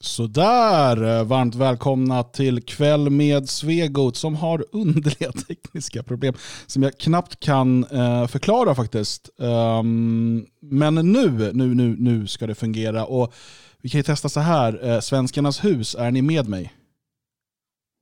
Sådär, 0.00 1.24
varmt 1.24 1.54
välkomna 1.54 2.22
till 2.22 2.62
kväll 2.62 3.10
med 3.10 3.48
Svegot 3.48 4.16
som 4.16 4.36
har 4.36 4.64
underliga 4.72 5.32
tekniska 5.32 6.02
problem 6.02 6.34
som 6.66 6.82
jag 6.82 6.98
knappt 6.98 7.40
kan 7.40 7.84
eh, 7.84 8.26
förklara 8.26 8.74
faktiskt. 8.74 9.30
Um, 9.36 10.46
men 10.60 10.94
nu, 10.94 11.52
nu, 11.52 11.74
nu, 11.74 11.96
nu 11.98 12.26
ska 12.26 12.46
det 12.46 12.54
fungera 12.54 13.04
och 13.04 13.34
vi 13.82 13.88
kan 13.88 13.98
ju 13.98 14.02
testa 14.02 14.28
så 14.28 14.40
här. 14.40 14.88
Eh, 14.88 15.00
Svenskarnas 15.00 15.64
hus, 15.64 15.94
är 15.94 16.10
ni 16.10 16.22
med 16.22 16.48
mig? 16.48 16.74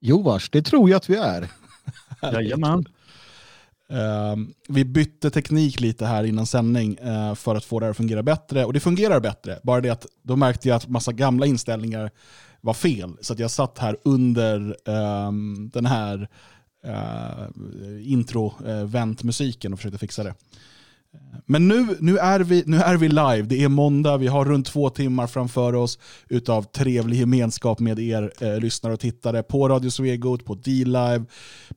Jo 0.01 0.23
vars, 0.23 0.51
det 0.51 0.63
tror 0.63 0.91
jag 0.91 0.97
att 0.97 1.11
vi 1.11 1.17
är. 1.17 1.49
Jajamän. 2.33 2.85
Uh, 3.93 4.46
vi 4.68 4.84
bytte 4.84 5.30
teknik 5.30 5.80
lite 5.80 6.07
här 6.07 6.25
innan 6.25 6.46
sändning 6.46 6.98
uh, 6.98 7.34
för 7.34 7.55
att 7.55 7.64
få 7.64 7.80
det 7.80 7.87
här 7.87 7.91
att 7.91 7.96
fungera 7.96 8.23
bättre. 8.23 8.64
Och 8.64 8.73
det 8.73 8.80
fungerar 8.80 9.20
bättre. 9.20 9.59
Bara 9.62 9.80
det 9.80 9.91
att 9.91 10.07
då 10.23 10.37
märkte 10.37 10.69
jag 10.69 10.77
att 10.77 10.89
massa 10.89 11.12
gamla 11.12 11.46
inställningar 11.46 12.11
var 12.61 12.75
fel. 12.75 13.16
Så 13.20 13.33
att 13.33 13.38
jag 13.38 13.51
satt 13.51 13.78
här 13.78 13.97
under 14.05 14.77
ehm, 14.88 15.70
den 15.73 15.87
här 15.87 16.28
eh, 16.84 16.92
uh, 16.92 18.12
intro-väntmusiken 18.12 19.73
eh, 19.73 19.73
och 19.73 19.78
försökte 19.78 19.98
fixa 19.98 20.25
det. 20.25 20.34
Men 21.48 21.69
nu, 21.69 21.97
nu, 22.01 22.19
är 22.19 22.41
vi, 22.41 22.62
nu 22.66 22.77
är 22.77 22.97
vi 22.97 23.09
live, 23.09 23.43
det 23.43 23.62
är 23.62 23.69
måndag, 23.69 24.16
vi 24.16 24.27
har 24.27 24.45
runt 24.45 24.66
två 24.66 24.91
timmar 24.91 25.27
framför 25.27 25.75
oss 25.75 25.98
utav 26.29 26.62
trevlig 26.62 27.19
gemenskap 27.19 27.80
med 27.80 27.98
er 27.98 28.33
eh, 28.41 28.59
lyssnare 28.61 28.92
och 28.92 29.01
tittare 29.01 29.42
på 29.42 29.69
Radio 29.69 29.91
Svegot, 29.91 30.45
på 30.45 30.55
D-Live, 30.55 31.25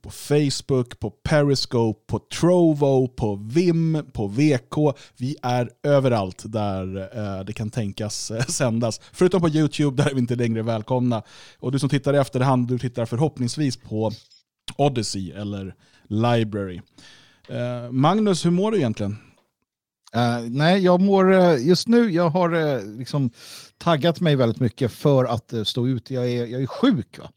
på 0.01 0.09
Facebook, 0.09 0.99
på 0.99 1.09
Periscope, 1.09 1.99
på 2.07 2.19
Trovo, 2.19 3.07
på 3.07 3.35
Vim, 3.35 4.05
på 4.13 4.27
VK. 4.27 4.97
Vi 5.17 5.35
är 5.41 5.69
överallt 5.83 6.43
där 6.45 6.97
eh, 6.97 7.45
det 7.45 7.53
kan 7.53 7.69
tänkas 7.69 8.31
eh, 8.31 8.45
sändas. 8.45 9.01
Förutom 9.13 9.41
på 9.41 9.49
YouTube, 9.49 10.03
där 10.03 10.09
är 10.09 10.13
vi 10.13 10.19
inte 10.19 10.35
längre 10.35 10.61
välkomna. 10.61 11.23
Och 11.59 11.71
du 11.71 11.79
som 11.79 11.89
tittar 11.89 12.13
i 12.13 12.17
efterhand, 12.17 12.67
du 12.67 12.79
tittar 12.79 13.05
förhoppningsvis 13.05 13.77
på 13.77 14.11
Odyssey 14.77 15.31
eller 15.31 15.75
Library. 16.07 16.81
Eh, 17.49 17.91
Magnus, 17.91 18.45
hur 18.45 18.51
mår 18.51 18.71
du 18.71 18.77
egentligen? 18.77 19.17
Uh, 20.15 20.49
nej, 20.49 20.83
jag 20.83 21.01
mår 21.01 21.31
uh, 21.31 21.67
just 21.67 21.87
nu, 21.87 22.11
jag 22.11 22.29
har 22.29 22.55
uh, 22.55 22.97
liksom 22.97 23.31
taggat 23.77 24.21
mig 24.21 24.35
väldigt 24.35 24.59
mycket 24.59 24.91
för 24.91 25.25
att 25.25 25.53
stå 25.63 25.87
ut. 25.87 26.11
Jag 26.11 26.29
är, 26.29 26.45
jag 26.45 26.61
är 26.61 26.67
sjuk. 26.67 27.19
Va? 27.19 27.29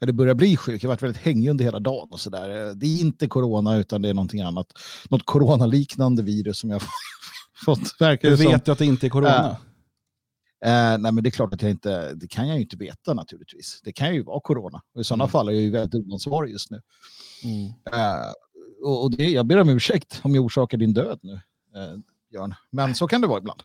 Eller 0.00 0.12
börjar 0.12 0.34
bli 0.34 0.56
sjuk. 0.56 0.84
Jag 0.84 0.88
har 0.88 0.94
varit 0.94 1.02
väldigt 1.02 1.22
hängig 1.22 1.48
under 1.48 1.64
hela 1.64 1.80
dagen. 1.80 2.08
och 2.10 2.20
så 2.20 2.30
där. 2.30 2.74
Det 2.74 2.86
är 2.86 3.00
inte 3.00 3.28
corona 3.28 3.76
utan 3.76 4.02
det 4.02 4.08
är 4.08 4.14
någonting 4.14 4.40
annat. 4.40 4.66
Något 5.08 5.24
coronaliknande 5.24 6.22
virus 6.22 6.58
som 6.58 6.70
jag 6.70 6.82
fått. 7.64 8.00
Verkar 8.00 8.30
Hur 8.30 8.36
vet 8.36 8.64
du 8.64 8.72
att 8.72 8.78
det 8.78 8.86
inte 8.86 9.06
är 9.06 9.10
corona? 9.10 9.56
nej, 10.98 10.98
men 10.98 11.16
det 11.16 11.28
är 11.28 11.30
klart 11.30 11.54
att 11.54 11.62
jag 11.62 11.70
inte, 11.70 12.14
det 12.14 12.28
kan 12.28 12.48
jag 12.48 12.56
ju 12.56 12.62
inte 12.62 12.76
veta 12.76 13.14
naturligtvis. 13.14 13.80
Det 13.84 13.92
kan 13.92 14.14
ju 14.14 14.22
vara 14.22 14.40
corona. 14.40 14.82
Och 14.94 15.00
I 15.00 15.04
sådana 15.04 15.24
mm. 15.24 15.30
fall 15.30 15.48
är 15.48 15.52
jag 15.52 15.62
ju 15.62 15.70
väldigt 15.70 16.06
oansvarig 16.06 16.52
just 16.52 16.70
nu. 16.70 16.80
Mm. 17.44 17.72
och, 18.84 19.04
och 19.04 19.10
det, 19.10 19.30
jag 19.30 19.46
ber 19.46 19.60
om 19.60 19.68
ursäkt 19.68 20.20
om 20.22 20.34
jag 20.34 20.44
orsakar 20.44 20.78
din 20.78 20.94
död 20.94 21.18
nu 21.22 21.32
eh, 21.32 21.40
Björn. 22.30 22.54
Men 22.70 22.94
så 22.94 23.06
kan 23.06 23.20
det 23.20 23.26
vara 23.26 23.38
ibland. 23.38 23.60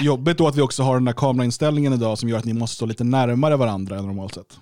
Jobbigt 0.00 0.38
då 0.38 0.48
att 0.48 0.56
vi 0.56 0.60
också 0.60 0.82
har 0.82 0.94
den 0.94 1.06
här 1.06 1.14
kamerainställningen 1.14 1.92
idag 1.92 2.18
som 2.18 2.28
gör 2.28 2.38
att 2.38 2.44
ni 2.44 2.52
måste 2.52 2.76
stå 2.76 2.86
lite 2.86 3.04
närmare 3.04 3.56
varandra 3.56 3.98
än 3.98 4.06
normalt 4.06 4.34
sett. 4.34 4.58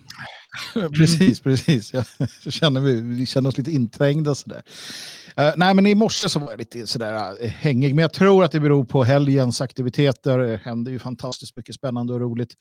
precis, 0.96 1.40
precis. 1.40 1.92
Jag 1.92 2.04
känner 2.52 2.80
vi, 2.80 3.00
vi 3.00 3.26
känner 3.26 3.48
oss 3.48 3.58
lite 3.58 3.72
inträngda 3.72 4.34
sådär. 4.34 4.62
Uh, 5.40 5.52
nej, 5.56 5.74
men 5.74 5.86
i 5.86 5.94
morse 5.94 6.28
så 6.28 6.38
var 6.38 6.50
jag 6.50 6.58
lite 6.58 6.86
sådär 6.86 7.42
uh, 7.42 7.48
hängig. 7.48 7.94
Men 7.94 8.02
jag 8.02 8.12
tror 8.12 8.44
att 8.44 8.52
det 8.52 8.60
beror 8.60 8.84
på 8.84 9.04
helgens 9.04 9.60
aktiviteter. 9.60 10.38
Det 10.38 10.60
händer 10.64 10.92
ju 10.92 10.98
fantastiskt 10.98 11.56
mycket 11.56 11.74
spännande 11.74 12.12
och 12.12 12.20
roligt. 12.20 12.54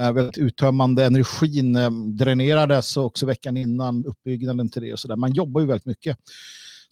Uh, 0.00 0.12
väldigt 0.12 0.38
uttömmande. 0.38 1.04
Energin 1.04 1.76
um, 1.76 2.16
dränerades 2.16 2.96
också 2.96 3.26
veckan 3.26 3.56
innan 3.56 4.04
uppbyggnaden 4.06 4.70
till 4.70 4.82
det 4.82 4.92
och 4.92 4.98
sådär. 4.98 5.16
Man 5.16 5.32
jobbar 5.32 5.60
ju 5.60 5.66
väldigt 5.66 5.86
mycket. 5.86 6.18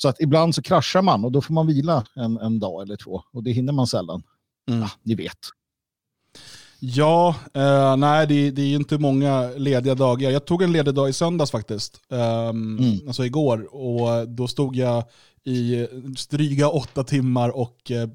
Så 0.02 0.08
att 0.08 0.20
ibland 0.20 0.54
så 0.54 0.62
kraschar 0.62 1.02
man 1.02 1.24
och 1.24 1.32
då 1.32 1.40
får 1.40 1.54
man 1.54 1.66
vila 1.66 2.04
en, 2.14 2.36
en 2.36 2.58
dag 2.58 2.82
eller 2.82 2.96
två. 2.96 3.22
Och 3.32 3.42
det 3.42 3.50
hinner 3.52 3.72
man 3.72 3.86
sällan. 3.86 4.22
Mm. 4.68 4.80
Ja, 4.80 4.90
ni 5.02 5.14
vet. 5.14 5.38
Ja, 6.80 7.36
eh, 7.54 7.96
nej 7.96 8.26
det, 8.26 8.50
det, 8.50 8.62
är 8.62 8.66
ju 8.66 8.76
inte 8.76 8.98
många 8.98 9.50
lediga 9.56 9.94
dagar. 9.94 10.30
Jag 10.30 10.44
tog 10.44 10.62
en 10.62 10.72
ledig 10.72 10.94
dag 10.94 11.08
i 11.08 11.12
söndags 11.12 11.50
faktiskt. 11.50 12.00
Um, 12.08 12.18
mm. 12.78 12.98
Alltså 13.06 13.24
igår. 13.24 13.74
Och 13.74 14.28
då 14.28 14.48
stod 14.48 14.76
jag 14.76 15.04
i 15.44 15.86
dryga 16.30 16.68
åtta 16.68 17.04
timmar 17.04 17.56
och 17.56 17.90
eh, 17.90 18.08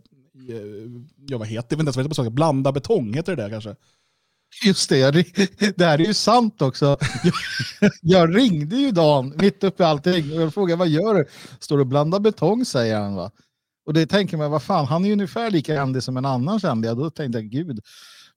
ja, 1.28 1.38
vad 1.38 1.48
heter 1.48 1.76
det? 1.78 1.82
Jag 1.82 1.86
vet 1.86 1.98
inte 1.98 2.00
ens 2.00 2.18
vad 2.18 2.28
det 2.28 2.32
Blanda 2.32 2.72
betong, 2.72 3.14
heter 3.14 3.36
det 3.36 3.44
där 3.44 3.50
kanske? 3.50 3.76
Just 4.66 4.90
det, 4.90 5.12
det 5.76 5.86
här 5.86 6.02
är 6.02 6.06
ju 6.06 6.14
sant 6.14 6.62
också. 6.62 6.98
Jag, 8.02 8.38
ringde 8.38 8.76
ju 8.76 8.92
Dan 8.92 9.34
mitt 9.36 9.64
uppe 9.64 9.84
i 9.84 9.86
allting 9.86 10.34
och 10.34 10.42
jag 10.42 10.54
frågade 10.54 10.80
vad 10.80 10.88
gör 10.88 11.16
du? 11.16 11.26
Står 11.60 11.78
du 11.78 11.82
och 11.82 11.88
blandar 11.88 12.20
betong 12.20 12.66
säger 12.66 13.00
han 13.00 13.16
va. 13.16 13.32
Och 13.86 13.94
det 13.94 14.08
tänker 14.08 14.38
man, 14.38 14.52
vad 14.52 14.64
fan, 14.64 14.86
han 14.86 15.04
är 15.04 15.08
ju 15.08 15.14
ungefär 15.14 15.52
lika 15.52 15.80
händig 15.80 16.04
som 16.04 16.18
en 16.18 16.26
annan 16.26 16.60
kände 16.60 16.88
jag. 16.88 16.98
Då 16.98 17.10
tänkte 17.10 17.40
jag, 17.40 17.50
gud. 17.50 17.80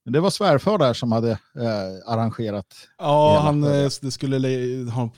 Men 0.03 0.13
det 0.13 0.19
var 0.19 0.29
svärfar 0.29 0.77
där 0.77 0.93
som 0.93 1.11
hade 1.11 1.31
eh, 1.31 2.11
arrangerat. 2.13 2.65
Ja, 2.97 3.39
han 3.43 3.63
eh, 3.63 3.89
det 4.01 4.11
skulle 4.11 4.37
ha, 4.91 5.09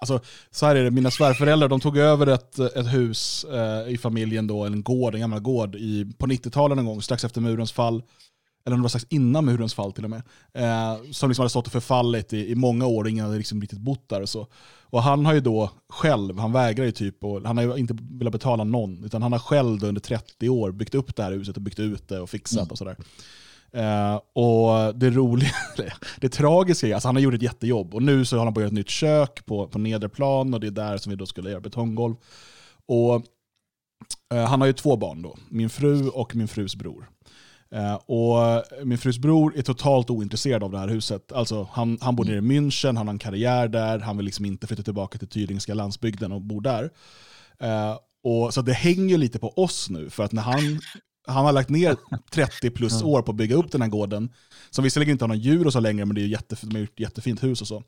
alltså, 0.00 0.20
så 0.50 0.66
här 0.66 0.76
är 0.76 0.84
det, 0.84 0.90
mina 0.90 1.10
svärföräldrar 1.10 1.68
de 1.68 1.80
tog 1.80 1.98
över 1.98 2.26
ett, 2.26 2.58
ett 2.58 2.92
hus 2.92 3.44
eh, 3.44 3.92
i 3.92 3.98
familjen 3.98 4.46
då, 4.46 4.64
en 4.64 4.82
gård, 4.82 5.14
en 5.14 5.20
gammal 5.20 5.40
gård 5.40 5.74
i, 5.74 6.12
på 6.18 6.26
90-talet 6.26 6.78
en 6.78 6.86
gång, 6.86 7.02
strax 7.02 7.24
efter 7.24 7.40
murens 7.40 7.72
fall 7.72 8.02
eller 8.64 8.74
om 8.74 8.80
det 8.80 8.84
var 8.84 8.88
strax 8.88 9.06
innan 9.08 9.44
murens 9.44 9.74
fall 9.74 9.92
till 9.92 10.04
och 10.04 10.10
med, 10.10 10.22
eh, 10.52 10.96
som 11.12 11.28
liksom 11.30 11.42
hade 11.42 11.50
stått 11.50 11.66
och 11.66 11.72
förfallit 11.72 12.32
i, 12.32 12.50
i 12.50 12.54
många 12.54 12.86
år 12.86 13.04
och 13.04 13.10
ingen 13.10 13.24
hade 13.24 13.38
liksom 13.38 13.60
riktigt 13.60 13.78
bott 13.78 14.08
där. 14.08 14.22
Och, 14.22 14.28
så. 14.28 14.46
och 14.82 15.02
han 15.02 15.26
har 15.26 15.34
ju 15.34 15.40
då 15.40 15.70
själv, 15.88 16.38
han 16.38 16.52
vägrar 16.52 16.84
ju 16.84 16.92
typ, 16.92 17.24
och 17.24 17.42
han 17.44 17.56
har 17.56 17.64
ju 17.64 17.76
inte 17.76 17.96
velat 18.00 18.32
betala 18.32 18.64
någon, 18.64 19.04
utan 19.04 19.22
han 19.22 19.32
har 19.32 19.38
själv 19.38 19.84
under 19.84 20.00
30 20.00 20.48
år 20.48 20.72
byggt 20.72 20.94
upp 20.94 21.16
det 21.16 21.22
här 21.22 21.32
huset 21.32 21.56
och 21.56 21.62
byggt 21.62 21.78
ut 21.78 22.08
det 22.08 22.20
och 22.20 22.30
fixat 22.30 22.58
mm. 22.58 22.70
och 22.70 22.78
sådär. 22.78 22.96
Eh, 23.72 24.20
och 24.32 24.94
det 24.94 25.10
roliga, 25.10 25.50
det 26.20 26.28
tragiska 26.28 26.88
är, 26.88 26.94
alltså 26.94 27.08
han 27.08 27.16
har 27.16 27.22
gjort 27.22 27.34
ett 27.34 27.42
jättejobb 27.42 27.94
och 27.94 28.02
nu 28.02 28.24
så 28.24 28.36
har 28.36 28.44
han 28.44 28.54
börjat 28.54 28.68
ett 28.68 28.74
nytt 28.74 28.88
kök 28.88 29.46
på, 29.46 29.68
på 29.68 29.78
nedre 29.78 30.08
plan 30.08 30.54
och 30.54 30.60
det 30.60 30.66
är 30.66 30.70
där 30.70 30.96
som 30.96 31.10
vi 31.10 31.16
då 31.16 31.26
skulle 31.26 31.50
göra 31.50 31.60
betonggolv. 31.60 32.14
Och 32.86 33.14
eh, 34.34 34.44
han 34.46 34.60
har 34.60 34.66
ju 34.66 34.72
två 34.72 34.96
barn 34.96 35.22
då, 35.22 35.36
min 35.48 35.70
fru 35.70 36.08
och 36.08 36.36
min 36.36 36.48
frus 36.48 36.76
bror. 36.76 37.10
Uh, 37.76 37.94
och 37.94 38.64
min 38.84 38.98
frus 38.98 39.18
bror 39.18 39.56
är 39.56 39.62
totalt 39.62 40.10
ointresserad 40.10 40.62
av 40.62 40.70
det 40.70 40.78
här 40.78 40.88
huset. 40.88 41.32
Alltså, 41.32 41.68
han, 41.72 41.98
han 42.00 42.16
bor 42.16 42.24
nere 42.24 42.36
i 42.36 42.40
München, 42.40 42.96
han 42.96 43.06
har 43.06 43.14
en 43.14 43.18
karriär 43.18 43.68
där, 43.68 43.98
han 43.98 44.16
vill 44.16 44.26
liksom 44.26 44.44
inte 44.44 44.66
flytta 44.66 44.82
tillbaka 44.82 45.18
till 45.18 45.28
Tyringska 45.28 45.74
landsbygden 45.74 46.32
och 46.32 46.40
bo 46.40 46.60
där. 46.60 46.84
Uh, 47.62 47.98
och, 48.22 48.54
så 48.54 48.62
det 48.62 48.72
hänger 48.72 49.18
lite 49.18 49.38
på 49.38 49.58
oss 49.58 49.90
nu, 49.90 50.10
för 50.10 50.24
att 50.24 50.32
när 50.32 50.42
han, 50.42 50.80
han 51.26 51.44
har 51.44 51.52
lagt 51.52 51.70
ner 51.70 51.96
30 52.30 52.70
plus 52.70 53.02
år 53.02 53.22
på 53.22 53.30
att 53.30 53.36
bygga 53.36 53.56
upp 53.56 53.72
den 53.72 53.82
här 53.82 53.88
gården, 53.88 54.32
som 54.70 54.84
visserligen 54.84 55.12
inte 55.12 55.24
har 55.24 55.28
några 55.28 55.40
djur 55.40 55.66
och 55.66 55.72
så 55.72 55.80
längre, 55.80 56.04
men 56.04 56.14
det 56.14 56.22
är 56.22 56.26
jättef 56.26 56.64
ett 56.64 57.00
jättefint 57.00 57.42
hus 57.42 57.60
och 57.60 57.68
så. 57.68 57.82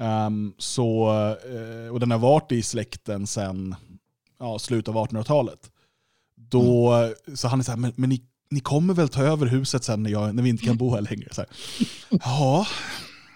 Um, 0.00 0.54
så 0.58 1.10
uh, 1.50 1.92
och 1.92 2.00
den 2.00 2.10
har 2.10 2.18
varit 2.18 2.52
i 2.52 2.62
släkten 2.62 3.26
sedan 3.26 3.74
ja, 4.38 4.58
slutet 4.58 4.94
av 4.94 5.08
1800-talet. 5.08 5.70
Då, 6.36 6.92
mm. 6.92 7.14
Så 7.34 7.48
han 7.48 7.60
är 7.60 7.64
så 7.64 7.72
här, 7.72 7.78
men, 7.78 7.92
men 7.96 8.10
ni 8.10 8.22
ni 8.52 8.60
kommer 8.60 8.94
väl 8.94 9.08
ta 9.08 9.22
över 9.22 9.46
huset 9.46 9.84
sen 9.84 10.02
när, 10.02 10.10
jag, 10.10 10.34
när 10.34 10.42
vi 10.42 10.48
inte 10.48 10.64
kan 10.64 10.76
bo 10.76 10.94
här 10.94 11.00
längre? 11.00 11.28
Så 11.30 11.40
här. 11.40 11.50
Ja, 12.10 12.66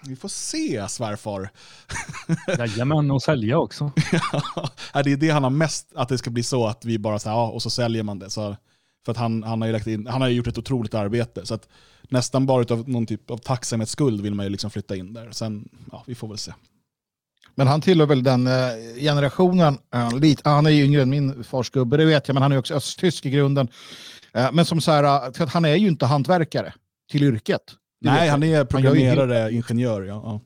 vi 0.06 0.16
får 0.16 0.28
se 0.28 0.88
svärfar. 0.88 1.50
Jajamän, 2.58 3.10
och 3.10 3.22
sälja 3.22 3.58
också. 3.58 3.92
ja, 4.94 5.02
det 5.02 5.12
är 5.12 5.16
det 5.16 5.30
han 5.30 5.42
har 5.42 5.50
mest, 5.50 5.92
att 5.94 6.08
det 6.08 6.18
ska 6.18 6.30
bli 6.30 6.42
så 6.42 6.66
att 6.66 6.84
vi 6.84 6.98
bara 6.98 7.18
så 7.18 7.28
här, 7.28 7.36
ja, 7.36 7.48
och 7.48 7.62
så 7.62 7.70
säljer 7.70 8.02
man 8.02 8.18
det. 8.18 8.30
Så, 8.30 8.56
för 9.04 9.12
att 9.12 9.18
han, 9.18 9.42
han, 9.42 9.60
har 9.60 9.66
ju 9.68 9.72
lagt 9.72 9.86
in, 9.86 10.06
han 10.06 10.20
har 10.20 10.28
gjort 10.28 10.46
ett 10.46 10.58
otroligt 10.58 10.94
arbete. 10.94 11.46
Så 11.46 11.54
att 11.54 11.68
nästan 12.08 12.46
bara 12.46 12.74
av 12.74 12.88
någon 12.88 13.06
typ 13.06 13.30
av 13.30 13.38
tacksamhetsskuld 13.38 14.20
vill 14.20 14.34
man 14.34 14.46
ju 14.46 14.50
liksom 14.50 14.70
flytta 14.70 14.96
in 14.96 15.12
där. 15.12 15.28
Sen, 15.32 15.68
ja, 15.92 16.04
vi 16.06 16.14
får 16.14 16.28
väl 16.28 16.38
se. 16.38 16.52
Men 17.58 17.66
han 17.66 17.80
tillhör 17.80 18.06
väl 18.06 18.22
den 18.22 18.46
eh, 18.46 18.52
generationen, 19.00 19.78
lite, 20.20 20.48
han 20.48 20.66
är 20.66 20.70
ju 20.70 20.84
yngre 20.84 21.02
än 21.02 21.10
min 21.10 21.44
fars 21.44 21.70
gubbe, 21.70 21.96
det 21.96 22.04
vet 22.04 22.28
jag, 22.28 22.34
men 22.34 22.42
han 22.42 22.52
är 22.52 22.58
också 22.58 22.74
östtysk 22.74 23.26
i 23.26 23.30
grunden. 23.30 23.68
Eh, 24.36 24.52
men 24.52 24.64
som 24.64 24.80
så 24.80 24.90
här, 24.90 25.30
eh, 25.40 25.48
han 25.48 25.64
är 25.64 25.74
ju 25.74 25.88
inte 25.88 26.06
hantverkare 26.06 26.72
till 27.10 27.22
yrket. 27.22 27.62
Nej, 28.00 28.28
han 28.28 28.42
är 28.42 28.64
programmerare, 28.64 29.38
han 29.38 29.52
ingenjör. 29.52 30.02
Ja. 30.02 30.22
ja. 30.24 30.40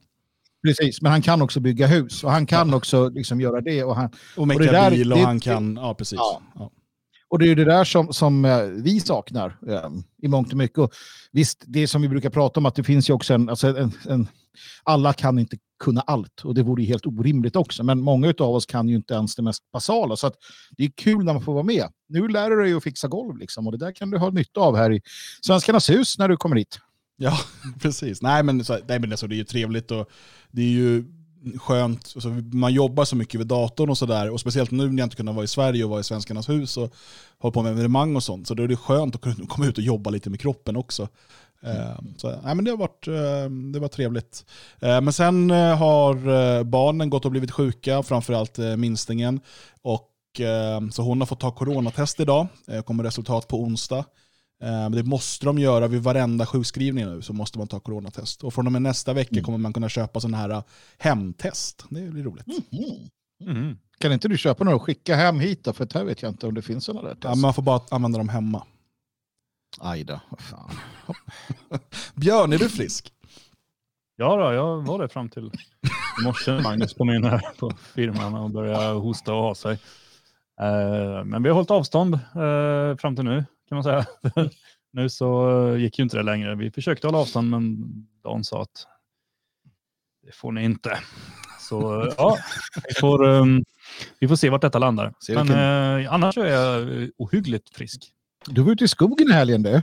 Precis, 0.63 1.03
men 1.03 1.13
han 1.13 1.23
kan 1.23 1.43
också 1.43 1.61
bygga 1.61 1.87
hus 1.87 2.25
och 2.25 2.31
han 2.31 2.47
kan 2.47 2.71
ja. 2.71 2.77
också 2.77 3.09
liksom 3.09 3.41
göra 3.41 3.61
det. 3.61 3.85
Och, 3.85 3.97
han, 3.97 4.11
och 4.37 4.49
mecka 4.49 4.61
och 4.61 4.67
där, 4.67 4.91
bil 4.91 5.13
och 5.13 5.19
det, 5.19 5.25
han 5.25 5.41
kan, 5.41 5.77
ja 5.77 5.95
precis. 5.95 6.19
Ja. 6.55 6.71
Och 7.31 7.39
det 7.39 7.51
är 7.51 7.57
det 7.57 7.65
där 7.65 7.85
som, 7.85 8.13
som 8.13 8.45
eh, 8.45 8.63
vi 8.63 9.01
saknar 9.01 9.59
ehm, 9.69 10.03
i 10.23 10.29
mångt 10.29 10.53
och 10.53 10.59
mycket. 10.59 10.79
Och 10.79 10.93
visst, 11.33 11.65
det 11.67 11.89
som 11.89 12.03
vi 12.03 12.09
brukar 12.09 12.31
prata 12.31 12.61
om, 12.61 12.67
att 12.67 12.75
det 12.75 12.85
finns 12.85 13.11
ju 13.11 13.15
också 13.15 13.35
en, 13.35 13.49
alltså 13.49 13.79
en, 13.79 13.93
en 14.09 14.29
alla 14.85 15.13
kan 15.13 15.39
inte 15.39 15.57
kunna 15.85 16.01
allt 16.01 16.41
och 16.45 16.55
det 16.55 16.63
vore 16.63 16.85
helt 16.85 17.07
orimligt 17.07 17.57
också. 17.57 17.85
Men 17.85 18.01
många 18.01 18.35
av 18.39 18.55
oss 18.55 18.67
kan 18.67 18.89
ju 18.89 18.97
inte 18.97 19.15
ens 19.15 19.37
det 19.37 19.43
mest 19.43 19.63
basala. 19.73 20.17
Så 20.17 20.27
att 20.27 20.35
det 20.77 20.85
är 20.85 20.91
kul 20.97 21.25
när 21.25 21.33
man 21.33 21.43
får 21.43 21.53
vara 21.55 21.65
med. 21.65 21.89
Nu 22.09 22.29
lär 22.29 22.51
du 22.51 22.63
dig 22.63 22.73
att 22.73 22.83
fixa 22.83 23.09
golv 23.09 23.37
liksom, 23.37 23.67
och 23.67 23.73
det 23.73 23.79
där 23.79 23.93
kan 23.93 24.11
du 24.11 24.19
ha 24.19 24.31
nytta 24.31 24.61
av 24.61 24.77
här 24.77 24.93
i 24.93 25.01
Svenskarnas 25.47 25.91
hus 25.91 26.19
när 26.19 26.29
du 26.29 26.37
kommer 26.37 26.57
hit. 26.57 26.79
Ja, 27.17 27.39
precis. 27.81 28.23
Nej 28.23 28.43
men, 28.43 28.65
så, 28.65 28.79
nej, 28.89 28.99
men 28.99 29.11
alltså, 29.11 29.27
det 29.27 29.35
är 29.35 29.39
ju 29.39 29.45
trevligt 29.45 29.91
och 29.91 30.11
det 30.51 30.63
är 30.63 30.71
ju 30.71 31.05
skönt. 31.59 32.13
Alltså, 32.15 32.29
man 32.53 32.73
jobbar 32.73 33.05
så 33.05 33.17
mycket 33.17 33.41
vid 33.41 33.47
datorn 33.47 33.91
och 33.91 33.99
sådär. 33.99 34.31
Och 34.31 34.41
speciellt 34.41 34.71
nu 34.71 34.89
när 34.89 34.99
jag 34.99 35.07
inte 35.07 35.17
kunnat 35.17 35.35
vara 35.35 35.45
i 35.45 35.49
Sverige 35.49 35.85
och 35.85 35.91
vara 35.91 36.01
i 36.01 36.05
Svenskarnas 36.05 36.49
hus 36.49 36.77
och 36.77 36.95
hålla 37.39 37.53
på 37.53 37.63
med 37.63 37.73
evenemang 37.73 38.17
och 38.17 38.23
sånt. 38.23 38.49
Så 38.49 38.55
då 38.55 38.63
är 38.63 38.69
det 38.69 38.77
skönt 38.77 39.15
att 39.15 39.21
kunna 39.21 39.47
komma 39.49 39.67
ut 39.67 39.79
och 39.79 39.85
jobba 39.85 40.11
lite 40.11 40.31
med 40.31 40.41
kroppen 40.41 40.77
också. 40.77 41.09
Mm. 41.63 42.15
Så, 42.17 42.29
nej, 42.29 42.55
men 42.55 42.65
det, 42.65 42.71
har 42.71 42.79
varit, 42.79 43.09
eh, 43.09 43.51
det 43.73 43.79
var 43.79 43.89
trevligt. 43.89 44.45
Eh, 44.81 45.01
men 45.01 45.13
sen 45.13 45.51
har 45.51 46.65
barnen 46.65 47.11
gått 47.11 47.25
och 47.25 47.31
blivit 47.31 47.51
sjuka, 47.51 48.03
framförallt 48.03 48.59
minstingen. 48.59 49.41
Och, 49.83 50.07
så 50.93 51.03
hon 51.03 51.21
har 51.21 51.27
fått 51.27 51.41
ta 51.41 51.51
coronatest 51.51 52.21
idag. 52.21 52.47
Kommer 52.85 53.05
resultat 53.05 53.49
på 53.49 53.61
onsdag. 53.63 54.05
Det 54.91 55.03
måste 55.03 55.47
de 55.47 55.59
göra 55.59 55.89
vid 55.89 56.03
varenda 56.03 56.47
sjukskrivning 56.47 57.05
nu, 57.05 57.23
så 57.23 57.33
måste 57.33 57.59
man 57.59 57.69
ta 57.69 57.81
coronatest. 57.81 58.45
Och 58.45 58.55
från 58.55 58.67
och 58.67 58.73
med 58.73 58.83
nästa 58.83 59.13
vecka 59.13 59.33
mm. 59.33 59.45
kommer 59.45 59.59
man 59.59 59.73
kunna 59.73 59.89
köpa 59.89 60.21
sådana 60.21 60.37
här 60.37 60.63
hemtest. 60.99 61.85
Det 61.89 62.11
blir 62.11 62.23
roligt. 62.23 62.47
Mm. 62.47 63.57
Mm. 63.57 63.79
Kan 63.99 64.13
inte 64.13 64.29
du 64.29 64.39
köpa 64.39 64.65
några 64.65 64.77
och 64.77 64.83
skicka 64.83 65.17
hem 65.17 65.41
hit 65.41 65.65
då? 65.65 65.73
För 65.73 65.89
här 65.95 66.05
vet 66.05 66.23
jag 66.23 66.31
inte 66.31 66.47
om 66.47 66.55
det 66.55 66.63
finns 66.63 66.85
sådana 66.85 67.09
där 67.09 67.15
test. 67.15 67.25
Ja, 67.25 67.35
man 67.35 67.55
får 67.55 67.63
bara 67.63 67.81
använda 67.91 68.19
dem 68.19 68.29
hemma. 68.29 68.67
Aj 69.81 70.05
då, 70.05 70.21
fan. 70.39 70.71
Björn, 72.15 72.53
är 72.53 72.59
du 72.59 72.69
frisk? 72.69 73.13
Ja, 74.17 74.37
då, 74.37 74.53
jag 74.53 74.87
var 74.87 74.99
det 74.99 75.09
fram 75.09 75.29
till 75.29 75.51
i 76.21 76.25
morse. 76.25 76.61
Magnus 76.61 76.95
kom 76.95 77.11
in 77.11 77.25
här 77.25 77.43
på 77.59 77.71
firman 77.95 78.35
och 78.35 78.51
började 78.51 79.01
hosta 79.01 79.35
och 79.35 79.43
ha 79.43 79.55
sig. 79.55 79.73
Eh, 80.61 81.25
men 81.25 81.43
vi 81.43 81.49
har 81.49 81.55
hållit 81.55 81.71
avstånd 81.71 82.15
eh, 82.15 82.97
fram 82.97 83.17
till 83.17 83.25
nu 83.25 83.45
kan 83.71 83.77
man 83.77 83.85
säga. 83.85 84.07
nu 84.93 85.09
så 85.09 85.51
eh, 85.69 85.81
gick 85.81 85.99
ju 85.99 86.03
inte 86.03 86.17
det 86.17 86.23
längre. 86.23 86.55
Vi 86.55 86.71
försökte 86.71 87.07
hålla 87.07 87.19
avstånd 87.19 87.51
men 87.51 87.77
Dan 88.23 88.45
sa 88.45 88.63
att 88.63 88.87
det 90.27 90.35
får 90.35 90.53
ni 90.53 90.65
inte. 90.65 90.99
Så 91.61 92.13
ja, 92.19 92.37
vi 92.89 92.95
får, 93.01 93.25
um, 93.25 93.65
vi 94.19 94.29
får 94.29 94.37
se 94.37 94.51
vart 94.51 94.61
detta 94.61 94.79
landar. 94.79 95.15
Men 95.29 95.51
uh, 95.51 96.13
annars 96.15 96.39
är 96.39 96.47
jag 96.47 97.11
ohyggligt 97.17 97.77
frisk. 97.77 98.13
Du 98.47 98.63
var 98.63 98.73
ute 98.73 98.85
i 98.85 98.89
skogen 98.89 99.29
i 99.29 99.33
helgen 99.33 99.63
du. 99.63 99.83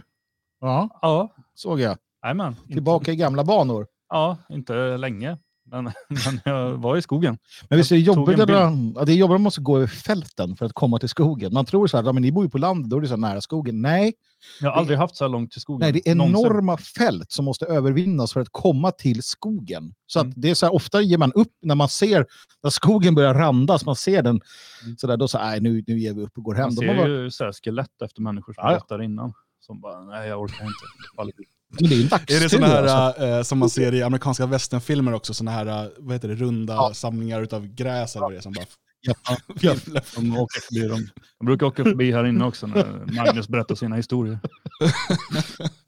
Ja. 0.60 1.00
ja. 1.02 1.36
Såg 1.54 1.80
jag. 1.80 1.98
Amen, 2.22 2.56
Tillbaka 2.56 3.02
inte... 3.02 3.12
i 3.12 3.16
gamla 3.16 3.44
banor. 3.44 3.88
Ja, 4.10 4.38
inte 4.50 4.98
länge. 4.98 5.38
Men, 5.72 5.84
men 6.10 6.40
jag 6.46 6.78
var 6.78 6.98
i 6.98 7.02
skogen. 7.02 7.38
Men 7.70 7.78
visst 7.78 7.92
är 7.92 7.96
det 7.96 8.02
jobbigt 8.02 8.40
att, 8.40 8.50
ja, 8.50 9.06
det 9.06 9.12
är 9.12 9.16
jobbigt 9.16 9.34
att 9.34 9.40
man 9.40 9.42
måste 9.42 9.62
gå 9.62 9.78
över 9.78 9.88
fälten 9.88 10.56
för 10.56 10.66
att 10.66 10.74
komma 10.74 11.00
till 11.00 11.10
skogen. 11.10 11.54
Man 11.54 11.66
tror 11.66 11.88
så 11.88 11.98
här, 11.98 12.04
ja, 12.04 12.14
men 12.14 12.22
ni 12.22 12.32
bor 12.32 12.44
ju 12.44 12.50
på 12.50 12.58
landet, 12.58 12.90
då 12.90 12.98
är 12.98 13.02
det 13.02 13.08
så 13.08 13.18
nära 13.18 13.42
skogen. 13.42 13.82
Nej. 13.82 14.14
Jag 14.62 14.70
har 14.70 14.78
aldrig 14.78 14.98
haft 14.98 15.16
så 15.16 15.24
här 15.24 15.30
långt 15.30 15.52
till 15.52 15.62
skogen. 15.62 15.80
Nej, 15.80 15.92
det 15.92 16.10
är 16.10 16.12
enorma 16.12 16.62
någonsin. 16.62 16.86
fält 16.98 17.32
som 17.32 17.46
måste 17.46 17.66
övervinnas 17.66 18.34
för 18.34 18.40
att 18.40 18.50
komma 18.52 18.92
till 18.92 19.24
skogen. 19.24 19.94
Så 20.08 20.20
mm. 20.20 20.30
att 20.30 20.42
det 20.42 20.50
är 20.50 20.56
så 20.56 20.66
här, 20.66 20.74
ofta 20.74 21.02
ger 21.02 21.18
man 21.18 21.34
upp 21.34 21.54
när 21.62 21.76
man 21.76 21.90
ser 21.90 22.26
när 22.64 22.70
skogen 22.70 23.16
börjar 23.16 23.34
randas, 23.34 23.86
man 23.86 23.96
ser 23.96 24.22
den 24.22 24.42
mm. 24.84 24.98
så 24.98 25.08
där, 25.08 25.18
då 25.18 25.28
så 25.28 25.38
nej 25.38 25.62
nu, 25.62 25.84
nu 25.88 26.00
ger 26.00 26.14
vi 26.14 26.22
upp 26.22 26.38
och 26.38 26.44
går 26.44 26.56
hem. 26.56 26.64
Man 26.64 26.72
ser 26.72 26.98
bara... 26.98 27.08
ju 27.08 27.32
så 27.32 27.44
här 27.44 27.52
skelett 27.52 28.02
efter 28.02 28.22
människor 28.22 28.54
som 28.54 28.64
ja. 28.64 28.86
där 28.90 29.02
innan. 29.02 29.34
Som 29.60 29.82
bara, 29.82 30.06
nej 30.06 30.30
jag 30.30 30.42
orkar 30.42 30.66
inte. 30.66 31.48
Men 31.70 31.90
det 31.90 31.96
är, 31.96 32.38
är 32.38 32.40
det 32.40 32.50
sådana 32.50 32.68
här 32.68 32.84
alltså. 32.84 33.26
äh, 33.26 33.44
som 33.44 33.60
man 33.60 33.70
ser 33.70 33.94
i 33.94 34.04
amerikanska 34.04 34.46
westernfilmer 34.46 35.14
också, 35.14 35.34
sådana 35.34 35.52
här 35.52 35.86
äh, 35.86 35.90
vad 35.98 36.16
heter 36.16 36.28
det, 36.28 36.36
runda 36.36 36.74
ja. 36.74 36.94
samlingar 36.94 37.48
av 37.54 37.68
gräs 37.68 38.16
eller 38.16 38.26
vad 38.26 38.34
det 38.34 38.38
är 38.38 38.42
som 38.42 38.54
bara 38.54 38.66
Ja, 39.02 39.14
ja. 39.62 39.76
De, 40.16 40.38
åker 40.38 40.62
förbi, 40.62 40.88
de, 40.88 41.10
de 41.40 41.46
brukar 41.46 41.66
åka 41.66 41.84
förbi 41.84 42.12
här 42.12 42.26
inne 42.26 42.46
också 42.46 42.68
när 42.68 43.14
Magnus 43.16 43.48
berättar 43.48 43.76
sina 43.76 43.96
historier. 43.96 44.40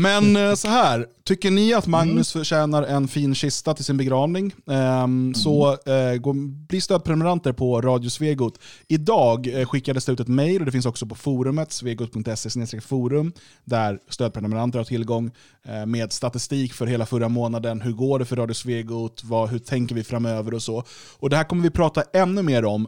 Men 0.00 0.36
eh, 0.36 0.54
så 0.54 0.68
här, 0.68 1.06
tycker 1.24 1.50
ni 1.50 1.74
att 1.74 1.86
Magnus 1.86 2.34
mm. 2.34 2.40
förtjänar 2.44 2.82
en 2.82 3.08
fin 3.08 3.34
kista 3.34 3.74
till 3.74 3.84
sin 3.84 3.96
begravning? 3.96 4.54
Um. 4.64 5.34
Så 5.34 5.70
uh, 5.72 6.16
gå, 6.20 6.32
bli 6.68 6.80
stödprenumeranter 6.80 7.52
på 7.52 7.80
Radio 7.80 8.10
Svegot. 8.10 8.58
Idag 8.88 9.46
uh, 9.46 9.66
skickades 9.66 10.04
det 10.04 10.12
ut 10.12 10.20
ett 10.20 10.28
mejl, 10.28 10.60
och 10.60 10.66
det 10.66 10.72
finns 10.72 10.86
också 10.86 11.06
på 11.06 11.14
forumet, 11.14 11.72
svegot.se 11.72 12.80
forum, 12.80 13.32
där 13.64 13.98
stödprenumeranter 14.08 14.78
har 14.78 14.84
tillgång 14.84 15.30
uh, 15.68 15.86
med 15.86 16.12
statistik 16.12 16.72
för 16.72 16.86
hela 16.86 17.06
förra 17.06 17.28
månaden. 17.28 17.80
Hur 17.80 17.92
går 17.92 18.18
det 18.18 18.24
för 18.24 18.36
Radio 18.36 18.54
Svegot? 18.54 19.24
Vad, 19.24 19.48
hur 19.48 19.58
tänker 19.58 19.94
vi 19.94 20.04
framöver 20.04 20.54
och 20.54 20.62
så. 20.62 20.84
Och 21.18 21.30
Det 21.30 21.36
här 21.36 21.44
kommer 21.44 21.62
vi 21.62 21.70
prata 21.70 22.02
ännu 22.12 22.42
mer 22.42 22.64
om 22.64 22.86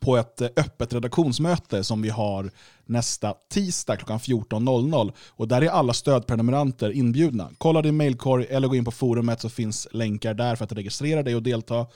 på 0.00 0.16
ett 0.16 0.40
eh, 0.40 0.48
öppet 0.56 0.92
redaktionsmöte 0.92 1.84
som 1.84 2.02
vi 2.02 2.08
har 2.08 2.50
nästa 2.84 3.34
tisdag 3.52 3.96
klockan 3.96 4.18
14.00. 4.18 5.12
Och 5.28 5.48
där 5.48 5.62
är 5.62 5.68
alla 5.68 5.92
stödprenumeranter 5.92 6.90
inbjudna. 6.90 7.50
Kolla 7.58 7.82
din 7.82 7.96
mailkorg 7.96 8.46
eller 8.50 8.68
gå 8.68 8.76
in 8.76 8.84
på 8.84 8.90
forumet 8.90 9.40
så 9.40 9.48
finns 9.48 9.88
länkar 9.92 10.34
där 10.34 10.56
för 10.56 10.64
att 10.64 10.72
registrera 10.72 11.22
dig 11.22 11.36
och 11.36 11.42
delta. 11.42 11.86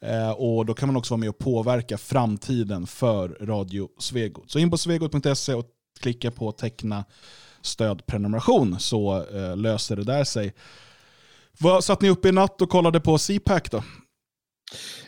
Eh, 0.00 0.30
och 0.30 0.66
Då 0.66 0.74
kan 0.74 0.88
man 0.88 0.96
också 0.96 1.14
vara 1.14 1.20
med 1.20 1.28
och 1.28 1.38
påverka 1.38 1.98
framtiden 1.98 2.86
för 2.86 3.28
Radio 3.28 3.88
Svegot. 3.98 4.50
Så 4.50 4.58
in 4.58 4.70
på 4.70 4.78
svegot.se 4.78 5.54
och 5.54 5.66
klicka 6.00 6.30
på 6.30 6.52
teckna 6.52 7.04
stödprenumeration 7.62 8.80
så 8.80 9.24
eh, 9.34 9.56
löser 9.56 9.96
det 9.96 10.04
där 10.04 10.24
sig. 10.24 10.54
Vad 11.58 11.84
satt 11.84 12.00
ni 12.00 12.10
uppe 12.10 12.28
i 12.28 12.32
natt 12.32 12.62
och 12.62 12.70
kollade 12.70 13.00
på 13.00 13.18
CPAC 13.18 13.62
då? 13.70 13.82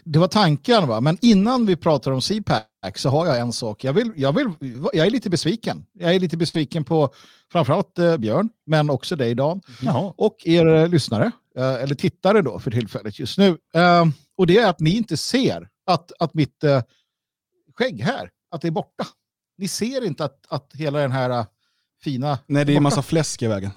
Det 0.04 0.18
var 0.18 0.28
tanken, 0.28 0.88
va? 0.88 1.00
men 1.00 1.18
innan 1.20 1.66
vi 1.66 1.76
pratar 1.76 2.10
om 2.10 2.20
CPAC 2.20 2.62
så 2.96 3.08
har 3.08 3.26
jag 3.26 3.38
en 3.38 3.52
sak. 3.52 3.84
Jag, 3.84 3.92
vill, 3.92 4.12
jag, 4.16 4.32
vill, 4.32 4.50
jag 4.92 5.06
är 5.06 5.10
lite 5.10 5.30
besviken. 5.30 5.86
Jag 5.92 6.14
är 6.14 6.20
lite 6.20 6.36
besviken 6.36 6.84
på 6.84 7.14
framförallt 7.52 7.98
eh, 7.98 8.16
Björn, 8.16 8.48
men 8.66 8.90
också 8.90 9.16
dig 9.16 9.34
Dan. 9.34 9.60
Jaha. 9.82 10.14
Och 10.16 10.36
er 10.44 10.66
eh, 10.66 10.88
lyssnare, 10.88 11.32
eh, 11.56 11.74
eller 11.74 11.94
tittare 11.94 12.42
då 12.42 12.58
för 12.58 12.70
tillfället 12.70 13.18
just 13.18 13.38
nu. 13.38 13.58
Eh, 13.74 14.04
och 14.36 14.46
det 14.46 14.58
är 14.58 14.70
att 14.70 14.80
ni 14.80 14.96
inte 14.96 15.16
ser 15.16 15.68
att, 15.86 16.12
att 16.18 16.34
mitt 16.34 16.64
eh, 16.64 16.82
skägg 17.74 18.02
här, 18.02 18.30
att 18.50 18.60
det 18.60 18.68
är 18.68 18.72
borta. 18.72 19.06
Ni 19.58 19.68
ser 19.68 20.04
inte 20.04 20.24
att, 20.24 20.46
att 20.48 20.70
hela 20.74 20.98
den 20.98 21.12
här 21.12 21.30
eh, 21.30 21.46
fina... 22.04 22.38
Nej, 22.46 22.64
det 22.64 22.72
är 22.72 22.76
en 22.76 22.82
massa 22.82 23.02
fläsk 23.02 23.42
i 23.42 23.46
vägen 23.46 23.70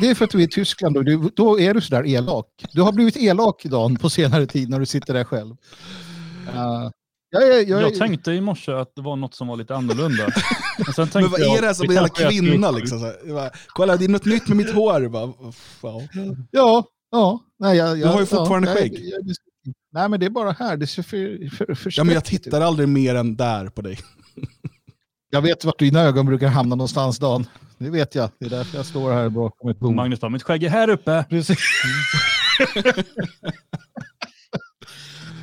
det 0.00 0.10
är 0.10 0.14
för 0.14 0.24
att 0.24 0.30
du 0.30 0.38
är 0.38 0.42
i 0.42 0.48
Tyskland 0.48 0.96
och 0.96 1.04
du, 1.04 1.30
då 1.36 1.60
är 1.60 1.74
du 1.74 1.80
sådär 1.80 2.06
elak. 2.06 2.46
Du 2.72 2.82
har 2.82 2.92
blivit 2.92 3.16
elak 3.16 3.64
idag 3.64 4.00
på 4.00 4.10
senare 4.10 4.46
tid 4.46 4.70
när 4.70 4.80
du 4.80 4.86
sitter 4.86 5.14
där 5.14 5.24
själv. 5.24 5.56
Uh, 6.54 6.90
jag, 7.30 7.48
jag, 7.48 7.68
jag, 7.68 7.82
jag, 7.82 7.94
tänkte 7.94 8.32
i 8.32 8.40
morse 8.40 8.72
att 8.72 8.92
det 8.96 9.02
var 9.02 9.16
något 9.16 9.34
som 9.34 9.48
var 9.48 9.56
lite 9.56 9.74
annorlunda. 9.76 10.28
Men, 10.96 11.08
Men 11.14 11.30
vad 11.30 11.40
är 11.40 11.60
det 11.60 11.66
här 11.66 11.74
som 11.74 11.88
en 11.88 11.94
jävla 11.94 12.08
kvinna? 12.08 12.70
Liksom, 12.70 13.12
bara, 13.28 13.50
Kolla, 13.66 13.96
det 13.96 14.04
är 14.04 14.08
något 14.08 14.24
nytt 14.24 14.48
med 14.48 14.56
mitt 14.56 14.74
hår. 14.74 15.08
Bara, 15.08 15.26
wow. 15.80 16.08
Ja, 16.50 16.84
ja. 17.10 17.40
Nej, 17.58 17.76
jag, 17.76 17.98
du 17.98 18.06
har 18.06 18.20
ju 18.20 18.26
fortfarande 18.26 18.68
ja, 18.68 18.74
skägg. 18.74 19.12
nej, 19.92 20.08
men 20.08 20.20
det 20.20 20.26
är 20.26 20.30
bara 20.30 20.52
här. 20.52 20.76
Det 20.76 20.86
ser 20.86 21.02
för, 21.02 21.50
för, 21.50 21.74
för 21.74 21.92
ja, 21.96 22.04
men 22.04 22.14
jag 22.14 22.24
tittar 22.24 22.60
aldrig 22.60 22.88
mer 22.88 23.14
än 23.14 23.36
där 23.36 23.68
på 23.68 23.82
dig. 23.82 23.98
jag 25.30 25.42
vet 25.42 25.64
vart 25.64 25.78
dina 25.78 26.00
ögon 26.00 26.26
brukar 26.26 26.48
hamna 26.48 26.74
någonstans, 26.74 27.18
Dan. 27.18 27.46
Det 27.80 27.90
vet 27.90 28.14
jag. 28.14 28.30
Det 28.38 28.46
är 28.46 28.50
därför 28.50 28.76
jag 28.76 28.86
står 28.86 29.12
här 29.12 29.28
bakom 29.28 29.70
ett 29.70 29.78
bord. 29.78 29.94
Magnus 29.94 30.20
bara, 30.20 30.28
mitt 30.30 30.42
skägg 30.42 30.64
är 30.64 30.68
här 30.68 30.90
uppe. 30.90 31.24
Precis. 31.28 31.58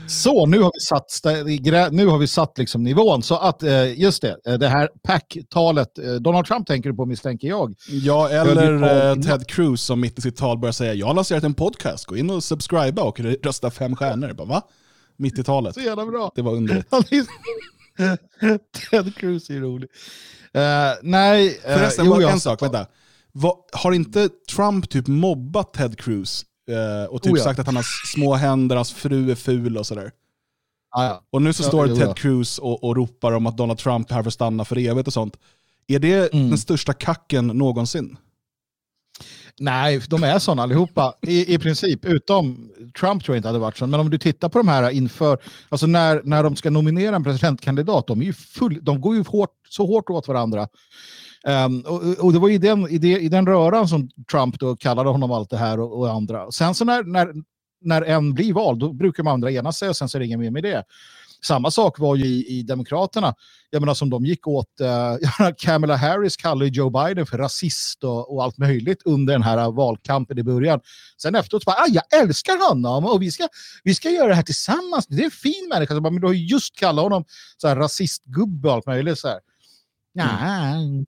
Så, 0.08 0.46
nu 0.46 0.60
har 0.60 0.72
vi 0.74 0.80
satt, 0.80 1.92
nu 1.94 2.06
har 2.06 2.18
vi 2.18 2.28
satt 2.28 2.58
liksom 2.58 2.84
nivån. 2.84 3.24
Så 3.24 3.36
att, 3.36 3.64
eh, 3.64 4.00
just 4.00 4.22
det, 4.22 4.38
eh, 4.48 4.54
det 4.54 4.68
här 4.68 4.90
pack-talet, 5.04 5.98
eh, 5.98 6.14
Donald 6.14 6.46
Trump 6.46 6.68
tänker 6.68 6.90
du 6.90 6.96
på 6.96 7.06
misstänker 7.06 7.48
jag. 7.48 7.76
Ja, 7.90 8.30
eller 8.30 9.16
Ted 9.24 9.48
Cruz 9.48 9.82
som 9.82 10.02
mitt 10.02 10.20
i 10.20 10.22
sitt 10.22 10.38
tal 10.38 10.58
börjar 10.58 10.74
säga 10.74 10.94
jag 10.94 11.08
har 11.08 11.14
lanserat 11.14 11.44
en 11.44 11.54
podcast, 11.54 12.06
gå 12.06 12.18
in 12.18 12.30
och 12.30 12.44
subscriba 12.44 13.04
och 13.04 13.20
rösta 13.20 13.72
fem 13.72 13.96
stjärnor. 13.96 14.34
Bara, 14.34 14.48
va? 14.48 14.62
Mitt 15.18 15.40
i 15.40 15.44
talet. 15.44 15.74
Så 15.74 15.82
jävla 15.82 16.06
bra. 16.06 16.32
Det 16.36 16.42
var 16.42 16.56
underligt. 16.56 16.88
Ted 18.90 19.16
Cruz 19.16 19.50
är 19.50 19.60
rolig. 19.60 19.90
Uh, 20.56 20.62
nej, 21.04 21.48
uh, 21.48 21.62
Förresten, 21.62 22.06
jo, 22.06 22.22
en 22.22 22.40
sak, 22.40 22.62
vänta. 22.62 22.86
Vad, 23.32 23.56
har 23.72 23.92
inte 23.92 24.30
Trump 24.56 24.90
typ 24.90 25.08
mobbat 25.08 25.74
Ted 25.74 26.00
Cruz 26.00 26.46
uh, 26.72 27.14
och 27.14 27.22
typ 27.22 27.34
oh, 27.34 27.38
ja. 27.38 27.44
sagt 27.44 27.60
att 27.60 27.66
han 27.66 27.76
har 27.76 27.86
små 28.16 28.34
händer, 28.36 28.76
hans 28.76 28.94
fru 28.94 29.32
är 29.32 29.36
ful 29.36 29.78
och 29.78 29.88
sådär? 29.88 30.12
Ah, 30.92 31.06
ja. 31.06 31.22
Och 31.30 31.42
nu 31.42 31.54
så 31.54 31.64
ja, 31.64 31.68
står 31.68 31.88
jo, 31.88 31.96
Ted 31.96 32.18
Cruz 32.18 32.60
och, 32.60 32.84
och 32.84 32.96
ropar 32.96 33.32
om 33.32 33.46
att 33.46 33.58
Donald 33.58 33.80
Trump 33.80 34.12
är 34.12 34.16
här 34.16 34.24
för 34.24 34.30
att 34.30 34.34
stanna 34.34 34.66
för 34.66 34.78
evigt 34.78 35.08
och 35.08 35.14
sånt. 35.14 35.38
Är 35.88 36.00
det 36.00 36.34
mm. 36.34 36.50
den 36.50 36.58
största 36.58 36.94
kacken 36.94 37.48
någonsin? 37.48 38.18
Nej, 39.60 40.02
de 40.10 40.24
är 40.24 40.40
sådana 40.40 40.64
allihopa 40.64 41.14
i, 41.22 41.54
i 41.54 41.58
princip. 41.60 42.06
Utom 42.06 42.70
Trump 43.00 43.24
tror 43.24 43.36
jag 43.36 43.40
inte 43.40 43.48
hade 43.48 43.60
varit 43.60 43.78
sån. 43.78 43.90
Men 43.90 44.00
om 44.00 44.10
du 44.10 44.18
tittar 44.18 44.50
på 44.50 44.58
de 44.58 44.68
här 44.68 44.90
inför, 44.90 45.38
alltså 45.70 45.88
när, 45.88 46.22
när 46.24 46.44
de 46.44 46.56
ska 46.56 46.70
nominera 46.70 47.16
en 47.16 47.24
presidentkandidat, 47.24 48.08
de, 48.08 48.22
är 48.22 48.26
ju 48.26 48.34
full, 48.34 48.80
de 48.82 49.02
går 49.02 49.16
ju 49.16 49.24
hårt, 49.24 49.50
så 49.70 49.86
hårt 49.86 50.10
åt 50.10 50.28
varandra. 50.28 50.68
Um, 51.66 51.82
och, 51.82 52.26
och, 52.26 52.34
det 52.34 52.40
var 52.40 52.50
i 52.50 52.58
den, 52.58 52.90
i, 52.90 52.98
det, 52.98 53.20
i 53.20 53.30
den 53.30 53.48
röran 53.48 53.88
som 53.88 54.10
Trump 54.32 54.60
då 54.60 54.76
kallade 54.76 55.10
honom 55.10 55.32
allt 55.32 55.50
det 55.50 55.58
här 55.58 55.80
och, 55.80 56.00
och 56.00 56.12
andra. 56.12 56.52
Sen 56.52 56.76
så 56.76 56.86
när, 56.86 57.04
när, 57.04 57.34
när 57.82 58.02
en 58.02 58.34
blir 58.34 58.54
vald, 58.54 58.80
då 58.80 58.94
brukar 58.94 59.24
de 59.24 59.30
andra 59.30 59.52
ena 59.52 59.72
sig 59.72 59.90
och 59.90 59.98
sen 59.98 60.10
så 60.10 60.18
är 60.18 60.20
det 60.20 60.26
inget 60.26 60.40
mer 60.40 60.52
med 60.52 60.64
det. 60.64 60.84
Samma 61.46 61.72
sak 61.72 62.00
var 62.00 62.16
ju 62.16 62.26
i, 62.26 62.60
i 62.60 62.64
Demokraterna. 62.64 63.36
Jag 63.70 63.80
menar 63.80 63.94
som 63.94 64.10
de 64.10 64.26
gick 64.26 64.48
åt, 64.48 64.82
eh, 64.82 65.16
Kamala 65.58 65.96
Harris 65.96 66.38
kallade 66.38 66.68
Joe 66.68 66.90
Biden 66.90 67.26
för 67.26 67.38
rasist 67.38 68.04
och, 68.04 68.34
och, 68.34 68.44
allt 68.44 68.58
möjligt 68.58 69.02
under 69.06 69.34
den 69.34 69.44
här 69.44 69.72
valkampen 69.72 70.38
i 70.38 70.44
början. 70.44 70.80
Sen 71.22 71.36
efteråt 71.36 71.66
bara, 71.66 71.76
ah, 71.76 71.88
jag 71.90 72.22
älskar 72.22 72.70
honom 72.70 73.06
och 73.06 73.22
vi 73.22 73.32
ska, 73.32 73.48
vi 73.84 73.96
ska 73.96 74.10
göra 74.10 74.28
det 74.28 74.36
här 74.36 74.44
tillsammans. 74.44 75.08
Det 75.08 75.22
är 75.22 75.26
en 75.26 75.32
fin 75.32 75.70
människa. 75.70 75.96
Så 75.96 76.02
bara, 76.02 76.12
men 76.12 76.22
du 76.22 76.28
har 76.28 76.34
just 76.34 76.76
kallat 76.76 77.04
honom 77.04 77.26
så 77.58 77.68
här, 77.68 77.76
rasistgubbe 77.76 78.68
och 78.68 78.74
allt 78.74 78.86
möjligt. 78.86 79.20
Så 79.20 79.28
här. 79.28 79.40
Mm. 80.76 81.06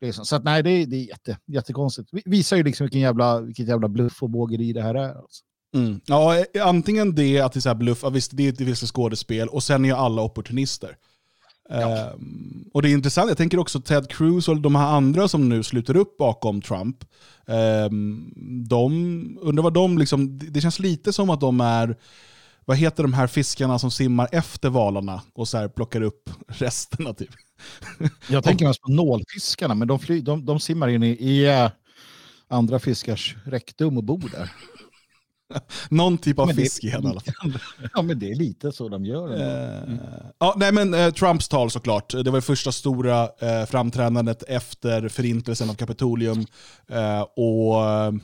Liksom. 0.00 0.24
Så 0.24 0.36
att, 0.36 0.44
nej, 0.44 0.62
det, 0.62 0.84
det 0.84 0.96
är 0.96 1.08
jätte, 1.08 1.38
jättekonstigt. 1.46 2.10
Visar 2.24 2.56
ju 2.56 2.62
liksom 2.62 2.84
vilken 2.84 3.00
jävla, 3.00 3.40
vilket 3.40 3.68
jävla 3.68 3.88
bluff 3.88 4.22
och 4.22 4.30
bågeri 4.30 4.72
det 4.72 4.82
här 4.82 4.94
är. 4.94 5.08
Alltså. 5.08 5.44
Mm. 5.74 6.00
Ja, 6.06 6.44
eh, 6.54 6.66
antingen 6.66 7.14
det, 7.14 7.40
att 7.40 7.52
det 7.52 7.58
är 7.58 7.60
så 7.60 7.68
här 7.68 7.74
bluff, 7.74 8.04
visst 8.12 8.30
det 8.34 8.46
är 8.46 8.52
ett 8.52 8.60
visst 8.60 8.92
skådespel, 8.92 9.48
och 9.48 9.62
sen 9.62 9.84
är 9.84 9.88
ju 9.88 9.94
alla 9.94 10.22
opportunister. 10.22 10.96
Ja. 11.68 12.12
Um, 12.12 12.70
och 12.74 12.82
det 12.82 12.90
är 12.90 12.92
intressant, 12.92 13.28
jag 13.28 13.38
tänker 13.38 13.58
också 13.58 13.80
Ted 13.80 14.10
Cruz 14.10 14.48
och 14.48 14.60
de 14.60 14.74
här 14.74 14.86
andra 14.86 15.28
som 15.28 15.48
nu 15.48 15.62
sluter 15.62 15.96
upp 15.96 16.16
bakom 16.16 16.62
Trump. 16.62 16.96
Um, 17.46 18.32
de, 18.68 19.38
undrar 19.42 19.62
vad 19.62 19.74
de 19.74 19.98
liksom, 19.98 20.38
det 20.38 20.60
känns 20.60 20.78
lite 20.78 21.12
som 21.12 21.30
att 21.30 21.40
de 21.40 21.60
är, 21.60 21.96
vad 22.64 22.76
heter 22.76 23.02
de 23.02 23.12
här 23.12 23.26
fiskarna 23.26 23.78
som 23.78 23.90
simmar 23.90 24.28
efter 24.32 24.68
valarna 24.68 25.22
och 25.34 25.48
så 25.48 25.58
här 25.58 25.68
plockar 25.68 26.00
upp 26.00 26.30
resterna 26.48 27.14
typ. 27.14 27.30
Jag 28.28 28.44
tänker 28.44 28.66
mest 28.66 28.82
på 28.82 28.90
nålfiskarna, 28.90 29.74
men 29.74 29.88
de, 29.88 29.98
fly, 29.98 30.20
de, 30.20 30.46
de 30.46 30.60
simmar 30.60 30.88
in 30.88 31.02
i, 31.02 31.08
i 31.08 31.64
uh, 31.64 31.70
andra 32.48 32.78
fiskars 32.78 33.36
rektum 33.44 33.96
och 33.96 34.04
bor 34.04 34.30
där. 34.32 34.50
Någon 35.90 36.18
typ 36.18 36.38
av 36.38 36.46
fisk 36.46 36.84
i 36.84 36.92
alla 36.92 37.20
fall. 37.20 37.58
Ja, 37.94 38.02
men 38.02 38.18
det 38.18 38.30
är 38.30 38.34
lite 38.34 38.72
så 38.72 38.88
de 38.88 39.04
gör. 39.04 39.34
Mm. 39.34 39.98
ja, 40.38 40.54
nej, 40.56 40.72
men 40.72 40.94
uh, 40.94 41.10
Trumps 41.10 41.48
tal 41.48 41.70
såklart. 41.70 42.10
Det 42.10 42.30
var 42.30 42.38
det 42.38 42.42
första 42.42 42.72
stora 42.72 43.24
uh, 43.24 43.66
framträdandet 43.66 44.42
efter 44.42 45.08
förintelsen 45.08 45.70
av 45.70 45.74
Kapitolium. 45.74 46.46
Uh, 46.90 47.20
och 47.20 48.14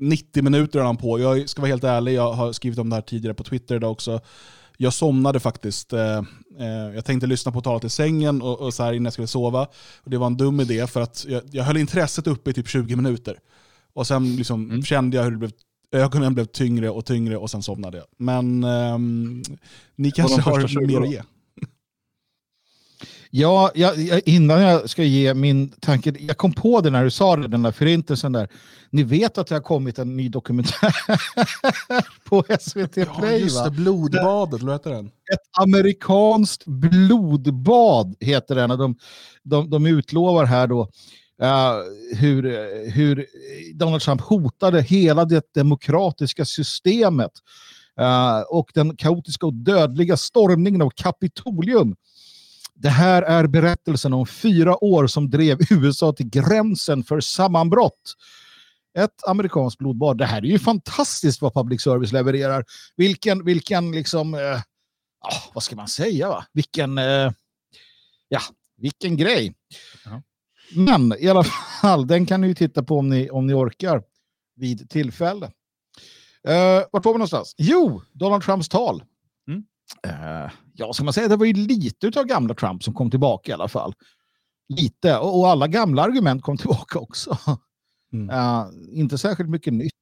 90 0.00 0.42
minuter 0.42 0.78
har 0.78 0.86
han 0.86 0.96
på. 0.96 1.20
Jag 1.20 1.48
ska 1.48 1.62
vara 1.62 1.68
helt 1.68 1.84
ärlig, 1.84 2.14
jag 2.14 2.32
har 2.32 2.52
skrivit 2.52 2.78
om 2.78 2.90
det 2.90 2.96
här 2.96 3.02
tidigare 3.02 3.34
på 3.34 3.44
Twitter 3.44 3.74
idag 3.74 3.92
också. 3.92 4.20
Jag 4.76 4.92
somnade 4.92 5.40
faktiskt. 5.40 5.92
jag 6.94 7.04
tänkte 7.04 7.26
lyssna 7.26 7.52
på 7.52 7.60
talet 7.60 7.84
i 7.84 7.90
sängen 7.90 8.42
och, 8.42 8.60
och 8.60 8.74
så 8.74 8.82
här 8.82 8.92
innan 8.92 9.04
jag 9.04 9.12
skulle 9.12 9.26
sova. 9.26 9.66
Och 10.02 10.10
det 10.10 10.18
var 10.18 10.26
en 10.26 10.36
dum 10.36 10.60
idé 10.60 10.86
för 10.86 11.00
att 11.00 11.26
jag, 11.28 11.42
jag 11.50 11.64
höll 11.64 11.76
intresset 11.76 12.26
uppe 12.26 12.50
i 12.50 12.52
typ 12.52 12.68
20 12.68 12.96
minuter. 12.96 13.38
Och 13.92 14.06
sen 14.06 14.36
liksom 14.36 14.64
mm. 14.64 14.82
kände 14.82 15.16
jag 15.16 15.24
hur 15.24 15.30
det 15.30 15.36
blev 15.36 15.52
ögonen 15.92 16.34
blev 16.34 16.44
tyngre 16.44 16.90
och 16.90 17.06
tyngre 17.06 17.36
och 17.36 17.50
sen 17.50 17.62
somnade 17.62 17.98
jag. 17.98 18.06
Men 18.16 18.64
um, 18.64 19.42
ni 19.96 20.10
kanske 20.10 20.40
har 20.40 20.86
mer 20.86 21.00
att 21.00 21.10
ge. 21.10 21.22
Ja, 23.32 23.70
jag, 23.74 24.20
innan 24.28 24.62
jag 24.62 24.90
ska 24.90 25.04
ge 25.04 25.34
min 25.34 25.68
tanke, 25.68 26.14
jag 26.18 26.36
kom 26.36 26.52
på 26.52 26.80
det 26.80 26.90
när 26.90 27.04
du 27.04 27.10
sa 27.10 27.36
det, 27.36 27.48
den 27.48 27.62
där 27.62 27.72
förintelsen 27.72 28.32
där. 28.32 28.48
Ni 28.90 29.02
vet 29.02 29.38
att 29.38 29.46
det 29.46 29.54
har 29.54 29.62
kommit 29.62 29.98
en 29.98 30.16
ny 30.16 30.28
dokumentär 30.28 30.94
på 32.24 32.44
SVT 32.60 32.92
Play? 32.94 33.06
Ja, 33.20 33.32
just 33.32 33.64
det, 33.64 33.70
Blodbadet, 33.70 34.62
vad 34.62 34.74
heter 34.74 34.90
den? 34.90 35.06
Ett 35.06 35.62
amerikanskt 35.62 36.64
blodbad 36.66 38.14
heter 38.20 38.54
den. 38.54 38.68
De, 38.70 38.96
de, 39.42 39.70
de 39.70 39.86
utlovar 39.86 40.44
här 40.44 40.66
då 40.66 40.90
Uh, 41.42 41.82
hur, 42.16 42.46
eh, 42.46 42.92
hur 42.92 43.26
Donald 43.74 44.02
Trump 44.02 44.20
hotade 44.20 44.82
hela 44.82 45.24
det 45.24 45.54
demokratiska 45.54 46.44
systemet 46.44 47.30
uh, 48.00 48.40
och 48.40 48.70
den 48.74 48.96
kaotiska 48.96 49.46
och 49.46 49.54
dödliga 49.54 50.16
stormningen 50.16 50.82
av 50.82 50.90
Kapitolium. 50.90 51.96
Det 52.74 52.88
här 52.88 53.22
är 53.22 53.46
berättelsen 53.46 54.12
om 54.12 54.26
fyra 54.26 54.84
år 54.84 55.06
som 55.06 55.30
drev 55.30 55.58
USA 55.70 56.12
till 56.12 56.28
gränsen 56.28 57.04
för 57.04 57.20
sammanbrott. 57.20 58.14
Ett 58.98 59.28
amerikanskt 59.28 59.78
blodbad. 59.78 60.18
Det 60.18 60.26
här 60.26 60.38
är 60.38 60.46
ju 60.46 60.58
fantastiskt 60.58 61.42
vad 61.42 61.54
public 61.54 61.82
service 61.82 62.12
levererar. 62.12 62.64
Vilken, 62.96 63.44
vilken 63.44 63.92
liksom, 63.92 64.34
uh, 64.34 64.60
vad 65.54 65.62
ska 65.62 65.76
man 65.76 65.88
säga? 65.88 66.28
Va? 66.28 66.44
Vilken, 66.52 66.96
ja, 68.28 68.40
vilken 68.76 69.16
grej. 69.16 69.54
Men 70.76 71.14
i 71.18 71.28
alla 71.28 71.44
fall, 71.80 72.06
den 72.06 72.26
kan 72.26 72.40
ni 72.40 72.46
ju 72.46 72.54
titta 72.54 72.82
på 72.82 72.98
om 72.98 73.08
ni, 73.08 73.30
om 73.30 73.46
ni 73.46 73.54
orkar 73.54 74.02
vid 74.56 74.90
tillfälle. 74.90 75.46
Uh, 76.48 76.84
vart 76.92 77.04
var 77.04 77.12
vi 77.12 77.18
någonstans? 77.18 77.54
Jo, 77.58 78.02
Donald 78.12 78.42
Trumps 78.42 78.68
tal. 78.68 79.02
Mm. 79.48 79.64
Uh, 80.06 80.50
ja, 80.74 80.92
ska 80.92 81.04
man 81.04 81.12
säga, 81.12 81.28
det 81.28 81.36
var 81.36 81.46
ju 81.46 81.52
lite 81.52 82.20
av 82.20 82.24
gamla 82.24 82.54
Trump 82.54 82.82
som 82.82 82.94
kom 82.94 83.10
tillbaka 83.10 83.50
i 83.50 83.54
alla 83.54 83.68
fall. 83.68 83.94
Lite, 84.68 85.18
och, 85.18 85.38
och 85.38 85.48
alla 85.48 85.68
gamla 85.68 86.02
argument 86.02 86.42
kom 86.42 86.56
tillbaka 86.56 86.98
också. 86.98 87.38
Mm. 88.12 88.30
Uh, 88.30 88.66
inte 88.90 89.18
särskilt 89.18 89.50
mycket 89.50 89.72
nytt. 89.72 89.92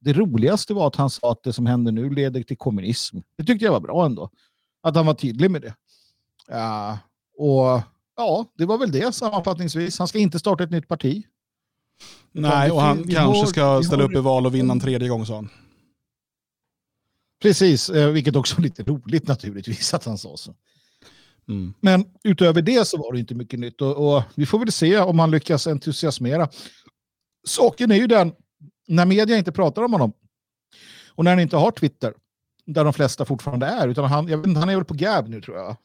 Det 0.00 0.12
roligaste 0.12 0.74
var 0.74 0.86
att 0.86 0.96
han 0.96 1.10
sa 1.10 1.32
att 1.32 1.42
det 1.42 1.52
som 1.52 1.66
händer 1.66 1.92
nu 1.92 2.10
leder 2.10 2.42
till 2.42 2.56
kommunism. 2.56 3.18
Det 3.38 3.44
tyckte 3.44 3.64
jag 3.64 3.72
var 3.72 3.80
bra 3.80 4.06
ändå. 4.06 4.30
Att 4.82 4.96
han 4.96 5.06
var 5.06 5.14
tydlig 5.14 5.50
med 5.50 5.62
det. 5.62 5.74
Uh, 6.54 6.96
och 7.38 7.82
ja, 8.16 8.46
det 8.54 8.64
var 8.64 8.78
väl 8.78 8.92
det 8.92 9.14
sammanfattningsvis. 9.14 9.98
Han 9.98 10.08
ska 10.08 10.18
inte 10.18 10.38
starta 10.38 10.64
ett 10.64 10.70
nytt 10.70 10.88
parti. 10.88 11.24
Nej, 12.32 12.70
och 12.70 12.80
han 12.80 13.08
kanske 13.08 13.46
ska 13.46 13.82
ställa 13.82 14.04
upp 14.04 14.12
i 14.12 14.20
val 14.20 14.46
och 14.46 14.54
vinna 14.54 14.72
en 14.72 14.80
tredje 14.80 15.08
gång, 15.08 15.26
sa 15.26 15.34
han. 15.34 15.48
Precis, 17.42 17.90
eh, 17.90 18.10
vilket 18.10 18.36
också 18.36 18.58
är 18.58 18.62
lite 18.62 18.82
roligt 18.82 19.28
naturligtvis 19.28 19.94
att 19.94 20.04
han 20.04 20.18
sa 20.18 20.36
så. 20.36 20.54
Mm. 21.48 21.74
Men 21.80 22.04
utöver 22.24 22.62
det 22.62 22.88
så 22.88 22.98
var 22.98 23.12
det 23.12 23.18
inte 23.18 23.34
mycket 23.34 23.60
nytt 23.60 23.80
och, 23.82 24.16
och, 24.16 24.22
vi 24.34 24.46
får 24.46 24.58
väl 24.58 24.72
se 24.72 24.98
om 24.98 25.18
han 25.18 25.30
lyckas 25.30 25.66
entusiasmera. 25.66 26.48
Saken 27.46 27.90
är 27.90 27.96
ju 27.96 28.06
den, 28.06 28.32
när 28.88 29.06
media 29.06 29.36
inte 29.36 29.52
pratar 29.52 29.82
om 29.82 29.92
honom 29.92 30.12
och 31.08 31.24
när 31.24 31.30
han 31.30 31.40
inte 31.40 31.56
har 31.56 31.70
Twitter, 31.70 32.14
där 32.66 32.84
de 32.84 32.92
flesta 32.92 33.24
fortfarande 33.24 33.66
är, 33.66 33.88
utan 33.88 34.04
han, 34.04 34.28
jag 34.28 34.38
vet 34.38 34.46
inte, 34.46 34.60
han 34.60 34.68
är 34.68 34.76
väl 34.76 34.84
på 34.84 34.94
Gab 34.94 35.28
nu 35.28 35.40
tror 35.40 35.56
jag. 35.56 35.76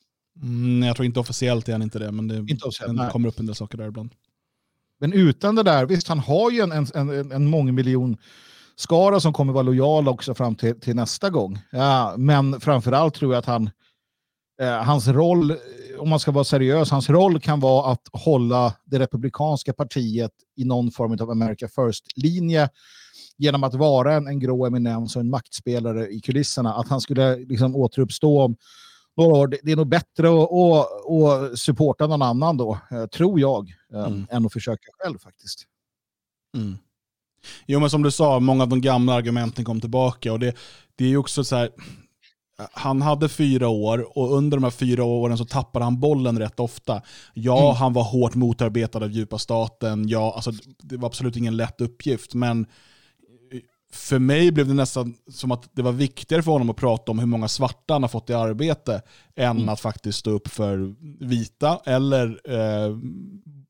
Mm, 0.41 0.87
jag 0.87 0.95
tror 0.95 1.05
inte 1.05 1.19
officiellt 1.19 1.67
är 1.67 1.71
han 1.71 1.81
inte 1.81 1.99
det, 1.99 2.11
men 2.11 2.27
det 2.27 2.35
inte 2.35 2.65
officiellt, 2.65 3.11
kommer 3.11 3.29
upp 3.29 3.39
en 3.39 3.45
del 3.45 3.55
saker 3.55 3.77
där 3.77 3.87
ibland. 3.87 4.11
Men 4.99 5.13
utan 5.13 5.55
det 5.55 5.63
där, 5.63 5.85
visst 5.85 6.07
han 6.07 6.19
har 6.19 6.51
ju 6.51 6.61
en, 6.61 6.71
en, 6.71 6.87
en, 6.93 7.31
en 7.31 7.49
mångmiljon 7.49 8.17
skara 8.75 9.19
som 9.19 9.33
kommer 9.33 9.53
vara 9.53 9.63
lojala 9.63 10.11
också 10.11 10.33
fram 10.33 10.55
till, 10.55 10.79
till 10.79 10.95
nästa 10.95 11.29
gång. 11.29 11.59
Ja, 11.71 12.13
men 12.17 12.59
framförallt 12.59 13.13
tror 13.13 13.33
jag 13.33 13.39
att 13.39 13.45
han, 13.45 13.69
eh, 14.61 14.83
hans 14.83 15.07
roll, 15.07 15.55
om 15.99 16.09
man 16.09 16.19
ska 16.19 16.31
vara 16.31 16.43
seriös, 16.43 16.91
hans 16.91 17.09
roll 17.09 17.39
kan 17.39 17.59
vara 17.59 17.91
att 17.91 18.07
hålla 18.11 18.73
det 18.85 18.99
republikanska 18.99 19.73
partiet 19.73 20.31
i 20.55 20.65
någon 20.65 20.91
form 20.91 21.17
av 21.21 21.29
America 21.29 21.67
First-linje 21.67 22.69
genom 23.37 23.63
att 23.63 23.73
vara 23.73 24.13
en, 24.13 24.27
en 24.27 24.39
grå 24.39 24.65
eminens 24.65 25.15
och 25.15 25.21
en 25.21 25.29
maktspelare 25.29 26.07
i 26.09 26.21
kulisserna. 26.21 26.73
Att 26.73 26.87
han 26.87 27.01
skulle 27.01 27.35
liksom 27.35 27.75
återuppstå 27.75 28.41
om 28.41 28.55
några 29.17 29.37
år. 29.37 29.47
Det 29.63 29.71
är 29.71 29.75
nog 29.75 29.87
bättre 29.87 30.27
att, 30.29 30.51
att, 30.51 31.51
att 31.51 31.59
supporta 31.59 32.07
någon 32.07 32.21
annan 32.21 32.57
då, 32.57 32.77
eh, 32.91 33.05
tror 33.05 33.39
jag, 33.39 33.73
eh, 33.93 34.05
mm. 34.05 34.27
än 34.31 34.45
att 34.45 34.53
försöka 34.53 34.87
själv 34.99 35.17
faktiskt. 35.17 35.63
Mm. 36.57 36.77
Jo 37.65 37.79
men 37.79 37.89
som 37.89 38.03
du 38.03 38.11
sa, 38.11 38.39
många 38.39 38.63
av 38.63 38.69
de 38.69 38.81
gamla 38.81 39.13
argumenten 39.13 39.65
kom 39.65 39.81
tillbaka 39.81 40.33
och 40.33 40.39
det, 40.39 40.55
det 40.95 41.05
är 41.05 41.09
ju 41.09 41.17
också 41.17 41.43
så 41.43 41.55
här, 41.55 41.69
han 42.71 43.01
hade 43.01 43.29
fyra 43.29 43.67
år 43.67 44.17
och 44.17 44.37
under 44.37 44.57
de 44.57 44.63
här 44.63 44.71
fyra 44.71 45.03
åren 45.03 45.37
så 45.37 45.45
tappade 45.45 45.85
han 45.85 45.99
bollen 45.99 46.39
rätt 46.39 46.59
ofta. 46.59 47.01
Ja, 47.33 47.65
mm. 47.65 47.75
han 47.75 47.93
var 47.93 48.03
hårt 48.03 48.35
motarbetad 48.35 49.03
av 49.03 49.11
djupa 49.11 49.37
staten. 49.37 50.07
Ja, 50.07 50.33
alltså, 50.35 50.51
det 50.79 50.97
var 50.97 51.07
absolut 51.07 51.35
ingen 51.35 51.57
lätt 51.57 51.81
uppgift, 51.81 52.33
men 52.33 52.65
för 53.91 54.19
mig 54.19 54.51
blev 54.51 54.67
det 54.67 54.73
nästan 54.73 55.15
som 55.29 55.51
att 55.51 55.69
det 55.73 55.81
var 55.81 55.91
viktigare 55.91 56.43
för 56.43 56.51
honom 56.51 56.69
att 56.69 56.75
prata 56.75 57.11
om 57.11 57.19
hur 57.19 57.25
många 57.25 57.47
svarta 57.47 57.93
han 57.93 58.03
har 58.03 58.09
fått 58.09 58.29
i 58.29 58.33
arbete 58.33 59.01
än 59.35 59.57
mm. 59.57 59.69
att 59.69 59.79
faktiskt 59.79 60.19
stå 60.19 60.31
upp 60.31 60.47
för 60.47 60.95
vita 61.25 61.81
eller 61.85 62.41
eh, 62.45 62.97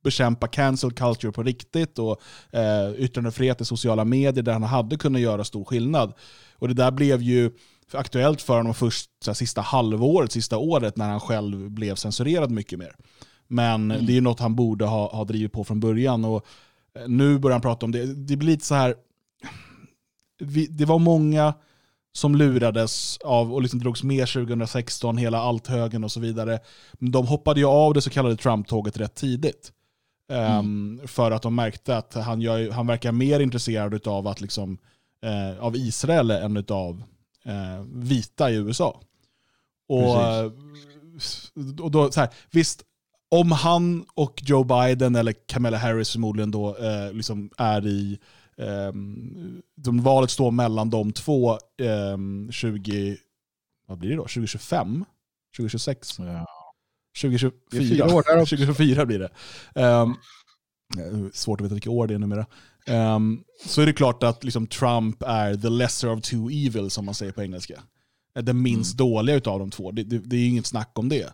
bekämpa 0.03 0.47
cancel 0.47 0.91
culture 0.91 1.31
på 1.31 1.43
riktigt 1.43 1.99
och 1.99 2.21
eh, 2.51 2.91
yttrandefrihet 2.97 3.61
i 3.61 3.65
sociala 3.65 4.05
medier 4.05 4.43
där 4.43 4.53
han 4.53 4.63
hade 4.63 4.97
kunnat 4.97 5.21
göra 5.21 5.43
stor 5.43 5.65
skillnad. 5.65 6.13
Och 6.57 6.67
det 6.67 6.73
där 6.73 6.91
blev 6.91 7.21
ju 7.21 7.51
aktuellt 7.93 8.41
för 8.41 8.57
honom 8.57 8.73
först 8.73 9.09
så 9.23 9.31
här, 9.31 9.35
sista 9.35 9.61
halvåret, 9.61 10.31
sista 10.31 10.57
året 10.57 10.97
när 10.97 11.09
han 11.09 11.19
själv 11.19 11.69
blev 11.69 11.95
censurerad 11.95 12.51
mycket 12.51 12.79
mer. 12.79 12.95
Men 13.47 13.91
mm. 13.91 14.05
det 14.05 14.11
är 14.11 14.15
ju 14.15 14.21
något 14.21 14.39
han 14.39 14.55
borde 14.55 14.85
ha, 14.85 15.15
ha 15.15 15.23
drivit 15.23 15.51
på 15.51 15.63
från 15.63 15.79
början. 15.79 16.25
Och 16.25 16.45
eh, 16.99 17.07
nu 17.07 17.39
börjar 17.39 17.53
han 17.53 17.61
prata 17.61 17.85
om 17.85 17.91
det. 17.91 18.05
Det 18.05 18.37
blir 18.37 18.49
lite 18.49 18.65
så 18.65 18.75
här 18.75 18.95
vi, 20.41 20.67
det 20.67 20.85
var 20.85 20.99
många 20.99 21.53
som 22.13 22.35
lurades 22.35 23.17
av 23.17 23.53
och 23.53 23.61
liksom 23.61 23.79
drogs 23.79 24.03
med 24.03 24.27
2016, 24.27 25.17
hela 25.17 25.39
althögen 25.39 26.03
och 26.03 26.11
så 26.11 26.19
vidare. 26.19 26.59
De 26.99 27.27
hoppade 27.27 27.59
ju 27.59 27.65
av 27.65 27.93
det 27.93 28.01
så 28.01 28.09
kallade 28.09 28.35
Trump-tåget 28.35 28.97
rätt 28.97 29.15
tidigt. 29.15 29.71
Mm. 30.31 30.57
Um, 30.57 31.07
för 31.07 31.31
att 31.31 31.41
de 31.41 31.55
märkte 31.55 31.97
att 31.97 32.13
han, 32.13 32.41
gör, 32.41 32.71
han 32.71 32.87
verkar 32.87 33.11
mer 33.11 33.39
intresserad 33.39 34.07
av, 34.07 34.27
att 34.27 34.41
liksom, 34.41 34.77
uh, 35.25 35.63
av 35.63 35.75
Israel 35.75 36.31
än 36.31 36.65
av 36.69 37.03
uh, 37.47 37.85
vita 37.93 38.51
i 38.51 38.55
USA. 38.55 39.01
Och 39.87 40.15
uh, 40.15 40.51
och 41.79 41.91
då, 41.91 42.11
så 42.11 42.19
här, 42.19 42.29
visst, 42.51 42.83
om 43.29 43.51
han 43.51 44.05
och 44.13 44.41
Joe 44.45 44.63
Biden 44.63 45.15
eller 45.15 45.33
Kamala 45.45 45.77
Harris 45.77 46.11
förmodligen 46.11 46.51
då 46.51 46.77
eh, 46.77 47.13
liksom 47.13 47.49
är 47.57 47.87
i 47.87 48.19
de 49.75 50.01
valet 50.01 50.31
står 50.31 50.51
mellan 50.51 50.89
de 50.89 51.13
två 51.13 51.51
eh, 51.51 52.49
20, 52.51 53.17
vad 53.87 53.97
blir 53.97 54.09
det 54.09 54.15
då? 54.15 54.21
2025? 54.21 55.05
2026? 55.57 56.19
Ja. 56.19 56.45
2024, 57.21 58.05
år 58.05 58.23
där 58.23 58.41
också. 58.41 58.55
2024 58.55 59.05
blir 59.05 59.19
det. 59.19 59.29
Um, 59.81 60.17
svårt 61.33 61.61
att 61.61 61.65
veta 61.65 61.75
vilka 61.75 61.89
år 61.89 62.07
det 62.07 62.13
är 62.13 62.19
numera. 62.19 62.45
Um, 62.87 63.43
så 63.65 63.81
är 63.81 63.85
det 63.85 63.93
klart 63.93 64.23
att 64.23 64.43
liksom, 64.43 64.67
Trump 64.67 65.23
är 65.27 65.55
the 65.55 65.69
lesser 65.69 66.09
of 66.09 66.21
two 66.21 66.49
evils, 66.51 66.93
som 66.93 67.05
man 67.05 67.13
säger 67.13 67.31
på 67.31 67.43
engelska. 67.43 67.83
Den 68.33 68.61
minst 68.61 68.97
dåliga 68.97 69.35
av 69.35 69.59
de 69.59 69.71
två. 69.71 69.91
Det, 69.91 70.03
det, 70.03 70.17
det 70.17 70.35
är 70.35 70.47
inget 70.47 70.65
snack 70.65 70.91
om 70.99 71.09
det. 71.09 71.33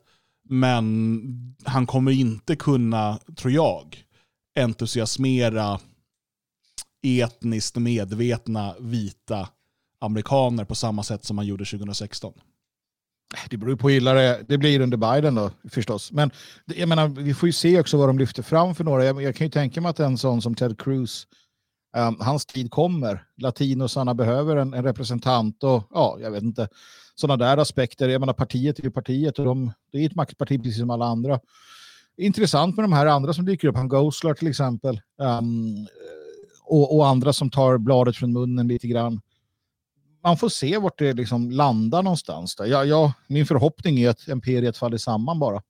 Men 0.49 1.55
han 1.63 1.85
kommer 1.87 2.11
inte 2.11 2.55
kunna, 2.55 3.19
tror 3.35 3.53
jag, 3.53 4.03
entusiasmera 4.59 5.79
etniskt 7.07 7.75
medvetna 7.75 8.75
vita 8.79 9.49
amerikaner 9.99 10.63
på 10.63 10.75
samma 10.75 11.03
sätt 11.03 11.25
som 11.25 11.35
man 11.35 11.45
gjorde 11.45 11.65
2016. 11.65 12.33
Det 13.49 13.57
beror 13.57 13.75
på 13.75 13.89
hur 13.89 13.97
illa 13.97 14.13
det, 14.13 14.45
det 14.47 14.57
blir 14.57 14.79
under 14.79 14.97
Biden 14.97 15.35
då 15.35 15.51
förstås. 15.69 16.11
Men 16.11 16.31
jag 16.65 16.89
menar, 16.89 17.07
vi 17.07 17.33
får 17.33 17.49
ju 17.49 17.53
se 17.53 17.79
också 17.79 17.97
vad 17.97 18.09
de 18.09 18.19
lyfter 18.19 18.43
fram 18.43 18.75
för 18.75 18.83
några. 18.83 19.05
Jag, 19.05 19.21
jag 19.21 19.35
kan 19.35 19.47
ju 19.47 19.51
tänka 19.51 19.81
mig 19.81 19.89
att 19.89 19.99
en 19.99 20.17
sån 20.17 20.41
som 20.41 20.55
Ted 20.55 20.79
Cruz, 20.79 21.27
um, 21.97 22.17
hans 22.19 22.45
tid 22.45 22.71
kommer. 22.71 23.23
Latinosarna 23.37 24.13
behöver 24.13 24.55
en, 24.55 24.73
en 24.73 24.83
representant 24.83 25.63
och 25.63 25.87
ja, 25.89 26.17
jag 26.21 26.31
vet 26.31 26.43
inte, 26.43 26.67
sådana 27.15 27.45
där 27.45 27.57
aspekter. 27.57 28.09
Jag 28.09 28.19
menar, 28.19 28.33
partiet 28.33 28.79
är 28.79 28.83
ju 28.83 28.91
partiet 28.91 29.39
och 29.39 29.45
de, 29.45 29.73
det 29.91 29.97
är 29.97 30.05
ett 30.05 30.15
maktparti 30.15 30.63
precis 30.63 30.79
som 30.79 30.89
alla 30.89 31.05
andra. 31.05 31.39
Intressant 32.17 32.75
med 32.75 32.83
de 32.83 32.93
här 32.93 33.05
andra 33.05 33.33
som 33.33 33.45
dyker 33.45 33.67
upp, 33.67 33.75
han 33.75 33.87
Goslar 33.87 34.33
till 34.33 34.47
exempel. 34.47 35.01
Um, 35.17 35.87
och, 36.67 36.95
och 36.97 37.07
andra 37.07 37.33
som 37.33 37.49
tar 37.49 37.77
bladet 37.77 38.15
från 38.15 38.33
munnen 38.33 38.67
lite 38.67 38.87
grann 38.87 39.21
man 40.27 40.37
får 40.37 40.49
se 40.49 40.77
vart 40.77 40.99
det 40.99 41.13
liksom 41.13 41.51
landar 41.51 42.03
någonstans. 42.03 42.55
Där. 42.55 42.65
Jag, 42.65 42.87
jag, 42.87 43.11
min 43.27 43.45
förhoppning 43.45 43.99
är 43.99 44.09
att 44.09 44.27
imperiet 44.27 44.77
faller 44.77 44.97
samman 44.97 45.39
bara 45.39 45.61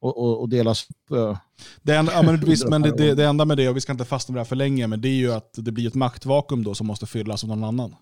och, 0.00 0.18
och, 0.18 0.40
och 0.40 0.48
delas 0.48 0.86
upp. 0.90 1.18
eh. 1.18 1.38
Det 1.82 1.94
enda, 1.94 2.12
ja, 2.12 2.22
men, 2.22 2.40
visst, 2.40 2.68
men 2.68 2.82
det, 2.82 2.96
det, 2.96 3.14
det 3.14 3.24
enda 3.24 3.44
med 3.44 3.56
det, 3.56 3.68
och 3.68 3.76
vi 3.76 3.80
ska 3.80 3.92
inte 3.92 4.04
fastna 4.04 4.32
med 4.32 4.36
det 4.36 4.40
här 4.40 4.48
för 4.48 4.56
länge, 4.56 4.86
men 4.86 5.00
det 5.00 5.08
är 5.08 5.14
ju 5.14 5.32
att 5.32 5.50
det 5.52 5.72
blir 5.72 5.88
ett 5.88 5.94
maktvakuum 5.94 6.64
då 6.64 6.74
som 6.74 6.86
måste 6.86 7.06
fyllas 7.06 7.44
av 7.44 7.48
någon 7.48 7.64
annan. 7.64 7.94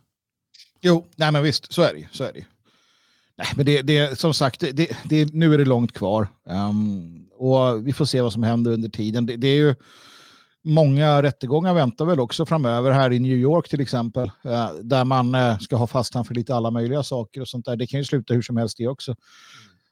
Jo, 0.80 1.06
nej 1.16 1.32
men 1.32 1.42
visst, 1.42 1.72
så 1.72 1.82
är 1.82 1.94
det. 1.94 2.08
Så 2.12 2.24
är 2.24 2.32
det. 2.32 2.44
Nej, 3.38 3.46
men 3.56 3.66
det, 3.66 3.82
det, 3.82 4.18
som 4.18 4.34
sagt, 4.34 4.60
det, 4.60 4.90
det, 5.04 5.34
nu 5.34 5.54
är 5.54 5.58
det 5.58 5.64
långt 5.64 5.92
kvar. 5.92 6.28
Ehm, 6.48 7.24
och 7.38 7.86
vi 7.86 7.92
får 7.92 8.04
se 8.04 8.20
vad 8.20 8.32
som 8.32 8.42
händer 8.42 8.70
under 8.70 8.88
tiden. 8.88 9.26
Det, 9.26 9.36
det 9.36 9.48
är 9.48 9.56
ju 9.56 9.74
många 10.64 11.22
rättegångar 11.22 11.74
väntar 11.74 12.04
väl 12.04 12.20
också 12.20 12.46
framöver 12.46 12.90
här 12.90 13.12
i 13.12 13.18
New 13.18 13.36
York 13.36 13.68
till 13.68 13.80
exempel. 13.80 14.30
Eh, 14.44 14.70
där 14.82 15.04
man 15.04 15.34
eh, 15.34 15.58
ska 15.58 15.76
ha 15.76 15.86
fast 15.86 16.14
han 16.14 16.24
för 16.24 16.34
lite 16.34 16.54
alla 16.54 16.70
möjliga 16.70 17.02
saker 17.02 17.40
och 17.40 17.48
sånt 17.48 17.64
där. 17.64 17.76
Det 17.76 17.86
kan 17.86 18.00
ju 18.00 18.04
sluta 18.04 18.34
hur 18.34 18.42
som 18.42 18.56
helst 18.56 18.78
det 18.78 18.88
också. 18.88 19.16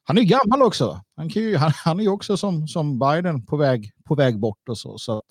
Han 0.04 0.18
är 0.18 0.22
ju 0.22 0.28
gammal 0.28 0.62
också. 0.62 1.00
Han, 1.16 1.30
kan 1.30 1.42
ju, 1.42 1.56
han, 1.56 1.72
han 1.84 1.98
är 1.98 2.04
ju 2.04 2.10
också 2.10 2.36
som, 2.36 2.68
som 2.68 2.98
Biden 2.98 3.46
på 3.46 3.56
väg, 3.56 3.92
på 4.04 4.14
väg 4.14 4.38
bort 4.38 4.68
och 4.68 4.78
så. 4.78 4.98
så 4.98 5.18
att, 5.18 5.24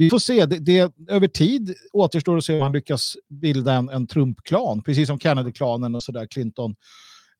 vi 0.00 0.10
får 0.10 0.18
se. 0.18 0.46
Det, 0.46 0.58
det, 0.58 0.92
över 1.08 1.28
tid 1.28 1.74
återstår 1.92 2.36
att 2.36 2.44
se 2.44 2.54
om 2.56 2.62
han 2.62 2.72
lyckas 2.72 3.16
bilda 3.28 3.74
en, 3.74 3.88
en 3.88 4.06
Trump-klan, 4.06 4.82
precis 4.82 5.08
som 5.08 5.18
Kennedy-klanen 5.18 5.94
och 5.94 6.02
sådär, 6.02 6.26
Clinton. 6.26 6.74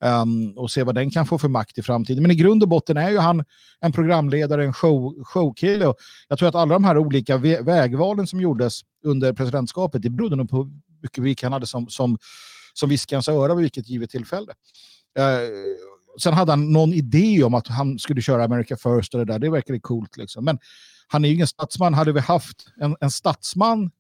Um, 0.05 0.53
och 0.57 0.71
se 0.71 0.83
vad 0.83 0.95
den 0.95 1.11
kan 1.11 1.27
få 1.27 1.39
för 1.39 1.49
makt 1.49 1.79
i 1.79 1.83
framtiden. 1.83 2.23
Men 2.23 2.31
i 2.31 2.35
grund 2.35 2.63
och 2.63 2.69
botten 2.69 2.97
är 2.97 3.11
ju 3.11 3.19
han 3.19 3.45
en 3.81 3.93
programledare, 3.93 4.65
en 4.65 4.73
show, 4.73 5.25
showkille. 5.25 5.87
Och 5.87 5.97
jag 6.29 6.39
tror 6.39 6.49
att 6.49 6.55
alla 6.55 6.75
de 6.75 6.85
här 6.85 6.99
olika 6.99 7.37
vägvalen 7.37 8.27
som 8.27 8.41
gjordes 8.41 8.81
under 9.05 9.33
presidentskapet, 9.33 10.03
det 10.03 10.11
berodde 10.11 10.37
nog 10.37 10.51
på 10.51 10.57
hur 10.57 10.71
mycket 11.03 11.25
vik 11.25 11.43
han 11.43 11.53
hade 11.53 11.67
som, 11.67 11.89
som, 11.89 12.19
som 12.75 12.89
viskans 12.89 13.29
öra 13.29 13.55
vid 13.55 13.63
vilket 13.63 13.89
givet 13.89 14.11
tillfälle. 14.11 14.53
Uh, 15.19 15.25
sen 16.21 16.35
hade 16.35 16.53
han 16.53 16.73
någon 16.73 16.95
idé 16.95 17.45
om 17.45 17.55
att 17.55 17.67
han 17.67 17.99
skulle 17.99 18.23
köra 18.23 18.45
America 18.45 18.77
first 18.77 19.15
och 19.15 19.27
det 19.27 19.33
där. 19.33 19.39
Det 19.39 19.51
verkade 19.51 19.81
coolt 19.81 20.17
liksom. 20.17 20.45
Men 20.45 20.59
han 21.09 21.25
är 21.25 21.29
ju 21.29 21.35
ingen 21.35 21.47
statsman. 21.47 21.95
Hade 21.95 22.13
vi 22.13 22.21
haft 22.21 22.67
en, 22.81 22.97
en 23.01 23.11
statsman 23.11 23.91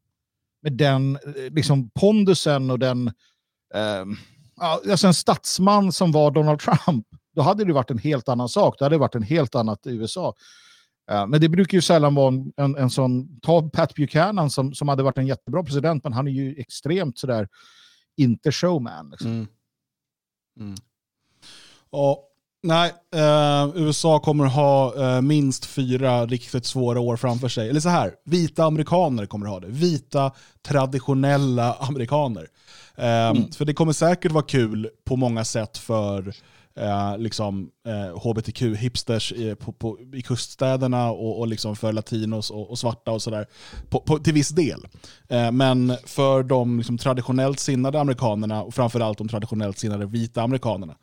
med 0.63 0.73
den 0.73 1.17
eh, 1.17 1.53
liksom 1.53 1.91
pondusen 1.91 2.71
och 2.71 2.79
den 2.79 3.13
ehm, 3.75 4.17
alltså 4.61 5.07
en 5.07 5.15
statsman 5.15 5.93
som 5.93 6.13
var 6.13 6.31
Donald 6.31 6.61
Trump, 6.61 7.07
då 7.35 7.43
hade 7.43 7.65
det 7.65 7.73
varit 7.73 7.91
en 7.91 7.99
helt 7.99 8.29
annan 8.29 8.49
sak. 8.49 8.79
Det 8.79 8.85
hade 8.85 8.99
varit 8.99 9.15
en 9.15 9.23
helt 9.23 9.55
annat 9.55 9.87
USA. 9.87 10.35
Eh, 11.11 11.27
men 11.27 11.41
det 11.41 11.49
brukar 11.49 11.79
ju 11.79 11.83
sällan 11.83 12.15
vara 12.15 12.29
en, 12.29 12.53
en, 12.57 12.77
en 12.77 12.91
sån, 12.91 13.41
ta 13.41 13.69
Pat 13.69 13.95
Buchanan 13.95 14.51
som, 14.51 14.75
som 14.75 14.89
hade 14.89 15.03
varit 15.03 15.19
en 15.19 15.27
jättebra 15.27 15.63
president, 15.63 16.05
men 16.05 16.13
han 16.13 16.29
är 16.29 16.33
ju 16.33 16.55
extremt 16.59 17.19
sådär, 17.19 17.49
inte 18.17 18.53
showman. 18.53 19.11
Liksom. 19.11 19.31
Mm. 19.31 19.47
Mm. 20.61 20.75
Ja, 21.91 22.30
nej, 22.63 22.93
eh, 23.15 23.71
USA 23.75 24.19
kommer 24.19 24.45
ha 24.45 24.95
eh, 24.97 25.21
minst 25.21 25.67
fyra 25.67 26.27
riktigt 26.27 26.67
svåra 26.67 27.01
år 27.01 27.17
framför 27.17 27.49
sig. 27.49 27.69
Eller 27.69 27.81
så 27.81 27.89
här, 27.89 28.15
vita 28.25 28.65
amerikaner 28.65 29.27
kommer 29.27 29.47
ha 29.47 29.61
det. 29.61 29.69
Vita 29.69 30.33
traditionella 30.69 31.75
amerikaner. 31.81 32.47
Eh, 32.97 33.35
För 33.57 33.65
det 33.65 33.75
kommer 33.75 33.93
säkert 33.93 34.33
vara 34.33 34.45
kul 34.45 34.89
på 35.05 35.17
många 35.17 35.45
sätt 35.45 35.79
för 35.79 36.35
eh, 36.77 37.19
liksom, 37.19 37.71
eh, 37.87 38.19
hbtq-hipsters 38.19 39.33
i, 39.33 39.55
på, 39.55 39.73
på, 39.73 39.99
i 40.13 40.23
kuststäderna 40.23 41.11
och, 41.11 41.39
och 41.39 41.49
liksom 41.49 41.77
för 41.77 41.93
latinos 41.93 42.51
och, 42.51 42.71
och 42.71 42.79
svarta 42.79 43.11
och 43.11 43.23
sådär. 43.23 43.47
Till 44.25 44.35
viss 44.35 44.49
del. 44.49 44.87
Eh, 45.29 45.53
men 45.53 45.97
för 46.05 46.43
de 46.43 46.79
liksom, 46.79 46.99
traditionellt 46.99 47.61
sinnade 47.61 48.01
amerikanerna 48.01 48.63
och 48.63 48.75
framförallt 48.75 49.19
de 49.19 49.29
traditionellt 49.29 49.79
sinnade 49.79 50.07
vita 50.07 50.43
amerikanerna 50.43 50.95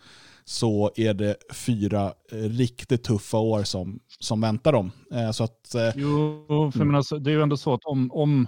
så 0.49 0.91
är 0.95 1.13
det 1.13 1.36
fyra 1.53 2.13
eh, 2.31 2.36
riktigt 2.38 3.03
tuffa 3.03 3.38
år 3.38 3.63
som, 3.63 3.99
som 4.19 4.41
väntar 4.41 4.71
dem. 4.73 4.91
Eh, 5.13 5.31
så 5.31 5.43
att, 5.43 5.75
eh, 5.75 5.89
Jo, 5.95 6.45
för 6.73 6.79
jag 6.79 6.88
menar, 6.88 7.01
så- 7.01 7.17
det 7.17 7.31
är 7.31 7.36
ju 7.36 7.41
ändå 7.41 7.57
så 7.57 7.73
att 7.73 7.86
om, 7.86 8.12
om, 8.12 8.47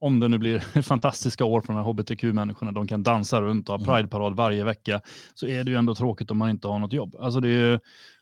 om 0.00 0.20
det 0.20 0.28
nu 0.28 0.38
blir 0.38 0.58
fantastiska 0.82 1.44
år 1.44 1.60
för 1.60 1.66
de 1.72 1.76
här 1.76 1.84
hbtq-människorna, 1.92 2.72
de 2.72 2.86
kan 2.86 3.02
dansa 3.02 3.42
runt 3.42 3.68
och 3.68 3.78
ha 3.80 3.94
prideparad 3.94 4.36
varje 4.36 4.64
vecka, 4.64 5.00
så 5.34 5.46
är 5.46 5.64
det 5.64 5.70
ju 5.70 5.76
ändå 5.76 5.94
tråkigt 5.94 6.30
om 6.30 6.38
man 6.38 6.50
inte 6.50 6.68
har 6.68 6.78
något 6.78 6.92
jobb. 6.92 7.16
Alltså 7.20 7.40
det 7.40 7.48
är, 7.48 7.70
ju- 7.72 7.78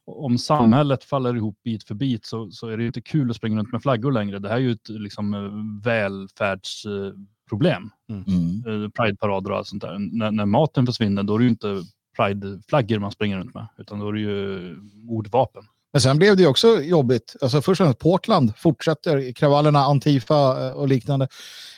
om 0.07 0.39
samhället 0.39 1.05
faller 1.05 1.37
ihop 1.37 1.63
bit 1.65 1.85
för 1.85 1.95
bit 1.95 2.27
så, 2.27 2.51
så 2.51 2.69
är 2.69 2.77
det 2.77 2.83
ju 2.83 2.87
inte 2.87 3.01
kul 3.03 3.31
att 3.31 3.37
springa 3.37 3.59
runt 3.59 3.73
med 3.73 3.83
flaggor 3.83 4.13
längre. 4.13 4.39
Det 4.39 4.49
här 4.49 4.57
är 4.57 4.61
ju 4.61 4.73
ett 4.73 4.89
liksom, 4.89 5.81
välfärdsproblem. 5.85 7.91
Mm. 8.11 8.85
eh, 8.85 8.91
prideparader 8.91 9.51
och 9.51 9.57
allt 9.57 9.67
sånt 9.67 9.83
där. 9.83 9.99
När, 9.99 10.31
när 10.31 10.47
maten 10.47 10.87
försvinner 10.87 11.23
då 11.23 11.35
är 11.35 11.39
det 11.39 11.45
ju 11.45 11.51
inte 11.51 11.83
prideflaggor 12.17 12.99
man 12.99 13.13
springer 13.13 13.39
runt 13.39 13.55
med, 13.55 13.67
utan 13.79 14.01
då 14.01 14.09
är 14.09 14.13
det 14.13 14.21
ju 14.21 14.77
mordvapen. 14.95 15.63
Men 15.93 16.01
sen 16.01 16.19
blev 16.19 16.37
det 16.37 16.43
ju 16.43 16.49
också 16.49 16.83
jobbigt. 16.83 17.37
Alltså 17.41 17.63
först 17.63 17.81
och 17.81 17.87
främst 17.87 17.99
Portland 17.99 18.53
fortsätter 18.57 19.33
kravallerna, 19.33 19.79
Antifa 19.79 20.67
eh, 20.67 20.73
och 20.73 20.89
liknande. 20.89 21.29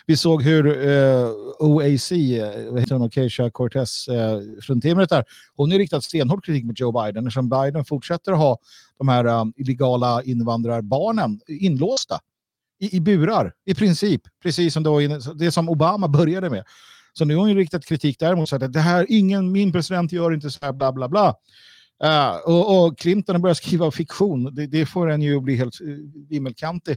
Vi 0.06 0.16
såg 0.16 0.42
hur 0.42 0.88
eh, 0.88 1.30
OAC, 1.58 2.12
eh, 2.12 2.72
vad 2.72 2.80
heter 2.80 2.94
hon, 2.94 3.02
Ocasio 3.02 3.50
Cortez, 3.50 4.08
eh, 4.08 4.40
fruntimret 4.62 5.08
där, 5.08 5.24
hon 5.56 5.70
har 5.70 5.78
riktat 5.78 6.04
stenhård 6.04 6.44
kritik 6.44 6.64
mot 6.64 6.80
Joe 6.80 7.04
Biden 7.04 7.26
eftersom 7.26 7.48
Biden 7.48 7.84
fortsätter 7.84 8.32
att 8.32 8.38
ha 8.38 8.58
de 8.98 9.08
här 9.08 9.26
um, 9.26 9.52
illegala 9.56 10.22
invandrarbarnen 10.22 11.40
inlåsta 11.46 12.18
i, 12.80 12.96
i 12.96 13.00
burar, 13.00 13.52
i 13.64 13.74
princip. 13.74 14.22
Precis 14.42 14.74
som 14.74 14.82
det, 14.82 14.90
var 14.90 15.00
in, 15.00 15.20
det 15.34 15.52
som 15.52 15.68
Obama 15.68 16.08
började 16.08 16.50
med. 16.50 16.64
Så 17.18 17.24
nu 17.24 17.34
har 17.34 17.40
hon 17.40 17.50
ju 17.50 17.56
riktat 17.56 17.86
kritik 17.86 18.18
däremot 18.18 18.42
och 18.42 18.48
sagt 18.48 18.62
att 18.62 18.72
det 18.72 18.80
här, 18.80 19.06
ingen, 19.08 19.52
min 19.52 19.72
president 19.72 20.12
gör 20.12 20.34
inte 20.34 20.50
så 20.50 20.58
här, 20.62 20.72
bla 20.72 20.92
bla 20.92 21.08
bla. 21.08 21.34
Uh, 22.04 22.36
och, 22.36 22.86
och 22.86 22.98
Clinton 22.98 23.34
har 23.34 23.40
börjat 23.40 23.56
skriva 23.56 23.90
fiktion. 23.90 24.54
Det, 24.54 24.66
det 24.66 24.86
får 24.86 25.10
en 25.10 25.22
ju 25.22 25.40
bli 25.40 25.56
helt 25.56 25.80
eh, 25.80 25.86
uh, 25.86 25.98
vimmelkantig. 26.28 26.96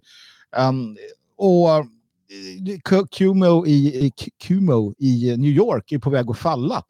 Um, 0.58 0.62
ehm, 0.62 0.98
och 1.38 1.70
eh, 1.70 2.98
uh, 2.98 3.06
Cuomo 3.12 3.68
i, 3.68 4.12
Cuomo 4.44 4.94
i 4.98 5.38
New 5.38 5.52
York 5.52 5.92
är 5.92 6.00
på 6.00 6.10
väg 6.10 6.30
att 6.30 6.38
falla. 6.38 6.84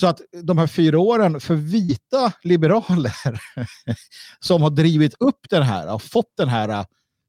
Så 0.00 0.06
att 0.06 0.20
de 0.42 0.58
här 0.58 0.66
fyra 0.66 0.98
åren 0.98 1.40
för 1.40 1.54
vita 1.54 2.32
liberaler 2.42 3.40
som 4.40 4.62
har 4.62 4.70
drivit 4.70 5.14
upp 5.18 5.40
den 5.50 5.62
här, 5.62 5.86
har 5.86 5.98
fått 5.98 6.32
den 6.36 6.48
här, 6.48 6.86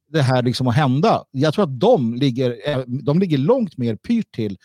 det 0.08 0.22
här 0.22 0.42
liksom 0.42 0.68
att 0.68 0.74
hända. 0.74 1.24
Jag 1.30 1.54
tror 1.54 1.64
att 1.64 1.80
de 1.80 2.14
ligger, 2.14 2.56
de 3.04 3.18
ligger 3.18 3.38
långt 3.38 3.78
mer 3.78 3.96
pyrt 3.96 4.34
till 4.34 4.58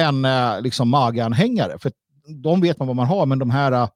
än 0.00 0.24
eh, 0.24 0.60
liksom 0.60 0.88
maganhängare. 0.88 1.78
För 1.78 1.92
de 2.42 2.60
vet 2.60 2.78
man 2.78 2.88
vad 2.88 2.96
man 2.96 3.06
har, 3.06 3.26
men 3.26 3.38
de 3.38 3.50
här 3.50 3.72
eh, 3.72 3.88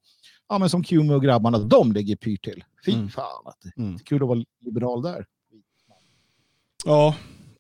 ja, 0.48 0.58
men 0.58 0.70
som 0.70 0.84
Cuomo 0.84 1.14
och 1.14 1.22
grabbarna, 1.22 1.58
de 1.58 1.92
ligger 1.92 2.16
pyrt 2.16 2.44
till. 2.44 2.64
Fy 2.84 2.92
Mm. 2.92 3.08
fan, 3.08 3.42
att 3.44 3.76
mm. 3.76 3.98
kul 3.98 4.22
att 4.22 4.28
vara 4.28 4.44
liberal 4.64 5.02
där. 5.02 5.24
ja, 6.84 7.14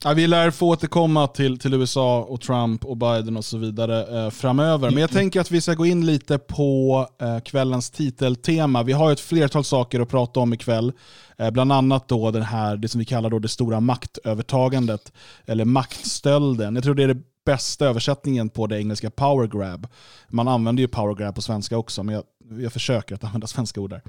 Ja, 0.04 0.12
vi 0.12 0.26
lär 0.26 0.50
få 0.50 0.68
återkomma 0.68 1.26
till, 1.26 1.58
till 1.58 1.74
USA 1.74 2.22
och 2.22 2.40
Trump 2.40 2.84
och 2.84 2.96
Biden 2.96 3.36
och 3.36 3.44
så 3.44 3.58
vidare 3.58 4.24
eh, 4.24 4.30
framöver. 4.30 4.90
Men 4.90 5.00
jag 5.00 5.10
tänker 5.10 5.40
att 5.40 5.50
vi 5.50 5.60
ska 5.60 5.74
gå 5.74 5.86
in 5.86 6.06
lite 6.06 6.38
på 6.38 7.08
eh, 7.20 7.38
kvällens 7.38 7.90
titeltema. 7.90 8.82
Vi 8.82 8.92
har 8.92 9.12
ett 9.12 9.20
flertal 9.20 9.64
saker 9.64 10.00
att 10.00 10.08
prata 10.08 10.40
om 10.40 10.54
ikväll. 10.54 10.92
Eh, 11.36 11.50
bland 11.50 11.72
annat 11.72 12.08
då 12.08 12.30
den 12.30 12.42
här, 12.42 12.76
det 12.76 12.88
som 12.88 12.98
vi 12.98 13.04
kallar 13.04 13.30
då 13.30 13.38
det 13.38 13.48
stora 13.48 13.80
maktövertagandet, 13.80 15.12
eller 15.46 15.64
maktstölden. 15.64 16.74
Jag 16.74 16.84
tror 16.84 16.94
det 16.94 17.02
är 17.02 17.08
det 17.08 17.22
bästa 17.46 17.86
översättningen 17.86 18.48
på 18.48 18.66
det 18.66 18.78
engelska 18.78 19.10
power 19.10 19.46
grab. 19.46 19.86
Man 20.28 20.48
använder 20.48 20.80
ju 20.80 20.88
power 20.88 21.14
grab 21.14 21.34
på 21.34 21.42
svenska 21.42 21.78
också, 21.78 22.02
men 22.02 22.14
jag, 22.14 22.24
jag 22.62 22.72
försöker 22.72 23.14
att 23.14 23.24
använda 23.24 23.46
svenska 23.46 23.80
ord 23.80 23.90
där. 23.90 24.02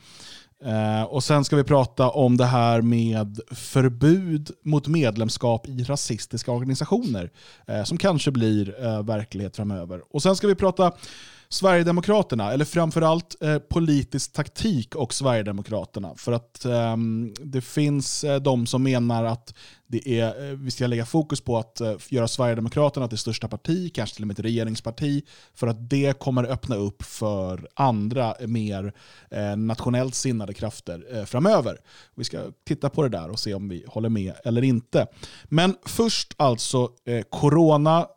Eh, 0.63 1.04
och 1.04 1.23
sen 1.23 1.43
ska 1.43 1.56
vi 1.56 1.63
prata 1.63 2.10
om 2.10 2.38
det 2.38 2.45
här 2.45 2.82
med 2.82 3.39
förbud 3.52 4.52
mot 4.63 4.88
medlemskap 4.88 5.67
i 5.67 5.84
rasistiska 5.84 6.52
organisationer, 6.52 7.32
eh, 7.67 7.84
som 7.84 7.97
kanske 7.97 8.32
blir 8.32 8.86
eh, 8.86 9.04
verklighet 9.04 9.56
framöver. 9.56 10.02
Och 10.10 10.23
sen 10.23 10.36
ska 10.36 10.47
vi 10.47 10.56
prata 10.56 10.91
Sverigedemokraterna, 11.49 12.53
eller 12.53 12.65
framförallt 12.65 13.41
eh, 13.41 13.57
politisk 13.57 14.33
taktik 14.33 14.95
och 14.95 15.13
Sverigedemokraterna. 15.13 16.13
För 16.17 16.31
att 16.31 16.65
eh, 16.65 16.97
det 17.43 17.62
finns 17.62 18.23
eh, 18.23 18.41
de 18.41 18.67
som 18.67 18.83
menar 18.83 19.23
att 19.23 19.53
det 19.88 20.19
är, 20.19 20.49
eh, 20.49 20.57
vi 20.57 20.71
ska 20.71 20.88
lägga 20.88 21.05
fokus 21.05 21.41
på 21.41 21.57
att 21.57 21.81
eh, 21.81 21.93
göra 22.10 22.27
Sverigedemokraterna 22.27 23.07
till 23.07 23.17
största 23.17 23.47
parti, 23.47 23.93
kanske 23.93 24.15
till 24.15 24.23
och 24.23 24.27
med 24.27 24.39
ett 24.39 24.45
regeringsparti, 24.45 25.23
för 25.53 25.67
att 25.67 25.89
det 25.89 26.19
kommer 26.19 26.43
öppna 26.43 26.75
upp 26.75 27.03
för 27.03 27.67
andra 27.73 28.36
eh, 28.39 28.47
mer 28.47 28.93
eh, 29.31 29.57
nationellt 29.57 30.15
sinnade 30.15 30.53
krafter 30.53 31.17
eh, 31.17 31.25
framöver. 31.25 31.77
Vi 32.15 32.23
ska 32.23 32.39
titta 32.67 32.89
på 32.89 33.03
det 33.03 33.10
där 33.10 33.29
och 33.29 33.39
se 33.39 33.53
om 33.53 33.69
vi 33.69 33.86
håller 33.88 34.10
med 34.10 34.33
eller 34.43 34.63
inte. 34.63 35.07
Men 35.43 35.75
först 35.86 36.33
alltså 36.38 36.89
eh, 37.05 37.23
corona 37.29 38.07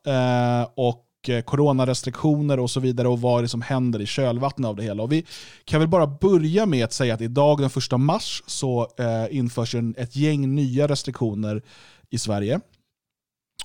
och 0.74 1.06
Eh, 1.28 1.42
coronarestriktioner 1.42 2.60
och 2.60 2.70
så 2.70 2.80
vidare 2.80 3.08
och 3.08 3.20
vad 3.20 3.42
det 3.42 3.44
är 3.44 3.48
som 3.48 3.62
händer 3.62 4.00
i 4.00 4.06
kölvattnet 4.06 4.68
av 4.68 4.76
det 4.76 4.82
hela. 4.82 5.02
Och 5.02 5.12
vi 5.12 5.26
kan 5.64 5.80
väl 5.80 5.88
bara 5.88 6.06
börja 6.06 6.66
med 6.66 6.84
att 6.84 6.92
säga 6.92 7.14
att 7.14 7.20
idag 7.20 7.58
den 7.58 7.70
1 7.94 8.00
mars 8.00 8.42
så 8.46 8.88
eh, 8.98 9.36
införs 9.36 9.74
en, 9.74 9.94
ett 9.98 10.16
gäng 10.16 10.54
nya 10.54 10.88
restriktioner 10.88 11.62
i 12.10 12.18
Sverige. 12.18 12.60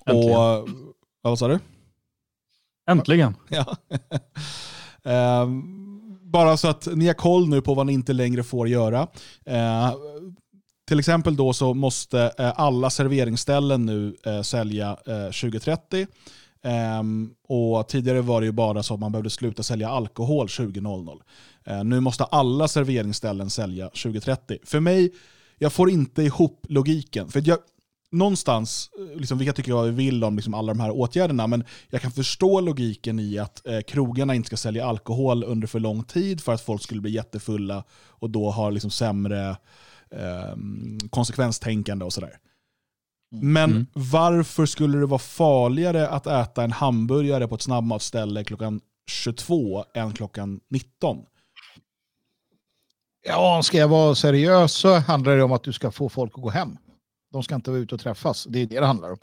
Äntligen. 0.05 0.37
Och, 0.37 0.69
vad 1.21 1.39
sa 1.39 1.47
du? 1.47 1.59
Äntligen. 2.89 3.35
Ja. 3.49 3.75
eh, 5.11 5.47
bara 6.21 6.57
så 6.57 6.67
att 6.67 6.87
ni 6.95 7.07
har 7.07 7.13
koll 7.13 7.49
nu 7.49 7.61
på 7.61 7.73
vad 7.73 7.85
ni 7.85 7.93
inte 7.93 8.13
längre 8.13 8.43
får 8.43 8.67
göra. 8.67 9.07
Eh, 9.45 9.93
till 10.87 10.99
exempel 10.99 11.35
då 11.35 11.53
så 11.53 11.73
måste 11.73 12.33
eh, 12.37 12.53
alla 12.55 12.89
serveringsställen 12.89 13.85
nu 13.85 14.15
eh, 14.25 14.41
sälja 14.41 14.95
2030. 14.95 16.07
Um, 16.99 17.33
och 17.47 17.87
Tidigare 17.87 18.21
var 18.21 18.41
det 18.41 18.45
ju 18.45 18.51
bara 18.51 18.83
så 18.83 18.93
att 18.93 18.99
man 18.99 19.11
behövde 19.11 19.29
sluta 19.29 19.63
sälja 19.63 19.89
alkohol 19.89 20.47
20.00. 20.47 21.11
Uh, 21.67 21.77
eh, 21.77 21.83
nu 21.83 21.99
måste 21.99 22.23
alla 22.23 22.67
serveringsställen 22.67 23.49
sälja 23.49 23.89
2030. 23.89 24.57
För 24.63 24.79
mig, 24.79 25.11
jag 25.57 25.73
får 25.73 25.89
inte 25.89 26.23
ihop 26.23 26.65
logiken. 26.69 27.29
För 27.29 27.41
jag, 27.45 27.57
någonstans, 28.11 28.89
eh, 28.99 29.19
liksom, 29.19 29.37
vilka 29.37 29.53
tycker 29.53 29.71
jag 29.71 29.83
vill 29.83 30.23
om 30.23 30.35
liksom, 30.35 30.53
alla 30.53 30.73
de 30.73 30.79
här 30.79 30.91
åtgärderna, 30.91 31.47
men 31.47 31.63
jag 31.89 32.01
kan 32.01 32.11
förstå 32.11 32.61
logiken 32.61 33.19
i 33.19 33.37
att 33.37 33.67
eh, 33.67 33.81
krogarna 33.81 34.35
inte 34.35 34.47
ska 34.47 34.57
sälja 34.57 34.85
alkohol 34.85 35.43
under 35.43 35.67
för 35.67 35.79
lång 35.79 36.03
tid 36.03 36.41
för 36.41 36.53
att 36.53 36.61
folk 36.61 36.81
skulle 36.81 37.01
bli 37.01 37.11
jättefulla 37.11 37.83
och 38.07 38.29
då 38.29 38.49
har 38.49 38.71
liksom, 38.71 38.91
sämre 38.91 39.49
eh, 40.11 40.55
konsekvenstänkande 41.09 42.05
och 42.05 42.13
sådär. 42.13 42.37
Men 43.41 43.71
mm. 43.71 43.85
varför 43.93 44.65
skulle 44.65 44.97
det 44.97 45.05
vara 45.05 45.19
farligare 45.19 46.07
att 46.07 46.27
äta 46.27 46.63
en 46.63 46.71
hamburgare 46.71 47.47
på 47.47 47.55
ett 47.55 47.61
snabbmatsställe 47.61 48.43
klockan 48.43 48.81
22 49.07 49.85
än 49.93 50.13
klockan 50.13 50.59
19? 50.69 51.17
Ja, 53.27 53.63
ska 53.63 53.77
jag 53.77 53.87
vara 53.87 54.15
seriös 54.15 54.73
så 54.73 54.93
handlar 54.99 55.37
det 55.37 55.43
om 55.43 55.51
att 55.51 55.63
du 55.63 55.73
ska 55.73 55.91
få 55.91 56.09
folk 56.09 56.31
att 56.35 56.41
gå 56.41 56.49
hem. 56.49 56.77
De 57.31 57.43
ska 57.43 57.55
inte 57.55 57.71
vara 57.71 57.81
ute 57.81 57.95
och 57.95 58.01
träffas. 58.01 58.47
Det 58.49 58.59
är 58.59 58.65
det 58.65 58.79
det 58.79 58.85
handlar 58.85 59.11
om. 59.11 59.17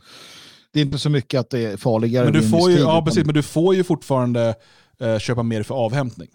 Det 0.72 0.81
är 0.81 0.85
inte 0.85 0.98
så 0.98 1.11
mycket 1.11 1.40
att 1.40 1.51
det 1.51 1.64
är 1.64 1.77
farligare. 1.77 2.25
Men 2.25 2.33
du 2.33 2.48
får 2.48 2.70
ju, 2.70 2.79
ja, 2.79 3.05
precis, 3.05 3.25
men 3.25 3.35
du 3.35 3.42
får 3.42 3.75
ju 3.75 3.85
fortfarande 3.85 4.55
eh, 5.01 5.18
köpa 5.18 5.42
mer 5.42 5.62
för 5.62 5.75
avhämtning. 5.75 6.29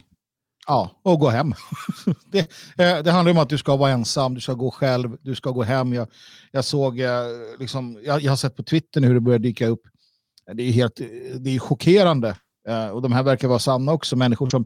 Ja, 0.67 0.91
och 1.03 1.19
gå 1.19 1.29
hem. 1.29 1.53
det, 2.31 2.39
eh, 2.77 3.03
det, 3.03 3.11
handlar 3.11 3.31
om 3.31 3.37
att 3.37 3.49
du 3.49 3.57
ska 3.57 3.75
vara 3.75 3.91
ensam, 3.91 4.33
du 4.33 4.41
ska 4.41 4.53
gå 4.53 4.71
själv, 4.71 5.17
du 5.21 5.35
ska 5.35 5.51
gå 5.51 5.63
hem. 5.63 5.93
Jag, 5.93 6.07
jag 6.51 6.65
såg, 6.65 6.99
eh, 6.99 7.23
liksom, 7.59 7.99
jag, 8.03 8.21
jag 8.21 8.31
har 8.31 8.37
sett 8.37 8.55
på 8.55 8.63
Twitter 8.63 9.01
hur 9.01 9.13
det 9.13 9.19
börjar 9.19 9.39
dyka 9.39 9.67
upp. 9.67 9.81
Det 10.53 10.63
är, 10.63 10.71
helt, 10.71 10.99
eh, 10.99 11.07
det 11.39 11.55
är 11.55 11.59
chockerande 11.59 12.35
Eh, 12.67 12.87
och 12.87 13.01
de 13.01 13.11
här 13.11 13.23
verkar 13.23 13.47
vara 13.47 13.59
sanna 13.59 13.93
också, 13.93 14.15
människor 14.15 14.49
som 14.49 14.65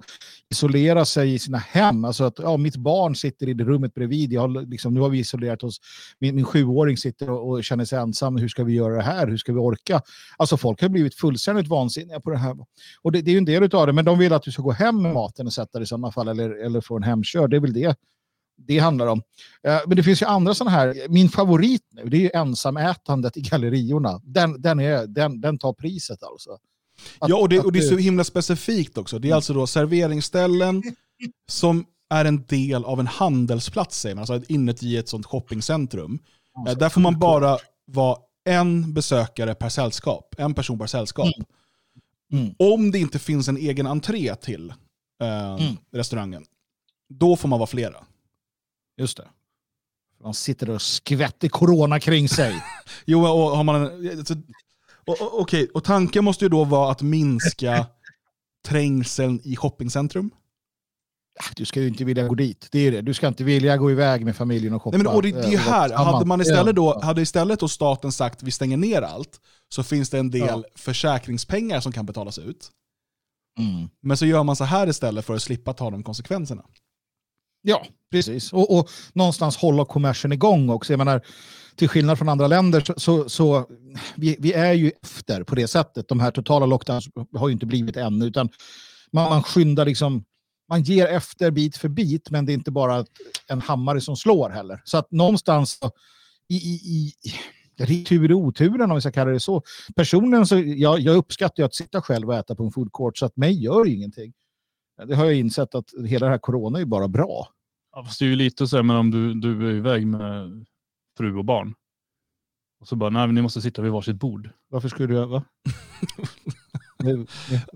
isolerar 0.50 1.04
sig 1.04 1.34
i 1.34 1.40
sina 1.40 1.58
hem. 1.58 2.06
Alltså 2.06 2.24
att 2.24 2.40
ja, 2.40 2.58
mitt 2.58 2.76
barn 2.76 3.16
sitter 3.16 3.50
i 3.50 3.54
det 3.54 3.64
rummet 3.64 3.94
bredvid. 3.94 4.34
Jag 4.34 4.42
har, 4.42 4.66
liksom, 4.66 4.94
nu 4.94 5.00
har 5.00 5.10
vi 5.10 5.20
isolerat 5.20 5.64
oss. 5.64 5.78
Min, 6.20 6.36
min 6.36 6.46
sjuåring 6.46 6.98
sitter 6.98 7.30
och, 7.30 7.50
och, 7.50 7.64
känner 7.64 7.86
sig 7.86 8.00
ensam. 8.00 8.38
Hur 8.38 8.48
ska 8.48 8.64
vi 8.64 8.74
göra 8.74 8.96
det 8.96 9.02
här? 9.02 9.28
Hur 9.28 9.38
ska 9.38 9.54
vi 9.54 9.60
orka? 9.60 10.02
Alltså 10.38 10.58
folk 10.58 10.82
har 10.82 10.90
blivit 10.90 11.16
fullständigt 11.16 11.68
vansinniga 11.68 12.20
på 12.20 12.30
det 12.30 12.38
här. 12.38 12.56
Och 13.02 13.12
det, 13.12 13.22
det 13.22 13.32
är 13.32 13.34
ju 13.34 13.38
en 13.38 13.46
del 13.46 13.76
av 13.76 13.88
det, 13.88 13.94
men 13.94 14.06
de 14.06 14.20
vill 14.20 14.34
att 14.34 14.44
du 14.44 14.52
ska 14.52 14.62
gå 14.62 14.72
hem 14.72 15.02
med 15.02 15.14
maten 15.14 15.48
och 15.48 15.54
sätta 15.54 15.80
dig 15.80 15.84
i 15.84 15.88
sådana 15.88 16.12
fall, 16.12 16.28
eller, 16.28 16.66
eller 16.66 16.82
få 16.82 16.98
en 16.98 17.04
hemkörd. 17.04 17.50
Det 17.50 17.56
är 17.56 17.62
väl 17.62 17.74
det 17.74 17.96
det 18.68 18.80
handlar 18.80 19.08
om. 19.08 19.18
Uh, 19.68 19.80
men 19.88 19.98
det 19.98 20.04
finns 20.04 20.22
ju 20.22 20.26
andra 20.26 20.54
sådana 20.54 20.78
här. 20.78 20.96
Min 21.10 21.30
favorit 21.30 21.88
nu, 21.92 22.04
det 22.06 22.18
är 22.18 22.22
ju 22.22 22.30
ensamätandet 22.34 23.38
i 23.38 23.42
galleriorna. 23.42 24.22
Den, 24.24 24.62
den, 24.62 24.80
är, 24.80 25.08
den, 25.08 25.42
den 25.42 25.58
tar 25.58 25.74
priset 25.74 26.24
alltså. 26.24 26.58
Att, 27.20 27.30
ja, 27.30 27.36
och 27.36 27.50
det, 27.50 27.60
och 27.60 27.72
det 27.72 27.80
är 27.80 27.90
så 27.90 27.98
himla 27.98 28.24
specifikt 28.24 28.98
också. 28.98 29.20
Det 29.20 29.30
är 29.30 29.36
alltså 29.36 29.54
då 29.54 29.68
serveringsställen 29.68 30.84
som 31.48 31.86
är 32.10 32.26
en 32.26 32.46
del 32.46 32.86
av 32.86 33.00
en 33.00 33.08
handelsplats, 33.08 34.00
säger 34.00 34.16
man. 34.16 34.26
Alltså 34.30 34.54
inuti 34.54 34.98
ett 34.98 35.10
sånt 35.10 35.26
shoppingcentrum. 35.26 36.20
Alltså, 36.58 36.76
där 36.76 36.90
får 36.90 37.02
man 37.02 37.20
bara 37.20 37.58
vara 37.86 38.18
en 38.46 38.94
besökare 38.94 39.56
per 39.56 39.70
sällskap. 39.70 40.36
En 40.38 40.54
person 40.54 40.80
per 40.80 40.86
sällskap. 40.86 41.26
Mm. 41.36 41.46
Mm. 42.44 42.56
Om 42.60 42.92
det 42.92 43.00
inte 43.00 43.20
finns 43.20 43.48
en 43.48 43.58
egen 43.58 43.88
entré 43.88 44.36
till 44.36 44.74
eh, 45.22 45.56
mm. 45.56 45.78
restaurangen, 45.92 46.46
då 47.10 47.36
får 47.36 47.48
man 47.48 47.60
vara 47.60 47.68
flera. 47.68 48.06
Just 48.98 49.18
det. 49.18 49.28
Man 50.24 50.34
sitter 50.34 50.70
och 50.70 50.82
skvätter 50.82 51.50
corona 51.50 52.00
kring 52.00 52.30
sig. 52.30 52.64
jo, 53.06 53.28
och 53.28 53.58
har 53.58 53.64
man 53.64 53.76
en, 53.76 54.20
alltså, 54.20 54.36
Okej, 55.12 55.63
okay, 55.63 55.67
och 55.74 55.84
tanken 55.84 56.24
måste 56.24 56.45
ju 56.45 56.50
då 56.50 56.63
vara 56.63 56.91
att 56.91 57.02
minska 57.02 57.86
trängseln 58.67 59.41
i 59.43 59.56
shoppingcentrum. 59.56 60.32
Ah, 61.39 61.54
du 61.56 61.65
ska 61.65 61.82
ju 61.82 61.88
inte 61.88 62.04
vilja 62.04 62.28
gå 62.28 62.36
dit. 62.36 62.67
Det 62.71 62.80
är 62.80 62.91
det. 62.91 63.02
Du 63.02 63.13
ska 63.13 63.28
inte 63.28 63.43
vilja 63.43 63.78
gå 63.78 63.91
iväg 63.91 64.26
med 64.26 64.36
familjen 64.36 64.74
och 64.74 64.82
shoppa. 64.82 64.97
Nej, 64.97 65.04
men, 65.04 65.15
och 65.15 65.21
det, 65.21 65.32
det 65.32 65.54
är 65.54 65.58
här, 65.58 65.89
hade, 65.93 66.26
man 66.26 66.41
istället 66.41 66.76
då, 66.76 67.00
hade 67.02 67.21
istället 67.21 67.60
då 67.60 67.67
staten 67.67 68.12
sagt 68.12 68.43
vi 68.43 68.52
stänger 68.52 68.78
ner 68.78 69.02
allt, 69.02 69.39
så 69.69 69.84
finns 69.84 70.10
det 70.10 70.19
en 70.19 70.32
del 70.32 70.47
ja. 70.47 70.63
försäkringspengar 70.76 71.80
som 71.80 71.91
kan 71.91 72.06
betalas 72.06 72.38
ut. 72.38 72.69
Mm. 73.60 73.89
Men 74.02 74.17
så 74.17 74.26
gör 74.26 74.43
man 74.43 74.56
så 74.56 74.63
här 74.63 74.89
istället 74.89 75.26
för 75.26 75.36
att 75.36 75.41
slippa 75.41 75.74
ta 75.74 75.89
de 75.89 76.04
konsekvenserna. 76.04 76.63
Ja, 77.62 77.86
precis. 78.12 78.54
Och, 78.54 78.78
och 78.78 78.89
någonstans 79.13 79.58
hålla 79.58 79.86
kommersen 79.86 80.32
igång 80.32 80.69
också. 80.69 80.93
Jag 80.93 80.97
menar, 80.97 81.21
till 81.76 81.90
skillnad 81.90 82.18
från 82.18 82.30
andra 82.30 82.48
länder 82.48 82.82
så, 82.82 82.94
så, 82.98 83.30
så 83.30 83.66
vi, 84.16 84.36
vi, 84.40 84.54
är 84.54 84.74
ju 84.74 84.92
efter 85.04 85.44
på 85.44 85.56
det 85.56 85.68
sättet. 85.68 86.08
De 86.08 86.20
här 86.20 86.32
totala 86.32 86.66
lockdowns 86.66 87.10
har 87.36 87.48
ju 87.48 87.54
inte 87.54 87.66
blivit 87.66 87.98
ännu. 87.98 88.26
utan 88.26 88.50
man, 89.12 89.30
man 89.30 89.44
skyndar 89.44 89.86
liksom, 89.86 90.24
man 90.70 90.84
ger 90.84 91.08
efter 91.08 91.52
bit 91.52 91.78
för 91.78 91.90
bit, 91.90 92.30
men 92.30 92.46
det 92.46 92.52
är 92.52 92.54
inte 92.54 92.72
bara 92.72 93.06
en 93.48 93.62
hammare 93.62 94.02
som 94.02 94.16
slår 94.16 94.50
heller. 94.50 94.82
Så 94.84 94.98
att 94.98 95.12
någonstans 95.12 95.80
i, 96.50 96.56
i, 96.56 97.14
i 97.88 98.04
tur 98.04 98.32
och 98.32 98.40
oturen 98.40 98.92
om 98.92 98.96
vi 98.96 99.02
ska 99.02 99.12
kalla 99.12 99.32
det 99.32 99.40
så. 99.40 99.64
Personligen 99.96 100.48
så 100.48 100.60
jag, 100.60 101.00
jag 101.00 101.16
uppskattar 101.16 101.64
att 101.64 101.76
sitta 101.76 102.02
själv 102.02 102.30
och 102.30 102.36
äta 102.36 102.56
på 102.56 102.64
en 102.64 102.72
food 102.72 102.90
court 102.94 103.18
så 103.18 103.26
att 103.26 103.38
mig 103.38 103.64
gör 103.64 103.88
ingenting. 103.88 104.34
Det 105.08 105.16
har 105.16 105.26
jag 105.26 105.36
insett 105.36 105.76
att 105.76 105.86
hela 106.08 106.26
det 106.26 106.32
här 106.32 106.40
corona 106.40 106.80
är 106.80 106.86
bara 106.86 107.08
bra. 107.08 107.48
Ja, 107.96 108.04
fast 108.04 108.20
det 108.20 108.26
är 108.26 108.30
ju 108.30 108.36
lite 108.36 108.68
så 108.68 108.76
här, 108.76 108.84
men 108.84 108.96
om 108.96 109.12
du, 109.12 109.34
du 109.34 109.70
är 109.70 109.74
iväg 109.74 110.08
med 110.08 110.66
fru 111.17 111.38
och 111.38 111.45
barn. 111.45 111.74
Och 112.82 112.88
så 112.88 112.95
bara, 112.95 113.10
nej 113.10 113.28
ni 113.28 113.41
måste 113.41 113.62
sitta 113.62 113.82
vid 113.82 113.91
varsitt 113.91 114.19
bord. 114.19 114.50
Varför 114.69 114.89
skulle 114.89 115.08
du 115.08 115.13
göra? 115.13 115.43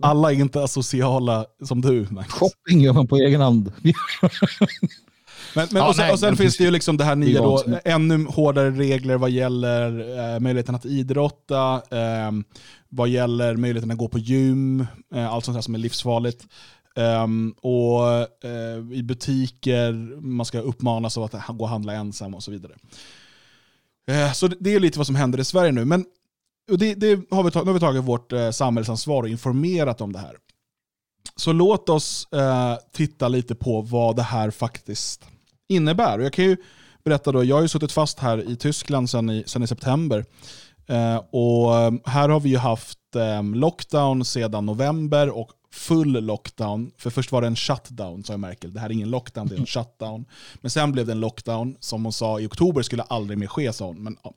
Alla 0.01 0.31
är 0.31 0.35
inte 0.35 0.63
asociala 0.63 1.45
som 1.63 1.81
du. 1.81 2.07
Max. 2.11 2.33
Shopping 2.33 2.81
gör 2.81 2.93
man 2.93 3.07
på 3.07 3.15
egen 3.15 3.41
hand. 3.41 3.71
Men, 5.55 5.67
men, 5.71 5.81
ja, 5.81 5.87
och 5.87 5.95
sen, 5.95 6.03
nej, 6.05 6.13
och 6.13 6.19
sen 6.19 6.37
finns 6.37 6.57
det 6.57 6.63
ju 6.63 6.71
liksom 6.71 6.97
det 6.97 7.03
här 7.03 7.15
nya 7.15 7.41
då, 7.41 7.63
ännu 7.85 8.25
hårdare 8.25 8.71
regler 8.71 9.17
vad 9.17 9.29
gäller 9.29 9.99
eh, 9.99 10.39
möjligheten 10.39 10.75
att 10.75 10.85
idrotta, 10.85 11.73
eh, 11.91 12.31
vad 12.89 13.09
gäller 13.09 13.55
möjligheten 13.55 13.91
att 13.91 13.97
gå 13.97 14.07
på 14.07 14.19
gym, 14.19 14.87
eh, 15.15 15.33
allt 15.33 15.45
sånt 15.45 15.55
här 15.55 15.61
som 15.61 15.75
är 15.75 15.79
livsfarligt. 15.79 16.47
Um, 16.97 17.51
och 17.51 18.01
uh, 18.45 18.93
i 18.93 19.03
butiker, 19.03 20.21
man 20.21 20.45
ska 20.45 20.59
uppmanas 20.59 21.17
att 21.17 21.47
gå 21.47 21.63
och 21.63 21.69
handla 21.69 21.93
ensam 21.93 22.33
och 22.35 22.43
så 22.43 22.51
vidare. 22.51 22.73
Eh, 24.07 24.31
så 24.31 24.47
det, 24.47 24.75
är 24.75 24.79
lite 24.79 24.99
vad 24.99 25.07
som 25.07 25.15
händer 25.15 25.39
i 25.39 25.45
Sverige 25.45 25.71
nu. 25.71 25.85
Men 25.85 26.05
det, 26.77 26.93
det 26.95 27.09
har 27.31 27.43
vi, 27.43 27.51
nu 27.53 27.65
har 27.65 27.73
vi 27.73 27.79
tagit 27.79 28.03
vårt 28.03 28.33
eh, 28.33 28.51
samhällsansvar 28.51 29.23
och 29.23 29.29
informerat 29.29 30.01
om 30.01 30.13
det 30.13 30.19
här. 30.19 30.35
Så 31.35 31.53
låt 31.53 31.89
oss 31.89 32.27
eh, 32.33 32.75
titta 32.93 33.27
lite 33.27 33.55
på 33.55 33.81
vad 33.81 34.15
det 34.15 34.23
här 34.23 34.51
faktiskt 34.51 35.25
innebär. 35.69 36.17
Och 36.17 36.25
jag 36.25 36.33
kan 36.33 36.45
ju 36.45 36.57
berätta 37.03 37.31
då, 37.31 37.43
jag 37.43 37.55
har 37.55 37.61
ju 37.61 37.67
suttit 37.67 37.91
fast 37.91 38.19
här 38.19 38.49
i 38.49 38.55
Tyskland 38.55 39.09
sedan 39.09 39.29
i, 39.29 39.43
sedan 39.47 39.63
i 39.63 39.67
september. 39.67 40.25
Eh, 40.87 41.17
och 41.31 41.77
eh, 41.77 41.91
här 42.05 42.29
har 42.29 42.39
vi 42.39 42.49
ju 42.49 42.57
haft 42.57 43.15
eh, 43.15 43.43
lockdown 43.43 44.25
sedan 44.25 44.65
november 44.65 45.29
och 45.29 45.51
full 45.75 46.25
lockdown. 46.25 46.91
För 46.97 47.09
först 47.09 47.31
var 47.31 47.41
det 47.41 47.47
en 47.47 47.55
shutdown, 47.55 48.23
sa 48.23 48.37
Merkel. 48.37 48.73
Det 48.73 48.79
här 48.79 48.89
är 48.89 48.93
ingen 48.93 49.09
lockdown, 49.09 49.47
det 49.47 49.55
är 49.55 49.59
en 49.59 49.65
shutdown. 49.65 50.25
Men 50.61 50.71
sen 50.71 50.91
blev 50.91 51.05
det 51.05 51.11
en 51.11 51.19
lockdown. 51.19 51.77
Som 51.79 52.03
hon 52.05 52.13
sa 52.13 52.39
i 52.39 52.47
oktober 52.47 52.81
skulle 52.81 53.03
aldrig 53.03 53.37
mer 53.37 53.47
ske, 53.47 53.73
sa 53.73 53.85
hon. 53.85 54.03
Men, 54.03 54.17
ja. 54.23 54.33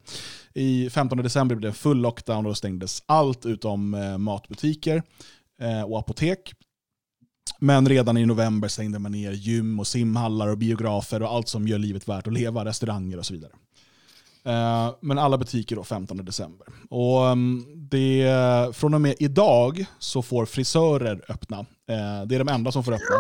I 0.55 0.90
15 0.90 1.18
december 1.18 1.55
blev 1.55 1.62
det 1.62 1.68
en 1.68 1.74
full 1.74 1.98
lockdown 2.01 2.46
och 2.46 2.51
då 2.51 2.55
stängdes 2.55 3.03
allt 3.07 3.46
utom 3.46 3.94
eh, 3.94 4.18
matbutiker 4.18 5.03
eh, 5.61 5.83
och 5.83 5.98
apotek. 5.98 6.55
Men 7.59 7.88
redan 7.88 8.16
i 8.16 8.27
november 8.27 8.68
stängde 8.68 8.98
man 8.98 9.12
ner 9.12 9.33
gym 9.33 9.81
och 9.81 9.87
simhallar 9.87 10.48
och 10.48 10.59
biografer 10.59 11.22
och 11.22 11.33
allt 11.33 11.48
som 11.48 11.68
gör 11.68 11.79
livet 11.79 12.09
värt 12.09 12.27
att 12.27 12.33
leva, 12.33 12.64
restauranger 12.64 13.18
och 13.18 13.27
så 13.27 13.35
vidare. 13.35 13.53
Eh, 14.44 14.94
men 15.01 15.18
alla 15.18 15.38
butiker 15.38 15.77
då 15.77 15.85
15 15.85 16.24
december. 16.24 16.66
Och 16.90 17.27
mm, 17.29 17.64
det, 17.90 18.27
från 18.77 18.94
och 18.94 19.01
med 19.01 19.14
idag 19.18 19.85
så 19.98 20.22
får 20.22 20.46
frisörer 20.46 21.24
öppna. 21.29 21.59
Eh, 21.59 22.27
det 22.27 22.35
är 22.35 22.38
de 22.38 22.48
enda 22.48 22.72
som 22.72 22.85
får 22.85 22.92
öppna. 22.92 23.16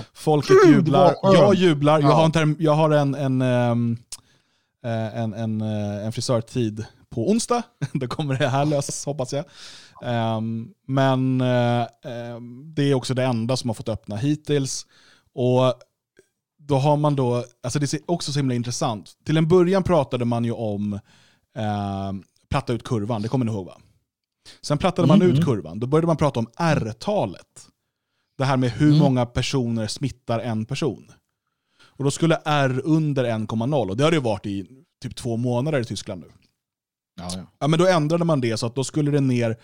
Folket 0.14 0.56
Gud, 0.64 0.74
jublar. 0.74 1.14
Jag 1.22 1.54
jublar. 1.54 2.00
Jag 2.00 2.10
Ja. 2.10 2.14
har 2.14 2.24
en, 2.24 2.32
term- 2.32 2.56
jag 2.58 2.72
har 2.72 2.90
en, 2.90 3.14
en, 3.14 3.42
ehm, 3.42 3.96
eh, 4.84 5.18
en, 5.18 5.34
en, 5.34 5.60
en 5.60 6.12
frisörtid 6.12 6.84
på 7.10 7.30
onsdag. 7.30 7.62
Då 7.92 8.06
kommer 8.06 8.38
det 8.38 8.48
här 8.48 8.64
lösas 8.64 9.04
hoppas 9.06 9.32
jag. 9.32 9.44
Ehm, 10.04 10.68
men 10.86 11.40
ehm, 11.40 12.74
det 12.74 12.82
är 12.90 12.94
också 12.94 13.14
det 13.14 13.24
enda 13.24 13.56
som 13.56 13.70
har 13.70 13.74
fått 13.74 13.88
öppna 13.88 14.16
hittills. 14.16 14.86
Och 15.34 15.74
då 16.72 16.78
har 16.78 16.96
man 16.96 17.16
då, 17.16 17.44
alltså 17.62 17.78
det 17.78 17.94
är 17.94 18.00
också 18.06 18.32
så 18.32 18.38
himla 18.38 18.54
intressant. 18.54 19.12
Till 19.24 19.36
en 19.36 19.48
början 19.48 19.82
pratade 19.82 20.24
man 20.24 20.44
ju 20.44 20.52
om 20.52 20.92
eh, 21.56 22.12
platta 22.50 22.72
ut 22.72 22.84
kurvan, 22.84 23.22
det 23.22 23.28
kommer 23.28 23.44
ni 23.44 23.52
ihåg 23.52 23.66
va? 23.66 23.76
Sen 24.62 24.78
plattade 24.78 25.08
man 25.08 25.16
Mm, 25.16 25.28
ut 25.28 25.34
mm. 25.34 25.44
kurvan, 25.46 25.80
då 25.80 25.86
började 25.86 26.06
man 26.06 26.16
prata 26.16 26.40
om 26.40 26.46
R-talet. 26.56 27.68
Det 28.38 28.44
här 28.44 28.56
med 28.56 28.70
hur 28.70 28.88
Mm. 28.88 28.98
många 28.98 29.26
personer 29.26 29.86
smittar 29.86 30.40
en 30.40 30.64
person. 30.64 31.12
Och 31.82 32.04
då 32.04 32.10
skulle 32.10 32.40
R 32.44 32.80
under 32.84 33.24
1,0, 33.24 33.88
och 33.90 33.96
det 33.96 34.04
har 34.04 34.10
det 34.10 34.16
ju 34.16 34.22
varit 34.22 34.46
i 34.46 34.66
typ 35.02 35.16
två 35.16 35.36
månader 35.36 35.80
i 35.80 35.84
Tyskland 35.84 36.20
nu. 36.20 36.30
Ja, 37.20 37.30
ja. 37.36 37.46
Ja, 37.58 37.68
men 37.68 37.78
då 37.78 37.86
ändrade 37.86 38.24
man 38.24 38.40
det 38.40 38.56
så 38.56 38.66
att 38.66 38.74
då 38.74 38.84
skulle 38.84 39.10
det 39.10 39.20
ner 39.20 39.56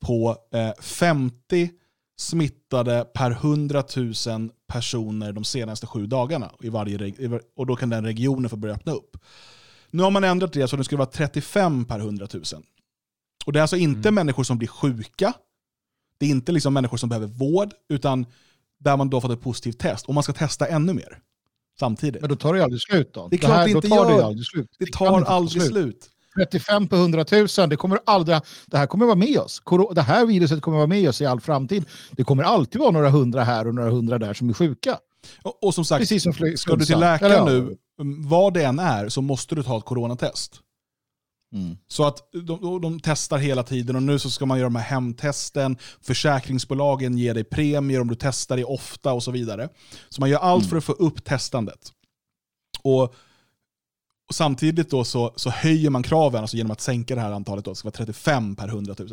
på 0.00 0.36
eh, 0.54 0.72
50 0.82 1.70
smittade 2.16 3.04
per 3.14 3.30
100 3.30 3.84
000 3.96 4.50
personer 4.66 5.32
de 5.32 5.44
senaste 5.44 5.86
sju 5.86 6.06
dagarna. 6.06 6.52
I 6.60 6.68
varje 6.68 7.12
och 7.56 7.66
då 7.66 7.76
kan 7.76 7.90
den 7.90 8.04
regionen 8.04 8.50
få 8.50 8.56
börja 8.56 8.74
öppna 8.74 8.92
upp. 8.92 9.16
Nu 9.90 10.02
har 10.02 10.10
man 10.10 10.24
ändrat 10.24 10.52
det 10.52 10.68
så 10.68 10.76
det 10.76 10.84
skulle 10.84 10.98
vara 10.98 11.10
35 11.10 11.84
per 11.84 11.98
100 11.98 12.28
000. 12.34 12.42
Och 13.46 13.52
det 13.52 13.58
är 13.58 13.60
alltså 13.60 13.76
inte 13.76 14.10
människor 14.10 14.44
som 14.44 14.58
blir 14.58 14.68
sjuka. 14.68 15.32
Det 16.18 16.26
är 16.26 16.30
inte 16.30 16.52
liksom 16.52 16.74
människor 16.74 16.96
som 16.96 17.08
behöver 17.08 17.26
vård, 17.26 17.70
utan 17.88 18.26
där 18.78 18.96
man 18.96 19.10
då 19.10 19.20
fått 19.20 19.30
ett 19.30 19.40
positivt 19.40 19.78
test. 19.78 20.06
Och 20.06 20.14
man 20.14 20.22
ska 20.22 20.32
testa 20.32 20.66
ännu 20.66 20.92
mer 20.92 21.18
samtidigt. 21.78 22.20
Men 22.20 22.30
då 22.30 22.36
tar 22.36 22.52
det 22.52 22.58
ju 22.58 22.64
aldrig 22.64 22.82
slut 22.82 23.14
då. 23.14 23.28
Det 23.28 23.36
är 23.36 23.38
klart 23.38 23.52
här, 23.52 23.64
det 23.64 23.70
inte 23.70 23.88
gör. 23.88 24.34
det. 24.34 24.66
Det 24.78 24.92
tar 24.92 25.22
aldrig 25.22 25.62
slut. 25.62 26.10
35 26.36 26.88
på 26.88 26.96
100 26.96 27.24
000, 27.58 27.68
det 27.68 27.76
kommer 27.76 27.98
aldrig, 28.06 28.38
det 28.66 28.78
här 28.78 28.86
kommer 28.86 29.06
vara 29.06 29.16
med 29.16 29.38
oss. 29.38 29.62
Det 29.94 30.02
här 30.02 30.26
viruset 30.26 30.62
kommer 30.62 30.76
vara 30.76 30.86
med 30.86 31.08
oss 31.08 31.20
i 31.20 31.26
all 31.26 31.40
framtid. 31.40 31.84
Det 32.10 32.24
kommer 32.24 32.42
alltid 32.42 32.80
vara 32.80 32.90
några 32.90 33.10
hundra 33.10 33.44
här 33.44 33.68
och 33.68 33.74
några 33.74 33.90
hundra 33.90 34.18
där 34.18 34.34
som 34.34 34.48
är 34.48 34.52
sjuka. 34.52 34.98
Och, 35.42 35.64
och 35.64 35.74
som 35.74 35.84
sagt, 35.84 36.00
Precis 36.00 36.22
som 36.22 36.32
Ska 36.56 36.76
du 36.76 36.84
till 36.84 36.98
läkaren 36.98 37.32
ja. 37.32 37.44
nu, 37.44 37.76
mm, 38.00 38.28
vad 38.28 38.54
det 38.54 38.64
än 38.64 38.78
är, 38.78 39.08
så 39.08 39.22
måste 39.22 39.54
du 39.54 39.62
ta 39.62 39.78
ett 39.78 39.84
coronatest. 39.84 40.60
Mm. 41.54 41.76
Så 41.88 42.04
att 42.04 42.18
de, 42.32 42.60
de, 42.60 42.80
de 42.80 43.00
testar 43.00 43.38
hela 43.38 43.62
tiden 43.62 43.96
och 43.96 44.02
nu 44.02 44.18
så 44.18 44.30
ska 44.30 44.46
man 44.46 44.58
göra 44.58 44.66
de 44.66 44.76
här 44.76 44.82
hemtesten. 44.82 45.76
Försäkringsbolagen 46.00 47.18
ger 47.18 47.34
dig 47.34 47.44
premier 47.44 48.00
om 48.00 48.08
du 48.08 48.14
testar 48.14 48.56
dig 48.56 48.64
ofta 48.64 49.12
och 49.12 49.22
så 49.22 49.30
vidare. 49.30 49.68
Så 50.08 50.20
man 50.20 50.30
gör 50.30 50.38
allt 50.38 50.62
Mm. 50.62 50.70
för 50.70 50.76
att 50.76 50.84
få 50.84 50.92
upp 50.92 51.24
testandet. 51.24 51.92
Och, 52.82 53.14
och 54.28 54.34
samtidigt 54.34 54.90
då 54.90 55.04
så, 55.04 55.32
så 55.36 55.50
höjer 55.50 55.90
man 55.90 56.02
kraven 56.02 56.40
alltså 56.40 56.56
genom 56.56 56.72
att 56.72 56.80
sänka 56.80 57.14
det 57.14 57.20
här 57.20 57.32
antalet. 57.32 57.64
Då. 57.64 57.70
Det 57.70 57.76
ska 57.76 57.86
vara 57.86 57.96
35 57.96 58.56
per 58.56 58.68
100 58.68 58.94
000. 58.98 59.08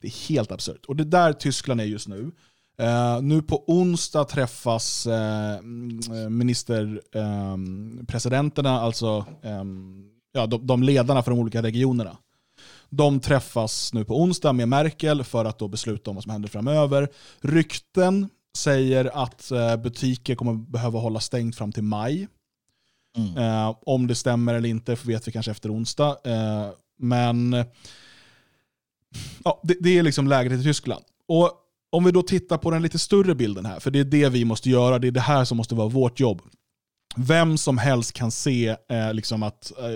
Det 0.00 0.08
är 0.08 0.28
helt 0.28 0.52
absurt. 0.52 0.84
Och 0.86 0.96
det 0.96 1.02
är 1.02 1.04
där 1.04 1.32
Tyskland 1.32 1.80
är 1.80 1.84
just 1.84 2.08
nu. 2.08 2.30
Uh, 2.82 3.22
nu 3.22 3.42
på 3.42 3.64
onsdag 3.66 4.24
träffas 4.24 5.06
eh, 5.06 5.58
mm, 5.58 6.00
uh, 6.12 6.28
ministerpresidenterna, 6.28 8.74
eh, 8.74 8.82
alltså 8.82 9.24
um, 9.42 10.04
ja, 10.32 10.46
de, 10.46 10.66
de 10.66 10.82
ledarna 10.82 11.22
för 11.22 11.30
de 11.30 11.40
olika 11.40 11.62
regionerna. 11.62 12.16
De 12.90 13.20
träffas 13.20 13.92
nu 13.92 14.04
på 14.04 14.20
onsdag 14.20 14.52
med 14.52 14.68
Merkel 14.68 15.24
för 15.24 15.44
att 15.44 15.58
då 15.58 15.68
besluta 15.68 16.10
om 16.10 16.16
vad 16.16 16.22
som 16.22 16.32
händer 16.32 16.48
framöver. 16.48 17.08
Rykten 17.40 18.28
säger 18.56 19.24
att 19.24 19.52
butiker 19.82 20.34
kommer 20.34 20.54
behöva 20.54 20.98
hålla 20.98 21.20
stängt 21.20 21.56
fram 21.56 21.72
till 21.72 21.82
maj. 21.82 22.28
Mm. 23.18 23.36
Eh, 23.36 23.76
om 23.86 24.06
det 24.06 24.14
stämmer 24.14 24.54
eller 24.54 24.68
inte 24.68 24.96
vet 25.02 25.28
vi 25.28 25.32
kanske 25.32 25.50
efter 25.50 25.74
onsdag. 25.74 26.16
Eh, 26.24 26.68
men 26.98 27.64
ja, 29.44 29.60
det, 29.62 29.76
det 29.80 29.98
är 29.98 30.02
liksom 30.02 30.28
läget 30.28 30.52
i 30.52 30.62
Tyskland. 30.62 31.04
Och 31.28 31.52
om 31.90 32.04
vi 32.04 32.10
då 32.10 32.22
tittar 32.22 32.58
på 32.58 32.70
den 32.70 32.82
lite 32.82 32.98
större 32.98 33.34
bilden 33.34 33.66
här, 33.66 33.80
för 33.80 33.90
det 33.90 34.00
är 34.00 34.04
det 34.04 34.28
vi 34.28 34.44
måste 34.44 34.70
göra, 34.70 34.98
det 34.98 35.06
är 35.06 35.12
det 35.12 35.20
här 35.20 35.44
som 35.44 35.56
måste 35.56 35.74
vara 35.74 35.88
vårt 35.88 36.20
jobb. 36.20 36.42
Vem 37.16 37.58
som 37.58 37.78
helst 37.78 38.12
kan 38.12 38.30
se 38.30 38.76
eh, 38.90 39.14
liksom 39.14 39.42
att, 39.42 39.72
eh, 39.78 39.90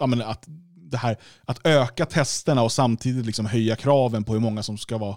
ja, 0.00 0.06
men 0.06 0.22
att, 0.22 0.44
det 0.76 0.96
här, 0.96 1.16
att 1.44 1.66
öka 1.66 2.06
testerna 2.06 2.62
och 2.62 2.72
samtidigt 2.72 3.26
liksom 3.26 3.46
höja 3.46 3.76
kraven 3.76 4.24
på 4.24 4.32
hur 4.32 4.40
många 4.40 4.62
som 4.62 4.78
ska 4.78 4.98
vara 4.98 5.16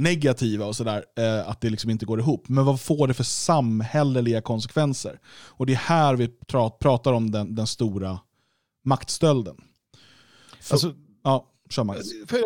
negativa 0.00 0.66
och 0.66 0.76
sådär, 0.76 1.04
eh, 1.18 1.48
att 1.48 1.60
det 1.60 1.70
liksom 1.70 1.90
inte 1.90 2.06
går 2.06 2.20
ihop. 2.20 2.48
Men 2.48 2.64
vad 2.64 2.80
får 2.80 3.08
det 3.08 3.14
för 3.14 3.24
samhälleliga 3.24 4.40
konsekvenser? 4.42 5.18
Och 5.48 5.66
det 5.66 5.72
är 5.72 5.76
här 5.76 6.16
vi 6.16 6.26
pra- 6.26 6.70
pratar 6.80 7.12
om 7.12 7.30
den, 7.30 7.54
den 7.54 7.66
stora 7.66 8.18
maktstölden. 8.84 9.56
För, 10.60 10.74
Alltså, 10.74 10.94
ja, 11.24 11.46
kör 11.70 11.84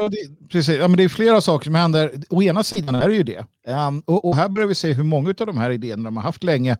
ja, 0.00 0.08
det, 0.08 0.48
precis, 0.48 0.76
ja, 0.78 0.88
men 0.88 0.96
det 0.96 1.04
är 1.04 1.08
flera 1.08 1.40
saker 1.40 1.64
som 1.64 1.74
händer. 1.74 2.12
Å 2.30 2.42
ena 2.42 2.64
sidan 2.64 2.94
är 2.94 3.08
det 3.08 3.14
ju 3.14 3.22
det. 3.22 3.46
Ehm, 3.66 4.00
och, 4.00 4.24
och 4.24 4.36
här 4.36 4.48
börjar 4.48 4.68
vi 4.68 4.74
se 4.74 4.92
hur 4.92 5.04
många 5.04 5.28
av 5.28 5.46
de 5.46 5.58
här 5.58 5.70
idéerna 5.70 6.02
de 6.04 6.16
har 6.16 6.24
haft 6.24 6.44
länge 6.44 6.76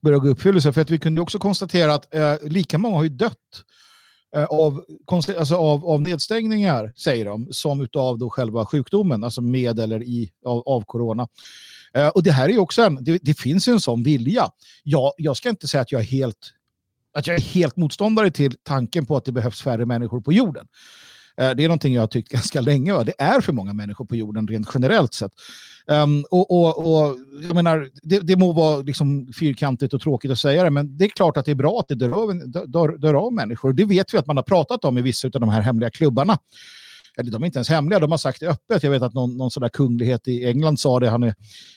börjar 0.00 0.18
gå 0.18 0.26
i 0.26 0.30
uppfyllelse. 0.30 0.72
För 0.72 0.80
att 0.80 0.90
vi 0.90 0.98
kunde 0.98 1.20
också 1.20 1.38
konstatera 1.38 1.94
att 1.94 2.14
eh, 2.14 2.34
lika 2.42 2.78
många 2.78 2.96
har 2.96 3.02
ju 3.02 3.08
dött 3.08 3.64
Eh, 4.34 4.44
av, 4.44 4.84
alltså 5.38 5.54
av, 5.54 5.86
av 5.86 6.02
nedstängningar, 6.02 6.92
säger 6.96 7.24
de, 7.24 7.48
som 7.50 7.80
utav 7.80 8.18
då 8.18 8.30
själva 8.30 8.66
sjukdomen, 8.66 9.24
alltså 9.24 9.40
med 9.40 9.78
eller 9.78 10.02
i, 10.02 10.32
av, 10.44 10.62
av 10.66 10.84
corona. 10.84 11.28
Eh, 11.94 12.08
och 12.08 12.22
det 12.22 12.32
här 12.32 12.44
är 12.44 12.52
ju 12.52 12.58
också 12.58 12.82
en, 12.82 13.04
det, 13.04 13.18
det 13.22 13.38
finns 13.38 13.68
ju 13.68 13.72
en 13.72 13.80
sån 13.80 14.02
vilja. 14.02 14.50
Jag, 14.82 15.12
jag 15.16 15.36
ska 15.36 15.48
inte 15.48 15.68
säga 15.68 15.80
att 15.82 15.92
jag 15.92 16.00
är 16.00 16.06
helt 16.06 16.52
att 17.16 17.26
jag 17.26 17.36
är 17.36 17.40
helt 17.40 17.76
motståndare 17.76 18.30
till 18.30 18.56
tanken 18.62 19.06
på 19.06 19.16
att 19.16 19.24
det 19.24 19.32
behövs 19.32 19.62
färre 19.62 19.86
människor 19.86 20.20
på 20.20 20.32
jorden. 20.32 20.66
Eh, 21.40 21.50
det 21.50 21.64
är 21.64 21.68
någonting 21.68 21.94
jag 21.94 22.02
har 22.02 22.06
tyckt 22.06 22.28
ganska 22.32 22.60
länge. 22.60 22.92
Va? 22.92 23.04
Det 23.04 23.14
är 23.18 23.40
för 23.40 23.52
många 23.52 23.72
människor 23.72 24.04
på 24.04 24.16
jorden 24.16 24.48
rent 24.48 24.68
generellt 24.74 25.14
sett. 25.14 25.32
Um, 25.86 26.24
och, 26.30 26.50
och, 26.50 26.78
och, 26.78 27.16
jag 27.42 27.54
menar, 27.54 27.88
det, 28.02 28.20
det 28.20 28.36
må 28.36 28.52
vara 28.52 28.78
liksom 28.78 29.32
fyrkantigt 29.32 29.94
och 29.94 30.00
tråkigt 30.00 30.30
att 30.30 30.38
säga 30.38 30.64
det, 30.64 30.70
men 30.70 30.96
det 30.96 31.04
är 31.04 31.08
klart 31.08 31.36
att 31.36 31.44
det 31.44 31.50
är 31.50 31.54
bra 31.54 31.80
att 31.80 31.88
det 31.88 31.94
dör 31.94 32.10
av, 32.10 32.48
dör, 32.66 32.98
dör 32.98 33.14
av 33.14 33.32
människor. 33.32 33.72
Det 33.72 33.84
vet 33.84 34.14
vi 34.14 34.18
att 34.18 34.26
man 34.26 34.36
har 34.36 34.44
pratat 34.44 34.84
om 34.84 34.98
i 34.98 35.02
vissa 35.02 35.28
av 35.28 35.40
de 35.40 35.48
här 35.48 35.60
hemliga 35.60 35.90
klubbarna. 35.90 36.38
Eller 37.18 37.30
de 37.30 37.42
är 37.42 37.46
inte 37.46 37.58
ens 37.58 37.68
hemliga, 37.68 38.00
de 38.00 38.10
har 38.10 38.18
sagt 38.18 38.40
det 38.40 38.46
öppet. 38.46 38.82
Jag 38.82 38.90
vet 38.90 39.02
att 39.02 39.14
någon, 39.14 39.36
någon 39.36 39.50
sån 39.50 39.60
där 39.60 39.68
kunglighet 39.68 40.28
i 40.28 40.46
England 40.46 40.80
sa 40.80 41.00
det 41.00 41.10
han 41.10 41.22
är, 41.22 41.34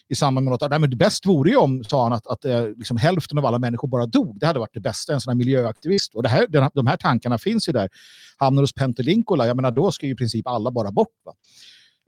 i 0.09 0.15
samband 0.15 0.45
med 0.45 0.51
något. 0.51 0.69
Nej, 0.69 0.79
men 0.79 0.89
det 0.89 0.95
bäst 0.95 1.25
vore 1.25 1.49
ju 1.49 1.57
om, 1.57 1.83
sa 1.83 2.03
han, 2.03 2.13
att, 2.13 2.27
att 2.27 2.45
eh, 2.45 2.67
liksom 2.67 2.97
hälften 2.97 3.37
av 3.37 3.45
alla 3.45 3.59
människor 3.59 3.87
bara 3.87 4.05
dog. 4.05 4.39
Det 4.39 4.45
hade 4.45 4.59
varit 4.59 4.73
det 4.73 4.79
bästa, 4.79 5.13
en 5.13 5.21
sån 5.21 5.31
här 5.31 5.35
miljöaktivist. 5.35 6.15
Och 6.15 6.23
det 6.23 6.29
här, 6.29 6.47
den, 6.47 6.69
de 6.73 6.87
här 6.87 6.97
tankarna 6.97 7.37
finns 7.37 7.69
ju 7.69 7.73
där. 7.73 7.89
Hamnar 8.37 8.63
hos 8.63 8.73
Pentelinkola, 8.73 9.47
jag 9.47 9.55
menar 9.55 9.71
då 9.71 9.91
ska 9.91 10.05
ju 10.05 10.11
i 10.11 10.15
princip 10.15 10.47
alla 10.47 10.71
bara 10.71 10.91
bort. 10.91 11.15
Va? 11.25 11.33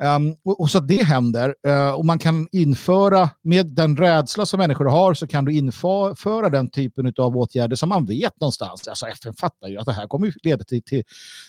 Um, 0.04 0.36
och, 0.44 0.60
och 0.60 0.70
så 0.70 0.78
att 0.78 0.88
det 0.88 1.04
händer. 1.04 1.56
Uh, 1.68 1.92
och 1.92 2.06
man 2.06 2.20
kan 2.20 2.48
införa, 2.52 3.30
med 3.42 3.66
den 3.66 3.98
rädsla 3.98 4.46
som 4.46 4.58
människor 4.58 4.86
har, 4.86 5.14
så 5.14 5.28
kan 5.28 5.46
du 5.46 5.54
införa 5.54 6.50
den 6.50 6.70
typen 6.70 7.14
av 7.18 7.38
åtgärder 7.38 7.76
som 7.76 7.90
man 7.90 8.06
vet 8.06 8.40
någonstans. 8.40 8.88
Alltså 8.88 9.08
FN 9.08 9.34
fattar 9.34 9.68
ju 9.68 9.78
att 9.78 9.86
det 9.86 9.94
här 9.94 10.08
kommer 10.08 10.34
leda 10.44 10.64
till, 10.64 10.84
till, 10.84 11.04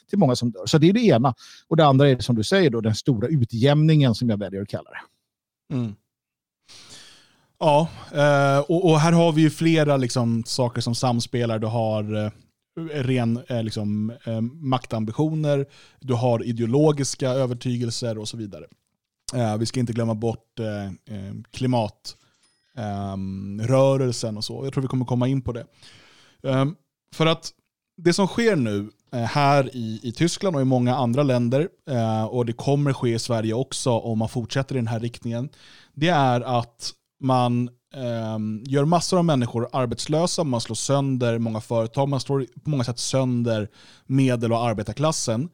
till 0.09 0.19
många 0.19 0.37
som 0.37 0.51
dör. 0.51 0.67
Så 0.67 0.79
det 0.79 0.89
är 0.89 0.93
det 0.93 1.01
ena. 1.01 1.35
Och 1.69 1.77
det 1.77 1.85
andra 1.85 2.09
är 2.09 2.17
det 2.17 2.23
som 2.23 2.37
du 2.37 2.45
säger 2.45 2.71
då, 2.71 2.81
den 2.81 2.95
stora 2.95 3.29
utjämningen 3.29 4.15
som 4.15 4.31
jag 4.31 4.39
väljer 4.39 4.63
att 4.63 4.69
kalla 4.69 4.91
det. 4.91 5.75
Mm. 5.75 5.95
Ja, 7.59 7.89
eh, 8.13 8.59
och, 8.59 8.91
och 8.91 9.01
här 9.01 9.13
har 9.13 9.33
vi 9.33 9.43
ju 9.43 9.51
flera 9.51 9.97
liksom, 9.97 10.45
saker 10.47 10.81
som 10.81 10.95
samspelar. 10.95 11.59
Du 11.59 11.67
har 11.67 12.25
eh, 12.25 12.31
Eh, 12.79 12.83
ren 12.83 13.41
eh, 13.49 13.63
liksom, 13.63 14.13
eh, 14.25 14.41
maktambitioner, 14.41 15.67
du 16.01 16.15
har 16.15 16.45
ideologiska 16.45 17.31
övertygelser 17.31 18.19
och 18.19 18.29
så 18.29 18.37
vidare. 18.37 18.65
Eh, 19.35 19.57
vi 19.57 19.67
ska 19.67 19.81
inte 19.81 19.93
glömma 19.93 20.15
bort 20.15 20.59
eh, 20.59 20.85
eh, 20.85 21.35
klimatrörelsen 21.51 24.35
eh, 24.35 24.39
och 24.39 24.45
så. 24.45 24.65
Jag 24.65 24.73
tror 24.73 24.83
vi 24.83 24.89
kommer 24.89 25.05
komma 25.05 25.29
in 25.29 25.43
på 25.43 25.53
det. 25.53 25.67
Eh, 26.43 26.67
för 27.15 27.27
att 27.27 27.53
det 27.97 28.13
som 28.13 28.27
sker 28.27 28.57
nu 28.57 28.91
eh, 29.13 29.21
här 29.21 29.77
i, 29.77 30.01
i 30.03 30.13
Tyskland 30.13 30.57
och 30.57 30.63
i 30.63 30.65
många 30.65 30.97
andra 30.97 31.23
länder, 31.23 31.69
eh, 31.91 32.25
och 32.25 32.47
det 32.47 32.53
kommer 32.53 32.93
ske 32.93 33.15
i 33.15 33.19
Sverige 33.19 33.55
också 33.55 33.91
om 33.91 34.19
man 34.19 34.29
fortsätter 34.29 34.75
i 34.75 34.79
den 34.79 34.87
här 34.87 35.01
riktningen, 35.01 35.49
det 35.95 36.09
är 36.09 36.41
att 36.41 36.93
man 37.21 37.71
Ehm, 37.95 38.63
gör 38.67 38.85
massor 38.85 39.19
av 39.19 39.25
människor 39.25 39.69
arbetslösa, 39.73 40.45
man 40.45 40.61
slår 40.61 40.75
sönder 40.75 41.39
många 41.39 41.61
företag, 41.61 42.09
man 42.09 42.21
slår 42.21 42.47
på 42.65 42.71
många 42.71 42.85
sätt 42.85 42.99
sönder 42.99 43.69
medel 44.07 44.53
och 44.53 44.63
arbetarklassen. 44.63 45.49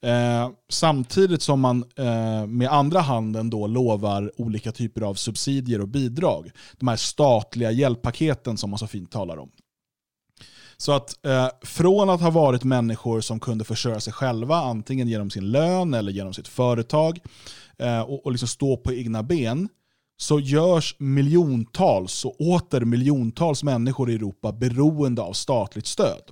Eh, 0.00 0.50
samtidigt 0.68 1.42
som 1.42 1.60
man 1.60 1.84
eh, 1.96 2.46
med 2.46 2.72
andra 2.72 3.00
handen 3.00 3.50
då 3.50 3.66
lovar 3.66 4.32
olika 4.36 4.72
typer 4.72 5.00
av 5.00 5.14
subsidier 5.14 5.80
och 5.80 5.88
bidrag. 5.88 6.50
De 6.78 6.88
här 6.88 6.96
statliga 6.96 7.70
hjälppaketen 7.70 8.56
som 8.56 8.70
man 8.70 8.78
så 8.78 8.86
fint 8.86 9.10
talar 9.10 9.36
om. 9.36 9.50
Så 10.76 10.92
att 10.92 11.26
eh, 11.26 11.48
från 11.62 12.10
att 12.10 12.20
ha 12.20 12.30
varit 12.30 12.64
människor 12.64 13.20
som 13.20 13.40
kunde 13.40 13.64
försörja 13.64 14.00
sig 14.00 14.12
själva, 14.12 14.56
antingen 14.56 15.08
genom 15.08 15.30
sin 15.30 15.50
lön 15.50 15.94
eller 15.94 16.12
genom 16.12 16.34
sitt 16.34 16.48
företag, 16.48 17.20
eh, 17.78 18.00
och, 18.00 18.26
och 18.26 18.32
liksom 18.32 18.48
stå 18.48 18.76
på 18.76 18.92
egna 18.92 19.22
ben, 19.22 19.68
så 20.16 20.40
görs 20.40 20.96
miljontals 20.98 22.24
och 22.24 22.40
åter 22.40 22.80
miljontals 22.80 23.62
människor 23.62 24.10
i 24.10 24.14
Europa 24.14 24.52
beroende 24.52 25.22
av 25.22 25.32
statligt 25.32 25.86
stöd. 25.86 26.22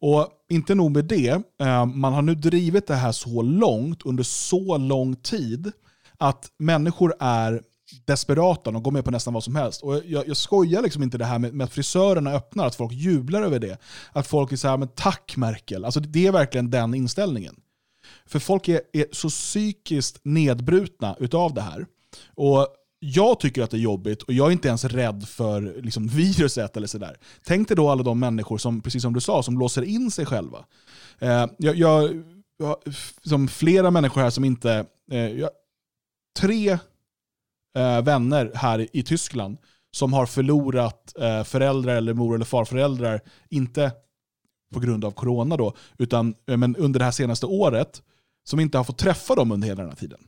Och 0.00 0.28
inte 0.48 0.74
nog 0.74 0.90
med 0.90 1.04
det, 1.04 1.42
eh, 1.60 1.86
man 1.86 2.12
har 2.12 2.22
nu 2.22 2.34
drivit 2.34 2.86
det 2.86 2.94
här 2.94 3.12
så 3.12 3.42
långt 3.42 4.02
under 4.02 4.22
så 4.22 4.76
lång 4.76 5.16
tid 5.16 5.72
att 6.18 6.48
människor 6.58 7.14
är 7.20 7.62
desperata, 8.04 8.70
de 8.70 8.82
går 8.82 8.90
med 8.90 9.04
på 9.04 9.10
nästan 9.10 9.34
vad 9.34 9.44
som 9.44 9.56
helst. 9.56 9.82
Och 9.82 10.02
jag, 10.04 10.28
jag 10.28 10.36
skojar 10.36 10.82
liksom 10.82 11.02
inte 11.02 11.18
det 11.18 11.24
här 11.24 11.38
med, 11.38 11.54
med, 11.54 11.64
att 11.64 11.72
frisörerna 11.72 12.32
öppnar, 12.32 12.66
att 12.66 12.74
folk 12.74 12.92
jublar 12.92 13.42
över 13.42 13.58
det. 13.58 13.78
Att 14.12 14.26
folk 14.26 14.52
är 14.52 14.56
så 14.56 14.68
här, 14.68 14.76
men 14.76 14.88
tack 14.88 15.36
Merkel. 15.36 15.84
Alltså 15.84 16.00
det 16.00 16.26
är 16.26 16.32
verkligen 16.32 16.70
den 16.70 16.94
inställningen. 16.94 17.56
För 18.26 18.38
folk 18.38 18.68
är, 18.68 18.80
är 18.92 19.06
så 19.12 19.28
psykiskt 19.28 20.20
nedbrutna 20.22 21.16
utav 21.20 21.54
det 21.54 21.60
här. 21.60 21.86
Och 22.34 22.68
jag 23.06 23.40
tycker 23.40 23.62
att 23.62 23.70
det 23.70 23.76
är 23.76 23.80
jobbigt 23.80 24.22
och 24.22 24.32
jag 24.32 24.46
är 24.46 24.52
inte 24.52 24.68
ens 24.68 24.84
rädd 24.84 25.28
för 25.28 25.82
liksom, 25.82 26.08
viruset 26.08 26.76
eller 26.76 26.86
sådär. 26.86 27.16
Tänk 27.44 27.68
dig 27.68 27.76
då 27.76 27.90
alla 27.90 28.02
de 28.02 28.20
människor 28.20 28.58
som, 28.58 28.80
precis 28.80 29.02
som 29.02 29.12
du 29.12 29.20
sa, 29.20 29.42
som 29.42 29.58
låser 29.58 29.82
in 29.82 30.10
sig 30.10 30.26
själva. 30.26 30.64
Eh, 31.18 31.46
jag, 31.58 31.76
jag, 31.76 32.22
jag, 32.58 32.76
som 33.22 33.48
flera 33.48 33.90
människor 33.90 34.20
här 34.20 34.30
som 34.30 34.44
inte... 34.44 34.86
Eh, 35.10 35.18
jag, 35.18 35.50
tre 36.38 36.78
eh, 37.76 38.02
vänner 38.02 38.52
här 38.54 38.96
i 38.96 39.02
Tyskland 39.02 39.58
som 39.90 40.12
har 40.12 40.26
förlorat 40.26 41.16
eh, 41.18 41.44
föräldrar 41.44 41.96
eller 41.96 42.14
mor 42.14 42.34
eller 42.34 42.44
farföräldrar, 42.44 43.20
inte 43.48 43.92
på 44.72 44.80
grund 44.80 45.04
av 45.04 45.10
corona 45.10 45.56
då, 45.56 45.74
utan 45.98 46.34
eh, 46.46 46.56
men 46.56 46.76
under 46.76 46.98
det 46.98 47.04
här 47.04 47.12
senaste 47.12 47.46
året, 47.46 48.02
som 48.44 48.60
inte 48.60 48.78
har 48.78 48.84
fått 48.84 48.98
träffa 48.98 49.34
dem 49.34 49.52
under 49.52 49.68
hela 49.68 49.82
den 49.82 49.90
här 49.90 49.96
tiden. 49.96 50.20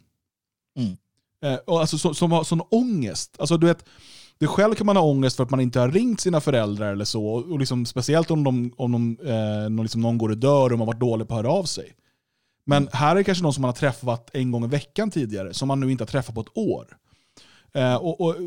Mm. 0.79 0.97
Eh, 1.45 1.55
och 1.67 1.81
alltså, 1.81 1.99
som, 1.99 2.15
som 2.15 2.33
har 2.33 2.45
sån 2.45 2.61
ångest. 2.71 3.37
Alltså, 3.39 3.57
du 3.57 3.67
vet, 3.67 3.85
det 4.39 4.47
själv 4.47 4.75
kan 4.75 4.87
man 4.87 4.97
ha 4.97 5.05
ångest 5.05 5.37
för 5.37 5.45
att 5.45 5.51
man 5.51 5.61
inte 5.61 5.81
har 5.81 5.89
ringt 5.89 6.21
sina 6.21 6.41
föräldrar 6.41 6.93
eller 6.93 7.05
så. 7.05 7.27
Och 7.27 7.59
liksom, 7.59 7.87
speciellt 7.87 8.31
om, 8.31 8.45
de, 8.45 8.73
om 8.77 8.93
de, 8.93 9.19
eh, 9.29 9.83
liksom 9.83 10.01
någon 10.01 10.19
går 10.19 10.29
och 10.29 10.39
dör 10.39 10.65
och 10.65 10.71
man 10.71 10.81
har 10.81 10.87
varit 10.87 11.01
dålig 11.01 11.29
på 11.29 11.35
att 11.35 11.45
höra 11.45 11.53
av 11.53 11.65
sig. 11.65 11.93
Men 12.67 12.83
mm. 12.83 12.91
här 12.93 13.11
är 13.11 13.15
det 13.15 13.25
kanske 13.25 13.43
någon 13.43 13.55
som 13.55 13.63
man 13.63 13.69
har 13.69 13.77
träffat 13.77 14.31
en 14.33 14.51
gång 14.51 14.65
i 14.65 14.69
veckan 14.69 15.11
tidigare, 15.11 15.55
som 15.55 15.69
man 15.69 15.81
nu 15.81 15.91
inte 15.91 16.05
har 16.05 16.09
träffat 16.09 16.35
på 16.35 16.41
ett 16.41 16.57
år. 16.57 16.97
Eh, 17.75 17.95
och, 17.95 18.21
och, 18.21 18.37
eh, 18.37 18.43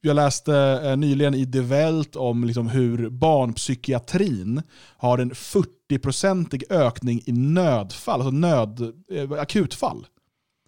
jag 0.00 0.16
läste 0.16 0.54
eh, 0.84 0.96
nyligen 0.96 1.34
i 1.34 1.52
The 1.52 1.60
Welt 1.60 2.16
om 2.16 2.44
liksom 2.44 2.68
hur 2.68 3.10
barnpsykiatrin 3.10 4.62
har 4.96 5.18
en 5.18 5.32
40-procentig 5.32 6.62
ökning 6.70 7.22
i 7.26 7.32
nödfall, 7.32 8.20
alltså 8.20 8.30
nöd, 8.30 8.92
akutfall. 9.38 10.06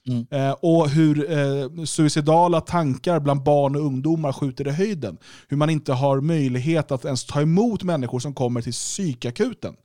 Mm. 0.09 0.27
Eh, 0.31 0.53
och 0.53 0.89
hur 0.89 1.31
eh, 1.33 1.85
suicidala 1.85 2.61
tankar 2.61 3.21
bland 3.21 3.43
barn 3.43 3.77
och 3.77 3.83
ungdomar 3.83 4.33
skjuter 4.33 4.69
i 4.69 4.71
höjden. 4.71 5.19
Hur 5.49 5.57
man 5.57 5.71
inte 5.71 5.93
har 5.93 6.21
möjlighet 6.21 6.91
att 6.91 7.05
ens 7.05 7.25
ta 7.25 7.41
emot 7.41 7.83
människor 7.83 8.19
som 8.19 8.35
kommer 8.35 8.63
till 8.63 8.73
psykakuten. 8.73 9.77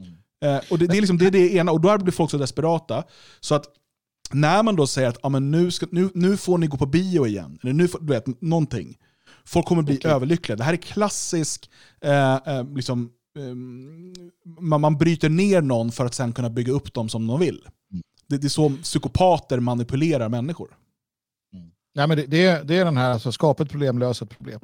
Mm. 0.00 0.56
Eh, 0.56 0.62
och 0.70 0.78
det, 0.78 0.86
det, 0.86 0.96
är 0.96 1.00
liksom, 1.00 1.18
det 1.18 1.26
är 1.26 1.30
det 1.30 1.54
ena, 1.54 1.72
och 1.72 1.80
då 1.80 1.98
blir 1.98 2.12
folk 2.12 2.30
så 2.30 2.38
desperata. 2.38 3.04
Så 3.40 3.54
att 3.54 3.64
när 4.32 4.62
man 4.62 4.76
då 4.76 4.86
säger 4.86 5.08
att 5.08 5.18
ah, 5.22 5.28
men 5.28 5.50
nu, 5.50 5.70
ska, 5.70 5.86
nu, 5.90 6.10
nu 6.14 6.36
får 6.36 6.58
ni 6.58 6.66
gå 6.66 6.76
på 6.76 6.86
bio 6.86 7.26
igen, 7.26 7.58
eller 7.62 7.72
nu 7.72 7.88
får, 7.88 8.00
du 8.00 8.06
vet, 8.06 8.42
någonting. 8.42 8.98
Folk 9.44 9.66
kommer 9.66 9.82
bli 9.82 9.96
okay. 9.96 10.12
överlyckliga. 10.12 10.56
Det 10.56 10.64
här 10.64 10.72
är 10.72 10.76
klassisk, 10.76 11.70
eh, 12.00 12.34
eh, 12.34 12.74
liksom, 12.74 13.10
eh, 13.38 13.54
man, 14.60 14.80
man 14.80 14.98
bryter 14.98 15.28
ner 15.28 15.62
någon 15.62 15.92
för 15.92 16.06
att 16.06 16.14
sen 16.14 16.32
kunna 16.32 16.50
bygga 16.50 16.72
upp 16.72 16.94
dem 16.94 17.08
som 17.08 17.26
de 17.26 17.40
vill. 17.40 17.60
Mm. 17.92 18.02
Det, 18.28 18.38
det, 18.38 18.46
är 18.46 18.48
så 18.48 18.70
psykopater 18.82 19.60
manipulerar 19.60 20.28
människor. 20.28 20.68
Mm. 21.54 21.70
Nej, 21.94 22.08
men 22.08 22.16
det, 22.16 22.26
det, 22.26 22.46
är, 22.46 22.64
det 22.64 22.76
är 22.76 22.84
den 22.84 22.96
här, 22.96 23.10
alltså, 23.10 23.32
skapa 23.32 23.62
ett 23.62 23.70
problem, 23.70 23.98
lösa 23.98 24.24
ett 24.24 24.30
problem. 24.30 24.60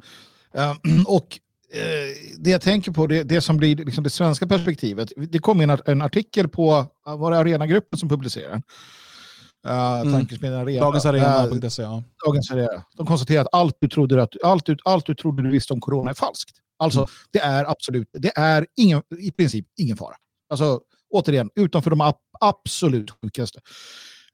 Uh, 0.57 1.03
och 1.07 1.39
uh, 1.75 1.81
det 2.37 2.49
jag 2.49 2.61
tänker 2.61 2.91
på, 2.91 3.07
det, 3.07 3.23
det 3.23 3.41
som 3.41 3.57
blir 3.57 3.75
liksom 3.75 4.03
det 4.03 4.09
svenska 4.09 4.47
perspektivet, 4.47 5.11
det 5.17 5.39
kom 5.39 5.61
en, 5.61 5.77
en 5.85 6.01
artikel 6.01 6.47
på, 6.47 6.85
var 7.05 7.31
det 7.31 7.37
Arenagruppen 7.37 7.99
som 7.99 8.09
publicerade 8.09 8.61
Uh, 9.65 10.01
mm. 10.01 10.27
Arena. 10.43 10.85
Dagens 10.85 11.05
Arena.se. 11.05 11.83
Uh, 11.83 11.89
ja. 11.89 12.03
Dagens 12.25 12.51
Arena. 12.51 12.83
De 12.97 13.05
konstaterar 13.05 13.41
att 13.41 13.47
allt 13.51 13.77
du, 13.79 13.87
trodde 13.87 14.23
att, 14.23 14.43
allt, 14.43 14.65
du, 14.65 14.77
allt 14.85 15.05
du 15.05 15.15
trodde 15.15 15.43
du 15.43 15.49
visste 15.49 15.73
om 15.73 15.81
corona 15.81 16.09
är 16.09 16.13
falskt. 16.13 16.57
Alltså, 16.79 16.99
mm. 16.99 17.09
det 17.31 17.39
är 17.39 17.65
absolut, 17.65 18.09
det 18.13 18.31
är 18.35 18.67
ingen, 18.75 19.01
i 19.19 19.31
princip 19.31 19.65
ingen 19.77 19.97
fara. 19.97 20.15
Alltså, 20.49 20.79
återigen, 21.15 21.49
utanför 21.55 21.89
de 21.89 22.13
absolut 22.39 23.11
sjukaste. 23.11 23.59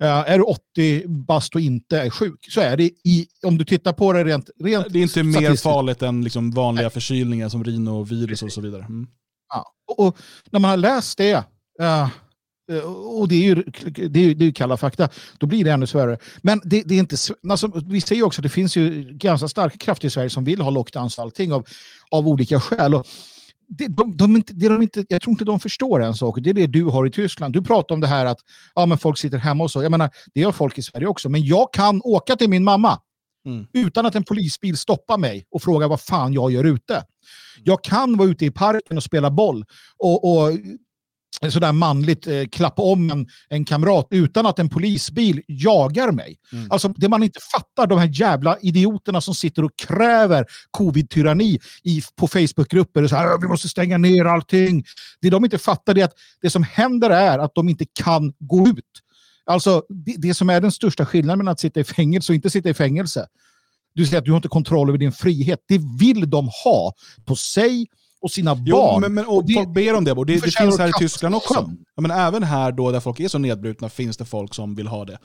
Uh, 0.03 0.07
är 0.07 0.37
du 0.37 0.43
80 0.43 1.07
bast 1.07 1.55
och 1.55 1.61
inte 1.61 1.99
är 1.99 2.09
sjuk 2.09 2.47
så 2.49 2.61
är 2.61 2.77
det, 2.77 2.83
i, 2.83 3.27
om 3.43 3.57
du 3.57 3.65
tittar 3.65 3.93
på 3.93 4.13
det 4.13 4.23
rent, 4.23 4.49
rent 4.63 4.93
Det 4.93 4.99
är 4.99 5.03
inte 5.03 5.23
mer 5.23 5.55
farligt 5.55 6.01
än 6.01 6.23
liksom 6.23 6.51
vanliga 6.51 6.83
Nej. 6.83 6.91
förkylningar 6.91 7.49
som 7.49 7.63
rinovirus 7.63 8.43
och 8.43 8.51
så 8.51 8.61
vidare. 8.61 8.81
Mm. 8.81 9.07
Ja, 9.53 9.65
och, 9.87 10.07
och, 10.07 10.17
när 10.49 10.59
man 10.59 10.69
har 10.69 10.77
läst 10.77 11.17
det, 11.17 11.35
uh, 11.81 12.09
och 13.19 13.27
det 13.27 13.35
är 13.35 13.41
ju 13.41 13.55
det 14.09 14.19
är, 14.19 14.35
det 14.35 14.45
är 14.45 14.51
kalla 14.51 14.77
fakta. 14.77 15.09
Då 15.37 15.47
blir 15.47 15.63
det 15.63 15.71
ännu 15.71 15.87
svårare. 15.87 16.17
Men 16.41 16.61
det, 16.63 16.83
det 16.85 16.95
är 16.95 16.99
inte, 16.99 17.15
alltså, 17.49 17.71
vi 17.85 18.01
ju 18.11 18.23
också 18.23 18.41
att 18.41 18.43
det 18.43 18.49
finns 18.49 18.75
ju 18.75 19.03
ganska 19.11 19.47
starka 19.47 19.77
krafter 19.77 20.07
i 20.07 20.11
Sverige 20.11 20.29
som 20.29 20.43
vill 20.43 20.61
ha 20.61 20.69
lockdowns 20.69 21.17
och 21.17 21.23
allting 21.23 21.53
av, 21.53 21.67
av 22.11 22.27
olika 22.27 22.59
skäl. 22.59 22.95
Och 22.95 23.07
det, 23.77 23.87
de, 23.87 24.17
de, 24.17 24.43
det 24.47 24.69
de 24.69 24.81
inte, 24.81 25.05
jag 25.09 25.21
tror 25.21 25.31
inte 25.31 25.45
de 25.45 25.59
förstår 25.59 26.03
en 26.03 26.13
sak. 26.13 26.37
Det 26.41 26.49
är 26.49 26.53
det 26.53 26.67
du 26.67 26.83
har 26.83 27.07
i 27.07 27.11
Tyskland. 27.11 27.53
Du 27.53 27.61
pratar 27.61 27.95
om 27.95 28.01
det 28.01 28.07
här 28.07 28.25
att 28.25 28.39
ja, 28.75 28.85
men 28.85 28.97
folk 28.97 29.17
sitter 29.17 29.37
hemma 29.37 29.63
och 29.63 29.71
så. 29.71 29.83
Jag 29.83 29.91
menar, 29.91 30.09
det 30.33 30.43
har 30.43 30.51
folk 30.51 30.77
i 30.77 30.81
Sverige 30.81 31.07
också. 31.07 31.29
Men 31.29 31.45
jag 31.45 31.73
kan 31.73 32.01
åka 32.03 32.35
till 32.35 32.49
min 32.49 32.63
mamma 32.63 32.99
mm. 33.45 33.67
utan 33.73 34.05
att 34.05 34.15
en 34.15 34.23
polisbil 34.23 34.77
stoppar 34.77 35.17
mig 35.17 35.47
och 35.51 35.61
frågar 35.61 35.87
vad 35.87 36.01
fan 36.01 36.33
jag 36.33 36.51
gör 36.51 36.63
ute. 36.63 37.03
Jag 37.63 37.83
kan 37.83 38.17
vara 38.17 38.29
ute 38.29 38.45
i 38.45 38.51
parken 38.51 38.97
och 38.97 39.03
spela 39.03 39.31
boll 39.31 39.65
och, 39.97 40.31
och 40.31 40.51
sådär 41.49 41.71
manligt 41.71 42.27
eh, 42.27 42.45
klappa 42.51 42.81
om 42.81 43.11
en, 43.11 43.27
en 43.49 43.65
kamrat 43.65 44.07
utan 44.09 44.45
att 44.45 44.59
en 44.59 44.69
polisbil 44.69 45.41
jagar 45.47 46.11
mig. 46.11 46.37
Mm. 46.53 46.71
Alltså 46.71 46.87
det 46.87 47.09
man 47.09 47.23
inte 47.23 47.39
fattar, 47.51 47.87
de 47.87 47.99
här 47.99 48.09
jävla 48.13 48.57
idioterna 48.61 49.21
som 49.21 49.35
sitter 49.35 49.63
och 49.63 49.71
kräver 49.87 50.45
covid-tyranni 50.71 51.59
på 52.15 52.27
Facebookgrupper. 52.27 53.07
Så 53.07 53.15
här, 53.15 53.41
vi 53.41 53.47
måste 53.47 53.69
stänga 53.69 53.97
ner 53.97 54.25
allting. 54.25 54.83
Det 55.21 55.29
de 55.29 55.43
inte 55.43 55.57
fattar 55.57 55.97
är 55.97 56.03
att 56.03 56.13
det 56.41 56.49
som 56.49 56.63
händer 56.63 57.09
är 57.09 57.39
att 57.39 57.55
de 57.55 57.69
inte 57.69 57.85
kan 57.93 58.33
gå 58.39 58.67
ut. 58.67 59.01
Alltså 59.45 59.83
det, 59.89 60.15
det 60.17 60.33
som 60.33 60.49
är 60.49 60.61
den 60.61 60.71
största 60.71 61.05
skillnaden 61.05 61.37
mellan 61.37 61.51
att 61.51 61.59
sitta 61.59 61.79
i 61.79 61.83
fängelse 61.83 62.31
och 62.31 62.35
inte 62.35 62.49
sitta 62.49 62.69
i 62.69 62.73
fängelse. 62.73 63.27
Du 63.93 64.05
säger 64.05 64.17
att 64.17 64.25
du 64.25 64.31
har 64.31 64.37
inte 64.37 64.47
kontroll 64.47 64.89
över 64.89 64.97
din 64.97 65.11
frihet. 65.11 65.59
Det 65.67 65.81
vill 65.99 66.29
de 66.29 66.49
ha 66.63 66.93
på 67.25 67.35
sig 67.35 67.87
och 68.21 68.31
sina 68.31 68.57
jo, 68.65 68.75
barn. 68.75 69.01
Men, 69.01 69.13
men, 69.13 69.25
och, 69.25 69.37
och 69.37 69.45
det, 69.45 69.53
folk 69.53 69.69
ber 69.69 69.95
om 69.95 70.03
det. 70.03 70.11
Och 70.11 70.25
det, 70.25 70.33
det 70.33 70.51
finns 70.51 70.79
här 70.79 70.87
i 70.87 70.91
Tyskland 70.99 71.35
också. 71.35 71.71
Ja, 71.95 72.01
men 72.01 72.11
även 72.11 72.43
här 72.43 72.71
då, 72.71 72.91
där 72.91 72.99
folk 72.99 73.19
är 73.19 73.27
så 73.27 73.37
nedbrutna 73.37 73.89
finns 73.89 74.17
det 74.17 74.25
folk 74.25 74.53
som 74.53 74.75
vill 74.75 74.87
ha 74.87 75.05
det. 75.05 75.19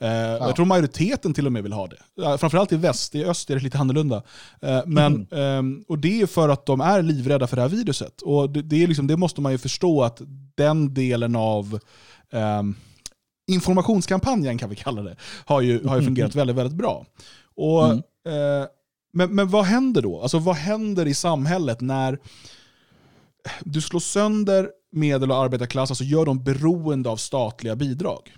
Eh, 0.00 0.08
ja. 0.08 0.38
Jag 0.38 0.56
tror 0.56 0.66
majoriteten 0.66 1.34
till 1.34 1.46
och 1.46 1.52
med 1.52 1.62
vill 1.62 1.72
ha 1.72 1.86
det. 1.86 2.38
Framförallt 2.38 2.72
i 2.72 2.76
väst, 2.76 3.14
i 3.14 3.24
öst 3.24 3.50
är 3.50 3.54
det 3.54 3.60
lite 3.60 3.78
annorlunda. 3.78 4.22
Eh, 4.62 4.80
men, 4.86 5.26
mm. 5.30 5.80
eh, 5.80 5.84
och 5.88 5.98
det 5.98 6.20
är 6.20 6.26
för 6.26 6.48
att 6.48 6.66
de 6.66 6.80
är 6.80 7.02
livrädda 7.02 7.46
för 7.46 7.56
det 7.56 7.62
här 7.62 7.68
viruset. 7.68 8.22
Och 8.22 8.50
det, 8.50 8.62
det, 8.62 8.82
är 8.82 8.86
liksom, 8.86 9.06
det 9.06 9.16
måste 9.16 9.40
man 9.40 9.52
ju 9.52 9.58
förstå 9.58 10.02
att 10.02 10.20
den 10.54 10.94
delen 10.94 11.36
av 11.36 11.78
ehm, 12.32 12.74
informationskampanjen 13.50 14.58
kan 14.58 14.70
vi 14.70 14.76
kalla 14.76 15.02
det, 15.02 15.16
har 15.44 15.60
ju, 15.60 15.86
har 15.86 15.96
ju 15.96 16.02
fungerat 16.06 16.34
väldigt, 16.34 16.56
väldigt 16.56 16.78
bra. 16.78 17.06
Och 17.56 17.84
mm. 17.84 18.02
Eh, 18.28 18.66
men, 19.12 19.34
men 19.34 19.48
vad 19.48 19.64
händer 19.64 20.02
då? 20.02 20.22
Alltså 20.22 20.38
vad 20.38 20.56
händer 20.56 21.06
i 21.06 21.14
samhället 21.14 21.80
när 21.80 22.18
du 23.64 23.80
slår 23.80 24.00
sönder 24.00 24.70
medel 24.92 25.30
och 25.30 25.36
arbetarklass, 25.36 25.90
alltså 25.90 26.04
gör 26.04 26.26
dem 26.26 26.44
beroende 26.44 27.10
av 27.10 27.16
statliga 27.16 27.76
bidrag. 27.76 28.32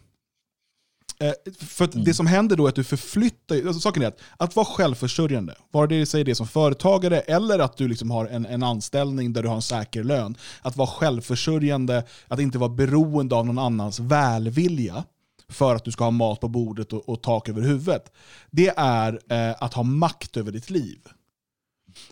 Eh, 1.20 1.32
för 1.60 1.84
Mm. 1.92 2.04
det 2.04 2.14
som 2.14 2.26
händer 2.26 2.56
då 2.56 2.64
är 2.64 2.68
att 2.68 2.74
du 2.74 2.84
förflyttar, 2.84 3.56
alltså 3.56 3.80
saken 3.80 4.02
är 4.02 4.06
att, 4.06 4.20
att 4.36 4.56
vara 4.56 4.66
självförsörjande, 4.66 5.54
vare 5.70 5.86
det 5.86 6.06
sig 6.06 6.24
det 6.24 6.34
som 6.34 6.46
företagare 6.46 7.20
eller 7.20 7.58
att 7.58 7.76
du 7.76 7.88
liksom 7.88 8.10
har 8.10 8.26
en, 8.26 8.46
en 8.46 8.62
anställning 8.62 9.32
där 9.32 9.42
du 9.42 9.48
har 9.48 9.56
en 9.56 9.62
säker 9.62 10.04
lön, 10.04 10.36
att 10.62 10.76
vara 10.76 10.88
självförsörjande, 10.88 12.04
att 12.28 12.40
inte 12.40 12.58
vara 12.58 12.70
beroende 12.70 13.34
av 13.34 13.46
någon 13.46 13.58
annans 13.58 14.00
välvilja 14.00 15.04
för 15.50 15.74
att 15.74 15.84
du 15.84 15.90
ska 15.92 16.04
ha 16.04 16.10
mat 16.10 16.40
på 16.40 16.48
bordet 16.48 16.92
och, 16.92 17.08
och 17.08 17.22
tak 17.22 17.48
över 17.48 17.62
huvudet, 17.62 18.12
det 18.50 18.68
är 18.76 19.20
eh, 19.30 19.56
att 19.58 19.74
ha 19.74 19.82
makt 19.82 20.36
över 20.36 20.52
ditt 20.52 20.70
liv. 20.70 20.98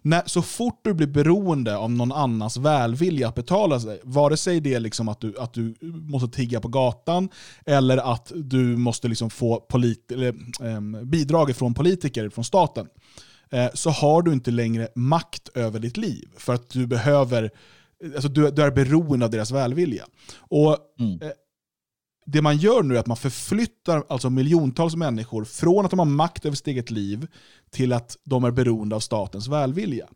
När, 0.03 0.23
så 0.27 0.43
fort 0.43 0.81
du 0.85 0.95
blir 0.95 1.07
beroende 1.07 1.77
av 1.77 1.91
någon 1.91 2.13
annans 2.13 2.57
välvilja 2.57 3.29
att 3.29 3.35
betala 3.35 3.81
sig, 3.81 4.01
vare 4.05 4.37
sig 4.37 4.61
det 4.61 4.75
är 4.75 4.81
liksom 4.81 5.09
att, 5.09 5.21
du, 5.21 5.39
att 5.39 5.55
du 5.55 5.75
måste 5.83 6.37
tigga 6.37 6.61
på 6.61 6.69
gatan 6.69 7.29
eller 7.67 8.13
att 8.13 8.33
du 8.35 8.77
måste 8.77 9.09
liksom 9.09 9.31
få 9.31 9.61
polit, 9.61 10.13
eller, 10.13 10.35
ehm, 10.63 11.11
bidrag 11.11 11.57
från 11.57 11.75
politiker, 11.75 12.29
från 12.29 12.45
staten, 12.45 12.87
eh, 13.51 13.69
så 13.75 13.91
har 13.91 14.23
du 14.23 14.33
inte 14.33 14.51
längre 14.51 14.89
makt 14.95 15.49
över 15.55 15.79
ditt 15.81 15.97
liv. 15.97 16.29
För 16.37 16.55
att 16.55 16.71
du 16.71 16.87
behöver, 16.87 17.51
alltså 18.15 18.29
du, 18.29 18.51
du 18.51 18.63
är 18.63 18.71
beroende 18.71 19.25
av 19.25 19.31
deras 19.31 19.51
välvilja. 19.51 20.05
Och 20.39 20.77
Mm. 21.01 21.23
eh, 21.23 21.29
det 22.31 22.43
man 22.43 22.57
gör 22.57 22.83
nu 22.83 22.97
är 22.97 23.01
att 23.01 23.07
man 23.07 23.17
förflyttar 23.17 24.05
alltså 24.09 24.31
miljontals 24.31 24.97
människor 24.97 25.45
från 25.45 25.85
att 25.85 25.91
de 25.91 25.99
har 25.99 26.07
makt 26.07 26.45
över 26.45 26.57
sitt 26.57 26.67
eget 26.67 26.91
liv 26.91 27.27
till 27.71 27.93
att 27.93 28.17
de 28.25 28.45
är 28.45 28.51
beroende 28.51 28.97
av 28.97 29.01
statens 29.01 29.49
välvilja. 29.49 30.07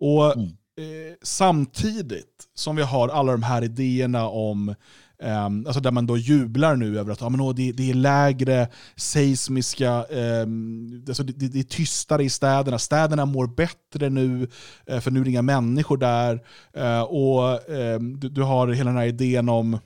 Och 0.00 0.36
Mm. 0.36 0.46
eh, 0.48 1.14
Samtidigt 1.22 2.48
som 2.54 2.76
vi 2.76 2.82
har 2.82 3.08
alla 3.08 3.32
de 3.32 3.42
här 3.42 3.64
idéerna 3.64 4.28
om 4.28 4.74
ehm, 5.22 5.66
alltså 5.66 5.80
där 5.80 5.90
man 5.90 6.06
då 6.06 6.16
jublar 6.16 6.76
nu 6.76 6.98
över 6.98 7.12
att 7.12 7.20
ja, 7.20 7.28
men, 7.28 7.40
åh, 7.40 7.54
det, 7.54 7.72
det 7.72 7.90
är 7.90 7.94
lägre 7.94 8.68
seismiska, 8.96 10.04
ehm, 10.10 11.04
alltså 11.08 11.22
det, 11.22 11.48
det, 11.48 11.58
är 11.58 11.62
tystare 11.62 12.24
i 12.24 12.30
städerna. 12.30 12.78
Städerna 12.78 13.26
mår 13.26 13.46
bättre 13.46 14.10
nu, 14.10 14.48
eh, 14.86 15.00
för 15.00 15.10
nu 15.10 15.20
är 15.20 15.24
det 15.24 15.30
inga 15.30 15.42
människor 15.42 15.96
där. 15.96 16.40
Eh, 16.72 17.02
och 17.02 17.70
ehm, 17.70 18.20
du, 18.20 18.28
du 18.28 18.42
har 18.42 18.68
hela 18.68 18.90
den 18.90 18.98
här 18.98 19.06
idén 19.06 19.48
om 19.48 19.78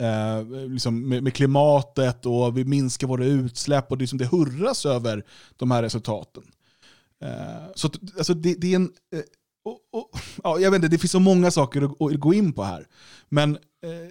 eh, 0.00 0.68
liksom 0.68 1.08
med, 1.08 1.22
med 1.22 1.34
klimatet 1.34 2.26
och 2.26 2.58
vi 2.58 2.64
minskar 2.64 3.06
våra 3.06 3.24
utsläpp 3.24 3.90
och 3.90 3.98
det, 3.98 4.02
liksom 4.02 4.18
det 4.18 4.26
hurras 4.26 4.86
över 4.86 5.24
de 5.56 5.70
här 5.70 5.82
resultaten. 5.82 6.42
Eh, 7.24 7.72
så 7.74 7.86
att, 7.86 7.98
alltså 8.18 8.34
det, 8.34 8.54
det 8.54 8.72
är 8.72 8.76
en... 8.76 8.92
Eh, 9.14 9.20
och, 9.64 9.78
och, 9.92 10.10
ja, 10.42 10.58
jag 10.58 10.70
vet 10.70 10.78
inte, 10.78 10.88
det 10.88 10.98
finns 10.98 11.12
så 11.12 11.20
många 11.20 11.50
saker 11.50 11.82
att, 11.82 12.02
att 12.02 12.20
gå 12.20 12.34
in 12.34 12.52
på 12.52 12.62
här. 12.62 12.86
Men 13.28 13.54
eh, 13.56 14.10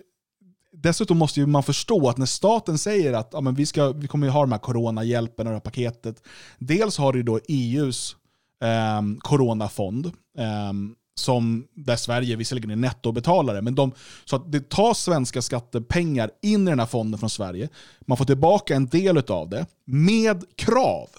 dessutom 0.72 1.18
måste 1.18 1.40
ju 1.40 1.46
man 1.46 1.64
förstå 1.64 2.10
att 2.10 2.18
när 2.18 2.26
staten 2.26 2.78
säger 2.78 3.14
att 3.14 3.30
ja, 3.34 3.42
men 3.42 3.56
vi, 3.56 3.66
ska, 3.66 3.92
vi 3.92 4.08
kommer 4.08 4.28
ju 4.28 4.32
ha 4.32 4.42
de 4.42 4.52
här 4.52 4.60
coronahjälpen 4.60 5.48
och 5.48 5.52
det 5.52 5.56
här 5.56 5.62
paketet. 5.62 6.24
Dels 6.58 6.98
har 6.98 7.14
du 7.14 7.24
då 7.24 7.40
EUs 7.48 8.16
eh, 8.64 9.02
coronafond. 9.20 10.06
Eh, 10.38 10.74
som 11.20 11.68
där 11.74 11.96
Sverige 11.96 12.36
visserligen 12.36 12.72
är 12.72 12.76
nettobetalare, 12.76 13.62
men 13.62 13.76
de, 13.76 13.92
så 14.26 14.36
att 14.36 14.52
det 14.52 14.70
tas 14.70 15.00
svenska 15.00 15.42
skattepengar 15.42 16.32
in 16.42 16.68
i 16.68 16.72
den 16.72 16.80
här 16.80 16.86
fonden 16.86 17.20
från 17.20 17.30
Sverige. 17.30 17.70
Man 18.02 18.18
får 18.18 18.26
tillbaka 18.26 18.76
en 18.76 18.88
del 18.88 19.18
av 19.18 19.50
det 19.50 19.66
med 19.86 20.44
krav 20.56 21.10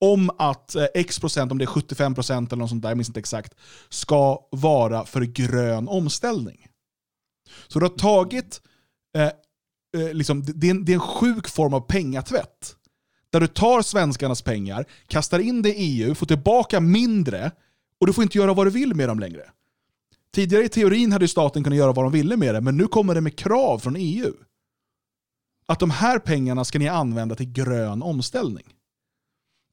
om 0.00 0.30
att 0.38 0.74
eh, 0.74 0.86
x 0.94 1.18
procent, 1.18 1.52
om 1.52 1.58
det 1.58 1.64
är 1.64 1.66
75 1.66 2.14
procent 2.14 2.52
eller 2.52 2.60
något 2.60 2.70
sånt 2.70 2.82
där, 2.82 2.88
jag 2.88 2.96
minns 2.96 3.08
inte 3.08 3.20
exakt, 3.20 3.54
ska 3.88 4.46
vara 4.50 5.04
för 5.06 5.20
grön 5.20 5.88
omställning. 5.88 6.66
Så 7.68 7.78
du 7.78 7.84
har 7.84 7.90
tagit, 7.90 8.60
eh, 9.16 10.02
eh, 10.02 10.12
liksom, 10.12 10.42
det, 10.42 10.66
är 10.66 10.70
en, 10.70 10.84
det 10.84 10.92
är 10.92 10.94
en 10.94 11.00
sjuk 11.00 11.48
form 11.48 11.74
av 11.74 11.80
pengatvätt. 11.80 12.76
Där 13.32 13.40
du 13.40 13.46
tar 13.46 13.82
svenskarnas 13.82 14.42
pengar, 14.42 14.84
kastar 15.06 15.38
in 15.38 15.62
det 15.62 15.68
i 15.68 16.02
EU, 16.02 16.14
får 16.14 16.26
tillbaka 16.26 16.80
mindre 16.80 17.50
och 18.00 18.06
du 18.06 18.12
får 18.12 18.22
inte 18.22 18.38
göra 18.38 18.54
vad 18.54 18.66
du 18.66 18.70
vill 18.70 18.94
med 18.94 19.08
dem 19.08 19.20
längre. 19.20 19.42
Tidigare 20.34 20.64
i 20.64 20.68
teorin 20.68 21.12
hade 21.12 21.28
staten 21.28 21.64
kunnat 21.64 21.78
göra 21.78 21.92
vad 21.92 22.04
de 22.04 22.12
ville 22.12 22.36
med 22.36 22.54
det, 22.54 22.60
men 22.60 22.76
nu 22.76 22.86
kommer 22.86 23.14
det 23.14 23.20
med 23.20 23.38
krav 23.38 23.78
från 23.78 23.96
EU. 23.96 24.32
Att 25.66 25.80
de 25.80 25.90
här 25.90 26.18
pengarna 26.18 26.64
ska 26.64 26.78
ni 26.78 26.88
använda 26.88 27.34
till 27.34 27.52
grön 27.52 28.02
omställning. 28.02 28.64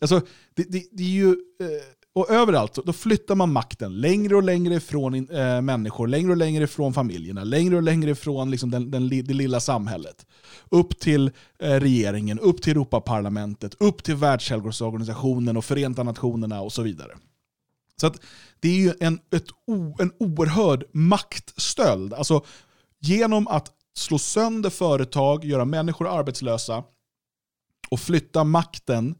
Alltså, 0.01 0.21
det, 0.55 0.63
det, 0.71 0.83
det 0.91 1.03
är 1.03 1.07
ju... 1.07 1.29
Eh, 1.29 1.97
och 2.13 2.29
överallt 2.29 2.79
då 2.85 2.93
flyttar 2.93 3.35
man 3.35 3.51
makten 3.51 4.01
längre 4.01 4.35
och 4.35 4.43
längre 4.43 4.75
ifrån 4.75 5.29
eh, 5.29 5.61
människor, 5.61 6.07
längre 6.07 6.31
och 6.31 6.37
längre 6.37 6.63
ifrån 6.63 6.93
familjerna, 6.93 7.43
längre 7.43 7.75
och 7.75 7.83
längre 7.83 8.11
ifrån 8.11 8.51
liksom 8.51 8.71
den, 8.71 8.91
den, 8.91 9.09
det 9.09 9.33
lilla 9.33 9.59
samhället. 9.59 10.25
Upp 10.69 10.99
till 10.99 11.31
eh, 11.59 11.73
regeringen, 11.73 12.39
upp 12.39 12.61
till 12.61 12.71
Europaparlamentet, 12.71 13.75
upp 13.79 14.03
till 14.03 14.15
Världshälsoorganisationen 14.15 15.57
och 15.57 15.65
Förenta 15.65 16.03
Nationerna 16.03 16.61
och 16.61 16.73
så 16.73 16.81
vidare. 16.81 17.11
Så 18.01 18.07
att 18.07 18.21
det 18.59 18.69
är 18.69 18.75
ju 18.75 18.93
en, 18.99 19.19
ett, 19.31 19.47
o, 19.67 19.95
en 19.99 20.11
oerhörd 20.19 20.83
maktstöld. 20.91 22.13
Alltså, 22.13 22.45
genom 22.99 23.47
att 23.47 23.71
slå 23.97 24.17
sönder 24.17 24.69
företag, 24.69 25.45
göra 25.45 25.65
människor 25.65 26.07
arbetslösa 26.07 26.83
och 27.89 27.99
flytta 27.99 28.43
makten 28.43 29.15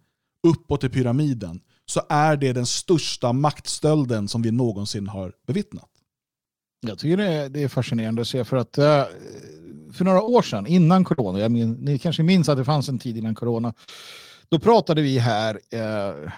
uppåt 0.48 0.84
i 0.84 0.90
pyramiden 0.90 1.62
så 1.86 2.02
är 2.10 2.38
det 2.38 2.54
den 2.54 2.66
största 2.66 3.34
maktstölden 3.34 4.28
som 4.28 4.42
vi 4.42 4.52
någonsin 4.52 5.08
har 5.08 5.34
bevittnat. 5.48 5.90
Jag 6.88 7.00
tycker 7.00 7.18
det 7.18 7.34
är, 7.34 7.50
det 7.50 7.64
är 7.64 7.68
fascinerande 7.68 8.22
att 8.22 8.28
se 8.28 8.46
för 8.46 8.58
att 8.58 8.78
eh, 8.78 9.04
för 9.94 10.06
några 10.06 10.22
år 10.22 10.42
sedan, 10.42 10.68
innan 10.68 11.04
corona, 11.04 11.40
jag 11.40 11.52
min, 11.52 11.74
ni 11.74 12.00
kanske 12.00 12.24
minns 12.24 12.50
att 12.50 12.58
det 12.58 12.66
fanns 12.66 12.90
en 12.90 13.00
tid 13.00 13.18
innan 13.18 13.36
corona, 13.36 13.74
då 14.50 14.60
pratade 14.60 15.02
vi 15.02 15.18
här 15.18 15.60
eh, 15.70 16.32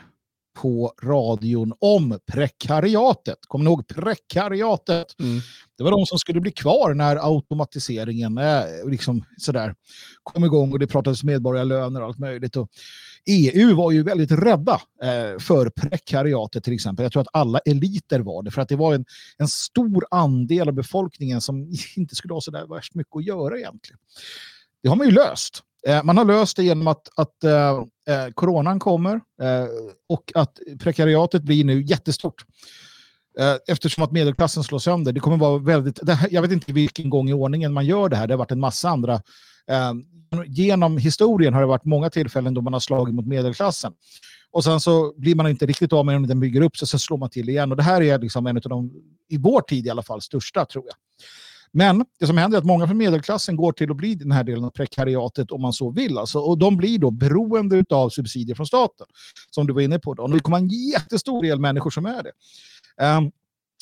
på 0.61 0.93
radion 1.03 1.73
om 1.79 2.19
prekariatet. 2.31 3.37
Kommer 3.47 3.65
ni 3.65 3.71
ihåg 3.71 3.87
prekariatet? 3.87 5.19
Mm. 5.19 5.39
Det 5.77 5.83
var 5.83 5.91
de 5.91 6.05
som 6.05 6.19
skulle 6.19 6.41
bli 6.41 6.51
kvar 6.51 6.93
när 6.93 7.35
automatiseringen 7.35 8.37
eh, 8.37 8.63
liksom 8.87 9.23
sådär, 9.37 9.75
kom 10.23 10.45
igång 10.45 10.71
och 10.71 10.79
det 10.79 10.87
pratades 10.87 11.23
medborgarlöner 11.23 12.01
och 12.01 12.07
allt 12.07 12.19
möjligt. 12.19 12.55
Och 12.55 12.69
EU 13.25 13.75
var 13.75 13.91
ju 13.91 14.03
väldigt 14.03 14.31
rädda 14.31 14.81
eh, 15.03 15.39
för 15.39 15.69
prekariatet 15.69 16.63
till 16.63 16.73
exempel. 16.73 17.03
Jag 17.03 17.11
tror 17.11 17.21
att 17.21 17.33
alla 17.33 17.59
eliter 17.59 18.19
var 18.19 18.43
det 18.43 18.51
för 18.51 18.61
att 18.61 18.69
det 18.69 18.75
var 18.75 18.95
en, 18.95 19.05
en 19.37 19.47
stor 19.47 20.05
andel 20.11 20.67
av 20.67 20.73
befolkningen 20.73 21.41
som 21.41 21.73
inte 21.95 22.15
skulle 22.15 22.33
ha 22.33 22.41
sådär 22.41 22.67
värst 22.75 22.95
mycket 22.95 23.15
att 23.15 23.25
göra 23.25 23.57
egentligen. 23.57 23.99
Det 24.83 24.89
har 24.89 24.95
man 24.95 25.07
ju 25.07 25.13
löst. 25.13 25.63
Eh, 25.87 26.03
man 26.03 26.17
har 26.17 26.25
löst 26.25 26.57
det 26.57 26.63
genom 26.63 26.87
att, 26.87 27.09
att 27.15 27.43
eh, 27.43 27.69
eh, 28.15 28.31
coronan 28.33 28.79
kommer 28.79 29.15
eh, 29.15 29.67
och 30.09 30.31
att 30.35 30.59
prekariatet 30.79 31.43
blir 31.43 31.63
nu 31.63 31.81
jättestort 31.81 32.45
eh, 33.39 33.55
eftersom 33.67 34.03
att 34.03 34.11
medelklassen 34.11 34.63
slår 34.63 34.79
sönder. 34.79 35.11
Det 35.11 35.19
kommer 35.19 35.37
vara 35.37 35.57
väldigt, 35.57 36.09
här, 36.09 36.29
jag 36.31 36.41
vet 36.41 36.51
inte 36.51 36.73
vilken 36.73 37.09
gång 37.09 37.29
i 37.29 37.33
ordningen 37.33 37.73
man 37.73 37.85
gör 37.85 38.09
det 38.09 38.15
här. 38.15 38.27
Det 38.27 38.33
har 38.33 38.39
varit 38.39 38.51
en 38.51 38.59
massa 38.59 38.89
andra. 38.89 39.13
Eh, 39.69 39.93
genom 40.47 40.97
historien 40.97 41.53
har 41.53 41.61
det 41.61 41.67
varit 41.67 41.85
många 41.85 42.09
tillfällen 42.09 42.53
då 42.53 42.61
man 42.61 42.73
har 42.73 42.79
slagit 42.79 43.15
mot 43.15 43.27
medelklassen. 43.27 43.93
Och 44.51 44.63
sen 44.63 44.79
så 44.79 45.13
blir 45.17 45.35
man 45.35 45.47
inte 45.47 45.65
riktigt 45.65 45.93
av 45.93 46.05
med 46.05 46.15
den, 46.15 46.27
den 46.27 46.39
bygger 46.39 46.61
upp 46.61 46.77
sig, 46.77 46.87
så 46.87 46.99
slår 46.99 47.17
man 47.17 47.29
till 47.29 47.49
igen. 47.49 47.71
Och 47.71 47.77
det 47.77 47.83
här 47.83 48.01
är 48.01 48.19
liksom 48.19 48.47
en 48.47 48.57
av 48.57 48.61
de, 48.61 48.91
i 49.29 49.37
vår 49.37 49.61
tid 49.61 49.85
i 49.85 49.89
alla 49.89 50.03
fall, 50.03 50.21
största 50.21 50.65
tror 50.65 50.83
jag. 50.87 50.95
Men 51.71 52.05
det 52.19 52.27
som 52.27 52.37
händer 52.37 52.57
är 52.57 52.59
att 52.59 52.65
många 52.65 52.87
från 52.87 52.97
medelklassen 52.97 53.55
går 53.55 53.71
till 53.71 53.91
att 53.91 53.97
bli 53.97 54.15
den 54.15 54.31
här 54.31 54.43
delen 54.43 54.63
av 54.63 54.69
prekariatet 54.69 55.51
om 55.51 55.61
man 55.61 55.73
så 55.73 55.91
vill. 55.91 56.17
Alltså, 56.17 56.39
och 56.39 56.57
de 56.57 56.77
blir 56.77 56.99
då 56.99 57.11
beroende 57.11 57.85
av 57.89 58.09
subsidier 58.09 58.55
från 58.55 58.67
staten. 58.67 59.07
Som 59.51 59.67
du 59.67 59.73
var 59.73 59.81
inne 59.81 59.99
på. 59.99 60.13
Då. 60.13 60.23
Och 60.23 60.29
det 60.29 60.39
kommer 60.39 60.57
en 60.57 60.67
jättestor 60.67 61.43
del 61.43 61.59
människor 61.59 61.89
som 61.89 62.05
är 62.05 62.23
det. 62.23 62.31
Um, 63.05 63.31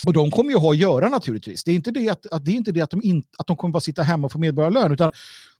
och 0.05 0.13
de 0.13 0.31
kommer 0.31 0.51
ju 0.51 0.57
ha 0.57 0.71
att 0.71 0.77
göra 0.77 1.09
naturligtvis. 1.09 1.63
Det 1.63 1.71
är 1.71 1.75
inte 1.75 1.91
det 1.91 2.09
att, 2.09 2.25
att, 2.31 2.45
det 2.45 2.51
är 2.51 2.55
inte 2.55 2.71
det 2.71 2.81
att, 2.81 2.89
de, 2.89 3.03
in, 3.03 3.23
att 3.37 3.47
de 3.47 3.57
kommer 3.57 3.71
bara 3.71 3.81
sitta 3.81 4.03
hemma 4.03 4.25
och 4.25 4.31
få 4.31 4.39
medborgarlön. 4.39 4.91
Utan 4.91 5.11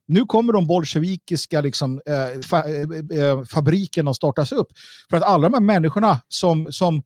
nu 0.08 0.26
kommer 0.26 0.54
de 0.54 0.68
bolsjevikiska 0.68 1.62
liksom, 1.62 2.02
eh, 2.06 2.42
fa, 2.42 2.64
eh, 2.64 3.20
eh, 3.20 3.26
eh 3.26 3.44
fabrikerna 3.44 4.12
att 4.12 4.18
startas 4.18 4.52
upp. 4.52 4.68
För 5.10 5.18
att 5.18 5.24
alla 5.24 5.50
de 5.50 5.54
här 5.54 5.62
människorna 5.62 6.22
som, 6.28 6.72
som 6.72 7.04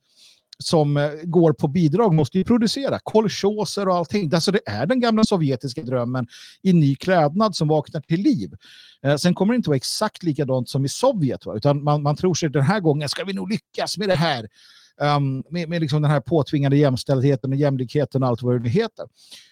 som 0.58 0.96
eh, 0.96 1.10
går 1.22 1.52
på 1.52 1.68
bidrag 1.68 2.14
måste 2.14 2.38
ju 2.38 2.44
producera 2.44 2.98
kolchoser 2.98 3.88
och 3.88 3.94
allting. 3.94 4.34
Alltså 4.34 4.52
det 4.52 4.60
är 4.66 4.86
den 4.86 5.00
gamla 5.00 5.24
sovjetiska 5.24 5.82
drömmen 5.82 6.26
i 6.62 6.72
ny 6.72 6.96
klädnad 6.96 7.56
som 7.56 7.68
vaknar 7.68 8.00
till 8.00 8.20
liv. 8.20 8.54
Eh, 9.02 9.16
sen 9.16 9.34
kommer 9.34 9.52
det 9.52 9.56
inte 9.56 9.70
vara 9.70 9.76
exakt 9.76 10.22
likadant 10.22 10.68
som 10.68 10.84
i 10.84 10.88
Sovjet, 10.88 11.46
va? 11.46 11.54
utan 11.56 11.84
man, 11.84 12.02
man 12.02 12.16
tror 12.16 12.34
sig 12.34 12.50
den 12.50 12.62
här 12.62 12.80
gången 12.80 13.08
ska 13.08 13.24
vi 13.24 13.32
nog 13.32 13.50
lyckas 13.50 13.98
med 13.98 14.08
det 14.08 14.16
här. 14.16 14.48
Um, 15.00 15.42
med 15.50 15.68
med 15.68 15.80
liksom 15.80 16.02
den 16.02 16.10
här 16.10 16.20
påtvingade 16.20 16.76
jämställdheten 16.76 17.52
och 17.52 17.56
jämlikheten 17.56 18.22
och 18.22 18.28
allt 18.28 18.42
vad 18.42 18.62
det 18.62 18.68
heter. 18.68 19.06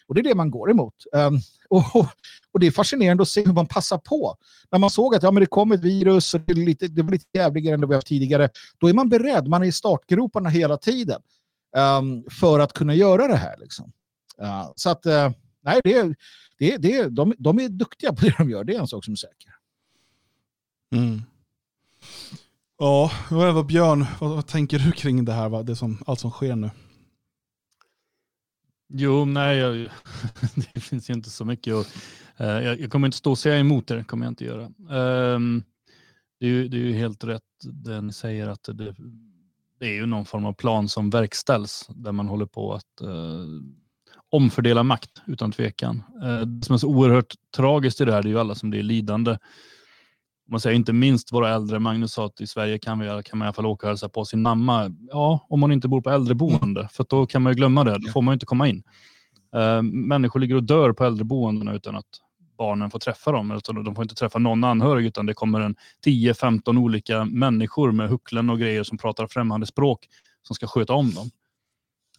Och 0.06 0.14
det 0.14 0.20
är 0.20 0.24
det 0.24 0.34
man 0.34 0.50
går 0.50 0.70
emot. 0.70 0.94
Um, 1.12 1.40
och, 1.68 2.06
och 2.52 2.60
det 2.60 2.66
är 2.66 2.70
fascinerande 2.70 3.22
att 3.22 3.28
se 3.28 3.44
hur 3.46 3.52
man 3.52 3.66
passar 3.66 3.98
på. 3.98 4.36
När 4.70 4.78
man 4.78 4.90
såg 4.90 5.14
att 5.14 5.22
ja, 5.22 5.30
men 5.30 5.40
det 5.40 5.46
kom 5.46 5.72
ett 5.72 5.80
virus 5.80 6.34
och 6.34 6.40
det, 6.40 6.52
är 6.52 6.56
lite, 6.56 6.88
det 6.88 7.02
var 7.02 7.10
lite 7.10 7.26
jävligare 7.32 7.74
än 7.74 7.80
det 7.80 7.86
vi 7.86 7.94
haft 7.94 8.06
tidigare, 8.06 8.48
då 8.80 8.88
är 8.88 8.92
man 8.92 9.08
beredd. 9.08 9.48
Man 9.48 9.62
är 9.62 9.66
i 9.66 9.72
startgroparna 9.72 10.48
hela 10.48 10.76
tiden 10.76 11.22
um, 11.76 12.24
för 12.30 12.60
att 12.60 12.72
kunna 12.72 12.94
göra 12.94 13.26
det 13.26 13.36
här. 13.36 13.56
Liksom. 13.58 13.92
Uh, 14.42 14.72
så 14.76 14.90
att, 14.90 15.06
uh, 15.06 15.30
nej, 15.62 15.80
det, 15.84 16.14
det, 16.58 16.76
det, 16.76 17.08
de, 17.08 17.34
de 17.38 17.58
är 17.58 17.68
duktiga 17.68 18.12
på 18.12 18.24
det 18.24 18.34
de 18.38 18.50
gör, 18.50 18.64
det 18.64 18.74
är 18.74 18.80
en 18.80 18.88
sak 18.88 19.04
som 19.04 19.12
är 19.12 19.16
säker. 19.16 19.54
Mm. 20.94 21.22
Ja, 22.82 23.10
vad 23.30 23.66
Björn, 23.66 24.06
vad, 24.20 24.30
vad, 24.30 24.46
tänker 24.46 24.78
du 24.78 24.92
kring 24.92 25.24
det 25.24 25.32
här, 25.32 25.48
va? 25.48 25.62
Det 25.62 25.76
som, 25.76 25.98
allt 26.06 26.20
som 26.20 26.30
sker 26.30 26.56
nu? 26.56 26.70
Jo, 28.88 29.24
nej, 29.24 29.58
jag, 29.58 29.74
det 30.74 30.80
finns 30.80 31.10
ju 31.10 31.14
inte 31.14 31.30
så 31.30 31.44
mycket. 31.44 31.74
Och, 31.74 31.86
eh, 32.36 32.46
uh, 32.46 32.64
jag, 32.64 32.80
jag, 32.80 32.90
kommer 32.90 33.08
inte 33.08 33.16
stå 33.16 33.30
och 33.30 33.38
säga 33.38 33.58
emot 33.58 33.86
det, 33.86 34.04
kommer 34.04 34.26
jag 34.26 34.30
inte 34.30 34.44
göra. 34.44 34.64
Um, 35.34 35.62
det, 36.40 36.46
är 36.46 36.50
ju, 36.50 36.68
det 36.68 36.76
är 36.76 36.80
ju 36.80 36.92
helt 36.92 37.24
rätt 37.24 37.42
det 37.64 38.00
ni 38.00 38.12
säger 38.12 38.48
att 38.48 38.62
det, 38.62 38.94
det 39.80 39.86
är 39.86 39.94
ju 39.94 40.06
någon 40.06 40.24
form 40.24 40.44
av 40.44 40.52
plan 40.52 40.88
som 40.88 41.10
verkställs 41.10 41.86
där 41.88 42.12
man 42.12 42.28
håller 42.28 42.46
på 42.46 42.74
att 42.74 43.02
uh, 43.02 43.46
omfördela 44.30 44.82
makt 44.82 45.22
utan 45.26 45.52
tvekan. 45.52 46.02
Uh, 46.22 46.40
det 46.40 46.66
som 46.66 46.74
är 46.74 46.78
så 46.78 46.88
oerhört 46.88 47.34
tragiskt 47.56 48.00
i 48.00 48.04
det 48.04 48.12
här 48.12 48.22
det 48.22 48.28
är 48.28 48.30
ju 48.30 48.40
alla 48.40 48.54
som 48.54 48.70
blir 48.70 48.82
lidande 48.82 49.36
man 50.50 50.60
säger 50.60 50.76
inte 50.76 50.92
minst 50.92 51.32
våra 51.32 51.54
äldre. 51.54 51.78
Magnus 51.78 52.12
sa 52.12 52.26
att 52.26 52.40
i 52.40 52.46
Sverige 52.46 52.78
kan, 52.78 52.98
vi, 52.98 53.06
kan 53.06 53.38
man 53.38 53.46
i 53.46 53.48
alla 53.48 53.52
fall 53.52 53.66
åka 53.66 53.86
och 53.86 53.90
hälsa 53.90 54.08
på 54.08 54.24
sin 54.24 54.42
mamma. 54.42 54.94
Ja, 55.10 55.46
om 55.48 55.60
man 55.60 55.72
inte 55.72 55.88
bor 55.88 56.00
på 56.00 56.10
äldreboende, 56.10 56.88
för 56.92 57.06
då 57.08 57.26
kan 57.26 57.42
man 57.42 57.52
ju 57.52 57.56
glömma 57.56 57.84
det. 57.84 57.98
Då 57.98 58.12
får 58.12 58.22
man 58.22 58.32
inte 58.32 58.46
komma 58.46 58.68
in. 58.68 58.82
Uh, 59.56 59.82
människor 59.82 60.40
ligger 60.40 60.54
och 60.54 60.62
dör 60.62 60.92
på 60.92 61.04
äldreboendena 61.04 61.74
utan 61.74 61.96
att 61.96 62.06
barnen 62.58 62.90
får 62.90 62.98
träffa 62.98 63.32
dem. 63.32 63.50
Alltså, 63.50 63.72
de 63.72 63.94
får 63.94 64.02
inte 64.02 64.14
träffa 64.14 64.38
någon 64.38 64.64
anhörig 64.64 65.06
utan 65.06 65.26
det 65.26 65.34
kommer 65.34 65.60
en 65.60 65.76
10-15 66.06 66.78
olika 66.78 67.24
människor 67.24 67.92
med 67.92 68.08
hucklen 68.08 68.50
och 68.50 68.58
grejer 68.58 68.82
som 68.82 68.98
pratar 68.98 69.26
främmande 69.26 69.66
språk 69.66 70.08
som 70.42 70.54
ska 70.54 70.66
sköta 70.66 70.92
om 70.92 71.10
dem. 71.10 71.30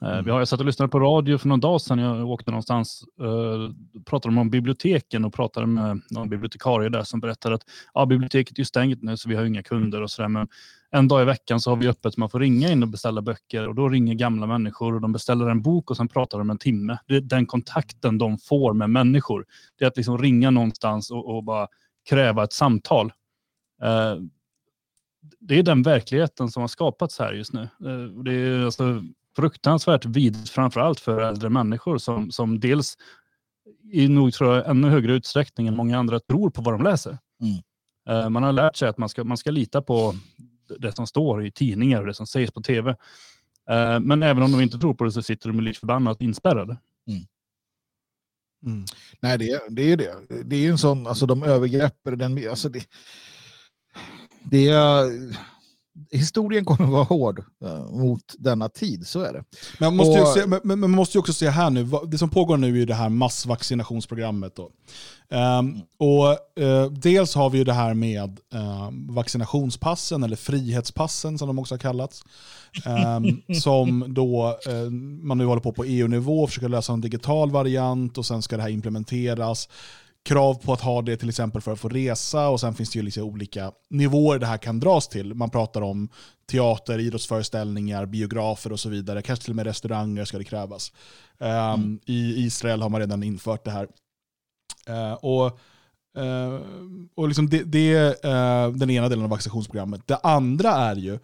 Eh, 0.02 0.12
mm. 0.12 0.26
Vi 0.26 0.32
har, 0.32 0.40
jag 0.40 0.48
satt 0.48 0.60
och 0.60 0.66
lyssnade 0.66 0.90
på 0.90 1.00
radio 1.00 1.38
för 1.38 1.48
någon 1.48 1.60
dag 1.60 1.82
sedan. 1.82 2.00
Jag 2.00 2.30
åkte 2.30 2.52
någonstans. 2.52 3.04
Uh, 3.22 3.70
pratade 4.06 4.40
om 4.40 4.50
biblioteken 4.50 5.26
och 5.26 5.34
pratade 5.34 5.68
med 5.68 6.02
någon 6.10 6.30
bibliotekarie 6.30 6.90
där 6.90 7.04
som 7.04 7.20
berättade 7.20 7.56
att 7.56 7.64
ja, 7.94 8.06
biblioteket 8.06 8.60
är 8.60 8.64
stängt 8.64 9.04
nu 9.04 9.18
så 9.18 9.30
vi 9.30 9.36
har 9.36 9.46
inga 9.46 9.64
kunder 9.64 10.02
och 10.02 10.12
sådär. 10.12 10.30
Men 10.30 10.48
en 10.92 11.08
dag 11.08 11.22
i 11.22 11.26
veckan 11.26 11.60
så 11.60 11.70
har 11.72 11.78
vi 11.78 11.88
öppet. 11.88 12.18
Man 12.18 12.30
får 12.30 12.40
ringa 12.40 12.72
in 12.72 12.84
och 12.84 12.90
beställa 12.90 13.22
böcker 13.22 13.68
och 13.68 13.76
då 13.76 13.90
ringer 13.90 14.14
gamla 14.14 14.48
människor 14.48 14.96
och 14.96 15.02
de 15.02 15.12
beställer 15.12 15.50
en 15.50 15.62
bok 15.62 15.92
och 15.92 15.98
sen 15.98 16.08
pratar 16.08 16.38
de 16.38 16.50
en 16.50 16.58
timme. 16.58 16.98
Det 17.08 17.16
är 17.16 17.22
den 17.22 17.46
kontakten 17.46 18.18
de 18.18 18.38
får 18.38 18.74
med 18.74 18.90
människor. 18.90 19.46
Det 19.78 19.86
är 19.86 19.88
att 19.88 19.98
liksom 19.98 20.18
ringa 20.18 20.52
någonstans 20.52 21.12
och, 21.12 21.36
och 21.36 21.44
bara 21.44 21.68
kräva 22.10 22.44
ett 22.44 22.54
samtal. 22.54 23.14
Uh, 23.84 24.24
det 25.40 25.60
är 25.60 25.64
den 25.64 25.84
verkligheten 25.84 26.52
som 26.52 26.62
har 26.62 26.68
skapats 26.68 27.20
här 27.20 27.34
just 27.34 27.54
nu. 27.54 27.62
Uh, 27.86 28.24
det 28.24 28.34
är 28.34 28.66
alltså 28.66 29.04
fruktansvärt 29.36 30.06
vidrigt, 30.06 30.50
framförallt 30.50 31.00
för 31.00 31.22
äldre 31.22 31.50
människor 31.50 31.98
som, 31.98 32.32
som 32.32 32.60
dels 32.60 32.98
i 33.92 34.08
nog 34.08 34.34
tror 34.34 34.56
jag 34.56 34.70
ännu 34.70 34.90
högre 34.90 35.14
utsträckning 35.14 35.68
än 35.68 35.76
många 35.76 36.00
andra 36.00 36.20
tror 36.20 36.50
på 36.50 36.62
vad 36.62 36.74
de 36.74 36.84
läser. 36.84 37.18
Mm. 37.42 37.62
Uh, 38.10 38.30
man 38.30 38.44
har 38.44 38.52
lärt 38.52 38.76
sig 38.76 38.90
att 38.90 38.98
man 38.98 39.10
ska, 39.10 39.24
man 39.24 39.38
ska 39.38 39.52
lita 39.52 39.82
på 39.82 40.16
det 40.80 40.96
som 40.96 41.08
står 41.08 41.46
i 41.46 41.52
tidningar 41.52 42.02
och 42.02 42.08
det 42.08 42.14
som 42.14 42.28
sägs 42.28 42.52
på 42.52 42.62
tv. 42.62 42.90
Uh, 42.92 44.00
men 44.00 44.24
även 44.24 44.44
om 44.44 44.52
de 44.52 44.62
inte 44.62 44.78
tror 44.78 44.94
på 44.94 45.04
det 45.04 45.12
så 45.12 45.22
sitter 45.22 45.50
de 45.50 45.60
lik 45.60 45.78
förbannat 45.78 46.22
inspärrade. 46.22 46.78
Mm. 47.08 47.24
Mm. 48.66 48.86
Nej, 49.20 49.38
det, 49.38 49.62
det 49.70 49.82
är 49.82 49.88
ju 49.88 49.96
det. 49.96 50.16
Det 50.44 50.56
är 50.56 50.60
ju 50.60 50.70
en 50.70 50.78
sån, 50.78 51.08
alltså 51.08 51.26
de 51.26 51.44
övergrepp, 51.44 51.96
den, 52.04 52.50
alltså 52.50 52.70
det, 52.70 52.86
det 54.44 54.70
är 54.70 55.06
historien 56.12 56.66
kommer 56.66 56.84
att 56.84 56.92
vara 56.92 57.04
hård 57.04 57.44
uh, 57.66 57.92
mot 57.92 58.36
denna 58.38 58.70
tid, 58.70 59.08
så 59.08 59.20
är 59.22 59.34
det. 59.34 59.44
Men 59.80 59.96
man 59.96 59.96
måste, 59.96 60.22
och, 60.22 60.28
se, 60.28 60.46
men, 60.46 60.60
men 60.64 60.80
man 60.80 60.92
måste 60.92 61.18
ju 61.18 61.20
också 61.20 61.34
se 61.34 61.50
här 61.50 61.70
nu, 61.70 61.90
det 62.08 62.18
som 62.18 62.30
pågår 62.30 62.58
nu 62.58 62.82
är 62.82 62.86
det 62.86 62.94
här 62.94 63.10
massvaccinationsprogrammet. 63.10 64.56
Då. 64.56 64.70
Um, 65.32 65.82
och 65.98 66.30
uh, 66.64 66.92
Dels 66.92 67.36
har 67.36 67.50
vi 67.50 67.58
ju 67.58 67.64
det 67.64 67.74
här 67.74 67.94
med 67.94 68.40
uh, 68.54 68.90
vaccinationspassen, 68.92 70.24
eller 70.24 70.36
frihetspassen 70.36 71.38
som 71.38 71.48
de 71.48 71.60
också 71.60 71.74
har 71.74 71.80
kallats. 71.80 72.24
Um, 72.86 73.56
som 73.62 74.14
då 74.14 74.60
uh, 74.70 74.90
man 75.22 75.38
nu 75.38 75.46
håller 75.46 75.62
på 75.62 75.74
på 75.74 75.84
EU-nivå, 75.84 76.48
försöker 76.48 76.70
lösa 76.70 76.94
en 76.94 77.02
digital 77.02 77.52
variant 77.52 78.18
och 78.18 78.26
sen 78.26 78.42
ska 78.42 78.58
det 78.58 78.64
här 78.64 78.70
implementeras 78.70 79.70
krav 80.24 80.54
på 80.54 80.74
att 80.74 80.82
ha 80.82 81.02
det 81.02 81.18
till 81.18 81.30
exempel 81.30 81.62
för 81.62 81.74
att 81.74 81.80
få 81.80 81.90
resa 81.90 82.50
och 82.50 82.60
sen 82.60 82.74
finns 82.74 82.92
det 82.92 83.00
ju 83.00 83.04
liksom 83.04 83.24
olika 83.24 83.72
nivåer 83.90 84.40
det 84.40 84.46
här 84.46 84.58
kan 84.58 84.80
dras 84.80 85.08
till. 85.08 85.34
Man 85.34 85.50
pratar 85.50 85.82
om 85.82 86.10
teater, 86.52 87.00
idrottsföreställningar, 87.00 88.06
biografer 88.06 88.72
och 88.72 88.80
så 88.80 88.90
vidare. 88.90 89.22
Kanske 89.22 89.44
till 89.44 89.52
och 89.52 89.56
med 89.56 89.66
restauranger 89.66 90.26
ska 90.26 90.38
det 90.38 90.44
krävas. 90.44 90.92
Um, 91.38 91.50
mm. 91.50 92.00
I 92.06 92.46
Israel 92.46 92.82
har 92.82 92.90
man 92.90 93.00
redan 93.00 93.24
infört 93.24 93.66
det 93.66 93.72
här. 93.72 93.88
Uh, 94.90 95.14
och 95.14 95.60
uh, 96.18 96.60
och 97.16 97.28
liksom 97.28 97.50
det, 97.50 97.64
det 97.64 97.94
är 97.94 98.10
uh, 98.10 98.74
den 98.76 98.90
ena 98.90 99.10
delen 99.10 99.24
av 99.24 99.30
vaccinationsprogrammet. 99.30 100.08
Det 100.08 100.18
andra 100.18 100.70
är 100.70 100.96
ju, 100.96 101.20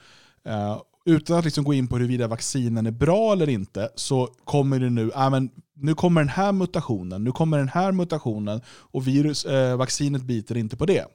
utan 1.08 1.38
att 1.38 1.46
liksom 1.46 1.64
gå 1.64 1.74
in 1.74 1.88
på 1.88 1.96
huruvida 1.96 2.28
vaccinen 2.28 2.86
är 2.86 2.92
bra 2.92 3.34
eller 3.34 3.50
inte, 3.50 3.90
så 3.96 4.30
kommer 4.44 4.80
det 4.80 4.90
nu, 4.90 5.12
äh, 5.16 5.30
men 5.30 5.50
nu 5.76 5.94
kommer 5.94 6.22
den 6.22 6.30
här 6.30 6.52
mutationen, 6.52 7.24
nu 7.24 7.32
kommer 7.32 7.58
den 7.58 7.70
här 7.70 7.92
mutationen 7.92 8.62
och 8.68 9.08
virus, 9.08 9.46
eh, 9.46 9.78
vaccinet 9.78 10.22
biter 10.22 10.58
inte 10.58 10.78
på 10.78 10.86
det. 10.86 11.06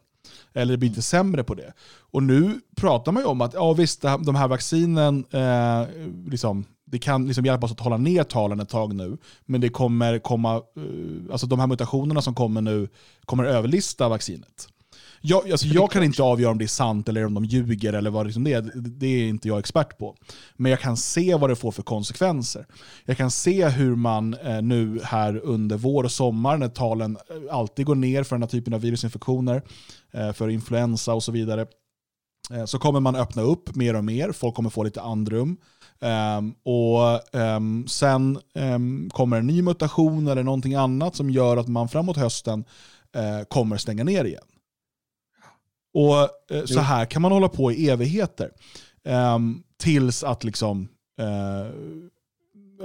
Eller 0.55 0.77
biter 0.77 0.95
mm. 0.95 1.03
sämre 1.03 1.45
på 1.45 1.55
det. 1.55 1.73
Och 2.11 2.23
nu 2.23 2.61
pratar 2.77 3.13
man 3.13 3.23
ju 3.23 3.27
om 3.27 3.41
att 3.41 3.55
ja, 3.55 3.73
visst, 3.73 4.03
de 4.03 4.35
här 4.35 4.49
vaccinen 4.49 5.25
eh, 5.31 5.87
liksom, 6.31 6.65
det 6.85 6.99
kan 6.99 7.27
liksom 7.27 7.45
hjälpa 7.45 7.67
oss 7.67 7.73
att 7.73 7.81
hålla 7.81 7.97
ner 7.97 8.25
talen 8.25 8.61
ett 8.61 8.69
tag 8.69 8.95
nu, 8.95 9.17
men 9.47 9.61
det 9.61 9.69
kommer 9.69 10.19
komma, 10.19 10.55
eh, 10.57 11.33
alltså 11.33 11.47
de 11.47 11.61
här 11.61 11.67
mutationerna 11.67 12.23
som 12.23 12.35
kommer 12.35 12.61
nu 12.61 12.89
kommer 13.25 13.45
överlista 13.45 14.09
vaccinet. 14.09 14.69
Jag, 15.25 15.51
alltså 15.51 15.67
jag 15.67 15.91
kan 15.91 16.03
inte 16.03 16.23
avgöra 16.23 16.51
om 16.51 16.59
det 16.59 16.65
är 16.65 16.67
sant 16.67 17.09
eller 17.09 17.27
om 17.27 17.35
de 17.35 17.45
ljuger 17.45 17.93
eller 17.93 18.11
vad 18.11 18.27
liksom 18.27 18.45
det 18.45 18.53
är. 18.53 18.73
Det 18.75 19.07
är 19.07 19.29
inte 19.29 19.49
jag 19.49 19.59
expert 19.59 19.99
på. 19.99 20.17
Men 20.57 20.71
jag 20.71 20.81
kan 20.81 20.97
se 20.97 21.35
vad 21.35 21.51
det 21.51 21.57
får 21.57 21.73
för 21.73 21.83
konsekvenser. 21.83 22.67
Jag 23.05 23.17
kan 23.17 23.31
se 23.31 23.69
hur 23.69 23.97
man 23.97 24.35
eh, 24.35 24.63
nu 24.63 25.01
här 25.05 25.41
under 25.45 25.77
vår 25.77 26.05
och 26.05 26.13
sommar, 26.13 26.57
när 26.57 26.69
talen 26.69 27.17
eh, 27.31 27.57
alltid 27.57 27.87
går 27.87 27.95
ner 27.95 28.23
för 28.23 28.37
den 28.37 28.43
här 28.43 28.49
typen 28.49 28.75
av 28.75 28.81
virusinfektioner, 28.81 29.63
eh, 30.13 30.33
för 30.33 30.49
influensa 30.49 31.15
och 31.15 31.23
så 31.23 31.33
vidare, 31.33 31.67
eh, 32.51 32.65
så 32.65 32.79
kommer 32.79 33.01
man 33.01 33.17
öppna 33.17 33.43
upp 33.43 33.75
mer 33.75 33.97
och 33.97 34.05
mer. 34.05 34.33
Folk 34.33 34.55
kommer 34.55 34.71
få 34.71 34.83
lite 34.85 35.03
andrum. 35.03 35.57
Um, 36.01 36.55
och 36.65 37.35
um, 37.41 37.87
Sen 37.89 38.39
um, 38.55 39.11
kommer 39.11 39.37
en 39.37 39.47
ny 39.47 39.63
mutation 39.63 40.27
eller 40.27 40.43
någonting 40.43 40.75
annat 40.75 41.17
som 41.17 41.31
gör 41.31 41.57
att 41.57 41.69
man 41.69 41.89
framåt 41.89 42.17
hösten 42.17 42.65
uh, 43.17 43.45
kommer 43.45 43.77
stänga 43.77 44.05
ner 44.05 44.25
igen. 44.25 44.43
Och 45.95 46.21
eh, 46.57 46.65
Så 46.65 46.81
här 46.81 47.05
kan 47.05 47.23
man 47.23 47.33
hålla 47.33 47.49
på 47.49 47.73
i 47.73 47.89
evigheter. 47.89 48.51
Um, 49.05 49.63
tills 49.77 50.25
att 50.25 50.45
liksom 50.45 50.89
uh, 51.21 51.73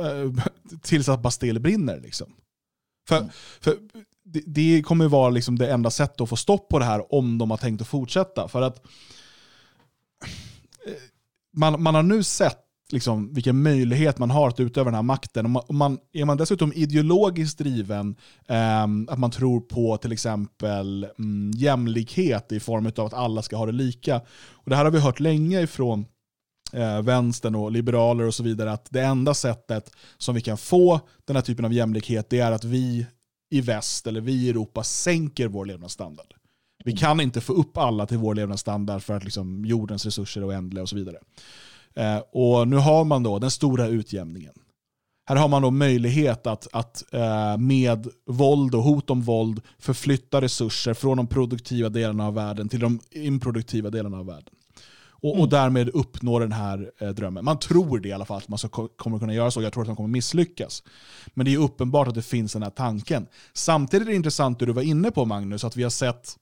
uh, 0.06 0.34
tills 0.82 1.10
att 1.10 1.22
Bastille 1.22 1.60
brinner. 1.60 2.00
Liksom. 2.00 2.34
För, 3.08 3.18
mm. 3.18 3.30
för 3.60 3.78
det, 4.24 4.44
det, 4.46 4.82
kommer 4.82 5.08
vara 5.08 5.30
liksom 5.30 5.58
det 5.58 5.72
enda 5.72 5.92
sättet 5.92 6.22
att 6.22 6.30
få 6.30 6.36
stopp 6.36 6.70
på 6.70 6.80
det 6.80 6.86
här 6.86 7.14
om 7.14 7.38
de 7.38 7.52
har 7.52 7.58
tänkt 7.58 7.82
att 7.82 7.88
fortsätta. 7.88 8.48
För 8.48 8.62
att 8.62 8.86
man, 11.54 11.82
man 11.84 11.96
har 11.96 12.04
nu 12.04 12.24
sett 12.24 12.67
liksom, 12.92 13.34
vilken 13.34 13.64
möjlighet 13.64 14.18
man 14.18 14.32
har 14.32 14.48
att 14.48 14.60
utöva 14.60 14.86
den 14.86 14.96
här 14.96 15.02
makten. 15.02 15.46
Om 15.46 15.52
man, 15.52 15.64
om 15.68 15.78
man, 15.78 16.00
är 16.14 16.26
man 16.26 16.38
dessutom 16.38 16.74
ideologiskt 16.74 17.58
driven, 17.58 18.16
eh, 18.48 18.84
att 19.08 19.20
man 19.20 19.32
tror 19.32 19.60
på 19.60 19.98
till 19.98 20.12
exempel 20.12 21.08
mm, 21.20 21.52
jämlikhet 21.56 22.52
i 22.52 22.60
form 22.60 22.92
av 22.98 23.06
att 23.06 23.14
alla 23.14 23.42
ska 23.42 23.58
ha 23.58 23.66
det 23.66 23.72
lika. 23.72 24.22
Och 24.52 24.70
det 24.70 24.76
här 24.76 24.84
har 24.84 24.92
vi 24.92 25.00
hört 25.00 25.20
länge 25.20 25.62
ifrån 25.62 26.06
eh, 26.74 27.02
vänstern 27.02 27.56
och 27.56 27.72
liberaler 27.72 28.28
och 28.28 28.36
så 28.36 28.44
vidare, 28.44 28.72
att 28.72 28.88
det 28.90 29.02
enda 29.02 29.34
sättet 29.34 29.92
som 30.18 30.36
vi 30.36 30.42
kan 30.42 30.58
få 30.58 31.00
den 31.26 31.36
här 31.36 31.44
typen 31.44 31.66
av 31.66 31.74
jämlikhet 31.74 32.30
det 32.30 32.40
är 32.40 32.52
att 32.52 32.64
vi 32.64 33.06
i 33.50 33.62
väst 33.62 34.08
eller 34.08 34.22
vi 34.22 34.34
i 34.34 34.50
Europa 34.50 34.84
sänker 34.84 35.48
vår 35.48 35.66
levnadsstandard. 35.66 36.34
Vi 36.84 36.98
kan 36.98 37.20
inte 37.20 37.42
få 37.42 37.54
upp 37.54 37.78
alla 37.78 38.06
till 38.06 38.18
vår 38.18 38.36
levnadsstandard 38.36 39.02
för 39.02 39.14
att 39.14 39.24
liksom 39.24 39.66
jordens 39.66 40.06
resurser 40.06 40.42
är 40.42 40.48
oändliga 40.48 40.82
och 40.82 40.90
så 40.90 40.96
vidare. 40.96 41.18
Eh, 41.96 42.18
och 42.32 42.68
nu 42.68 42.76
har 42.76 43.06
man 43.06 43.24
då 43.24 43.40
den 43.40 43.52
stora 43.52 43.88
utjämningen. 43.88 44.54
Här 45.30 45.36
har 45.36 45.48
man 45.48 45.62
då 45.62 45.72
möjlighet 45.72 46.48
att, 46.48 46.68
att 46.72 47.14
eh, 47.14 47.58
med 47.58 48.08
våld 48.26 48.76
och 48.76 48.84
hot 48.84 49.10
om 49.10 49.22
våld 49.22 49.62
förflytta 49.80 50.42
resurser 50.42 50.94
från 50.94 51.18
de 51.18 51.28
produktiva 51.28 51.90
delarna 51.90 52.28
av 52.28 52.34
världen 52.34 52.70
till 52.70 52.80
de 52.80 53.00
improduktiva 53.12 53.90
delarna 53.90 54.18
av 54.18 54.26
världen. 54.26 54.54
Och, 55.20 55.30
mm. 55.30 55.42
och 55.42 55.50
därmed 55.50 55.90
uppnå 55.90 56.40
den 56.40 56.52
här 56.52 56.92
eh, 56.98 57.10
drömmen. 57.10 57.46
Man 57.46 57.60
tror 57.60 58.00
det 58.00 58.10
i 58.10 58.14
alla 58.14 58.26
fall, 58.26 58.38
att 58.38 58.48
man 58.48 58.60
ska, 58.60 58.88
kommer 58.88 59.20
kunna 59.20 59.34
göra 59.34 59.52
så. 59.52 59.62
Jag 59.62 59.74
tror 59.74 59.84
att 59.84 59.88
man 59.88 59.96
kommer 59.96 60.10
misslyckas. 60.10 60.84
Men 61.34 61.46
det 61.46 61.54
är 61.54 61.58
uppenbart 61.58 62.08
att 62.08 62.16
det 62.16 62.22
finns 62.22 62.54
den 62.54 62.64
här 62.64 62.70
tanken. 62.70 63.28
Samtidigt 63.54 64.08
är 64.08 64.12
det 64.12 64.16
intressant 64.16 64.60
det 64.60 64.66
du 64.66 64.74
var 64.74 64.82
inne 64.82 65.12
på 65.12 65.26
Magnus, 65.26 65.64
att 65.64 65.76
vi 65.76 65.84
har 65.84 65.90
sett 65.90 66.38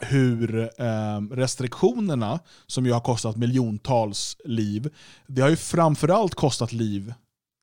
hur 0.00 0.70
eh, 0.78 1.20
restriktionerna, 1.30 2.38
som 2.66 2.86
ju 2.86 2.92
har 2.92 3.00
kostat 3.00 3.36
miljontals 3.36 4.36
liv, 4.44 4.90
det 5.26 5.42
har 5.42 5.48
ju 5.48 5.56
framförallt 5.56 6.34
kostat 6.34 6.72
liv 6.72 7.14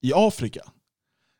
i 0.01 0.11
Afrika. 0.15 0.61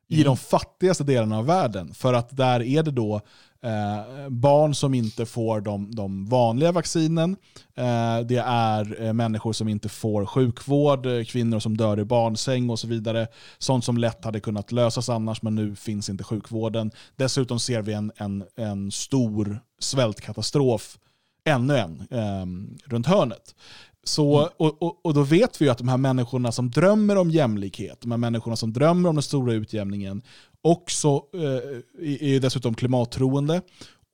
i 0.09 0.23
de 0.23 0.37
fattigaste 0.37 1.03
delarna 1.03 1.37
av 1.37 1.45
världen. 1.45 1.93
För 1.93 2.13
att 2.13 2.37
där 2.37 2.61
är 2.61 2.83
det 2.83 2.91
då 2.91 3.21
eh, 3.63 4.29
barn 4.29 4.75
som 4.75 4.93
inte 4.93 5.25
får 5.25 5.61
de, 5.61 5.95
de 5.95 6.25
vanliga 6.25 6.71
vaccinen. 6.71 7.35
Eh, 7.75 8.19
det 8.19 8.43
är 8.45 9.01
eh, 9.01 9.13
människor 9.13 9.53
som 9.53 9.67
inte 9.67 9.89
får 9.89 10.25
sjukvård, 10.25 11.05
eh, 11.05 11.23
kvinnor 11.23 11.59
som 11.59 11.77
dör 11.77 11.99
i 11.99 12.05
barnsäng 12.05 12.69
och 12.69 12.79
så 12.79 12.87
vidare. 12.87 13.27
Sånt 13.57 13.85
som 13.85 13.97
lätt 13.97 14.25
hade 14.25 14.39
kunnat 14.39 14.71
lösas 14.71 15.09
annars, 15.09 15.41
men 15.41 15.55
nu 15.55 15.75
finns 15.75 16.09
inte 16.09 16.23
sjukvården. 16.23 16.91
Dessutom 17.15 17.59
ser 17.59 17.81
vi 17.81 17.93
en, 17.93 18.11
en, 18.15 18.43
en 18.55 18.91
stor 18.91 19.59
svältkatastrof, 19.83 20.97
ännu 21.45 21.77
en, 21.77 22.07
eh, 22.11 22.45
runt 22.89 23.07
hörnet. 23.07 23.55
Så, 24.03 24.39
mm. 24.39 24.49
och, 24.57 24.81
och, 24.81 25.05
och, 25.05 25.13
då 25.13 25.23
vet 25.23 25.61
vi 25.61 25.65
ju 25.65 25.71
att 25.71 25.77
de 25.77 25.87
här 25.87 25.97
människorna 25.97 26.51
som 26.51 26.71
drömmer 26.71 27.15
om 27.15 27.31
jämlikhet, 27.31 28.01
de 28.01 28.11
här 28.11 28.17
människorna 28.17 28.55
som 28.55 28.73
drömmer 28.73 29.09
om 29.09 29.15
den 29.15 29.23
stora 29.23 29.53
utjämningen, 29.53 30.21
också 30.61 31.23
eh, 31.33 32.35
är 32.35 32.39
dessutom 32.39 32.75
klimattroende 32.75 33.61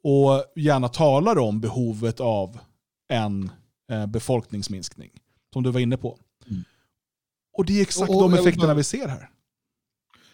och 0.03 0.43
gärna 0.55 0.87
talar 0.87 1.37
om 1.37 1.61
behovet 1.61 2.19
av 2.19 2.59
en 3.09 3.51
eh, 3.91 4.05
befolkningsminskning, 4.05 5.11
som 5.53 5.63
du 5.63 5.71
var 5.71 5.79
inne 5.79 5.97
på. 5.97 6.17
Mm. 6.49 6.63
Och 7.53 7.65
det 7.65 7.77
är 7.77 7.81
exakt 7.81 8.09
och, 8.09 8.15
och, 8.15 8.31
de 8.31 8.39
effekterna 8.39 8.73
vi 8.73 8.83
ser 8.83 9.07
här. 9.07 9.29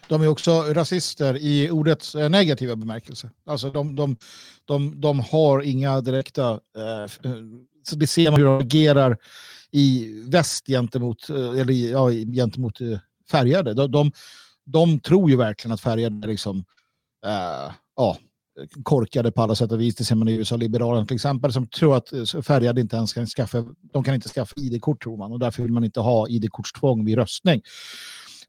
De 0.08 0.22
är 0.22 0.28
också 0.28 0.50
rasister 0.62 1.36
i 1.36 1.70
ordets 1.70 2.14
eh, 2.14 2.28
negativa 2.28 2.76
bemärkelse. 2.76 3.30
Alltså 3.46 3.70
de, 3.70 3.96
de, 3.96 4.16
de, 4.64 5.00
de 5.00 5.20
har 5.20 5.62
inga 5.62 6.00
direkta... 6.00 6.50
Eh, 6.52 7.10
så 7.88 7.96
det 7.96 8.04
eh, 8.04 8.08
ser 8.08 8.30
man 8.30 8.40
hur 8.40 8.46
de 8.46 8.58
agerar 8.58 9.18
i 9.70 10.12
väst 10.26 10.66
gentemot, 10.66 11.30
eh, 11.30 11.60
eller, 11.60 11.72
ja, 11.72 12.10
gentemot 12.10 12.78
färgade. 13.30 13.74
De, 13.74 13.90
de, 13.90 14.12
de 14.64 15.00
tror 15.00 15.30
ju 15.30 15.36
verkligen 15.36 15.74
att 15.74 15.80
färgade 15.80 16.26
är 16.26 16.30
liksom, 16.30 16.64
eh, 17.26 17.72
ja, 17.96 18.16
korkade 18.82 19.32
på 19.32 19.42
alla 19.42 19.54
sätt 19.54 19.72
och 19.72 19.80
vis. 19.80 19.94
Det 19.94 20.04
ser 20.04 20.14
man 20.14 20.28
i 20.28 20.32
USA, 20.32 20.56
Liberalerna 20.56 21.06
till 21.06 21.14
exempel, 21.14 21.52
som 21.52 21.66
tror 21.66 21.96
att 21.96 22.08
färgade 22.46 22.80
inte 22.80 22.96
ens 22.96 23.12
kan 23.12 23.26
skaffa, 23.26 23.64
de 23.92 24.04
kan 24.04 24.14
inte 24.14 24.28
skaffa 24.28 24.52
ID-kort 24.56 25.02
tror 25.02 25.16
man 25.16 25.32
och 25.32 25.38
därför 25.38 25.62
vill 25.62 25.72
man 25.72 25.84
inte 25.84 26.00
ha 26.00 26.28
ID-kortstvång 26.28 27.04
vid 27.04 27.18
röstning. 27.18 27.62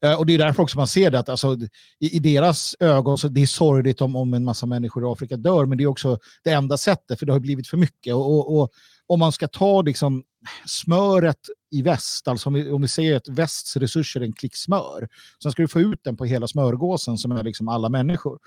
Uh, 0.05 0.13
och 0.13 0.25
det 0.25 0.33
är 0.33 0.37
därför 0.37 0.63
också 0.63 0.77
man 0.77 0.87
ser 0.87 1.11
det 1.11 1.19
att 1.19 1.29
alltså, 1.29 1.57
i, 1.99 2.15
i, 2.15 2.19
deras 2.19 2.75
ögon 2.79 3.17
så 3.17 3.27
det 3.27 3.41
är 3.41 3.45
sorgligt 3.45 4.01
om, 4.01 4.15
om 4.15 4.33
en 4.33 4.43
massa 4.43 4.65
människor 4.65 5.03
i 5.03 5.11
Afrika 5.11 5.37
dör, 5.37 5.65
men 5.65 5.77
det 5.77 5.83
är 5.83 5.87
också 5.87 6.19
det 6.43 6.51
enda 6.51 6.77
sättet, 6.77 7.19
för 7.19 7.25
det 7.25 7.31
har 7.31 7.39
blivit 7.39 7.67
för 7.67 7.77
mycket. 7.77 8.13
Och, 8.13 8.37
och, 8.37 8.61
och 8.61 8.71
om 9.07 9.19
man 9.19 9.31
ska 9.31 9.47
ta 9.47 9.81
liksom, 9.81 10.23
smöret 10.65 11.39
i 11.71 11.81
väst, 11.81 12.27
alltså 12.27 12.49
om 12.49 12.53
vi, 12.53 12.71
om 12.71 12.81
vi 12.81 12.87
säger 12.87 13.15
att 13.15 13.27
västs 13.27 13.77
resurser 13.77 14.21
är 14.21 14.25
en 14.25 14.33
klick 14.33 14.55
smör, 14.55 15.07
sen 15.43 15.51
ska 15.51 15.61
du 15.61 15.67
få 15.67 15.79
ut 15.79 15.99
den 16.03 16.17
på 16.17 16.25
hela 16.25 16.47
smörgåsen 16.47 17.17
som 17.17 17.31
är 17.31 17.43
liksom 17.43 17.67
alla 17.67 17.89
människor. 17.89 18.39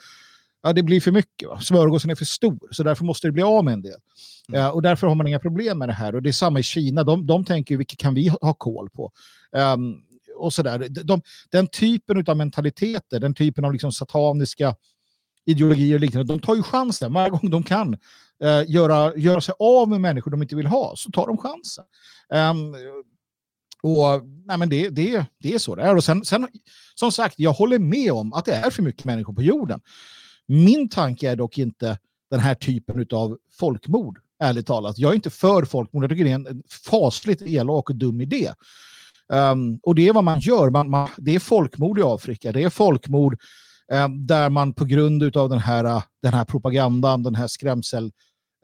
Ja, 0.62 0.72
det 0.72 0.82
blir 0.82 1.00
för 1.00 1.12
mycket. 1.12 1.48
Va? 1.48 1.60
Smörgåsen 1.60 2.10
är 2.10 2.14
för 2.14 2.24
stor, 2.24 2.68
så 2.70 2.82
därför 2.82 3.04
måste 3.04 3.28
det 3.28 3.32
bli 3.32 3.42
av 3.42 3.64
med 3.64 3.74
en 3.74 3.82
del. 3.82 4.00
Mm. 4.48 4.60
Uh, 4.60 4.68
och 4.68 4.82
därför 4.82 5.06
har 5.06 5.14
man 5.14 5.26
inga 5.26 5.38
problem 5.38 5.78
med 5.78 5.88
det 5.88 5.92
här. 5.92 6.14
Och 6.14 6.22
det 6.22 6.30
är 6.30 6.32
samma 6.32 6.58
i 6.60 6.62
Kina. 6.62 7.04
De, 7.04 7.26
de 7.26 7.44
tänker 7.44 7.76
vilket 7.76 7.98
kan 7.98 8.14
vi 8.14 8.28
ha 8.28 8.54
koll 8.54 8.90
på? 8.90 9.12
Um, 9.52 10.02
och 10.40 10.52
så 10.52 10.62
där. 10.62 10.88
De, 11.04 11.22
den 11.50 11.66
typen 11.66 12.24
av 12.26 12.36
mentaliteter, 12.36 13.20
den 13.20 13.34
typen 13.34 13.64
av 13.64 13.72
liksom 13.72 13.92
sataniska 13.92 14.74
ideologier 15.46 15.94
och 15.94 16.00
liknande, 16.00 16.32
de 16.34 16.40
tar 16.40 16.54
ju 16.54 16.62
chansen 16.62 17.12
varje 17.12 17.30
gång 17.30 17.50
de 17.50 17.62
kan 17.62 17.96
Eh, 18.44 18.70
göra, 18.70 19.16
göra 19.16 19.40
sig 19.40 19.54
av 19.58 19.88
med 19.88 20.00
människor 20.00 20.30
de 20.30 20.42
inte 20.42 20.56
vill 20.56 20.66
ha, 20.66 20.96
så 20.96 21.10
tar 21.10 21.26
de 21.26 21.38
chansen. 21.38 21.84
Um, 22.28 22.74
och 23.82 24.26
nej, 24.46 24.58
men 24.58 24.68
det, 24.68 24.88
det, 24.88 25.26
det 25.38 25.54
är 25.54 25.58
så 25.58 25.74
det 25.74 25.82
är. 25.82 25.96
Och 25.96 26.04
sen, 26.04 26.24
sen, 26.24 26.48
som 26.94 27.12
sagt, 27.12 27.34
jag 27.38 27.52
håller 27.52 27.78
med 27.78 28.12
om 28.12 28.32
att 28.32 28.44
det 28.44 28.54
är 28.54 28.70
för 28.70 28.82
mycket 28.82 29.04
människor 29.04 29.32
på 29.32 29.42
jorden. 29.42 29.80
Min 30.46 30.88
tanke 30.88 31.30
är 31.30 31.36
dock 31.36 31.58
inte 31.58 31.98
den 32.30 32.40
här 32.40 32.54
typen 32.54 33.06
av 33.12 33.38
folkmord, 33.52 34.20
ärligt 34.42 34.66
talat. 34.66 34.98
Jag 34.98 35.10
är 35.10 35.14
inte 35.14 35.30
för 35.30 35.64
folkmord. 35.64 36.02
Jag 36.02 36.10
tycker 36.10 36.24
det 36.24 36.30
är 36.30 36.34
en 36.34 36.62
fasligt 36.90 37.42
elak 37.42 37.90
och 37.90 37.96
dum 37.96 38.20
idé. 38.20 38.52
Um, 39.32 39.78
och 39.82 39.94
det 39.94 40.08
är 40.08 40.12
vad 40.12 40.24
man 40.24 40.40
gör. 40.40 40.70
Man, 40.70 40.90
man, 40.90 41.08
det 41.16 41.34
är 41.34 41.38
folkmord 41.38 41.98
i 41.98 42.02
Afrika. 42.02 42.52
Det 42.52 42.62
är 42.62 42.70
folkmord 42.70 43.40
um, 43.92 44.26
där 44.26 44.50
man 44.50 44.74
på 44.74 44.84
grund 44.84 45.36
av 45.36 45.48
den 45.48 45.58
här, 45.58 46.02
den 46.22 46.34
här 46.34 46.44
propagandan, 46.44 47.22
den 47.22 47.34
här 47.34 47.46
skrämsel 47.46 48.12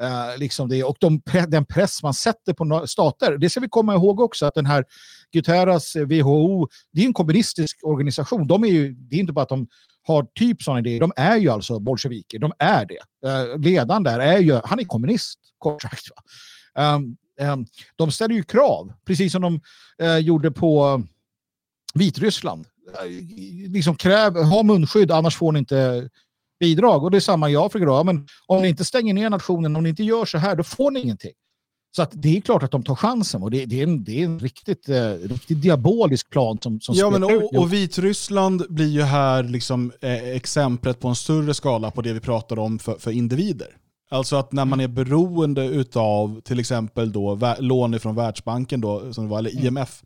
Uh, 0.02 0.38
liksom 0.38 0.68
det, 0.68 0.84
och 0.84 0.96
de, 1.00 1.22
den 1.48 1.64
press 1.64 2.02
man 2.02 2.14
sätter 2.14 2.52
på 2.52 2.86
stater. 2.86 3.38
Det 3.38 3.50
ska 3.50 3.60
vi 3.60 3.68
komma 3.68 3.94
ihåg 3.94 4.20
också, 4.20 4.46
att 4.46 4.54
den 4.54 4.66
här 4.66 4.84
Guterras, 5.32 5.96
WHO, 5.96 6.62
eh, 6.62 6.68
det 6.92 7.02
är 7.02 7.06
en 7.06 7.12
kommunistisk 7.12 7.78
organisation. 7.82 8.46
De 8.46 8.64
är 8.64 8.68
ju, 8.68 8.94
det 8.94 9.16
är 9.16 9.20
inte 9.20 9.32
bara 9.32 9.42
att 9.42 9.48
de 9.48 9.66
har 10.02 10.26
typ 10.34 10.62
sådana 10.62 10.80
idéer, 10.80 11.00
de 11.00 11.12
är 11.16 11.36
ju 11.36 11.48
alltså 11.48 11.78
bolsjeviker. 11.78 12.38
De 12.38 12.52
är 12.58 12.86
det. 12.86 13.28
Uh, 13.28 13.58
ledaren 13.58 14.02
där 14.02 14.18
är 14.18 14.38
ju, 14.38 14.60
han 14.64 14.80
är 14.80 14.84
kommunist, 14.84 15.38
kort 15.58 15.82
sagt. 15.82 16.04
Um, 16.78 17.16
de 17.97 18.11
ställer 18.11 18.34
ju 18.34 18.43
krav, 18.43 18.93
precis 19.05 19.32
som 19.32 19.43
de 19.43 19.61
uh, 20.03 20.18
gjorde 20.18 20.51
på 20.51 21.03
Vitryssland. 21.95 22.66
liksom 23.68 23.97
kräv, 23.97 24.37
ha 24.37 24.62
munskydd, 24.62 25.11
annars 25.11 25.37
får 25.37 25.53
ni 25.53 25.59
inte 25.59 26.09
bidrag. 26.61 27.05
Och 27.05 27.11
det 27.11 27.18
är 27.18 27.20
samma 27.20 27.51
i 27.51 27.57
Afrika. 27.57 27.87
Då. 27.87 28.05
Men 28.05 28.26
om 28.47 28.62
ni 28.62 28.68
inte 28.68 28.84
stänger 28.84 29.14
ner 29.14 29.30
nationen, 29.30 29.76
om 29.76 29.82
ni 29.82 29.89
inte 29.89 30.05
gör 30.05 30.24
så 30.24 30.39
här, 30.39 30.57
då 30.57 30.62
får 30.62 30.91
ni 30.91 31.01
ingenting. 31.01 31.32
Så 31.97 32.03
att 32.03 32.11
det 32.12 32.37
är 32.37 32.41
klart 32.41 32.62
att 32.62 32.70
de 32.70 32.82
tar 32.82 32.95
chansen 32.95 33.43
och 33.43 33.51
det, 33.51 33.66
det 33.66 33.80
är, 33.80 33.82
en, 33.82 34.05
det 34.05 34.20
är 34.20 34.24
en 34.24 34.39
riktigt, 34.39 34.89
eh, 34.89 35.11
riktigt 35.11 35.62
diabolisk 35.62 36.30
plan 36.30 36.59
som, 36.62 36.80
som 36.80 36.95
ja, 36.95 37.11
men 37.11 37.24
och, 37.24 37.55
och 37.55 37.72
Vitryssland 37.72 38.66
blir 38.68 38.89
ju 38.89 39.03
här 39.03 39.43
liksom, 39.43 39.93
eh, 40.01 40.28
exemplet 40.28 41.01
på 41.01 41.09
en 41.09 41.14
större 41.14 41.55
skala 41.55 41.91
på 41.91 42.03
det 42.03 42.12
vi 42.12 42.20
pratar 42.20 42.59
om 42.59 42.78
för, 42.78 42.95
för 42.95 43.11
individer. 43.11 43.68
Alltså 44.09 44.36
att 44.36 44.52
när 44.52 44.64
man 44.64 44.80
är 44.80 44.88
beroende 44.88 45.84
av 45.94 46.40
till 46.40 46.61
exempel 46.61 47.12
då, 47.12 47.57
lån 47.59 48.00
från 48.00 48.14
Världsbanken, 48.14 48.80
då, 48.80 49.12
som 49.12 49.24
det 49.24 49.30
var, 49.30 49.38
eller 49.38 49.50
mm. 49.50 49.66
IMF, 49.66 50.02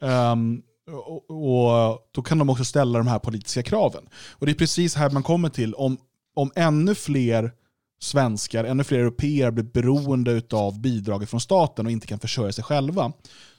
um, 0.00 0.10
ehm, 0.10 0.62
och, 0.90 1.30
och, 1.30 1.98
då 2.12 2.22
kan 2.22 2.38
de 2.38 2.50
också 2.50 2.64
ställa 2.64 2.98
de 2.98 3.06
här 3.06 3.18
politiska 3.18 3.62
kraven. 3.62 4.08
Och 4.30 4.46
det 4.46 4.52
är 4.52 4.56
precis 4.56 4.94
här 4.94 5.10
man 5.10 5.22
kommer 5.22 5.48
till, 5.48 5.74
om, 5.74 5.98
om 6.34 6.52
ännu 6.54 6.94
fler 6.94 7.52
svenskar, 8.00 8.64
ännu 8.64 8.84
fler 8.84 8.98
europeer 8.98 9.50
blir 9.50 9.64
beroende 9.64 10.42
av 10.52 10.80
bidraget 10.80 11.30
från 11.30 11.40
staten 11.40 11.86
och 11.86 11.92
inte 11.92 12.06
kan 12.06 12.18
försörja 12.18 12.52
sig 12.52 12.64
själva, 12.64 13.12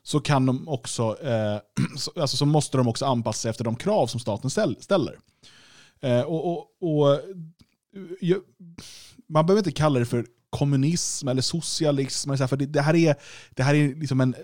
så, 0.03 0.19
kan 0.19 0.45
de 0.45 0.67
också, 0.67 1.17
eh, 1.23 1.57
så, 1.97 2.21
alltså, 2.21 2.37
så 2.37 2.45
måste 2.45 2.77
de 2.77 2.87
också 2.87 3.05
anpassa 3.05 3.39
sig 3.39 3.49
efter 3.49 3.63
de 3.63 3.75
krav 3.75 4.07
som 4.07 4.19
staten 4.19 4.49
ställer. 4.79 5.19
Eh, 6.01 6.21
och, 6.21 6.51
och, 6.51 6.67
och 6.81 7.19
jag, 8.21 8.41
man 9.29 9.45
behöver 9.45 9.59
inte 9.59 9.71
kalla 9.71 9.99
det 9.99 10.05
för 10.05 10.25
kommunism 10.49 11.27
eller 11.27 11.41
socialism, 11.41 12.35
för 12.35 12.57
det, 12.57 12.65
det 12.65 12.81
här 12.81 12.95
är, 12.95 13.15
det 13.55 13.63
här 13.63 13.75
är 13.75 13.95
liksom 13.95 14.21
en 14.21 14.35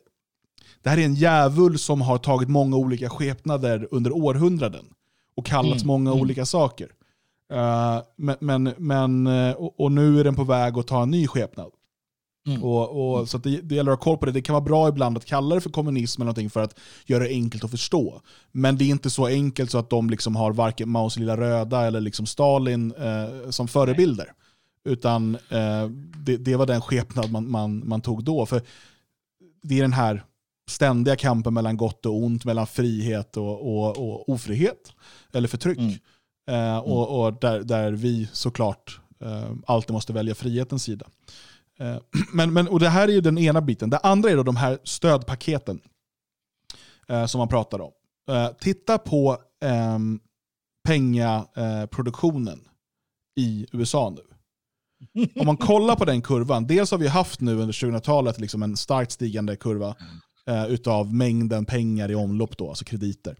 det 0.83 0.89
här 0.89 0.97
är 0.97 1.05
en 1.05 1.15
djävul 1.15 1.79
som 1.79 2.01
har 2.01 2.17
tagit 2.17 2.49
många 2.49 2.77
olika 2.77 3.09
skepnader 3.09 3.87
under 3.91 4.11
århundraden 4.11 4.85
och 5.35 5.45
kallats 5.45 5.83
mm. 5.83 5.87
många 5.87 6.09
mm. 6.11 6.21
olika 6.21 6.45
saker. 6.45 6.87
Uh, 7.53 8.01
men, 8.15 8.35
men, 8.39 8.73
men 8.77 9.27
uh, 9.27 9.53
och, 9.53 9.79
och, 9.79 9.91
nu 9.91 10.19
är 10.19 10.23
den 10.23 10.35
på 10.35 10.43
väg 10.43 10.77
att 10.77 10.87
ta 10.87 11.03
en 11.03 11.11
ny 11.11 11.27
skepnad. 11.27 11.71
Mm. 12.47 12.63
Och, 12.63 13.19
och, 13.19 13.29
så 13.29 13.37
det, 13.37 13.61
det 13.61 13.75
gäller 13.75 13.91
att 13.91 13.99
ha 13.99 14.03
koll 14.03 14.17
på 14.17 14.25
det. 14.25 14.31
Det 14.31 14.41
kan 14.41 14.53
vara 14.53 14.63
bra 14.63 14.89
ibland 14.89 15.17
att 15.17 15.25
kalla 15.25 15.55
det 15.55 15.61
för 15.61 15.69
kommunism 15.69 16.21
eller 16.21 16.25
någonting 16.25 16.49
för 16.49 16.61
att 16.61 16.79
göra 17.05 17.23
det 17.23 17.29
enkelt 17.29 17.63
att 17.63 17.71
förstå. 17.71 18.21
Men 18.51 18.77
det 18.77 18.83
är 18.83 18.89
inte 18.89 19.09
så 19.09 19.25
enkelt 19.25 19.71
så 19.71 19.77
att 19.77 19.89
de 19.89 20.09
liksom 20.09 20.35
har 20.35 20.51
varken 20.51 20.89
Maos 20.89 21.17
lilla 21.17 21.37
röda 21.37 21.87
eller 21.87 22.01
liksom 22.01 22.25
Stalin 22.25 22.93
eh, 22.97 23.49
som 23.49 23.67
förebilder. 23.67 24.33
Utan 24.83 25.35
eh, 25.35 25.87
det, 26.17 26.37
det, 26.37 26.55
var 26.55 26.65
den 26.65 26.81
skepnad 26.81 27.31
man, 27.31 27.51
man, 27.51 27.87
man 27.87 28.01
tog 28.01 28.23
då. 28.23 28.45
För 28.45 28.61
det 29.61 29.77
är 29.77 29.81
den 29.81 29.93
här 29.93 30.23
ständiga 30.69 31.15
kampen 31.15 31.53
mellan 31.53 31.77
gott 31.77 32.05
och 32.05 32.23
ont, 32.23 32.45
mellan 32.45 32.67
frihet 32.67 33.37
och, 33.37 33.61
och, 33.61 33.97
och 33.97 34.29
ofrihet, 34.29 34.93
eller 35.33 35.47
förtryck. 35.47 35.77
Mm. 35.77 35.93
Eh, 36.49 36.77
och, 36.77 37.07
mm. 37.07 37.19
och 37.19 37.39
där, 37.41 37.59
där 37.59 37.91
vi 37.91 38.29
såklart 38.33 38.99
eh, 39.19 39.51
alltid 39.65 39.93
måste 39.93 40.13
välja 40.13 40.35
frihetens 40.35 40.83
sida. 40.83 41.07
Eh, 41.79 41.97
men, 42.33 42.53
men, 42.53 42.67
och 42.67 42.79
det 42.79 42.89
här 42.89 43.07
är 43.07 43.11
ju 43.11 43.21
den 43.21 43.37
ena 43.37 43.61
biten. 43.61 43.89
Det 43.89 43.97
andra 43.97 44.29
är 44.29 44.35
då 44.35 44.43
de 44.43 44.55
här 44.55 44.79
stödpaketen 44.83 45.81
eh, 47.07 47.25
som 47.25 47.39
man 47.39 47.47
pratar 47.47 47.81
om. 47.81 47.91
Eh, 48.29 48.47
titta 48.59 48.97
på 48.97 49.37
ehm, 49.63 50.19
pengaproduktionen 50.87 52.67
i 53.35 53.67
USA 53.71 54.09
nu. 54.09 54.30
Om 55.35 55.45
man 55.45 55.57
kollar 55.57 55.95
på 55.95 56.05
den 56.05 56.21
kurvan, 56.21 56.67
dels 56.67 56.91
har 56.91 56.97
vi 56.97 57.07
haft 57.07 57.41
nu 57.41 57.51
under 57.51 57.73
2000-talet 57.73 58.39
liksom 58.39 58.63
en 58.63 58.77
starkt 58.77 59.11
stigande 59.11 59.55
kurva 59.55 59.95
eh, 60.47 60.65
utav 60.65 61.13
mängden 61.13 61.65
pengar 61.65 62.11
i 62.11 62.15
omlopp, 62.15 62.57
då, 62.57 62.69
alltså 62.69 62.85
krediter. 62.85 63.35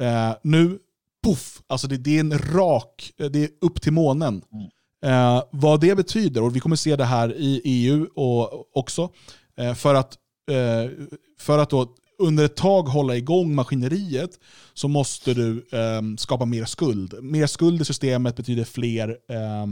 Eh, 0.00 0.32
nu, 0.42 0.78
poff, 1.24 1.62
alltså 1.66 1.86
det, 1.86 1.96
det, 1.96 2.16
är 2.16 2.20
en 2.20 2.38
rak, 2.38 3.12
eh, 3.18 3.30
det 3.30 3.44
är 3.44 3.50
upp 3.60 3.82
till 3.82 3.92
månen. 3.92 4.42
Mm. 4.52 4.66
Eh, 5.04 5.42
vad 5.50 5.80
det 5.80 5.94
betyder, 5.94 6.42
och 6.42 6.56
vi 6.56 6.60
kommer 6.60 6.76
se 6.76 6.96
det 6.96 7.04
här 7.04 7.34
i 7.36 7.60
EU 7.64 8.06
och, 8.14 8.76
också, 8.76 9.10
eh, 9.58 9.74
för 9.74 9.94
att, 9.94 10.18
eh, 10.50 10.90
för 11.38 11.58
att 11.58 11.70
då 11.70 11.94
under 12.18 12.44
ett 12.44 12.56
tag 12.56 12.82
hålla 12.82 13.16
igång 13.16 13.54
maskineriet 13.54 14.30
så 14.74 14.88
måste 14.88 15.34
du 15.34 15.66
eh, 15.72 16.02
skapa 16.18 16.44
mer 16.44 16.64
skuld. 16.64 17.14
Mer 17.22 17.46
skuld 17.46 17.80
i 17.80 17.84
systemet 17.84 18.36
betyder 18.36 18.64
fler 18.64 19.08
eh, 19.08 19.66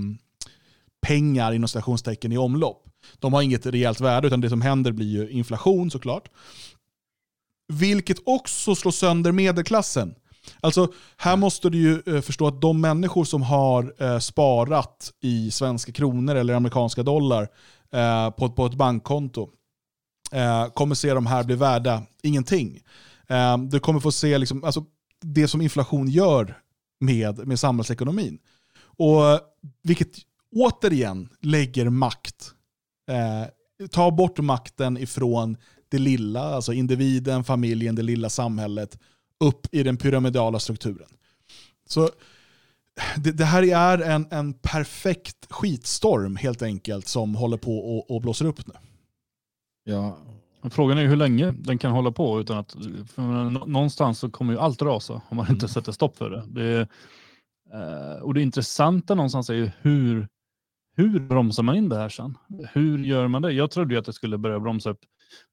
pengar 1.06 1.52
inom 1.52 1.68
stationstecken 1.68 2.32
i 2.32 2.38
omlopp. 2.38 2.84
De 3.18 3.32
har 3.32 3.42
inget 3.42 3.66
rejält 3.66 4.00
värde 4.00 4.26
utan 4.26 4.40
det 4.40 4.50
som 4.50 4.62
händer 4.62 4.92
blir 4.92 5.06
ju 5.06 5.30
inflation 5.30 5.90
såklart. 5.90 6.28
Vilket 7.72 8.18
också 8.24 8.74
slår 8.74 8.92
sönder 8.92 9.32
medelklassen. 9.32 10.14
Alltså, 10.60 10.92
här 11.16 11.36
måste 11.36 11.70
du 11.70 11.78
ju 11.78 12.16
eh, 12.16 12.20
förstå 12.20 12.46
att 12.46 12.60
de 12.60 12.80
människor 12.80 13.24
som 13.24 13.42
har 13.42 13.94
eh, 13.98 14.18
sparat 14.18 15.12
i 15.20 15.50
svenska 15.50 15.92
kronor 15.92 16.34
eller 16.34 16.54
amerikanska 16.54 17.02
dollar 17.02 17.48
eh, 17.92 18.30
på, 18.30 18.48
på 18.48 18.66
ett 18.66 18.74
bankkonto 18.74 19.48
kommer 20.74 20.94
se 20.94 21.14
de 21.14 21.26
här 21.26 21.44
bli 21.44 21.56
värda 21.56 22.02
ingenting. 22.22 22.80
Du 23.68 23.80
kommer 23.80 24.00
få 24.00 24.12
se 24.12 24.38
liksom, 24.38 24.64
alltså, 24.64 24.84
det 25.20 25.48
som 25.48 25.60
inflation 25.60 26.08
gör 26.08 26.58
med, 27.00 27.46
med 27.46 27.58
samhällsekonomin. 27.58 28.38
Och, 28.82 29.40
vilket 29.82 30.08
återigen 30.52 31.28
lägger 31.40 31.88
makt. 31.88 32.50
Eh, 33.10 33.88
ta 33.88 34.10
bort 34.10 34.38
makten 34.38 34.98
ifrån 34.98 35.56
det 35.88 35.98
lilla, 35.98 36.40
alltså 36.40 36.72
individen, 36.72 37.44
familjen, 37.44 37.94
det 37.94 38.02
lilla 38.02 38.30
samhället, 38.30 38.98
upp 39.40 39.66
i 39.72 39.82
den 39.82 39.96
pyramidala 39.96 40.58
strukturen. 40.58 41.08
Så 41.88 42.08
det, 43.16 43.32
det 43.32 43.44
här 43.44 43.62
är 43.62 43.98
en, 43.98 44.26
en 44.30 44.54
perfekt 44.54 45.46
skitstorm 45.50 46.36
helt 46.36 46.62
enkelt 46.62 47.08
som 47.08 47.34
håller 47.34 47.56
på 47.56 47.78
och, 47.78 48.10
och 48.10 48.22
blåser 48.22 48.44
upp 48.46 48.66
nu. 48.66 48.74
Ja. 49.84 50.18
Frågan 50.70 50.98
är 50.98 51.06
hur 51.06 51.16
länge 51.16 51.50
den 51.50 51.78
kan 51.78 51.92
hålla 51.92 52.12
på 52.12 52.40
utan 52.40 52.58
att 52.58 52.76
någonstans 53.66 54.18
så 54.18 54.30
kommer 54.30 54.52
ju 54.52 54.58
allt 54.58 54.82
rasa 54.82 55.22
om 55.28 55.36
man 55.36 55.46
inte 55.46 55.64
mm. 55.64 55.68
sätter 55.68 55.92
stopp 55.92 56.16
för 56.16 56.30
det. 56.30 56.44
det 56.46 56.80
eh, 57.72 58.22
och 58.22 58.34
det 58.34 58.42
intressanta 58.42 59.14
någonstans 59.14 59.50
är 59.50 59.54
ju 59.54 59.70
hur, 59.80 60.28
hur 60.96 61.20
bromsar 61.20 61.62
man 61.62 61.76
in 61.76 61.88
det 61.88 61.96
här 61.96 62.08
sen? 62.08 62.38
Hur 62.72 62.98
gör 62.98 63.28
man 63.28 63.42
det? 63.42 63.52
Jag 63.52 63.70
trodde 63.70 63.94
ju 63.94 64.00
att 64.00 64.06
det 64.06 64.12
skulle 64.12 64.38
börja 64.38 64.60
bromsa 64.60 64.90
upp 64.90 65.00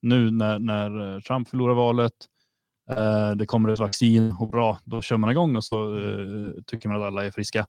nu 0.02 0.32
när, 0.32 0.60
när 0.60 1.16
eh, 1.16 1.22
Trump 1.22 1.50
förlorar 1.50 1.74
valet. 1.74 2.14
Eh, 2.90 3.32
det 3.32 3.46
kommer 3.46 3.70
ett 3.70 3.80
vaccin 3.80 4.36
och 4.40 4.50
bra, 4.50 4.80
då 4.84 5.02
kör 5.02 5.18
man 5.18 5.32
igång 5.32 5.56
och 5.56 5.64
så 5.64 5.98
eh, 5.98 6.52
tycker 6.66 6.90
man 6.90 7.02
att 7.02 7.08
alla 7.08 7.26
är 7.26 7.32
friska. 7.32 7.60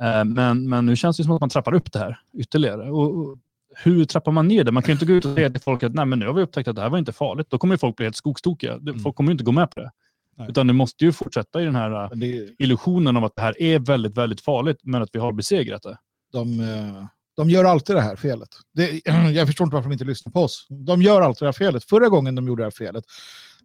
Eh, 0.00 0.24
men, 0.24 0.68
men 0.68 0.86
nu 0.86 0.96
känns 0.96 1.16
det 1.16 1.24
som 1.24 1.32
att 1.32 1.40
man 1.40 1.50
trappar 1.50 1.74
upp 1.74 1.92
det 1.92 1.98
här 1.98 2.20
ytterligare. 2.38 2.90
Och, 2.90 3.16
och 3.16 3.38
hur 3.84 4.04
trappar 4.04 4.32
man 4.32 4.48
ner 4.48 4.64
det? 4.64 4.72
Man 4.72 4.82
kan 4.82 4.88
ju 4.88 4.92
inte 4.92 5.06
gå 5.06 5.12
ut 5.12 5.24
och 5.24 5.34
säga 5.34 5.50
till 5.50 5.62
folk 5.62 5.82
att 5.82 5.94
Nej, 5.94 6.06
men 6.06 6.18
nu 6.18 6.26
har 6.26 6.32
vi 6.32 6.42
upptäckt 6.42 6.68
att 6.68 6.76
det 6.76 6.82
här 6.82 6.90
var 6.90 6.98
inte 6.98 7.12
farligt. 7.12 7.50
Då 7.50 7.58
kommer 7.58 7.76
folk 7.76 7.96
bli 7.96 8.06
helt 8.06 8.16
skogstokiga. 8.16 8.74
Mm. 8.74 8.98
Folk 8.98 9.16
kommer 9.16 9.32
inte 9.32 9.44
gå 9.44 9.52
med 9.52 9.70
på 9.70 9.80
det. 9.80 9.90
Nej. 10.36 10.48
Utan 10.50 10.66
det 10.66 10.72
måste 10.72 11.04
ju 11.04 11.12
fortsätta 11.12 11.62
i 11.62 11.64
den 11.64 11.74
här 11.74 12.14
det... 12.14 12.54
illusionen 12.58 13.16
av 13.16 13.24
att 13.24 13.36
det 13.36 13.42
här 13.42 13.62
är 13.62 13.78
väldigt, 13.78 14.16
väldigt 14.16 14.40
farligt, 14.40 14.78
men 14.82 15.02
att 15.02 15.10
vi 15.12 15.18
har 15.18 15.32
besegrat 15.32 15.82
det. 15.82 15.98
De, 16.32 16.60
eh, 16.60 17.06
de 17.36 17.50
gör 17.50 17.64
alltid 17.64 17.96
det 17.96 18.02
här 18.02 18.16
felet. 18.16 18.48
Det, 18.72 19.00
jag 19.32 19.46
förstår 19.46 19.64
inte 19.64 19.74
varför 19.74 19.88
de 19.88 19.92
inte 19.92 20.04
lyssnar 20.04 20.32
på 20.32 20.40
oss. 20.40 20.66
De 20.68 21.02
gör 21.02 21.22
alltid 21.22 21.42
det 21.42 21.46
här 21.46 21.52
felet. 21.52 21.84
Förra 21.84 22.08
gången 22.08 22.34
de 22.34 22.46
gjorde 22.46 22.62
det 22.62 22.66
här 22.66 22.70
felet, 22.70 23.04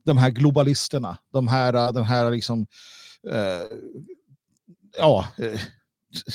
de 0.06 0.18
här 0.18 0.30
globalisterna, 0.30 1.18
de 1.34 1.48
här, 1.48 1.74
eh, 1.74 1.92
den 1.92 2.04
här 2.04 2.32
liksom, 2.32 2.68
eh, 3.32 3.78
ja, 4.98 5.28
eh, 5.38 5.60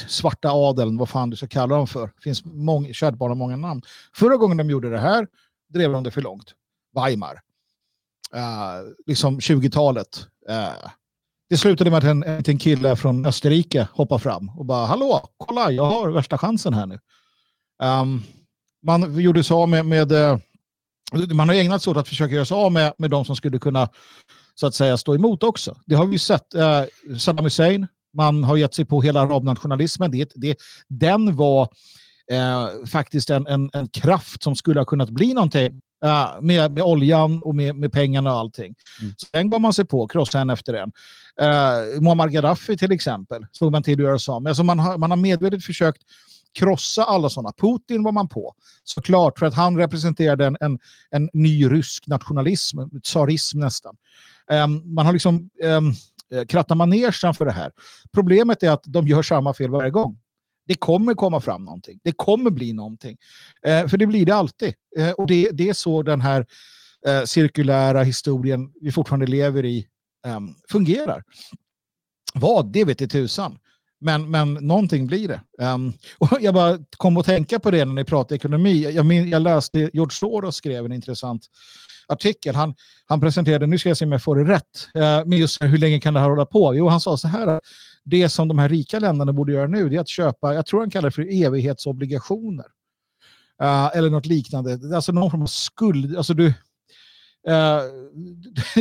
svarta 0.09 0.51
adeln, 0.51 0.97
vad 0.97 1.09
fan 1.09 1.31
du 1.31 1.37
ska 1.37 1.47
kalla 1.47 1.77
dem 1.77 1.87
för. 1.87 2.07
Det 2.07 2.23
finns 2.23 2.45
många, 2.45 2.89
bara 3.13 3.35
många 3.35 3.57
namn. 3.57 3.83
Förra 4.15 4.37
gången 4.37 4.57
de 4.57 4.71
gjorde 4.71 4.91
det 4.91 4.99
här 4.99 5.27
drev 5.69 5.93
de 5.93 6.03
det 6.03 6.11
för 6.11 6.23
långt. 6.23 6.55
Weimar. 6.95 7.41
Uh, 8.35 8.93
liksom 9.07 9.39
20-talet. 9.39 10.27
Uh, 10.51 10.57
eh, 10.57 10.91
det 11.49 11.57
slutade 11.57 11.91
med 11.91 11.99
att 11.99 12.05
en, 12.05 12.23
en 12.23 12.59
kille 12.59 12.97
från 12.97 13.27
Österrike 13.27 13.89
hoppade 13.93 14.23
fram 14.23 14.51
och 14.57 14.67
bara 14.67 14.87
hallå, 14.87 15.29
kolla, 15.37 15.71
jag 15.71 15.85
har 15.85 16.11
värsta 16.11 16.39
chansen 16.39 16.75
här 16.75 16.87
nu. 16.87 16.99
Um, 17.83 18.23
man 18.87 19.21
gjorde 19.21 19.45
så 19.45 19.63
av 19.63 19.69
med, 19.69 19.87
med 19.87 20.13
eh, 20.13 20.39
man 21.33 21.49
har 21.49 21.57
ägnat 21.57 21.83
sig 21.83 21.91
åt 21.91 21.97
att 21.97 22.09
försöka 22.09 22.35
göra 22.35 22.45
sig 22.45 22.55
av 22.55 22.73
med, 22.73 22.93
med 22.99 23.11
de 23.11 23.25
som 23.25 23.37
skulle 23.37 23.59
kunna 23.59 23.89
så 24.55 24.67
att 24.67 24.75
säga 24.75 24.97
stå 24.97 25.15
emot 25.15 25.43
också. 25.43 25.77
Det 25.87 25.95
har 25.95 26.07
vi 26.07 26.19
sett. 26.19 26.55
Eh, 26.55 26.83
Saddam 27.19 27.45
Hussein, 27.45 27.87
man 28.17 28.45
har 28.45 28.57
gett 28.57 28.75
sig 28.75 28.85
på 28.85 29.03
hela 29.03 29.21
arabnationalismen. 29.21 30.11
Det, 30.11 30.33
det, 30.35 30.57
den 30.89 31.37
var 31.37 31.69
eh, 32.33 32.69
faktiskt 32.87 33.31
en, 33.31 33.47
en, 33.47 33.71
en, 33.73 33.89
kraft 33.89 34.43
som 34.43 34.57
skulle 34.57 34.81
ha 34.81 34.85
kunnat 34.85 35.11
bli 35.11 35.35
någonting 35.35 35.81
med, 36.41 36.73
med 36.73 36.83
oljan 36.83 37.43
och 37.43 37.55
med, 37.55 37.77
med 37.77 37.93
pengarna 37.93 38.33
och 38.33 38.39
allting. 38.39 38.75
Mm. 39.01 39.15
Så 39.17 39.27
den 39.33 39.51
gav 39.51 39.61
man 39.61 39.73
sig 39.73 39.85
på, 39.85 40.09
krossa 40.09 40.41
en 40.41 40.51
efter 40.51 40.75
en. 40.75 40.93
Eh, 41.41 42.01
Muammar 42.01 42.29
Gaddafi 42.29 42.77
till 42.77 42.93
exempel, 42.93 43.47
slog 43.53 43.73
man 43.73 43.83
till 43.83 43.95
att 43.95 44.07
göra 44.07 44.19
så. 44.19 44.41
Men 44.41 44.51
alltså 44.51 44.63
man, 44.63 44.79
har, 44.79 44.99
man 44.99 45.11
har 45.11 45.17
medvetet 45.17 45.65
försökt 45.65 46.03
krossa 46.59 47.05
alla 47.05 47.29
sådana. 47.29 47.53
Putin 47.53 48.03
var 48.03 48.13
man 48.13 48.29
på, 48.29 48.55
såklart, 48.85 49.39
för 49.39 49.47
att 49.47 49.55
han 49.55 49.79
representerade 49.79 50.47
en, 50.47 50.57
en, 50.61 50.79
en 51.11 51.31
ny 51.33 51.67
rysk 51.71 52.07
nationalism, 52.07 52.79
tsarism 53.03 53.61
nästan. 53.61 53.97
Um, 54.51 54.95
man 54.95 55.07
har 55.07 55.13
liksom 55.13 55.51
um, 55.63 55.95
krattat 56.49 56.77
manegen 56.77 57.35
för 57.35 57.45
det 57.45 57.53
här. 57.53 57.73
Problemet 58.15 58.63
är 58.63 58.71
att 58.71 58.83
de 58.87 59.09
gör 59.09 59.23
samma 59.23 59.55
fel 59.55 59.71
varje 59.71 59.91
gång. 59.91 60.19
Det 60.67 60.75
kommer 60.75 61.15
komma 61.15 61.41
fram 61.41 61.65
någonting. 61.65 62.01
Det 62.05 62.13
kommer 62.13 62.51
bli 62.51 62.73
någonting. 62.73 63.17
Eh, 63.67 63.89
för 63.89 63.97
det 63.97 64.07
blir 64.07 64.27
det 64.27 64.35
alltid. 64.35 64.75
Eh, 64.99 65.11
och 65.11 65.27
det, 65.27 65.51
det 65.53 65.69
är 65.69 65.73
så 65.73 66.03
den 66.03 66.21
här 66.21 66.47
eh, 67.07 67.25
cirkulära 67.25 68.03
historien 68.03 68.73
vi 68.81 68.93
fortfarande 68.93 69.27
lever 69.27 69.65
i 69.65 69.87
ehm, 70.27 70.55
fungerar. 70.71 71.23
Vad? 72.35 72.73
Det 72.73 72.85
vet 72.85 73.01
i 73.01 73.09
tusan. 73.09 73.59
Men, 74.01 74.31
men 74.31 74.55
någonting 74.55 75.07
blir 75.07 75.29
det. 75.29 75.41
Um, 75.65 75.93
och 76.19 76.29
jag 76.41 76.55
bara 76.55 76.79
kom 76.97 77.17
att 77.17 77.27
tänka 77.27 77.59
på 77.59 77.71
det 77.71 77.85
när 77.85 77.95
ni 77.95 78.05
pratade 78.05 78.35
ekonomi. 78.35 78.93
Jag, 78.95 79.07
min, 79.07 79.29
jag 79.29 79.43
läste 79.43 79.91
George 79.93 80.15
Soros 80.15 80.57
skrev 80.57 80.85
en 80.85 80.93
intressant 80.93 81.47
artikel. 82.09 82.55
Han, 82.55 82.75
han 83.07 83.21
presenterade, 83.21 83.67
nu 83.67 83.79
ska 83.79 83.91
jag 83.91 83.97
se 83.97 84.05
om 84.05 84.13
jag 84.13 84.23
får 84.23 84.37
det 84.37 84.53
rätt, 84.53 84.89
eh, 84.95 85.03
uh, 85.03 85.27
med 85.27 85.39
just 85.39 85.63
hur 85.63 85.79
länge 85.79 86.01
kan 86.01 86.15
det 86.15 86.21
här 86.21 86.29
hålla 86.29 86.47
på? 86.47 86.75
Jo, 86.75 86.89
han 86.89 87.01
sa 87.01 87.17
så 87.17 87.29
här, 87.29 87.61
det 88.07 88.29
som 88.29 88.49
de 88.49 88.59
här 88.59 88.69
rika 88.69 88.99
länderna 88.99 89.33
borde 89.33 89.53
göra 89.53 89.67
nu 89.67 89.95
är 89.95 90.01
att 90.01 90.09
köpa, 90.09 90.55
jag 90.55 90.67
tror 90.67 90.81
han 90.81 90.91
kallar 90.91 91.09
det 91.09 91.15
för 91.15 91.45
evighetsobligationer. 91.45 92.67
Uh, 93.63 93.97
eller 93.97 94.11
något 94.11 94.27
liknande. 94.27 94.97
Alltså 94.97 95.13
någon 95.13 95.31
form 95.31 95.43
av 95.43 95.47
skuld. 95.47 96.17
Alltså 96.17 96.35
du, 96.35 96.55
Uh, 97.49 97.83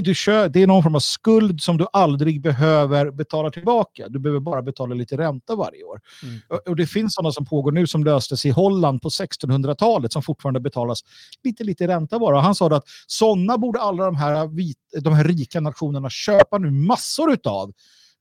du 0.02 0.16
kör, 0.16 0.50
det 0.50 0.64
är 0.64 0.68
någon 0.68 0.84
form 0.84 0.96
av 0.96 1.00
skuld 1.00 1.62
som 1.62 1.78
du 1.78 1.88
aldrig 1.94 2.42
behöver 2.42 3.12
betala 3.12 3.52
tillbaka. 3.52 4.10
Du 4.10 4.20
behöver 4.20 4.40
bara 4.40 4.62
betala 4.62 4.96
lite 4.96 5.18
ränta 5.18 5.56
varje 5.56 5.84
år. 5.84 6.02
Mm. 6.24 6.40
Och, 6.50 6.68
och, 6.68 6.76
det 6.76 6.88
finns 6.88 7.14
sådana 7.14 7.32
som 7.32 7.46
pågår 7.46 7.72
nu 7.72 7.88
som 7.88 8.04
löstes 8.04 8.46
i 8.46 8.50
Holland 8.50 9.02
på 9.02 9.10
1600-talet 9.10 10.14
som 10.14 10.24
fortfarande 10.24 10.60
betalas 10.60 11.00
lite, 11.44 11.64
lite 11.64 11.88
ränta 11.88 12.20
bara. 12.20 12.38
Och 12.38 12.44
han 12.44 12.56
sa 12.56 12.76
att 12.76 12.84
sådana 13.08 13.58
borde 13.58 13.80
alla 13.80 14.06
de 14.06 14.16
här, 14.16 14.48
vit, 14.48 14.78
de 15.02 15.14
här 15.14 15.24
rika 15.24 15.60
nationerna 15.60 16.10
köpa 16.10 16.58
nu 16.58 16.72
massor 16.72 17.34
utav 17.34 17.72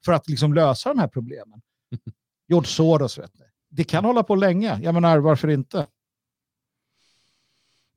för 0.04 0.12
att 0.12 0.28
liksom 0.28 0.54
lösa 0.54 0.88
de 0.88 0.98
här 0.98 1.08
problemen. 1.08 1.60
George 2.48 2.68
Soros, 2.68 3.18
vet 3.18 3.34
ni. 3.38 3.44
Det 3.70 3.84
kan 3.84 4.04
hålla 4.04 4.22
på 4.22 4.34
länge. 4.34 4.80
Jag 4.82 4.94
menar, 4.94 5.18
varför 5.18 5.48
inte? 5.48 5.86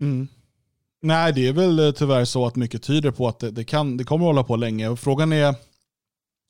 Mm. 0.02 0.28
Nej, 1.02 1.34
det 1.34 1.48
är 1.48 1.54
väl 1.54 1.80
eh, 1.80 1.92
tyvärr 1.92 2.26
så 2.26 2.46
att 2.46 2.56
mycket 2.56 2.84
tyder 2.84 3.12
på 3.12 3.28
att 3.28 3.40
det, 3.40 3.52
det, 3.52 3.64
kan, 3.64 3.98
det 3.98 4.04
kommer 4.04 4.26
hålla 4.26 4.44
på 4.44 4.56
länge. 4.56 4.96
frågan 4.96 5.34
är, 5.34 5.56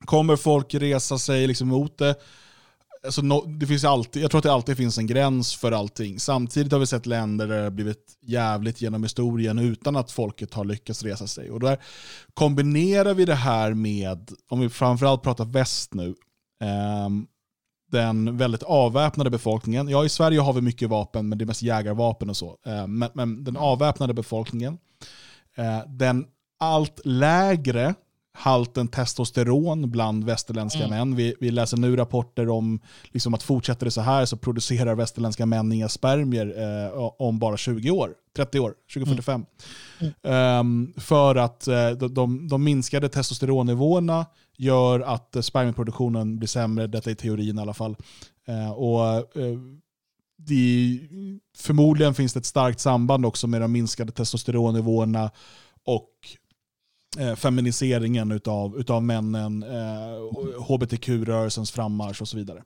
kommer 0.05 0.35
folk 0.35 0.73
resa 0.73 1.17
sig 1.17 1.47
liksom 1.47 1.67
mot 1.67 1.97
det? 1.97 2.15
Alltså, 3.07 3.21
no, 3.21 3.45
det 3.45 3.67
finns 3.67 3.83
alltid, 3.83 4.23
jag 4.23 4.31
tror 4.31 4.39
att 4.39 4.43
det 4.43 4.51
alltid 4.51 4.77
finns 4.77 4.97
en 4.97 5.07
gräns 5.07 5.55
för 5.55 5.71
allting. 5.71 6.19
Samtidigt 6.19 6.71
har 6.71 6.79
vi 6.79 6.85
sett 6.85 7.05
länder 7.05 7.47
där 7.47 7.57
det 7.57 7.63
har 7.63 7.69
blivit 7.69 8.17
jävligt 8.21 8.81
genom 8.81 9.03
historien 9.03 9.59
utan 9.59 9.95
att 9.95 10.11
folket 10.11 10.53
har 10.53 10.65
lyckats 10.65 11.03
resa 11.03 11.27
sig. 11.27 11.51
Och 11.51 11.59
där 11.59 11.77
kombinerar 12.33 13.13
vi 13.13 13.25
det 13.25 13.35
här 13.35 13.73
med, 13.73 14.31
om 14.49 14.59
vi 14.59 14.69
framförallt 14.69 15.23
pratar 15.23 15.45
väst 15.45 15.93
nu, 15.93 16.15
eh, 16.61 17.09
den 17.91 18.37
väldigt 18.37 18.63
avväpnade 18.63 19.29
befolkningen. 19.29 19.89
Ja, 19.89 20.05
i 20.05 20.09
Sverige 20.09 20.39
har 20.39 20.53
vi 20.53 20.61
mycket 20.61 20.89
vapen, 20.89 21.29
men 21.29 21.37
det 21.37 21.43
är 21.43 21.47
mest 21.47 21.61
jägarvapen 21.61 22.29
och 22.29 22.37
så. 22.37 22.57
Eh, 22.65 22.87
men, 22.87 23.09
men 23.13 23.43
den 23.43 23.57
avväpnade 23.57 24.13
befolkningen, 24.13 24.77
eh, 25.55 25.79
den 25.87 26.25
allt 26.59 27.01
lägre 27.05 27.95
halten 28.37 28.87
testosteron 28.87 29.91
bland 29.91 30.23
västerländska 30.23 30.83
mm. 30.83 30.89
män. 30.89 31.15
Vi, 31.15 31.35
vi, 31.39 31.51
läser 31.51 31.77
nu 31.77 31.95
rapporter 31.95 32.49
om 32.49 32.79
liksom 33.11 33.33
att 33.33 33.43
fortsätter 33.43 33.85
det 33.85 33.91
så 33.91 34.01
här 34.01 34.25
så 34.25 34.37
producerar 34.37 34.95
västerländska 34.95 35.45
män 35.45 35.71
inga 35.71 35.89
spermier 35.89 36.53
eh, 36.87 37.11
om 37.17 37.39
bara 37.39 37.57
20 37.57 37.91
år, 37.91 38.13
30 38.35 38.59
år, 38.59 38.73
2045. 38.93 39.45
Mm. 39.99 40.13
Mm. 40.23 40.59
Um, 40.59 40.93
för 40.97 41.35
att 41.35 41.67
eh, 41.67 41.89
de, 41.89 42.13
de, 42.13 42.47
de 42.47 42.63
minskade 42.63 43.09
testosteronnivåerna 43.09 44.25
gör 44.57 44.99
att 44.99 45.35
eh, 45.35 45.41
spermieproduktionen 45.41 46.37
blir 46.37 46.47
sämre, 46.47 46.87
detta 46.87 47.11
är 47.11 47.15
teorin 47.15 47.57
i 47.57 47.61
alla 47.61 47.73
fall. 47.73 47.95
Eh, 48.47 48.71
och 48.71 49.15
eh, 49.37 49.57
det, 50.37 50.99
förmodligen 51.57 52.13
finns 52.13 52.33
det 52.33 52.39
ett 52.39 52.45
starkt 52.45 52.79
samband 52.79 53.25
också 53.25 53.47
med 53.47 53.61
de 53.61 53.71
minskade 53.71 54.11
testosteronnivåerna 54.11 55.31
och 55.85 56.09
eh, 57.17 57.35
feminiseringen 57.35 58.31
utav, 58.31 58.79
utav 58.79 59.03
männen, 59.03 59.63
eh, 59.63 60.61
hbtq-rörelsens 60.67 61.71
frammarsch 61.71 62.21
och 62.21 62.27
så 62.27 62.37
vidare. 62.37 62.63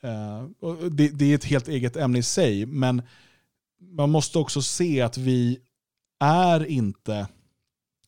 Eh, 0.00 0.44
och 0.60 0.92
det, 0.92 1.08
det 1.08 1.24
är 1.24 1.34
ett 1.34 1.44
helt 1.44 1.68
eget 1.68 1.96
ämne 1.96 2.18
i 2.18 2.22
sig, 2.22 2.66
men 2.66 3.02
man 3.80 4.10
måste 4.10 4.38
också 4.38 4.62
se 4.62 5.00
att 5.00 5.18
vi 5.18 5.58
är 6.20 6.66
inte 6.66 7.28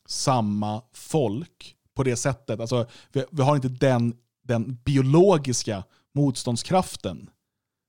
samma 0.06 0.82
folk 0.92 1.76
på 1.94 2.02
det 2.02 2.16
sättet. 2.16 2.60
Alltså, 2.60 2.86
vi, 3.12 3.24
vi 3.30 3.42
har 3.42 3.56
inte 3.56 3.68
den, 3.68 4.16
den 4.42 4.78
biologiska 4.84 5.84
motståndskraften 6.14 7.30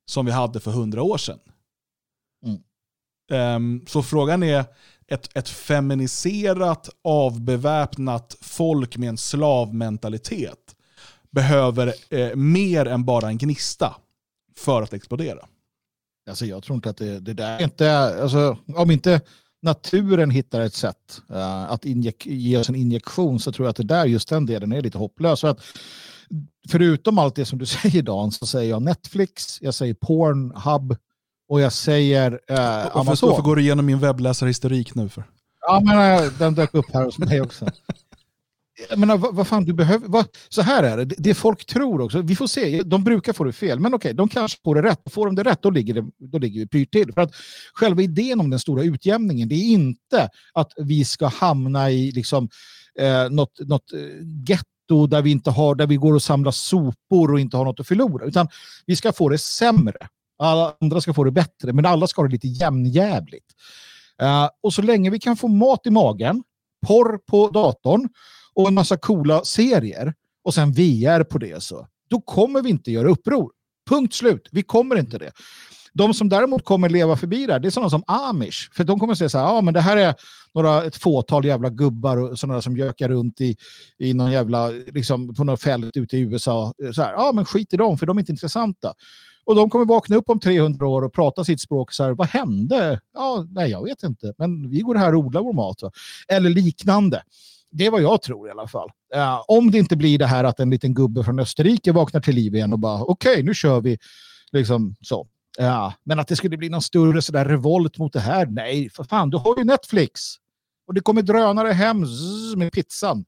som 0.05 0.25
vi 0.25 0.31
hade 0.31 0.59
för 0.59 0.71
hundra 0.71 1.03
år 1.03 1.17
sedan. 1.17 1.39
Mm. 2.45 2.61
Um, 3.31 3.85
så 3.87 4.03
frågan 4.03 4.43
är, 4.43 4.65
ett, 5.09 5.37
ett 5.37 5.49
feminiserat, 5.49 6.89
avbeväpnat 7.03 8.37
folk 8.41 8.97
med 8.97 9.09
en 9.09 9.17
slavmentalitet 9.17 10.75
behöver 11.31 11.93
eh, 12.09 12.35
mer 12.35 12.85
än 12.85 13.05
bara 13.05 13.27
en 13.27 13.37
gnista 13.37 13.95
för 14.57 14.81
att 14.81 14.93
explodera. 14.93 15.39
Alltså 16.29 16.45
jag 16.45 16.63
tror 16.63 16.75
inte 16.75 16.89
att 16.89 16.97
det, 16.97 17.19
det 17.19 17.33
där 17.33 17.61
inte, 17.61 17.97
alltså, 18.21 18.57
om 18.75 18.91
inte 18.91 19.21
naturen 19.61 20.31
hittar 20.31 20.61
ett 20.61 20.73
sätt 20.73 21.21
uh, 21.31 21.71
att 21.71 21.85
ge 22.25 22.57
oss 22.57 22.69
en 22.69 22.75
injektion 22.75 23.39
så 23.39 23.51
tror 23.51 23.65
jag 23.65 23.69
att 23.69 23.75
det 23.75 23.83
där, 23.83 24.05
just 24.05 24.29
den 24.29 24.45
delen 24.45 24.71
är 24.71 24.81
lite 24.81 24.97
hopplös. 24.97 25.41
För 25.41 25.47
att, 25.47 25.59
förutom 26.69 27.17
allt 27.17 27.35
det 27.35 27.45
som 27.45 27.59
du 27.59 27.65
säger 27.81 28.03
Dan 28.03 28.31
så 28.31 28.45
säger 28.45 28.69
jag 28.69 28.81
Netflix, 28.81 29.61
jag 29.61 29.73
säger 29.73 29.93
Pornhub 29.93 30.97
och 31.49 31.61
jag 31.61 31.73
säger 31.73 32.31
uh, 32.31 32.97
Amazon. 32.97 33.29
Varför 33.29 33.43
går 33.43 33.55
du 33.55 33.61
igenom 33.61 33.85
min 33.85 33.99
webbläsarhistorik 33.99 34.95
nu 34.95 35.09
för? 35.09 35.23
Ja, 35.61 35.81
men 35.85 36.23
uh, 36.23 36.31
den 36.39 36.55
dök 36.55 36.73
upp 36.73 36.93
här 36.93 37.05
hos 37.05 37.17
mig 37.17 37.41
också. 37.41 37.65
Jag 38.89 38.99
menar, 38.99 39.17
vad, 39.17 39.35
vad 39.35 39.47
fan 39.47 39.65
du 39.65 39.73
behöver... 39.73 40.07
Vad, 40.07 40.25
så 40.49 40.61
här 40.61 40.83
är 40.83 41.05
det, 41.05 41.15
det 41.17 41.33
folk 41.33 41.65
tror 41.65 42.01
också. 42.01 42.21
Vi 42.21 42.35
får 42.35 42.47
se, 42.47 42.81
de 42.83 43.03
brukar 43.03 43.33
få 43.33 43.43
det 43.43 43.53
fel. 43.53 43.79
Men 43.79 43.93
okej, 43.93 44.13
de 44.13 44.29
kanske 44.29 44.59
får 44.63 44.75
det 44.75 44.81
rätt. 44.81 45.01
Får 45.11 45.25
de 45.25 45.35
det 45.35 45.43
rätt, 45.43 45.61
då 45.61 45.69
ligger, 45.69 45.93
det, 45.93 46.05
då 46.17 46.37
ligger 46.37 46.59
vi 46.59 46.67
pyrt 46.67 46.91
till. 46.91 47.13
För 47.13 47.21
att 47.21 47.35
själva 47.73 48.01
idén 48.01 48.39
om 48.39 48.49
den 48.49 48.59
stora 48.59 48.83
utjämningen, 48.83 49.49
det 49.49 49.55
är 49.55 49.71
inte 49.71 50.29
att 50.53 50.73
vi 50.77 51.05
ska 51.05 51.27
hamna 51.27 51.91
i 51.91 52.11
liksom, 52.11 52.49
eh, 52.99 53.29
något, 53.29 53.59
något 53.59 53.93
eh, 53.93 53.99
getto 54.47 55.07
där 55.07 55.21
vi, 55.21 55.31
inte 55.31 55.51
har, 55.51 55.75
där 55.75 55.87
vi 55.87 55.95
går 55.95 56.13
och 56.13 56.23
samlar 56.23 56.51
sopor 56.51 57.33
och 57.33 57.39
inte 57.39 57.57
har 57.57 57.65
något 57.65 57.79
att 57.79 57.87
förlora. 57.87 58.25
Utan 58.25 58.47
vi 58.85 58.95
ska 58.95 59.13
få 59.13 59.29
det 59.29 59.37
sämre. 59.37 60.07
Alla 60.39 60.75
andra 60.81 61.01
ska 61.01 61.13
få 61.13 61.23
det 61.23 61.31
bättre, 61.31 61.73
men 61.73 61.85
alla 61.85 62.07
ska 62.07 62.21
ha 62.21 62.27
det 62.27 62.33
lite 62.33 62.47
jämnjävligt. 62.47 63.45
Uh, 64.21 64.49
och 64.63 64.73
så 64.73 64.81
länge 64.81 65.09
vi 65.09 65.19
kan 65.19 65.37
få 65.37 65.47
mat 65.47 65.81
i 65.85 65.89
magen, 65.89 66.43
porr 66.87 67.17
på 67.17 67.49
datorn 67.49 68.09
och 68.53 68.67
en 68.67 68.73
massa 68.73 68.97
coola 68.97 69.43
serier 69.43 70.13
och 70.43 70.53
sen 70.53 70.71
VR 70.71 71.23
på 71.23 71.37
det 71.37 71.63
så, 71.63 71.87
då 72.09 72.21
kommer 72.21 72.61
vi 72.61 72.69
inte 72.69 72.91
göra 72.91 73.09
uppror. 73.09 73.51
Punkt 73.89 74.13
slut. 74.13 74.49
Vi 74.51 74.63
kommer 74.63 74.95
inte 74.95 75.17
det. 75.17 75.31
De 75.93 76.13
som 76.13 76.29
däremot 76.29 76.65
kommer 76.65 76.89
leva 76.89 77.17
förbi 77.17 77.45
där, 77.45 77.59
det 77.59 77.67
är 77.67 77.69
sådana 77.69 77.89
som 77.89 78.03
Amish. 78.07 78.69
För 78.73 78.83
de 78.83 78.99
kommer 78.99 79.15
säga 79.15 79.29
så 79.29 79.37
här, 79.37 79.45
ja 79.45 79.61
men 79.61 79.73
det 79.73 79.81
här 79.81 79.97
är 79.97 80.15
några, 80.53 80.83
ett 80.83 80.95
fåtal 80.95 81.45
jävla 81.45 81.69
gubbar 81.69 82.17
och 82.17 82.39
sådana 82.39 82.61
som 82.61 82.77
gökar 82.77 83.09
runt 83.09 83.41
i, 83.41 83.55
i 83.97 84.13
någon 84.13 84.31
jävla, 84.31 84.69
liksom 84.69 85.35
på 85.35 85.43
något 85.43 85.61
fält 85.61 85.97
ute 85.97 86.17
i 86.17 86.19
USA. 86.19 86.73
Så 86.95 87.01
här, 87.01 87.13
ja 87.13 87.31
men 87.35 87.45
skit 87.45 87.73
i 87.73 87.77
dem 87.77 87.97
för 87.97 88.05
de 88.05 88.17
är 88.17 88.21
inte 88.21 88.31
intressanta. 88.31 88.93
Och 89.49 89.55
de 89.55 89.69
kommer 89.69 89.85
vakna 89.85 90.15
upp 90.15 90.29
om 90.29 90.39
300 90.39 90.87
år 90.87 91.01
och 91.01 91.13
prata 91.13 91.43
sitt 91.43 91.61
språk. 91.61 91.93
Så 91.93 92.03
här, 92.03 92.11
vad 92.11 92.27
hände? 92.27 92.99
Ja, 93.13 93.47
nej, 93.49 93.71
jag 93.71 93.83
vet 93.83 94.03
inte. 94.03 94.33
Men 94.37 94.69
vi 94.69 94.79
går 94.79 94.95
här 94.95 95.15
och 95.15 95.19
odlar 95.19 95.41
vår 95.41 95.53
mat. 95.53 95.81
Va? 95.81 95.91
Eller 96.27 96.49
liknande. 96.49 97.23
Det 97.71 97.85
är 97.85 97.91
vad 97.91 98.01
jag 98.01 98.21
tror 98.21 98.47
i 98.47 98.51
alla 98.51 98.67
fall. 98.67 98.89
Uh, 99.15 99.43
om 99.47 99.71
det 99.71 99.77
inte 99.77 99.95
blir 99.95 100.17
det 100.17 100.25
här 100.25 100.43
att 100.43 100.59
en 100.59 100.69
liten 100.69 100.93
gubbe 100.93 101.23
från 101.23 101.39
Österrike 101.39 101.91
vaknar 101.91 102.21
till 102.21 102.35
liv 102.35 102.55
igen 102.55 102.73
och 102.73 102.79
bara 102.79 103.01
okej, 103.03 103.31
okay, 103.31 103.43
nu 103.43 103.53
kör 103.53 103.81
vi. 103.81 103.97
Liksom 104.51 104.95
så. 105.01 105.27
Ja, 105.57 105.93
men 106.03 106.19
att 106.19 106.27
det 106.27 106.35
skulle 106.35 106.57
bli 106.57 106.69
någon 106.69 106.81
större 106.81 107.21
sådär 107.21 107.45
revolt 107.45 107.97
mot 107.97 108.13
det 108.13 108.19
här, 108.19 108.45
nej, 108.45 108.89
för 108.89 109.03
fan, 109.03 109.29
du 109.29 109.37
har 109.37 109.57
ju 109.57 109.63
Netflix. 109.63 110.21
Och 110.87 110.93
det 110.93 111.01
kommer 111.01 111.21
drönare 111.21 111.71
hem 111.71 112.05
zzz, 112.05 112.55
med 112.55 112.71
pizzan. 112.71 113.25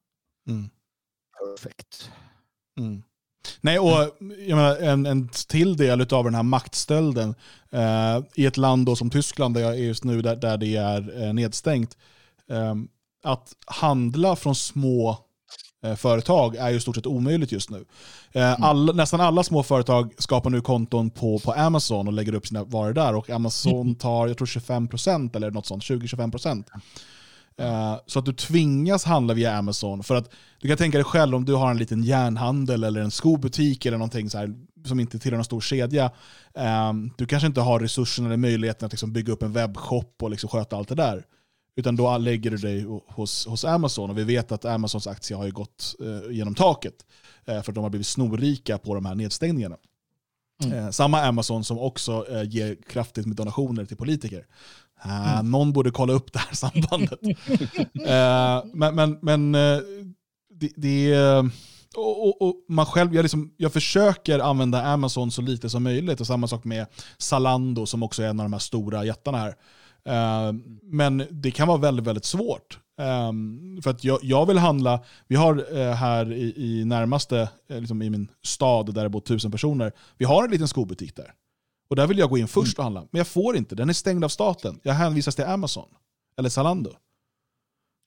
Mm. 0.48 0.70
Perfekt. 1.40 2.12
Mm. 2.80 3.04
Nej, 3.62 3.80
och 3.80 4.18
jag 4.48 4.56
menar, 4.56 4.76
en, 4.76 5.06
en 5.06 5.30
till 5.48 5.78
del 5.78 6.02
av 6.02 6.24
den 6.24 6.36
här 6.36 6.44
maktstölden 6.44 7.36
eh, 7.72 8.24
i 8.36 8.46
ett 8.46 8.58
land 8.58 8.86
då 8.86 8.96
som 8.96 9.10
Tyskland, 9.10 9.56
där 9.56 9.62
jag 9.62 9.74
är 9.74 9.84
just 9.84 10.04
nu, 10.04 10.22
där, 10.22 10.36
där 10.36 10.58
det 10.58 10.76
är 10.76 11.24
eh, 11.24 11.34
nedstängt. 11.34 11.98
Eh, 12.50 12.76
att 13.24 13.54
handla 13.66 14.36
från 14.36 14.56
små 14.56 15.18
eh, 15.84 15.96
företag 15.96 16.56
är 16.56 16.70
ju 16.70 16.80
stort 16.80 16.96
sett 16.96 17.06
omöjligt 17.06 17.52
just 17.52 17.70
nu. 17.70 17.86
Eh, 18.32 18.44
mm. 18.44 18.64
All, 18.64 18.96
nästan 18.96 19.22
alla 19.22 19.44
små 19.44 19.64
företag 19.64 20.14
skapar 20.18 20.50
nu 20.50 20.62
konton 20.62 21.10
på, 21.10 21.40
på 21.40 21.52
Amazon 21.52 22.08
och 22.08 22.14
lägger 22.14 22.34
upp 22.34 22.48
sina 22.48 22.64
varor 22.64 22.94
där. 22.94 23.16
Och 23.16 23.30
Amazon 23.30 23.96
tar, 24.00 24.28
jag 24.28 24.38
tror 24.38 24.46
25% 24.46 25.36
eller 25.36 25.52
något 25.52 25.66
sånt, 25.66 25.84
20-25%. 25.84 26.64
Uh, 27.62 28.00
så 28.06 28.20
att 28.20 28.26
du 28.26 28.34
tvingas 28.34 29.04
handla 29.04 29.34
via 29.34 29.58
Amazon. 29.58 30.04
För 30.04 30.16
att 30.16 30.30
du 30.62 30.68
kan 30.68 30.78
tänka 30.78 30.98
dig 30.98 31.06
själv 31.06 31.36
om 31.36 31.46
du 31.46 31.54
har 31.54 31.72
en 31.72 31.78
liten 31.78 32.04
järnhandel 32.04 32.84
eller 32.84 33.02
en 33.02 33.12
skobutik 33.12 33.86
eller 33.86 33.98
någonting 33.98 34.30
så 34.30 34.38
här, 34.38 34.54
som 34.86 35.00
inte 35.00 35.20
tillhör 35.20 35.38
någon 35.38 35.46
stor 35.46 35.62
kedja. 35.62 36.12
Um, 36.90 37.14
du 37.18 37.26
kanske 37.26 37.48
inte 37.48 37.62
har 37.62 37.80
resurserna 37.80 38.28
eller 38.28 38.38
möjligheten 38.38 38.86
att 38.86 38.92
liksom 38.92 39.14
bygga 39.14 39.34
upp 39.34 39.44
en 39.44 39.54
webbshop 39.54 40.24
och 40.24 40.30
liksom 40.30 40.50
sköta 40.50 40.78
allt 40.78 40.90
det 40.90 40.96
där. 40.96 41.26
Utan 41.76 41.96
då 41.96 42.18
lägger 42.18 42.52
du 42.52 42.58
dig 42.58 42.86
hos, 43.08 43.48
hos 43.48 43.66
Amazon 43.66 44.10
och 44.10 44.18
vi 44.18 44.24
vet 44.24 44.52
att 44.52 44.66
Amazons 44.66 45.08
aktie 45.08 45.38
har 45.38 45.50
gått 45.50 45.96
uh, 46.02 46.32
genom 46.32 46.56
taket. 46.56 46.96
Uh, 47.50 47.62
för 47.62 47.72
att 47.72 47.76
de 47.76 47.84
har 47.84 47.90
blivit 47.90 48.08
snorrika 48.08 48.78
på 48.78 48.96
de 48.96 49.06
här 49.06 49.16
nedstängningarna. 49.16 49.78
Mm. 50.64 50.94
samma 50.94 51.22
Amazon 51.22 51.64
som 51.64 51.80
också 51.80 52.26
ger 52.44 52.78
kraftigt 52.90 53.26
med 53.26 53.36
donationer 53.36 53.86
till 53.86 53.98
politiker. 53.98 54.46
Uh, 55.06 55.34
mm. 55.34 55.52
Någon 55.52 55.74
borde 55.74 55.92
kolla 55.92 56.14
upp 56.14 56.34
det 56.34 56.40
här 56.40 56.56
sambandet. 56.56 57.20
uh, 57.24 58.72
men 58.74 58.96
men, 58.96 59.20
men 59.22 59.56
eh, 59.56 59.82
det, 60.60 60.72
det 60.76 61.16
och, 61.96 62.28
och, 62.28 62.42
och, 62.42 62.56
man 62.70 62.86
själv, 62.86 63.16
jag, 63.16 63.24
liksom, 63.24 63.54
jag 63.58 63.74
försöker 63.74 64.40
använda 64.40 64.84
Amazon 64.84 65.32
så 65.32 65.42
lite 65.42 65.70
som 65.70 65.84
möjligt. 65.84 66.20
Och 66.22 66.28
samma 66.28 66.48
sak 66.48 66.64
med 66.64 66.86
Zalando 67.18 67.86
som 67.86 68.04
också 68.04 68.24
är 68.24 68.28
en 68.28 68.40
av 68.40 68.46
de 68.46 68.54
här 68.54 68.60
stora 68.60 69.06
jättarna 69.06 69.38
här. 69.38 69.56
men 70.84 71.28
det 71.30 71.52
kan 71.52 71.68
vara 71.68 71.78
väldigt, 71.78 72.06
väldigt 72.06 72.26
svårt. 72.26 72.80
Um, 73.02 73.80
för 73.84 73.90
att 73.90 74.04
jag, 74.04 74.20
jag, 74.22 74.46
vill 74.46 74.58
handla, 74.58 75.00
vi 75.28 75.36
har 75.36 75.78
uh, 75.78 75.92
här 75.92 76.34
i, 76.34 76.54
i 76.56 76.86
närmaste, 76.86 77.50
uh, 77.72 77.80
liksom 77.80 78.02
i 78.02 78.10
min 78.10 78.28
stad 78.44 78.94
där 78.94 79.04
det 79.04 79.10
bor 79.10 79.20
tusen 79.20 79.52
personer, 79.52 79.92
vi 80.18 80.26
har 80.26 80.44
en 80.44 80.52
liten 80.52 80.68
skobutik 80.68 81.16
där. 81.16 81.34
Och 81.92 81.98
där 81.98 82.08
vill 82.08 82.18
jag 82.18 82.30
gå 82.30 82.38
in 82.38 82.48
först 82.48 82.78
och 82.78 82.84
handla. 82.84 83.08
Men 83.12 83.18
jag 83.18 83.28
får 83.28 83.58
inte, 83.58 83.76
den 83.76 83.90
är 83.90 83.94
stängd 83.94 84.24
av 84.24 84.30
staten. 84.30 84.80
Jag 84.84 84.94
hänvisas 84.94 85.36
till 85.36 85.46
Amazon 85.46 85.90
eller 86.38 86.50
Zalando. 86.50 86.96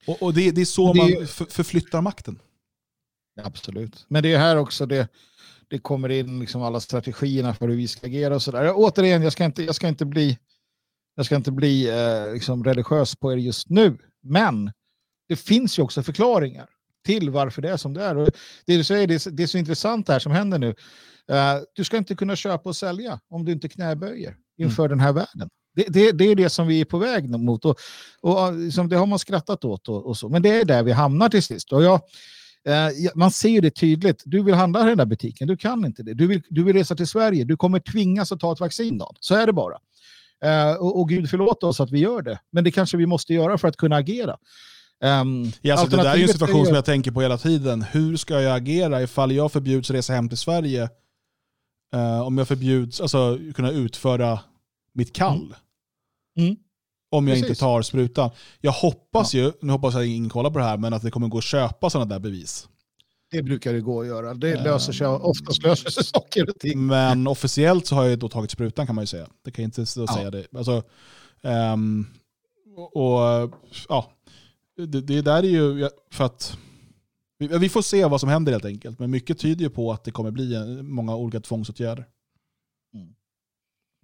Och, 0.06 0.22
och 0.22 0.34
det, 0.34 0.50
det, 0.50 0.60
är 0.60 0.64
så 0.64 0.92
det, 0.92 0.98
man 0.98 1.26
förflyttar 1.26 2.00
makten. 2.00 2.38
Absolut. 3.42 4.06
Men 4.08 4.22
det 4.22 4.32
är 4.32 4.38
här 4.38 4.56
också 4.56 4.86
det, 4.86 5.08
det 5.68 5.78
kommer 5.78 6.08
in 6.08 6.40
liksom 6.40 6.62
alla 6.62 6.80
strategierna 6.80 7.54
för 7.54 7.68
hur 7.68 7.76
vi 7.76 7.88
ska 7.88 8.06
agera 8.06 8.34
och 8.34 8.42
sådär. 8.42 8.72
Återigen, 8.74 9.22
jag 9.22 9.32
ska 9.32 9.44
inte, 9.44 9.62
jag 9.62 9.74
ska 9.74 9.88
inte 9.88 10.04
bli, 10.04 10.38
jag 11.14 11.26
ska 11.26 11.36
inte 11.36 11.52
bli 11.52 11.88
eh, 11.88 12.32
liksom 12.32 12.64
religiös 12.64 13.16
på 13.16 13.32
er 13.32 13.36
just 13.36 13.70
nu. 13.70 13.98
Men 14.22 14.72
det 15.28 15.36
finns 15.36 15.78
ju 15.78 15.82
också 15.82 16.02
förklaringar 16.02 16.68
till 17.04 17.30
varför 17.30 17.62
det 17.62 17.70
är 17.70 17.76
som 17.76 17.94
det 17.94 18.04
är. 18.04 18.16
Och 18.16 18.30
det, 18.66 18.76
du 18.76 18.84
säger, 18.84 19.06
det, 19.06 19.36
det 19.36 19.42
är 19.42 19.46
så 19.46 19.58
intressant 19.58 20.06
det 20.06 20.12
här 20.12 20.20
som 20.20 20.32
händer 20.32 20.58
nu. 20.58 20.74
Uh, 21.32 21.62
du 21.74 21.84
ska 21.84 21.96
inte 21.96 22.14
kunna 22.14 22.36
köpa 22.36 22.68
och 22.68 22.76
sälja 22.76 23.20
om 23.30 23.44
du 23.44 23.52
inte 23.52 23.68
knäböjer 23.68 24.36
inför 24.58 24.84
mm. 24.84 24.98
den 24.98 25.00
här 25.00 25.12
världen. 25.12 25.48
Det, 25.76 25.86
det, 25.88 26.12
det, 26.12 26.24
är 26.24 26.34
det 26.34 26.50
som 26.50 26.66
vi 26.66 26.80
är 26.80 26.84
på 26.84 26.98
väg 26.98 27.30
mot. 27.30 27.64
Och, 27.64 27.78
och 28.20 28.54
liksom, 28.54 28.88
det 28.88 28.96
har 28.96 29.06
man 29.06 29.18
skrattat 29.18 29.64
åt. 29.64 29.88
Och, 29.88 30.06
och, 30.06 30.16
så. 30.16 30.28
Men 30.28 30.42
det 30.42 30.60
är 30.60 30.64
där 30.64 30.82
vi 30.82 30.92
hamnar 30.92 31.28
till 31.28 31.42
sist. 31.42 31.72
Och 31.72 31.82
jag, 31.82 31.94
eh, 32.68 33.10
man 33.14 33.30
ser 33.30 33.60
det 33.60 33.70
tydligt. 33.70 34.22
Du 34.24 34.42
vill 34.42 34.54
handla 34.54 34.82
i 34.82 34.88
den 34.88 34.98
där 34.98 35.06
butiken, 35.06 35.48
du 35.48 35.56
kan 35.56 35.84
inte 35.84 36.02
det. 36.02 36.14
Du 36.14 36.26
vill, 36.26 36.42
du 36.48 36.64
vill 36.64 36.76
resa 36.76 36.96
till 36.96 37.06
Sverige, 37.06 37.44
du 37.44 37.56
kommer 37.56 37.80
tvingas 37.80 38.32
att 38.32 38.40
ta 38.40 38.52
ett 38.52 38.60
vaccin. 38.60 38.98
Då. 38.98 39.12
Så 39.20 39.34
är 39.34 39.46
det 39.46 39.52
bara. 39.52 39.76
Eh, 40.44 40.74
och, 40.74 41.00
och 41.00 41.08
Gud 41.08 41.30
förlåt 41.30 41.62
oss 41.62 41.80
att 41.80 41.90
vi 41.90 41.98
gör 41.98 42.22
det. 42.22 42.38
Men 42.52 42.64
det 42.64 42.70
kanske 42.70 42.96
vi 42.96 43.06
måste 43.06 43.34
göra 43.34 43.58
för 43.58 43.68
att 43.68 43.76
kunna 43.76 43.96
agera. 43.96 44.36
Um, 45.04 45.52
ja, 45.62 45.74
alltså 45.74 45.96
det 45.96 46.02
där 46.02 46.16
är 46.16 46.22
en 46.22 46.28
situation 46.28 46.66
som 46.66 46.74
jag 46.74 46.84
tänker 46.84 47.10
på 47.10 47.20
hela 47.22 47.38
tiden. 47.38 47.82
Hur 47.82 48.16
ska 48.16 48.40
jag 48.40 48.56
agera 48.56 49.02
ifall 49.02 49.32
jag 49.32 49.52
förbjuds 49.52 49.90
resa 49.90 50.12
hem 50.12 50.28
till 50.28 50.38
Sverige 50.38 50.88
Uh, 51.94 52.20
om 52.20 52.38
jag 52.38 52.48
förbjuds, 52.48 53.00
alltså 53.00 53.38
kunna 53.54 53.70
utföra 53.70 54.38
mitt 54.92 55.12
kall. 55.12 55.54
Mm. 56.36 56.48
Mm. 56.48 56.56
Om 57.10 57.28
jag 57.28 57.34
Precis. 57.34 57.48
inte 57.48 57.60
tar 57.60 57.82
sprutan. 57.82 58.30
Jag 58.60 58.72
hoppas 58.72 59.34
ja. 59.34 59.40
ju, 59.40 59.52
nu 59.60 59.72
hoppas 59.72 59.94
jag 59.94 60.02
att 60.02 60.08
ingen 60.08 60.30
kollar 60.30 60.50
på 60.50 60.58
det 60.58 60.64
här, 60.64 60.76
men 60.76 60.92
att 60.92 61.02
det 61.02 61.10
kommer 61.10 61.28
gå 61.28 61.38
att 61.38 61.44
köpa 61.44 61.90
sådana 61.90 62.14
där 62.14 62.18
bevis. 62.18 62.68
Det 63.30 63.42
brukar 63.42 63.72
det 63.72 63.80
gå 63.80 64.00
att 64.00 64.06
göra. 64.06 64.34
Det 64.34 64.62
löser 64.64 64.92
sig, 64.92 65.06
oftast 65.06 65.62
löser 65.62 65.90
sig 65.90 66.04
saker 66.14 66.50
och 66.50 66.58
ting. 66.58 66.86
Men 66.86 67.26
officiellt 67.26 67.86
så 67.86 67.94
har 67.94 68.04
jag 68.04 68.18
då 68.18 68.28
tagit 68.28 68.50
sprutan 68.50 68.86
kan 68.86 68.94
man 68.94 69.02
ju 69.02 69.06
säga. 69.06 69.26
Det 69.44 69.50
kan 69.50 69.62
jag 69.62 69.66
inte 69.68 70.00
ja. 70.00 70.14
säga 70.14 70.30
det. 70.30 70.46
Alltså, 70.56 70.82
um, 71.42 72.06
och, 72.92 73.20
ja, 73.88 74.12
det, 74.76 75.00
det 75.00 75.22
där 75.22 75.42
är 75.42 75.48
ju 75.48 75.88
för 76.10 76.24
att 76.24 76.58
vi, 77.48 77.58
vi 77.58 77.68
får 77.68 77.82
se 77.82 78.04
vad 78.04 78.20
som 78.20 78.28
händer 78.28 78.52
helt 78.52 78.64
enkelt. 78.64 78.98
Men 78.98 79.10
mycket 79.10 79.38
tyder 79.38 79.64
ju 79.64 79.70
på 79.70 79.92
att 79.92 80.04
det 80.04 80.10
kommer 80.10 80.30
bli 80.30 80.82
många 80.82 81.16
olika 81.16 81.40
tvångsåtgärder. 81.40 82.06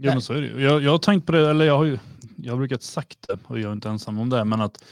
Ja, 0.03 0.13
men 0.13 0.23
så 0.23 0.33
är 0.33 0.41
det. 0.41 0.63
Jag, 0.63 0.83
jag 0.83 0.91
har 0.91 0.99
tänkt 0.99 1.27
på 1.27 1.33
det, 1.33 1.51
eller 1.51 1.65
jag 1.65 1.77
har 1.77 1.85
ju 1.85 1.99
jag 2.37 2.53
har 2.53 2.59
brukat 2.59 2.83
sagt 2.83 3.29
det 3.29 3.39
och 3.47 3.61
jag 3.61 3.69
är 3.69 3.73
inte 3.73 3.89
ensam 3.89 4.19
om 4.19 4.31
det, 4.31 4.45
men 4.45 4.61
att 4.61 4.85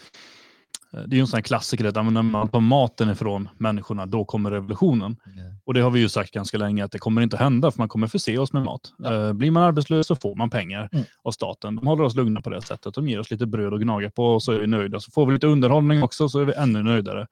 eh, 0.93 1.01
det 1.01 1.15
är 1.15 1.17
ju 1.17 1.21
en 1.21 1.27
sån 1.27 1.37
här 1.37 1.43
klassiker 1.43 1.85
att 1.85 1.97
ja, 1.97 2.03
när 2.03 2.23
man 2.23 2.49
tar 2.49 2.61
maten 2.61 3.11
ifrån 3.11 3.49
människorna, 3.59 4.07
då 4.07 4.25
kommer 4.25 4.51
revolutionen. 4.51 5.17
Och 5.65 5.75
det 5.75 5.81
har 5.81 5.91
vi 5.91 6.01
ju 6.01 6.09
sagt 6.09 6.33
ganska 6.33 6.59
länge 6.59 6.85
att 6.85 6.93
det 6.93 6.99
kommer 6.99 7.23
inte 7.23 7.37
hända 7.37 7.71
för 7.71 7.79
man 7.79 7.89
kommer 7.89 8.07
förse 8.07 8.39
oss 8.39 8.53
med 8.53 8.63
mat. 8.63 8.93
Eh, 9.05 9.33
blir 9.33 9.51
man 9.51 9.63
arbetslös 9.63 10.07
så 10.07 10.17
får 10.17 10.35
man 10.35 10.51
pengar 10.51 10.89
Mm. 10.93 11.05
av 11.23 11.31
staten. 11.33 11.77
De 11.77 11.87
håller 11.87 12.05
oss 12.05 12.15
lugna 12.15 12.41
på 12.41 12.51
det 12.51 12.63
sättet. 12.63 12.95
De 12.95 13.09
ger 13.09 13.21
oss 13.21 13.31
lite 13.31 13.47
bröd 13.47 13.75
att 13.75 13.81
gnaga 13.81 14.11
på 14.11 14.25
och 14.25 14.43
så 14.43 14.53
är 14.53 14.59
vi 14.61 14.67
nöjda. 14.67 15.01
Så 15.01 15.11
får 15.11 15.27
vi 15.27 15.33
lite 15.33 15.47
underhållning 15.47 16.03
också 16.03 16.29
så 16.29 16.41
är 16.41 16.45
vi 16.45 16.53
ännu 16.53 16.83
nöjdare. 16.83 17.27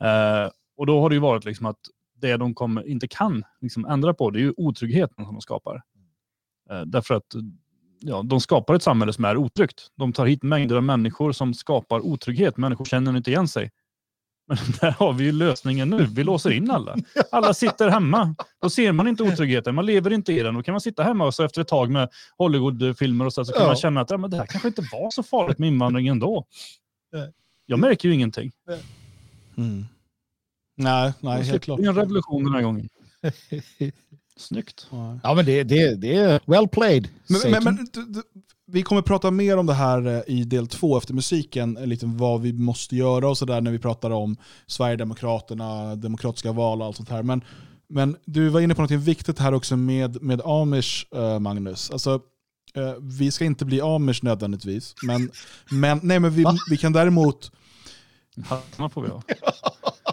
Eh, 0.00 0.50
och 0.76 0.86
då 0.86 1.00
har 1.00 1.08
det 1.08 1.14
ju 1.14 1.20
varit 1.20 1.44
liksom 1.44 1.66
att 1.66 1.78
det 2.20 2.36
de 2.36 2.54
kommer, 2.54 2.88
inte 2.88 3.08
kan 3.08 3.44
liksom 3.60 3.84
ändra 3.86 4.14
på 4.14 4.30
det 4.30 4.38
är 4.38 4.40
ju 4.40 4.54
otryggheten 4.56 5.24
som 5.24 5.34
de 5.34 5.40
skapar. 5.40 5.82
Eh, 6.70 6.80
därför 6.80 7.14
att 7.14 7.34
ja, 8.00 8.22
de 8.22 8.40
skapar 8.40 8.74
ett 8.74 8.82
samhälle 8.82 9.12
som 9.12 9.24
är 9.24 9.36
otryggt. 9.36 9.88
De 9.96 10.12
tar 10.12 10.26
hit 10.26 10.42
mängder 10.42 10.76
av 10.76 10.82
människor 10.82 11.32
som 11.32 11.54
skapar 11.54 12.00
otrygghet. 12.00 12.56
Människor 12.56 12.84
känner 12.84 13.16
inte 13.16 13.30
igen 13.30 13.48
sig. 13.48 13.70
Men 14.46 14.56
där 14.80 14.90
har 14.90 15.12
vi 15.12 15.24
ju 15.24 15.32
lösningen 15.32 15.90
nu. 15.90 16.06
Vi 16.10 16.24
låser 16.24 16.50
in 16.50 16.70
alla. 16.70 16.96
Alla 17.32 17.54
sitter 17.54 17.88
hemma. 17.88 18.34
Då 18.62 18.70
ser 18.70 18.92
man 18.92 19.08
inte 19.08 19.22
otryggheten. 19.22 19.74
Man 19.74 19.86
lever 19.86 20.12
inte 20.12 20.32
i 20.32 20.40
den. 20.42 20.54
Då 20.54 20.62
kan 20.62 20.72
man 20.72 20.80
sitta 20.80 21.02
hemma 21.02 21.26
och 21.26 21.34
så 21.34 21.44
efter 21.44 21.60
ett 21.60 21.68
tag 21.68 21.90
med 21.90 22.08
Hollywoodfilmer 22.38 23.24
och 23.26 23.32
så, 23.32 23.44
så 23.44 23.52
kan 23.52 23.62
Ja. 23.62 23.66
man 23.66 23.76
känna 23.76 24.00
att 24.00 24.10
ja, 24.10 24.16
men 24.16 24.30
det 24.30 24.36
här 24.36 24.46
kanske 24.46 24.68
inte 24.68 24.82
var 24.92 25.10
så 25.10 25.22
farligt 25.22 25.58
med 25.58 25.66
invandring 25.68 26.06
ändå. 26.08 26.46
Nej. 27.12 27.32
Jag 27.66 27.78
märker 27.78 28.08
ju 28.08 28.14
ingenting. 28.14 28.52
Mm. 29.56 29.84
Nej, 30.76 31.12
nej, 31.20 31.42
helt 31.42 31.62
klart. 31.62 31.80
Det 31.80 31.84
är 31.84 31.88
en 31.88 31.94
revolution 31.96 32.44
den 32.44 32.54
här 32.54 32.62
gången. 32.62 32.88
Snyggt. 34.36 34.86
Ja, 35.22 35.34
men 35.34 35.44
det, 35.44 35.62
det, 35.62 35.94
det 35.94 36.14
är 36.16 36.40
well 36.46 36.68
played. 36.68 37.08
Men, 37.28 37.50
men, 37.50 37.64
men, 37.64 37.88
du- 37.92 38.04
du- 38.04 38.22
vi 38.66 38.82
kommer 38.82 39.02
prata 39.02 39.30
mer 39.30 39.56
om 39.56 39.66
det 39.66 39.74
här 39.74 40.06
eh, 40.06 40.22
i 40.26 40.44
del 40.44 40.66
två 40.66 40.98
efter 40.98 41.14
musiken, 41.14 41.76
eh, 41.76 41.86
lite 41.86 42.06
vad 42.06 42.40
vi 42.40 42.52
måste 42.52 42.96
göra 42.96 43.28
och 43.28 43.38
sådär 43.38 43.60
när 43.60 43.70
vi 43.70 43.78
pratar 43.78 44.10
om 44.10 44.36
Sverigedemokraterna, 44.66 45.96
demokratiska 45.96 46.52
val 46.52 46.80
och 46.80 46.86
allt 46.86 46.96
sånt 46.96 47.08
här. 47.08 47.22
Men, 47.22 47.44
men 47.88 48.16
du 48.24 48.48
var 48.48 48.60
inne 48.60 48.74
på 48.74 48.82
något 48.82 48.90
viktigt 48.90 49.38
här 49.38 49.54
också 49.54 49.76
med, 49.76 50.22
med 50.22 50.40
Amish, 50.44 51.06
eh, 51.14 51.38
Magnus. 51.38 51.90
Alltså, 51.90 52.20
vi 53.00 53.30
ska 53.30 53.44
inte 53.44 53.64
bli 53.64 53.80
Amish 53.80 54.22
nödvändigtvis, 54.22 54.94
men, 55.02 55.30
men, 55.70 56.00
nej, 56.02 56.20
men 56.20 56.30
vi, 56.34 56.42
Va? 56.44 56.54
vi 56.70 56.76
kan 56.76 56.92
däremot, 56.92 57.52
Hattarna 58.44 58.88
får 58.88 59.02
vi 59.02 59.08
ha. 59.08 59.22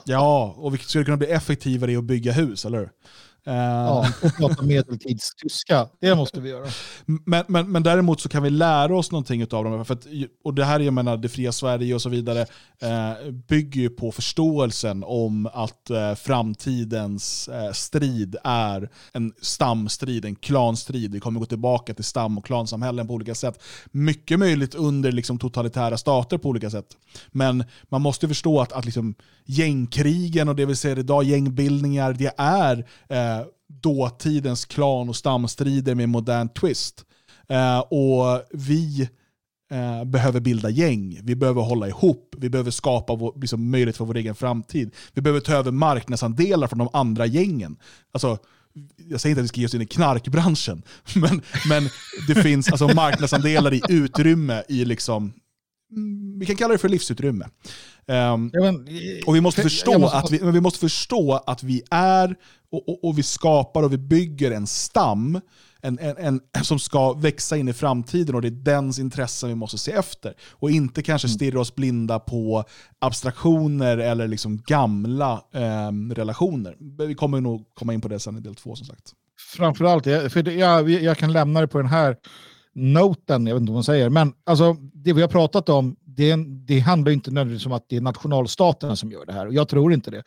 ja, 0.05 0.55
och 0.57 0.73
vi 0.73 0.77
skulle 0.77 1.05
kunna 1.05 1.17
bli 1.17 1.27
effektivare 1.27 1.91
i 1.91 1.97
att 1.97 2.03
bygga 2.03 2.31
hus, 2.31 2.65
eller 2.65 2.77
hur? 2.77 2.89
Eh, 3.47 3.53
Ja, 3.53 4.07
och 4.23 4.35
prata 4.37 4.63
medeltidstyska. 4.63 5.87
Det 5.99 6.15
måste 6.15 6.41
vi 6.41 6.49
göra. 6.49 6.67
Men, 7.05 7.43
men, 7.47 7.71
men 7.71 7.83
däremot 7.83 8.21
så 8.21 8.29
kan 8.29 8.43
vi 8.43 8.49
lära 8.49 8.97
oss 8.97 9.11
någonting 9.11 9.41
av 9.43 9.63
dem. 9.63 9.85
För 9.85 9.93
att, 9.93 10.07
och 10.43 10.53
det 10.53 10.65
här, 10.65 10.79
jag 10.79 10.93
menar, 10.93 11.17
det 11.17 11.29
fria 11.29 11.51
Sverige 11.51 11.95
och 11.95 12.01
så 12.01 12.09
vidare, 12.09 12.45
eh, 12.81 13.31
bygger 13.47 13.81
ju 13.81 13.89
på 13.89 14.11
förståelsen 14.11 15.03
om 15.07 15.49
att 15.53 15.89
eh, 15.89 16.15
framtidens 16.15 17.47
eh, 17.47 17.71
strid 17.71 18.35
är 18.43 18.89
en 19.13 19.33
stamstrid, 19.41 20.25
en 20.25 20.35
klanstrid. 20.35 21.11
Vi 21.11 21.19
kommer 21.19 21.39
gå 21.39 21.45
tillbaka 21.45 21.93
till 21.93 22.05
stam 22.05 22.37
och 22.37 22.45
klansamhällen 22.45 23.07
på 23.07 23.13
olika 23.13 23.35
sätt. 23.35 23.63
Mycket 23.91 24.39
möjligt 24.39 24.75
under 24.75 25.11
liksom, 25.11 25.39
totalitära 25.39 25.97
stater 25.97 26.37
på 26.37 26.49
olika 26.49 26.69
sätt. 26.69 26.87
Men 27.31 27.63
man 27.89 28.01
måste 28.01 28.27
förstå 28.27 28.61
att, 28.61 28.71
att 28.71 28.85
liksom, 28.85 29.15
gängkrigen 29.45 30.49
och 30.49 30.55
det 30.55 30.65
vi 30.65 30.75
ser 30.75 30.99
idag, 30.99 31.23
gängbildningar, 31.23 32.13
det 32.13 32.33
är 32.37 32.85
eh, 33.09 33.40
dåtidens 33.79 34.65
klan 34.65 35.09
och 35.09 35.15
stamstrider 35.15 35.95
med 35.95 36.09
modern 36.09 36.49
twist. 36.49 37.05
Eh, 37.49 37.79
och 37.79 38.43
vi 38.51 39.09
eh, 39.71 40.03
behöver 40.05 40.39
bilda 40.39 40.69
gäng, 40.69 41.19
vi 41.23 41.35
behöver 41.35 41.61
hålla 41.61 41.87
ihop, 41.87 42.35
vi 42.37 42.49
behöver 42.49 42.71
skapa 42.71 43.15
vår, 43.15 43.33
liksom, 43.41 43.71
möjlighet 43.71 43.97
för 43.97 44.05
vår 44.05 44.17
egen 44.17 44.35
framtid. 44.35 44.95
Vi 45.13 45.21
behöver 45.21 45.39
ta 45.39 45.53
över 45.53 45.71
marknadsandelar 45.71 46.67
från 46.67 46.79
de 46.79 46.89
andra 46.93 47.25
gängen. 47.25 47.77
Alltså, 48.11 48.37
jag 48.97 49.21
säger 49.21 49.31
inte 49.31 49.39
att 49.39 49.43
vi 49.43 49.47
ska 49.47 49.59
ge 49.59 49.65
oss 49.65 49.73
in 49.73 49.81
i 49.81 49.85
knarkbranschen, 49.85 50.83
men, 51.15 51.41
men 51.69 51.89
det 52.27 52.35
finns 52.43 52.71
alltså 52.71 52.87
marknadsandelar 52.87 53.73
i 53.73 53.81
utrymme, 53.89 54.63
i 54.69 54.85
liksom, 54.85 55.33
vi 56.39 56.45
kan 56.45 56.55
kalla 56.55 56.71
det 56.71 56.77
för 56.77 56.89
livsutrymme. 56.89 57.47
Men, 58.51 58.87
och 59.25 59.35
vi 59.35 59.41
måste 59.41 59.61
förstå, 59.61 59.99
måste- 59.99 60.17
att, 60.17 60.31
vi, 60.31 60.39
men 60.39 60.53
vi 60.53 60.61
måste 60.61 60.79
förstå 60.79 61.43
att 61.45 61.63
vi 61.63 61.83
är 61.91 62.35
och, 62.71 62.89
och, 62.89 63.03
och 63.03 63.17
vi 63.17 63.23
skapar 63.23 63.83
och 63.83 63.93
vi 63.93 63.97
bygger 63.97 64.51
en 64.51 64.67
stam 64.67 65.41
en, 65.81 65.99
en, 65.99 66.17
en, 66.17 66.41
som 66.63 66.79
ska 66.79 67.13
växa 67.13 67.57
in 67.57 67.69
i 67.69 67.73
framtiden 67.73 68.35
och 68.35 68.41
det 68.41 68.47
är 68.47 68.51
dens 68.51 68.99
intressen 68.99 69.49
vi 69.49 69.55
måste 69.55 69.77
se 69.77 69.91
efter. 69.91 70.33
Och 70.51 70.71
inte 70.71 71.03
kanske 71.03 71.27
stirra 71.27 71.59
oss 71.59 71.75
blinda 71.75 72.19
på 72.19 72.63
abstraktioner 72.99 73.97
eller 73.97 74.27
liksom 74.27 74.57
gamla 74.57 75.43
ehm, 75.53 76.13
relationer. 76.13 76.75
Vi 77.07 77.15
kommer 77.15 77.41
nog 77.41 77.65
komma 77.73 77.93
in 77.93 78.01
på 78.01 78.07
det 78.07 78.19
sen 78.19 78.37
i 78.37 78.39
del 78.39 78.55
två 78.55 78.75
som 78.75 78.87
sagt. 78.87 79.11
framförallt, 79.55 80.03
för 80.03 80.43
det, 80.43 80.53
jag, 80.53 80.89
jag 80.89 81.17
kan 81.17 81.33
lämna 81.33 81.61
det 81.61 81.67
på 81.67 81.77
den 81.77 81.87
här 81.87 82.17
noten, 82.73 83.47
jag 83.47 83.55
vet 83.55 83.61
inte 83.61 83.71
vad 83.71 83.77
man 83.77 83.83
säger, 83.83 84.09
men 84.09 84.33
alltså, 84.43 84.75
det 84.93 85.13
vi 85.13 85.21
har 85.21 85.29
pratat 85.29 85.69
om, 85.69 85.95
det, 86.15 86.35
det 86.65 86.79
handlar 86.79 87.11
inte 87.11 87.31
nödvändigtvis 87.31 87.65
om 87.65 87.71
att 87.71 87.85
det 87.89 87.95
är 87.95 88.01
nationalstaterna 88.01 88.95
som 88.95 89.11
gör 89.11 89.25
det 89.25 89.33
här. 89.33 89.47
Och 89.47 89.53
jag 89.53 89.67
tror 89.67 89.93
inte 89.93 90.11
det. 90.11 90.23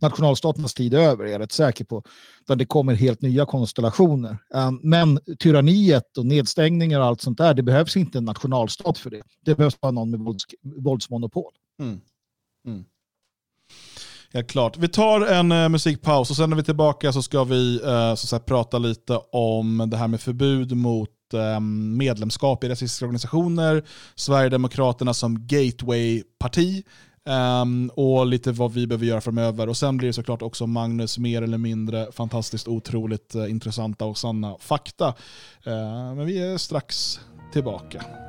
Nationalstaternas 0.00 0.74
tid 0.74 0.94
är 0.94 0.98
över, 0.98 1.24
är 1.24 1.32
jag 1.32 1.40
rätt 1.40 1.52
säker 1.52 1.84
på. 1.84 2.02
Utan 2.40 2.58
det 2.58 2.64
kommer 2.64 2.94
helt 2.94 3.22
nya 3.22 3.46
konstellationer. 3.46 4.38
Eh, 4.54 4.70
men 4.82 5.18
tyranniet 5.38 6.18
och 6.18 6.26
nedstängningar 6.26 7.00
och 7.00 7.06
allt 7.06 7.20
sånt 7.20 7.38
där, 7.38 7.54
det 7.54 7.62
behövs 7.62 7.96
inte 7.96 8.18
en 8.18 8.24
nationalstat 8.24 8.98
för 8.98 9.10
det. 9.10 9.22
Det 9.44 9.54
behövs 9.54 9.80
bara 9.80 9.92
någon 9.92 10.10
med 10.10 10.20
vålds, 10.20 10.44
våldsmonopol. 10.62 11.52
Mm. 11.80 12.00
Mm. 12.66 12.84
Helt 14.32 14.50
klart. 14.50 14.76
Vi 14.78 14.88
tar 14.88 15.20
en 15.20 15.52
uh, 15.52 15.68
musikpaus 15.68 16.30
och 16.30 16.36
sen 16.36 16.50
när 16.50 16.56
vi 16.56 16.60
är 16.60 16.64
tillbaka 16.64 17.12
så 17.12 17.22
ska 17.22 17.44
vi 17.44 17.80
uh, 17.80 17.84
så 17.84 17.90
att 18.12 18.18
säga, 18.18 18.40
prata 18.40 18.78
lite 18.78 19.20
om 19.32 19.88
det 19.90 19.96
här 19.96 20.08
med 20.08 20.20
förbud 20.20 20.76
mot 20.76 21.10
eh, 21.32 21.60
medlemskap 21.60 22.64
i 22.64 22.68
rasistiska 22.68 23.04
organisationer, 23.04 23.84
Sverigedemokraterna 24.14 25.14
som 25.14 25.46
gateway-parti 25.46 26.84
ehm, 27.28 27.90
och 27.94 28.26
lite 28.26 28.52
vad 28.52 28.72
vi 28.72 28.86
behöver 28.86 29.06
göra 29.06 29.20
framöver. 29.20 29.68
Och 29.68 29.76
Sen 29.76 29.96
blir 29.96 30.08
det 30.08 30.12
såklart 30.12 30.42
också 30.42 30.66
Magnus 30.66 31.18
mer 31.18 31.42
eller 31.42 31.58
mindre 31.58 32.12
fantastiskt 32.12 32.68
otroligt 32.68 33.34
eh, 33.34 33.50
intressanta 33.50 34.04
och 34.04 34.18
sanna 34.18 34.56
fakta. 34.60 35.08
Eh, 35.66 36.14
men 36.14 36.26
vi 36.26 36.38
är 36.38 36.58
strax 36.58 37.20
tillbaka. 37.52 38.23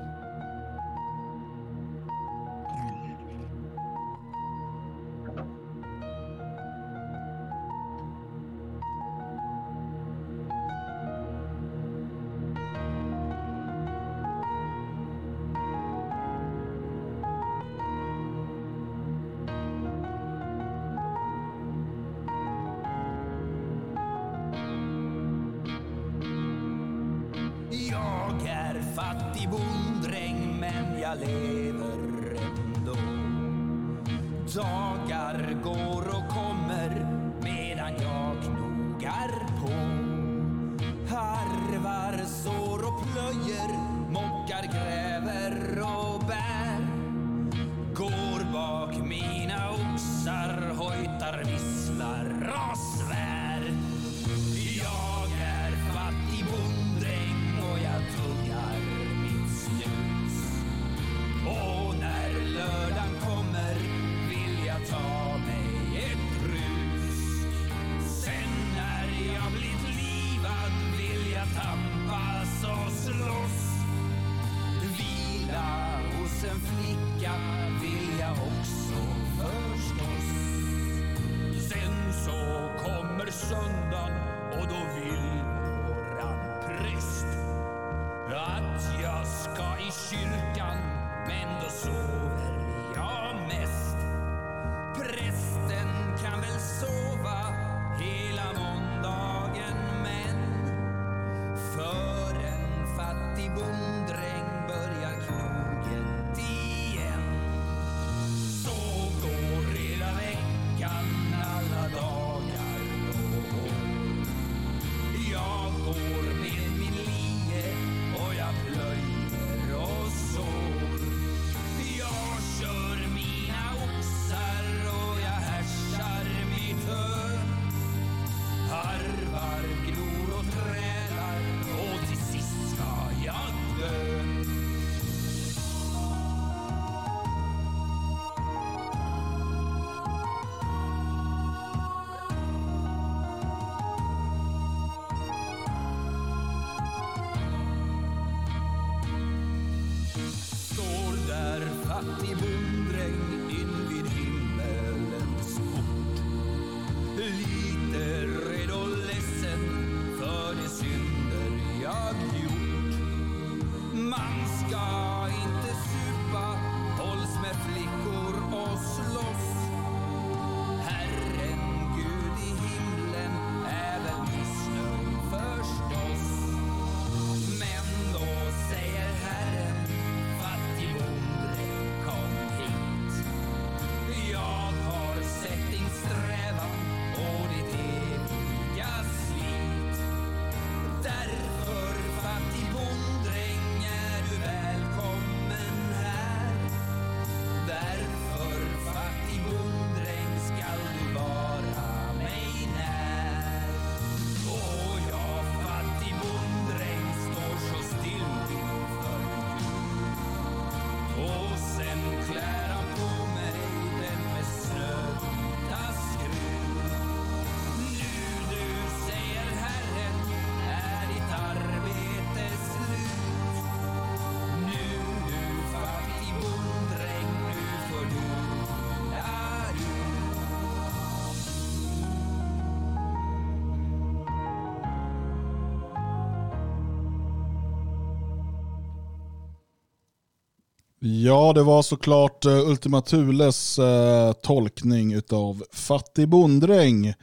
Ja, 241.25 241.53
det 241.53 241.63
var 241.63 241.81
såklart 241.81 242.45
uh, 242.45 242.69
Ultima 242.69 243.01
Thules 243.01 243.79
eh, 243.79 244.33
tolkning 244.33 245.13
utav 245.13 245.63
Fattig 245.71 246.29
bonddräng. 246.29 247.13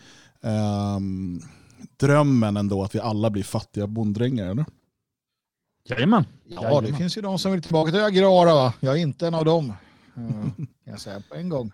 Ehm, 0.43 1.41
drömmen 1.97 2.57
ändå 2.57 2.83
att 2.85 2.95
vi 2.95 2.99
alla 2.99 3.31
blir 3.31 3.43
fattiga 3.43 3.87
bonddrängar, 3.87 4.51
eller? 4.51 4.65
Jajamän. 5.89 6.25
Ja, 6.45 6.81
det 6.81 6.95
finns 6.95 7.17
ju 7.17 7.21
de 7.21 7.39
som 7.39 7.53
vill 7.53 7.63
tillbaka 7.63 7.91
till 7.91 8.01
agrara. 8.01 8.55
Va? 8.55 8.75
Jag 8.81 8.99
är 8.99 9.01
inte 9.03 9.27
en 9.27 9.35
av 9.35 9.45
dem. 9.45 9.73
Eh, 10.17 10.23
kan 10.57 10.67
jag 10.85 11.01
säga 11.01 11.23
på 11.29 11.35
en 11.35 11.49
gång. 11.49 11.73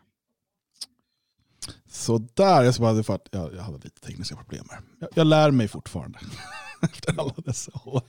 Så 1.91 2.19
där, 2.35 2.63
jag, 2.63 2.75
ska 2.75 2.83
bara, 2.83 3.03
för 3.03 3.15
att 3.15 3.29
jag, 3.31 3.55
jag 3.55 3.63
hade 3.63 3.79
lite 3.79 4.01
tekniska 4.01 4.37
problem 4.37 4.65
här. 4.71 4.81
Jag, 4.99 5.09
jag 5.15 5.27
lär 5.27 5.51
mig 5.51 5.69
fortfarande. 5.69 6.19
Efter 6.83 7.21
alla 7.21 7.35
dessa 7.37 7.73
år. 7.85 8.03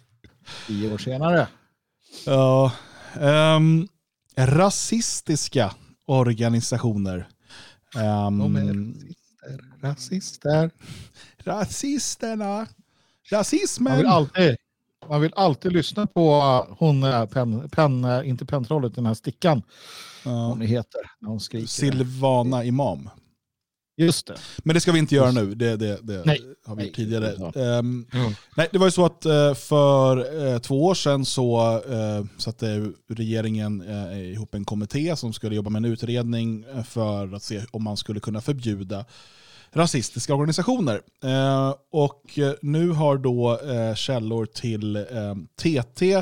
Tio 0.68 0.94
år 0.94 0.98
senare. 0.98 1.48
Ja, 2.26 2.72
ehm, 3.20 3.88
rasistiska 4.48 5.74
organisationer. 6.06 7.28
Ehm, 7.96 8.40
De 8.40 8.56
är 8.56 8.64
rasister. 9.82 9.82
rasister. 9.82 10.72
rasisterna. 11.44 12.56
Man 12.56 12.68
Rasismen. 13.40 13.98
vill 13.98 14.06
alltid, 14.06 14.56
man 15.10 15.22
vill 15.22 15.34
alltid 15.36 15.74
lyssna 15.74 16.08
på 16.08 16.36
uh, 16.38 16.76
hon, 16.80 17.04
uh, 17.04 17.26
pen, 17.26 17.70
pen, 17.70 18.06
uh, 18.06 18.30
inte 18.30 18.46
pentrollet, 18.46 18.96
den 18.96 19.06
här 19.06 19.14
stickan. 19.14 19.62
Ja. 20.26 20.32
Hon 20.48 20.62
heter 20.62 21.02
hon 21.26 21.40
skriker. 21.40 21.68
Silvana 21.68 22.64
Imam. 22.64 23.10
Just 24.06 24.28
det. 24.28 24.36
Men 24.58 24.74
det 24.74 24.82
ska 24.82 24.92
vi 24.92 25.00
inte 25.00 25.16
göra 25.16 25.32
nu, 25.32 25.56
det, 25.56 25.76
det, 25.76 26.00
det 26.02 26.26
Nej. 26.26 26.42
har 26.66 26.76
vi 26.76 26.86
gjort 26.86 26.96
tidigare. 26.96 27.34
Ja. 27.38 27.62
Ehm, 27.62 28.06
Mm. 28.14 28.34
nej, 28.58 28.68
det 28.72 28.78
var 28.78 28.88
ju 28.88 28.92
så 28.92 29.06
att 29.06 29.26
eh, 29.26 29.54
för 29.54 30.44
eh, 30.54 30.60
två 30.60 30.86
år 30.86 30.94
sedan 30.94 31.26
så 31.26 31.78
uh, 31.90 32.26
satte 32.38 32.92
regeringen 33.10 33.82
uh, 33.82 34.32
ihop 34.34 34.56
en 34.56 34.66
kommitté 34.66 35.16
som 35.16 35.34
skulle 35.34 35.56
jobba 35.56 35.70
med 35.70 35.86
en 35.86 35.92
utredning 35.92 36.66
eh, 36.76 36.84
för 36.84 37.36
att 37.36 37.44
se 37.44 37.62
om 37.72 37.84
man 37.84 37.98
skulle 37.98 38.20
kunna 38.20 38.42
förbjuda 38.42 39.06
rasistiska 39.74 40.34
organisationer. 40.34 41.02
Eh, 41.24 41.74
och 41.92 42.40
eh, 42.40 42.54
nu 42.62 42.90
har 42.90 43.18
då 43.18 43.60
eh, 43.60 43.96
källor 43.96 44.46
till 44.46 44.96
eh, 44.96 45.04
TT 45.62 46.14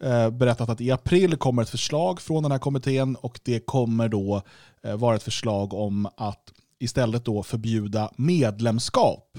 eh, 0.00 0.30
berättat 0.30 0.68
att 0.68 0.80
i 0.80 0.90
april 0.90 1.36
kommer 1.36 1.62
ett 1.62 1.70
förslag 1.70 2.20
från 2.20 2.42
den 2.42 2.52
här 2.52 2.58
kommittén 2.58 3.16
och 3.16 3.40
det 3.44 3.66
kommer 3.66 4.08
då 4.08 4.42
eh, 4.82 4.96
vara 4.96 5.16
ett 5.16 5.22
förslag 5.22 5.74
om 5.74 6.06
att 6.16 6.52
istället 6.78 7.24
då 7.24 7.42
förbjuda 7.42 8.10
medlemskap 8.16 9.38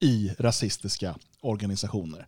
i 0.00 0.30
rasistiska 0.38 1.16
organisationer. 1.40 2.26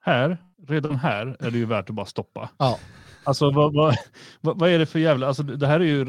Här, 0.00 0.38
redan 0.68 0.96
här 0.96 1.36
är 1.40 1.50
det 1.50 1.58
ju 1.58 1.64
värt 1.64 1.90
att 1.90 1.96
bara 1.96 2.06
stoppa. 2.06 2.50
Ja. 2.58 2.78
Alltså 3.24 3.50
vad, 3.50 3.74
vad, 3.74 3.96
vad, 4.40 4.70
är 4.70 4.78
det 4.78 4.86
för 4.86 4.98
jävla... 4.98 5.26
Alltså, 5.26 5.42
det 5.42 5.66
här 5.66 5.80
är 5.80 5.84
ju, 5.84 6.04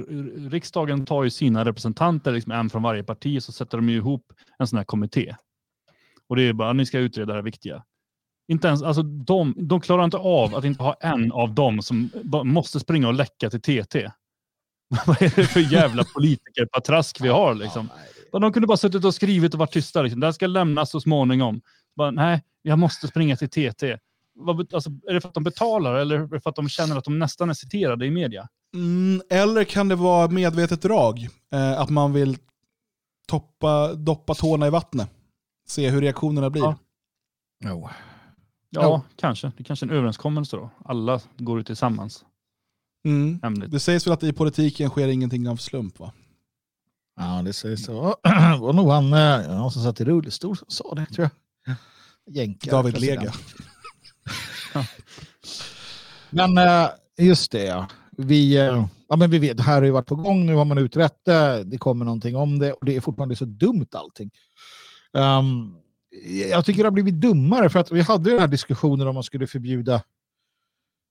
riksdagen 0.50 1.06
tar 1.06 1.24
ju 1.24 1.30
sina 1.30 1.66
representanter, 1.66 2.32
liksom 2.32 2.52
en 2.52 2.70
från 2.70 2.84
varje 2.84 3.04
parti, 3.04 3.44
så 3.44 3.52
sätter 3.52 3.78
de 3.78 3.90
ju 3.90 3.96
ihop 3.96 4.34
en 4.60 4.68
sån 4.68 4.78
här 4.78 4.84
kommitté. 4.84 5.36
Och 6.28 6.36
det 6.36 6.44
är 6.44 6.54
bara, 6.54 6.74
ni 6.74 6.86
ska 6.86 7.00
utreda 7.00 7.28
det 7.28 7.34
här 7.34 7.42
viktiga. 7.42 7.84
Inte 8.48 8.68
ens, 8.68 8.84
alltså, 8.84 9.04
de, 9.04 9.54
de 9.58 9.82
klarar 9.82 10.04
inte 10.04 10.18
av 10.18 10.56
att 10.56 10.66
inte 10.66 10.84
ha 10.84 10.94
en 10.94 11.32
av 11.32 11.54
dem 11.54 11.82
som 11.82 12.10
måste 12.44 12.80
springa 12.80 13.08
och 13.08 13.14
läcka 13.14 13.50
till 13.50 13.62
TT. 13.62 14.12
Vad 15.06 15.22
är 15.22 15.34
det 15.36 15.46
för 15.46 15.74
jävla 15.74 16.04
politikerpatrask 16.04 17.22
vi 17.22 17.28
har 17.28 17.56
liksom? 17.56 17.90
De 18.32 18.54
kunde 18.54 18.68
bara 18.68 18.78
suttit 18.78 19.06
och 19.06 19.16
skrivit 19.16 19.54
och 19.54 19.60
varit 19.60 19.72
tysta. 19.72 20.02
Liksom. 20.02 20.20
Det 20.20 20.28
här 20.28 20.32
ska 20.32 20.48
lämnas 20.48 20.92
så 20.92 21.02
småningom. 21.02 21.62
Bara, 21.96 22.12
nej, 22.12 22.44
jag 22.62 22.80
måste 22.80 23.08
springa 23.08 23.36
till 23.36 23.50
TT. 23.50 23.98
Alltså, 24.74 24.90
är 25.08 25.14
det 25.14 25.22
för 25.22 25.28
att 25.28 25.34
de 25.34 25.44
betalar 25.44 25.96
eller 25.96 26.20
är 26.20 26.28
det 26.28 26.42
för 26.42 26.50
att 26.50 26.56
de 26.56 26.70
känner 26.70 26.98
att 26.98 27.04
de 27.04 27.20
nästan 27.20 27.50
är 27.50 27.54
citerade 27.54 28.06
i 28.06 28.12
media? 28.12 28.48
Mm, 28.74 29.22
eller 29.30 29.64
kan 29.64 29.88
det 29.88 29.96
vara 29.96 30.28
medvetet 30.28 30.82
drag? 30.82 31.28
Eh, 31.54 31.80
att 31.80 31.90
man 31.90 32.14
vill 32.14 32.38
toppa, 33.28 33.94
doppa 33.94 34.34
tårna 34.34 34.68
i 34.68 34.70
vattnet. 34.70 35.10
Se 35.68 35.90
hur 35.90 36.02
reaktionerna 36.02 36.50
blir. 36.50 36.64
Ja. 36.64 36.78
Jo. 37.66 37.90
Ja, 38.70 39.02
kanske. 39.16 39.48
Det 39.48 39.62
är 39.62 39.64
kanske 39.64 39.86
är 39.86 39.88
en 39.88 39.96
överenskommelse 39.96 40.56
då. 40.56 40.70
Alla 40.86 41.20
går 41.38 41.60
ut 41.60 41.68
tillsammans. 41.68 42.26
Mm. 43.06 43.40
Hemligt. 43.44 43.72
Det 43.72 43.80
sägs 43.80 44.08
väl 44.08 44.14
att 44.14 44.24
i 44.24 44.34
politiken 44.34 44.90
sker 44.90 45.08
ingenting 45.08 45.50
av 45.50 45.56
slump 45.56 46.00
va? 46.00 46.14
Ja, 47.20 47.42
det 47.46 47.54
sägs 47.54 47.86
så. 47.86 48.16
Det 48.24 48.58
var 48.60 48.74
nog 48.74 48.92
han, 48.92 49.14
eh, 49.14 49.58
han 49.58 49.72
som 49.72 49.84
satt 49.84 50.02
i 50.02 50.06
rullstol 50.06 50.58
som 50.58 50.70
sa 50.70 50.96
det, 50.96 51.06
tror 51.06 51.30
jag. 51.66 51.76
Jänkare, 52.36 52.72
David. 52.72 53.00
Lega. 53.00 53.34
Men 56.30 56.58
eh, 56.58 56.90
just 57.18 57.52
det, 57.52 57.64
ja. 57.64 57.88
Vi, 58.18 58.58
eh, 58.58 58.86
ja, 59.10 59.16
men 59.16 59.30
vi 59.32 59.40
vet, 59.40 59.58
det 59.58 59.64
här 59.64 59.76
har 59.76 59.84
ju 59.84 59.92
varit 59.92 60.08
på 60.08 60.16
gång, 60.16 60.46
nu 60.46 60.56
har 60.56 60.66
man 60.66 60.78
utrett 60.78 61.26
det, 61.26 61.64
det 61.64 61.78
kommer 61.78 62.06
någonting 62.06 62.36
om 62.36 62.60
det 62.60 62.74
och 62.74 62.86
det 62.86 62.96
är 62.96 63.02
fortfarande 63.02 63.36
så 63.36 63.46
dumt 63.46 63.88
allting. 63.92 64.32
Ehm, 65.18 65.76
jag 66.50 66.66
tycker 66.66 66.84
det 66.84 66.88
har 66.88 66.92
blivit 66.92 67.22
dummare 67.22 67.70
för 67.70 67.80
att 67.80 67.92
vi 67.92 68.02
hade 68.02 68.30
ju 68.30 68.36
den 68.36 68.42
här 68.42 68.48
diskussionen 68.48 69.08
om 69.08 69.14
man 69.14 69.24
skulle 69.24 69.48
förbjuda 69.48 70.04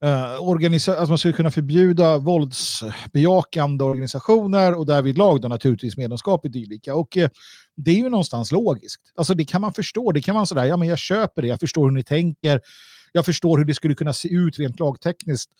Eh, 0.05 0.43
organisa- 0.43 0.97
att 0.97 1.09
man 1.09 1.19
skulle 1.19 1.35
kunna 1.35 1.51
förbjuda 1.51 2.19
våldsbejakande 2.19 3.85
organisationer 3.85 4.75
och 4.75 4.87
därvid 4.87 5.19
lag 5.19 5.41
då 5.41 5.49
naturligtvis 5.49 5.97
medlemskap 5.97 6.47
i 6.47 6.49
dylika. 6.49 6.95
Och 6.95 7.16
eh, 7.16 7.31
det 7.77 7.91
är 7.91 7.95
ju 7.95 8.09
någonstans 8.09 8.53
logiskt. 8.53 9.03
Alltså 9.16 9.35
det 9.35 9.45
kan 9.45 9.61
man 9.61 9.73
förstå, 9.75 10.12
det 10.12 10.20
kan 10.20 10.35
man 10.35 10.47
sådär, 10.47 10.65
ja 10.65 10.77
men 10.77 10.89
jag 10.89 10.99
köper 10.99 11.43
det, 11.43 11.49
jag 11.49 11.61
förstår 11.61 11.85
hur 11.85 11.91
ni 11.91 12.05
tänker, 12.05 12.61
jag 13.12 13.25
förstår 13.25 13.59
hur 13.59 13.65
det 13.65 13.75
skulle 13.75 13.95
kunna 13.95 14.12
se 14.12 14.29
ut 14.29 14.59
rent 14.59 14.81
lagtekniskt 14.81 15.51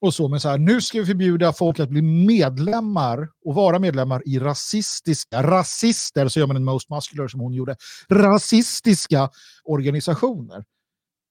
och 0.00 0.14
så, 0.14 0.28
men 0.28 0.40
så 0.40 0.48
här, 0.48 0.58
nu 0.58 0.80
ska 0.80 0.98
vi 0.98 1.06
förbjuda 1.06 1.52
folk 1.52 1.80
att 1.80 1.88
bli 1.88 2.02
medlemmar 2.02 3.28
och 3.44 3.54
vara 3.54 3.78
medlemmar 3.78 4.22
i 4.26 4.38
rasistiska, 4.38 5.42
rasister, 5.42 6.28
så 6.28 6.40
gör 6.40 6.46
man 6.46 6.56
en 6.56 6.64
most 6.64 6.90
muscular 6.90 7.28
som 7.28 7.40
hon 7.40 7.54
gjorde, 7.54 7.76
rasistiska 8.10 9.30
organisationer. 9.64 10.64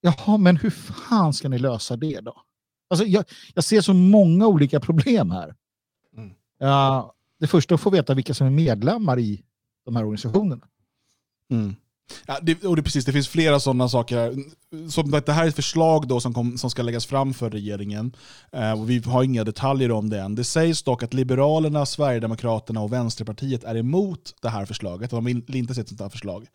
Jaha, 0.06 0.38
men 0.38 0.58
hur 0.58 0.70
fan 0.70 1.34
ska 1.34 1.50
ni 1.50 1.60
lösa 1.60 1.96
det 1.96 2.20
då? 2.20 2.42
Alltså, 2.90 3.06
jag, 3.06 3.26
jag 3.54 3.64
ser 3.64 3.82
så 3.82 3.94
många 3.94 4.48
olika 4.48 4.80
problem 4.80 5.32
här. 5.32 5.56
Mm. 6.18 6.32
Ja, 6.60 7.14
det 7.40 7.48
första 7.48 7.76
att 7.76 7.82
få 7.82 7.90
veta 7.90 8.14
vilka 8.14 8.34
som 8.34 8.48
är 8.48 8.52
medlemmar 8.52 9.20
i 9.20 9.44
de 9.86 9.96
här 9.96 10.04
organisationerna. 10.04 10.68
Mm. 11.52 11.76
Ja, 12.26 12.40
det, 12.42 12.64
och 12.64 12.76
det, 12.76 12.84
precis, 12.84 13.06
det 13.06 13.12
finns 13.12 13.28
flera 13.28 13.60
sådana 13.60 13.90
saker. 13.90 14.18
här. 14.18 14.36
Som 14.90 15.14
att 15.14 15.26
det 15.26 15.34
här 15.34 15.44
är 15.44 15.48
ett 15.48 15.56
förslag 15.56 16.08
då 16.08 16.20
som, 16.20 16.34
kom, 16.34 16.58
som 16.58 16.70
ska 16.70 16.82
läggas 16.82 17.06
fram 17.06 17.34
för 17.34 17.50
regeringen. 17.50 18.16
Eh, 18.52 18.82
och 18.82 18.90
vi 18.90 19.00
har 19.00 19.24
inga 19.24 19.44
detaljer 19.44 19.92
om 19.92 20.10
det 20.10 20.22
än. 20.22 20.36
Det 20.36 20.44
sägs 20.44 20.84
dock 20.84 21.04
att 21.04 21.14
Liberalerna, 21.14 21.86
Sverigedemokraterna 21.86 22.82
och 22.82 22.94
Vänsterpartiet 22.94 23.64
är 23.64 23.78
emot 23.78 24.36
det 24.42 24.50
här 24.50 24.66
förslaget. 24.66 25.12
De 25.12 25.26
vill 25.26 25.56
inte 25.56 25.76
se 25.76 25.82
ett 25.82 25.90
sånt 25.90 26.02
här 26.02 26.10
förslag. 26.10 26.48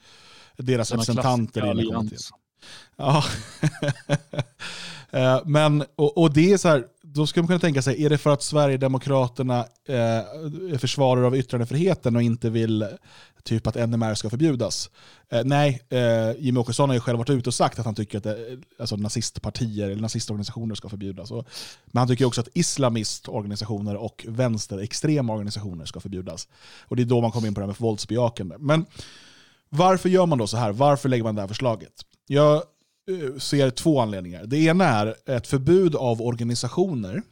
Deras 0.56 0.92
representanter 0.92 1.66
i 1.66 1.68
allians. 1.68 2.30
Ja. 2.96 3.24
Eh, 5.12 5.40
men, 5.44 5.84
och, 5.96 6.18
och 6.18 6.32
det 6.32 6.52
är 6.52 6.56
så 6.56 6.68
här, 6.68 6.84
då 7.02 7.26
ska 7.26 7.40
man 7.40 7.46
kunna 7.46 7.58
tänka 7.58 7.82
sig, 7.82 8.04
är 8.04 8.10
det 8.10 8.18
för 8.18 8.30
att 8.30 8.42
Sverigedemokraterna 8.42 9.58
eh, 9.88 9.96
är 10.72 10.78
försvarare 10.78 11.26
av 11.26 11.36
yttrandefriheten 11.36 12.16
och 12.16 12.22
inte 12.22 12.50
vill 12.50 12.86
typ 13.44 13.66
att 13.66 13.74
NMR 13.74 14.14
ska 14.14 14.30
förbjudas? 14.30 14.90
Eh, 15.28 15.44
nej, 15.44 15.82
eh, 15.88 16.32
Jimmie 16.38 16.60
Åkesson 16.60 16.88
har 16.88 16.94
ju 16.94 17.00
själv 17.00 17.18
varit 17.18 17.30
ute 17.30 17.50
och 17.50 17.54
sagt 17.54 17.78
att 17.78 17.84
han 17.84 17.94
tycker 17.94 18.18
att 18.18 18.26
eh, 18.26 18.34
alltså 18.78 18.96
nazistpartier 18.96 19.90
eller 19.90 20.02
nazistorganisationer 20.02 20.74
ska 20.74 20.88
förbjudas. 20.88 21.30
Och, 21.30 21.46
men 21.84 21.98
han 21.98 22.08
tycker 22.08 22.24
också 22.24 22.40
att 22.40 22.48
islamistorganisationer 22.54 23.96
och 23.96 24.26
vänsterextrema 24.28 25.32
organisationer 25.32 25.84
ska 25.84 26.00
förbjudas. 26.00 26.48
Och 26.80 26.96
det 26.96 27.02
är 27.02 27.06
då 27.06 27.20
man 27.20 27.30
kommer 27.30 27.48
in 27.48 27.54
på 27.54 27.60
det 27.60 27.64
här 27.64 27.72
med 27.72 27.80
våldsbejakande. 27.80 28.56
Men 28.58 28.86
varför 29.68 30.08
gör 30.08 30.26
man 30.26 30.38
då 30.38 30.46
så 30.46 30.56
här? 30.56 30.72
Varför 30.72 31.08
lägger 31.08 31.24
man 31.24 31.34
det 31.34 31.40
här 31.40 31.48
förslaget? 31.48 31.92
Jag 32.32 32.54
eh, 32.54 33.38
ser 33.38 33.70
två 33.70 34.00
anledningar. 34.00 34.46
Det 34.46 34.58
ena 34.58 34.84
är 34.84 35.14
ett 35.26 35.46
förbud 35.46 35.96
av 35.96 36.22
organisationer 36.22 37.22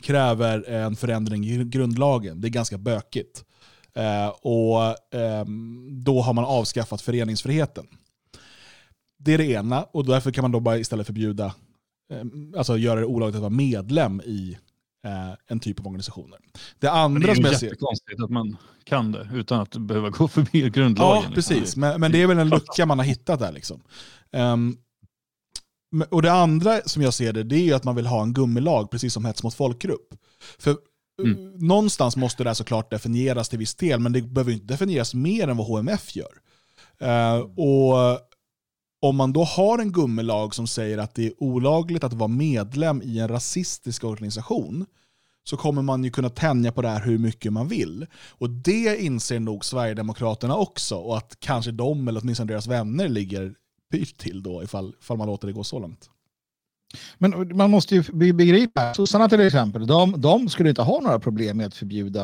kräver 0.00 0.68
en 0.68 0.96
förändring 0.96 1.44
i 1.44 1.64
grundlagen. 1.64 2.40
Det 2.40 2.48
är 2.48 2.50
ganska 2.50 2.78
bökigt. 2.78 3.44
Eh, 3.94 4.28
och 4.28 5.14
eh, 5.14 5.44
Då 5.90 6.20
har 6.20 6.32
man 6.32 6.44
avskaffat 6.44 7.00
föreningsfriheten. 7.02 7.86
Det 9.18 9.34
är 9.34 9.38
det 9.38 9.50
ena 9.50 9.82
och 9.82 10.06
därför 10.06 10.30
kan 10.30 10.42
man 10.42 10.52
då 10.52 10.60
bara 10.60 10.78
istället 10.78 11.06
förbjuda, 11.06 11.54
eh, 12.12 12.24
alltså 12.56 12.76
göra 12.76 13.00
det 13.00 13.06
olagligt 13.06 13.36
att 13.36 13.42
vara 13.42 13.50
medlem 13.50 14.20
i 14.20 14.58
eh, 15.04 15.34
en 15.46 15.60
typ 15.60 15.80
av 15.80 15.86
organisationer. 15.86 16.38
Det 16.78 16.86
Men 16.86 16.90
det 16.90 16.90
andra 16.90 17.30
är 17.30 17.34
som 17.34 17.44
jag 17.44 17.58
ser... 17.58 18.24
att 18.24 18.30
man 18.30 18.56
kan 18.84 19.12
det 19.12 19.28
utan 19.34 19.60
att 19.60 19.76
behöva 19.76 20.08
gå 20.10 20.28
förbi 20.28 20.60
Ja, 20.62 20.68
grundlagen. 20.68 21.32
precis. 21.32 21.76
Men, 21.76 22.00
men 22.00 22.12
det 22.12 22.22
är 22.22 22.26
väl 22.26 22.38
en 22.38 22.48
lucka 22.48 22.86
man 22.86 22.98
har 22.98 23.06
hittat 23.06 23.40
där. 23.40 23.52
Liksom. 23.52 23.82
Men- 25.92 26.08
och 26.10 26.22
det 26.22 26.32
andra 26.32 26.80
som 26.84 27.02
jag 27.02 27.14
ser 27.14 27.32
det, 27.32 27.42
det 27.42 27.70
är 27.70 27.74
att 27.74 27.84
man 27.84 27.96
vill 27.96 28.06
ha 28.06 28.22
en 28.22 28.32
gummilag, 28.32 28.90
precis 28.90 29.14
som 29.14 29.24
hets 29.24 29.42
mot 29.42 29.54
folkgrupp. 29.54 30.14
För 30.58 30.76
Mm. 31.22 31.38
uh, 31.38 31.52
någonstans 31.62 32.16
måste 32.16 32.42
det 32.44 32.50
här 32.50 32.54
såklart 32.54 32.90
definieras 32.90 33.48
till 33.48 33.58
viss 33.58 33.74
del, 33.74 34.00
men 34.00 34.12
det 34.12 34.22
behöver 34.22 34.52
inte 34.52 34.66
definieras 34.66 35.14
mer 35.14 35.48
än 35.48 35.56
vad 35.56 35.66
HMF 35.66 36.16
gör. 36.16 36.32
Eh, 37.00 37.38
och 37.40 38.18
om 39.00 39.16
man 39.16 39.32
då 39.32 39.44
har 39.44 39.78
en 39.78 39.92
gummilag 39.92 40.54
som 40.54 40.66
säger 40.66 40.98
att 40.98 41.14
det 41.14 41.26
är 41.26 41.32
olagligt 41.38 42.04
att 42.04 42.12
vara 42.12 42.28
medlem 42.28 43.02
i 43.02 43.18
en 43.18 43.28
rasistisk 43.28 44.04
organisation, 44.04 44.86
så 45.44 45.56
kommer 45.56 45.82
man 45.82 46.04
ju 46.04 46.10
kunna 46.10 46.28
tänja 46.28 46.72
på 46.72 46.82
det 46.82 46.88
här 46.88 47.04
hur 47.04 47.18
mycket 47.18 47.52
man 47.52 47.68
vill. 47.68 48.06
Och 48.28 48.50
det 48.50 49.02
inser 49.02 49.40
nog 49.40 49.64
Sverigedemokraterna 49.64 50.56
också, 50.56 50.96
och 50.96 51.16
att 51.16 51.36
kanske 51.40 51.70
de, 51.70 52.08
eller 52.08 52.20
åtminstone 52.20 52.52
deras 52.52 52.66
vänner, 52.66 53.08
ligger 53.08 53.54
pyrt 53.90 54.18
till 54.18 54.42
då, 54.42 54.62
ifall, 54.62 54.94
ifall 55.00 55.16
man 55.16 55.26
låter 55.26 55.46
det 55.46 55.52
gå 55.52 55.64
så 55.64 55.78
långt. 55.78 56.10
Men 57.18 57.56
man 57.56 57.70
måste 57.70 57.94
ju 57.94 58.32
begripa, 58.32 58.94
sossarna 58.94 59.28
till 59.28 59.40
exempel, 59.40 59.86
de, 59.86 60.20
de 60.20 60.48
skulle 60.48 60.68
inte 60.68 60.82
ha 60.82 61.00
några 61.00 61.18
problem 61.18 61.56
med 61.56 61.66
att 61.66 61.74
förbjuda 61.74 62.22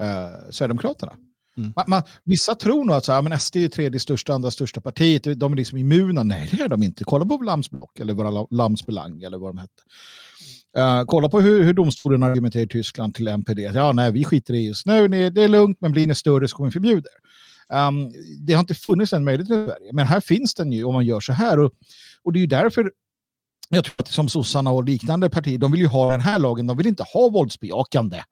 eh, 0.00 0.30
Sverigedemokraterna. 0.50 1.12
Mm. 1.56 1.72
Man, 1.76 1.84
man, 1.88 2.02
vissa 2.24 2.54
tror 2.54 2.84
nog 2.84 2.96
att 2.96 3.04
så 3.04 3.12
här, 3.12 3.22
men 3.22 3.40
SD 3.40 3.56
är 3.56 3.68
tredje 3.68 4.00
största, 4.00 4.34
andra 4.34 4.50
största 4.50 4.80
partiet, 4.80 5.40
de 5.40 5.52
är 5.52 5.56
liksom 5.56 5.78
immuna. 5.78 6.22
Nej, 6.22 6.48
det 6.52 6.62
är 6.62 6.68
de 6.68 6.82
inte. 6.82 7.04
Kolla 7.04 7.24
på 7.24 7.36
Lamsblock 7.36 8.00
eller 8.00 8.14
våra 8.14 8.46
Lamsbelang 8.50 9.22
eller 9.22 9.38
vad 9.38 9.50
de 9.50 9.58
hette. 9.58 9.82
Uh, 10.78 11.04
kolla 11.06 11.28
på 11.28 11.40
hur, 11.40 11.62
hur 11.62 11.72
domstolen 11.72 12.22
argumenterar 12.22 12.64
i 12.64 12.68
Tyskland 12.68 13.14
till 13.14 13.28
MPD. 13.28 13.58
Ja, 13.58 13.92
nej, 13.92 14.12
vi 14.12 14.24
skiter 14.24 14.54
i 14.54 14.66
just 14.66 14.86
nu. 14.86 15.08
Ni, 15.08 15.30
det 15.30 15.42
är 15.42 15.48
lugnt, 15.48 15.80
men 15.80 15.92
blir 15.92 16.06
ni 16.06 16.14
större 16.14 16.48
så 16.48 16.56
kommer 16.56 16.70
vi 16.70 16.72
förbjuda 16.72 17.08
er. 17.08 17.24
Um, 17.88 18.12
det 18.40 18.52
har 18.52 18.60
inte 18.60 18.74
funnits 18.74 19.12
en 19.12 19.24
möjlighet 19.24 19.50
i 19.50 19.66
Sverige, 19.66 19.92
men 19.92 20.06
här 20.06 20.20
finns 20.20 20.54
den 20.54 20.72
ju 20.72 20.84
om 20.84 20.94
man 20.94 21.06
gör 21.06 21.20
så 21.20 21.32
här. 21.32 21.58
Och, 21.58 21.72
och 22.22 22.32
det 22.32 22.38
är 22.38 22.40
ju 22.40 22.46
därför 22.46 22.90
jag 23.68 23.84
tror 23.84 23.94
att 23.98 24.08
som 24.08 24.28
sossarna 24.28 24.70
och 24.70 24.84
liknande 24.84 25.30
partier, 25.30 25.58
de 25.58 25.72
vill 25.72 25.80
ju 25.80 25.86
ha 25.86 26.10
den 26.10 26.20
här 26.20 26.38
lagen, 26.38 26.66
de 26.66 26.76
vill 26.76 26.86
inte 26.86 27.02
ha 27.02 27.28
våldsbejakande. 27.28 28.22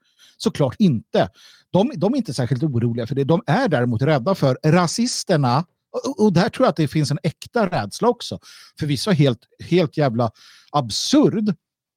Såklart 0.43 0.77
inte. 0.79 1.29
De, 1.71 1.93
de 1.97 2.13
är 2.13 2.17
inte 2.17 2.35
särskilt 2.35 2.63
oroliga 2.63 3.07
för 3.07 3.15
det. 3.15 3.25
De 3.25 3.43
är 3.47 3.69
däremot 3.69 4.03
rädda 4.03 4.35
för 4.35 4.59
rasisterna. 4.65 5.65
Och, 5.93 6.25
och 6.25 6.33
där 6.33 6.49
tror 6.49 6.65
jag 6.65 6.71
att 6.71 6.77
det 6.77 6.89
finns 6.89 7.11
en 7.11 7.19
äkta 7.23 7.67
rädsla 7.67 8.09
också. 8.09 8.39
Förvisso 8.79 9.11
helt, 9.11 9.39
helt 9.71 9.97
jävla 9.97 10.31
absurd. 10.73 11.55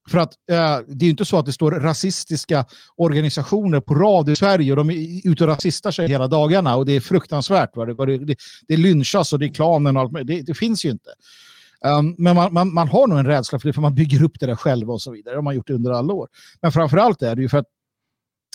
För 0.10 0.18
att 0.18 0.34
eh, 0.52 0.80
det 0.88 1.04
är 1.04 1.06
ju 1.06 1.10
inte 1.10 1.26
så 1.26 1.38
att 1.38 1.46
det 1.46 1.54
står 1.54 1.72
rasistiska 1.72 2.66
organisationer 2.96 3.80
på 3.80 3.96
rad 3.96 4.30
i 4.30 4.36
Sverige 4.36 4.72
och 4.72 4.78
de 4.78 4.90
är 4.90 5.28
ute 5.28 5.44
och 5.44 5.50
rasistar 5.50 5.92
sig 5.92 6.08
hela 6.08 6.28
dagarna 6.28 6.76
och 6.76 6.86
det 6.86 6.94
är 6.94 7.00
fruktansvärt. 7.00 7.76
Va? 7.76 7.86
Det, 7.86 8.18
det, 8.18 8.36
det 8.68 8.78
lynchas 8.78 9.34
och 9.34 9.40
det 9.40 9.46
är 9.46 9.54
klanen 9.54 9.98
och 9.98 10.02
allt 10.02 10.12
möjligt. 10.12 10.28
det, 10.28 10.52
det 10.52 10.58
finns 10.58 10.86
ju 10.86 10.90
inte. 10.90 11.10
Um, 11.86 12.16
men 12.18 12.36
man, 12.36 12.54
man, 12.54 12.74
man 12.74 12.88
har 12.88 13.08
nog 13.08 13.20
en 13.20 13.26
rädsla 13.26 13.60
för 13.60 13.70
det, 13.70 13.74
för 13.74 13.82
man 13.82 13.96
bygger 13.96 14.24
upp 14.24 14.40
det 14.40 14.46
där 14.46 14.56
själva 14.56 14.94
och 14.94 15.02
så 15.02 15.12
vidare. 15.12 15.34
Det 15.34 15.38
har 15.38 15.44
man 15.44 15.56
gjort 15.56 15.70
under 15.70 15.92
alla 15.92 16.14
år. 16.14 16.28
Men 16.62 16.72
framförallt 16.72 17.22
är 17.22 17.36
det 17.36 17.42
ju 17.42 17.50
för 17.50 17.58
att, 17.58 17.66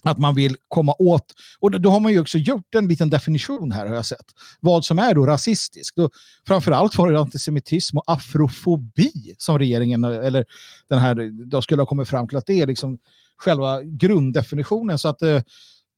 att 0.03 0.19
man 0.19 0.35
vill 0.35 0.57
komma 0.69 0.95
åt, 0.99 1.35
och 1.61 1.81
då, 1.81 1.91
har 1.91 2.01
man 2.01 2.13
ju 2.13 2.21
också 2.21 2.39
gjort 2.39 2.75
en 2.75 2.89
liten 2.89 3.11
definition 3.11 3.73
här 3.73 3.87
har 3.87 3.95
jag 3.95 4.07
sett, 4.07 4.27
vad 4.61 4.85
som 4.85 4.99
är 4.99 5.15
då 5.15 5.27
rasistiskt. 5.27 5.97
Då, 5.97 6.11
framförallt 6.47 6.99
var 6.99 7.13
det 7.13 7.21
antisemitism 7.21 7.99
och 7.99 8.05
afrofobi 8.07 9.35
som 9.39 9.59
regeringen, 9.59 10.05
eller 10.05 10.45
den 10.89 10.99
här, 10.99 11.45
då 11.47 11.63
skulle 11.63 11.83
ha 11.83 11.87
kommit 11.87 12.09
fram 12.09 12.29
till 12.29 12.39
att 12.39 12.47
det 12.47 12.61
är 12.61 12.67
liksom 12.67 12.99
själva 13.37 13.83
grunddefinitionen. 13.83 14.99
Så 14.99 15.09
att 15.09 15.23
eh, 15.23 15.43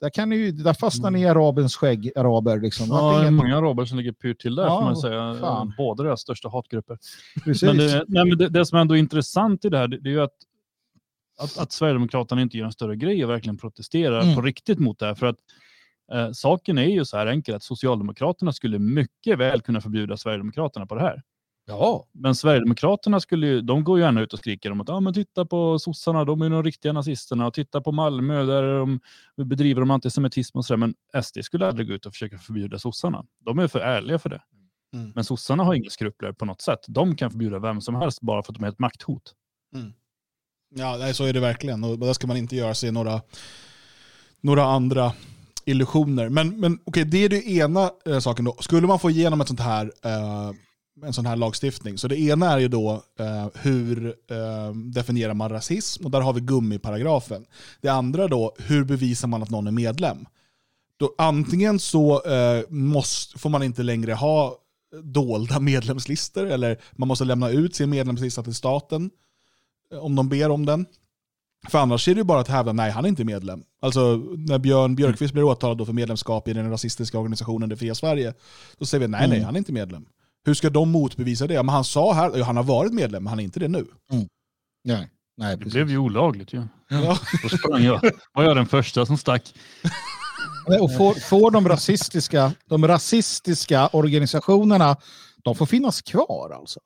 där, 0.01 0.11
kan 0.11 0.29
ni 0.29 0.51
där 0.51 0.75
fastnar 0.75 1.11
ni 1.11 1.21
i 1.21 1.27
arabens 1.27 1.77
skägg, 1.77 2.13
araber. 2.17 2.61
Liksom. 2.61 2.87
Ja, 2.91 3.19
det 3.21 3.27
är 3.27 3.31
många 3.31 3.57
araber 3.57 3.85
som 3.85 3.99
ligger 3.99 4.13
pyrt 4.13 4.41
till 4.41 4.55
där 4.55 4.63
Ja, 4.63 4.79
får 4.79 4.85
man 4.85 4.97
säga. 4.97 5.37
fan. 5.41 5.73
Båda 5.77 6.03
deras 6.03 6.21
största 6.21 6.49
hatgrupper. 6.49 6.99
Precis. 7.45 7.63
Men, 7.63 7.77
det, 7.77 8.05
nej, 8.09 8.25
men 8.25 8.39
det, 8.39 8.49
det 8.49 8.67
som 8.67 8.77
är 8.77 8.83
ändå 8.83 8.97
intressant 8.97 9.65
i 9.65 9.69
det 9.69 9.79
här, 9.79 9.89
det, 9.89 9.99
det 9.99 10.09
är 10.09 10.13
ju 10.13 10.23
att, 10.23 10.35
att, 11.39 11.59
att 11.59 11.73
Sverigedemokraterna 11.73 12.43
inte 12.43 12.59
gör 12.59 12.67
en 12.67 12.73
större 12.73 12.97
grej 12.97 13.25
och 13.25 13.31
verkligen 13.31 13.57
protesterar 13.59 14.23
Mm. 14.23 14.35
på 14.35 14.41
riktigt 14.43 14.79
mot 14.79 14.99
det 14.99 15.07
här. 15.07 15.15
För 15.15 15.27
att 15.27 15.39
eh, 16.13 16.31
saken 16.33 16.79
är 16.79 16.87
ju 16.87 17.05
så 17.05 17.17
här 17.17 17.27
enkel 17.27 17.55
att 17.55 17.63
Socialdemokraterna 17.63 18.53
skulle 18.53 18.79
mycket 18.79 19.39
väl 19.39 19.61
kunna 19.61 19.81
förbjuda 19.81 20.17
Sverigedemokraterna 20.17 20.87
på 20.87 20.95
det 20.95 21.01
här. 21.01 21.23
ja. 21.67 22.07
Men 22.13 22.35
Sverigedemokraterna 22.35 23.21
skulle 23.21 23.47
ju, 23.47 23.61
de 23.61 23.85
går 23.85 23.99
ju 23.99 24.05
gärna 24.05 24.21
ut 24.21 24.33
och 24.33 24.39
skriker 24.39 24.71
om 24.73 24.81
att 24.81 24.89
ah, 24.91 25.01
men 25.01 25.15
titta 25.15 25.45
på 25.47 25.79
sossarna, 25.79 26.25
de 26.25 26.43
är 26.43 26.51
de 26.51 26.63
riktiga 26.63 26.93
nazisterna. 26.93 27.47
Och 27.47 27.55
titta 27.55 27.81
på 27.81 27.93
Malmö, 27.93 28.43
där 28.45 28.79
de 28.79 29.01
bedriver 29.45 29.81
de 29.81 29.91
antisemitism 29.91 30.59
och 30.59 30.65
sådär. 30.65 30.79
Men 30.79 30.95
SD 31.23 31.39
skulle 31.43 31.67
aldrig 31.69 31.89
gå 31.89 31.95
ut 31.95 32.07
och 32.07 32.13
försöka 32.13 32.39
förbjuda 32.39 32.79
sossarna. 32.79 33.25
De 33.41 33.59
är 33.59 33.69
för 33.69 33.81
ärliga 33.81 34.19
för 34.19 34.29
det. 34.31 34.43
Mm. 34.95 35.13
Men 35.15 35.25
sossarna 35.25 35.65
har 35.65 35.75
inga 35.75 35.91
skrupler 35.91 36.33
på 36.33 36.45
något 36.45 36.61
sätt. 36.61 36.79
De 36.89 37.17
kan 37.17 37.31
förbjuda 37.31 37.59
vem 37.59 37.81
som 37.81 37.95
helst 37.95 38.21
bara 38.21 38.43
för 38.43 38.53
att 38.53 38.59
de 38.59 38.65
är 38.65 38.69
ett 38.69 38.79
makthot. 38.79 39.35
Ja, 40.75 40.97
nej, 40.97 41.15
så 41.15 41.25
är 41.25 41.33
det 41.33 41.41
verkligen. 41.41 41.85
Och 41.85 41.99
där 41.99 42.13
ska 42.13 42.27
man 42.27 42.37
inte 42.37 42.57
göra 42.57 42.75
sig 42.75 42.93
några, 42.93 43.21
några 44.41 44.65
andra 44.65 45.13
illusioner. 45.65 46.29
Men, 46.29 46.61
men 46.61 46.79
okej, 46.85 47.05
det 47.05 47.25
är 47.25 47.29
det 47.29 47.49
ena 47.49 47.91
eh, 48.07 48.19
saken 48.19 48.45
då. 48.45 48.57
Skulle 48.61 48.87
man 48.87 48.99
få 48.99 49.11
igenom 49.11 49.41
ett 49.41 49.49
sånt 49.49 49.61
här, 49.61 49.93
eh, 50.05 50.51
en 51.05 51.13
sån 51.13 51.27
här 51.27 51.37
lagstiftning, 51.37 51.99
så 51.99 52.09
det 52.09 52.21
ena 52.21 52.53
är 52.53 52.59
ju 52.59 52.69
då 52.69 53.03
eh, 53.19 53.47
hur 53.55 54.07
eh, 54.07 54.75
definierar 54.75 55.35
man 55.35 55.51
rasism? 55.51 56.05
Och 56.05 56.11
där 56.11 56.21
har 56.21 56.33
vi 56.33 56.41
gummiparagrafen. 56.41 57.47
Det 57.81 57.89
andra 57.89 58.29
då, 58.29 58.55
hur 58.59 58.85
bevisar 58.85 59.29
man 59.29 59.43
att 59.43 59.51
någon 59.51 59.67
är 59.67 59.71
medlem? 59.71 60.27
Då, 60.97 61.15
antingen 61.19 61.79
så 61.79 62.23
eh, 62.25 62.63
måste, 62.69 63.39
får 63.39 63.51
man 63.51 63.63
inte 63.63 63.83
längre 63.83 64.13
ha 64.13 64.59
dolda 65.03 65.61
medlemslistor, 65.61 66.47
eller 66.47 66.79
man 66.93 67.09
måste 67.09 67.25
lämna 67.25 67.51
ut 67.51 67.75
sin 67.75 67.91
medlemslista 67.91 68.43
till 68.43 68.55
staten 68.55 69.05
eh, 69.05 69.11
om 70.01 70.15
de 70.15 70.29
ber 70.29 70.51
om 70.51 70.67
den. 70.67 70.87
För 71.69 71.79
annars 71.79 72.09
är 72.09 72.15
det 72.15 72.19
ju 72.19 72.25
bara 72.25 72.41
att 72.41 72.49
hävda 72.49 72.73
nej, 72.73 72.91
han 72.91 73.05
är 73.05 73.09
inte 73.09 73.25
medlem. 73.25 73.63
Alltså 73.83 74.17
när 74.37 74.59
Björn 74.59 74.95
Björkqvist 74.97 75.33
blir 75.33 75.43
åtalad 75.45 75.79
då 75.79 75.87
för 75.87 75.93
medlemskap 75.93 76.49
i 76.49 76.53
den 76.53 76.71
rasistiska 76.71 77.19
organisationen 77.19 77.69
Det 77.69 77.77
Fria 77.77 77.95
Sverige, 77.95 78.35
då 78.79 78.87
säger 78.87 79.01
vi 79.01 79.09
nej, 79.09 79.29
nej, 79.29 79.37
Mm. 79.37 79.45
han 79.47 79.55
är 79.57 79.59
inte 79.59 79.73
medlem. 79.73 80.07
Hur 80.45 80.55
ska 80.55 80.71
de 80.71 80.91
motbevisa 80.91 81.47
det? 81.47 81.55
Men 81.63 81.69
han 81.69 81.85
sa 81.85 82.13
här, 82.13 82.43
han 82.43 82.57
har 82.57 82.65
varit 82.65 82.93
medlem, 82.93 83.25
men 83.25 83.29
han 83.31 83.41
är 83.41 83.45
inte 83.45 83.61
det 83.61 83.69
nu. 83.69 83.87
Nej, 84.85 85.09
nej 85.37 85.57
Det 85.57 85.65
blev 85.65 85.91
ju 85.91 85.99
olagligt 85.99 86.53
ju. 86.53 86.63
Ja. 86.89 87.19
Då 87.43 87.49
sprang 87.49 87.83
jag. 87.83 88.01
Var 88.33 88.45
jag 88.45 88.57
den 88.57 88.67
första 88.67 89.07
som 89.07 89.19
stack? 89.19 89.55
Och 90.81 90.97
får, 90.97 91.15
får 91.15 91.51
de, 91.51 91.69
rasistiska, 91.69 92.53
de 92.69 92.89
rasistiska 92.89 93.89
organisationerna, 93.89 94.97
de 95.45 95.55
får 95.55 95.67
finnas 95.67 96.03
kvar 96.03 96.51
alltså. 96.61 96.81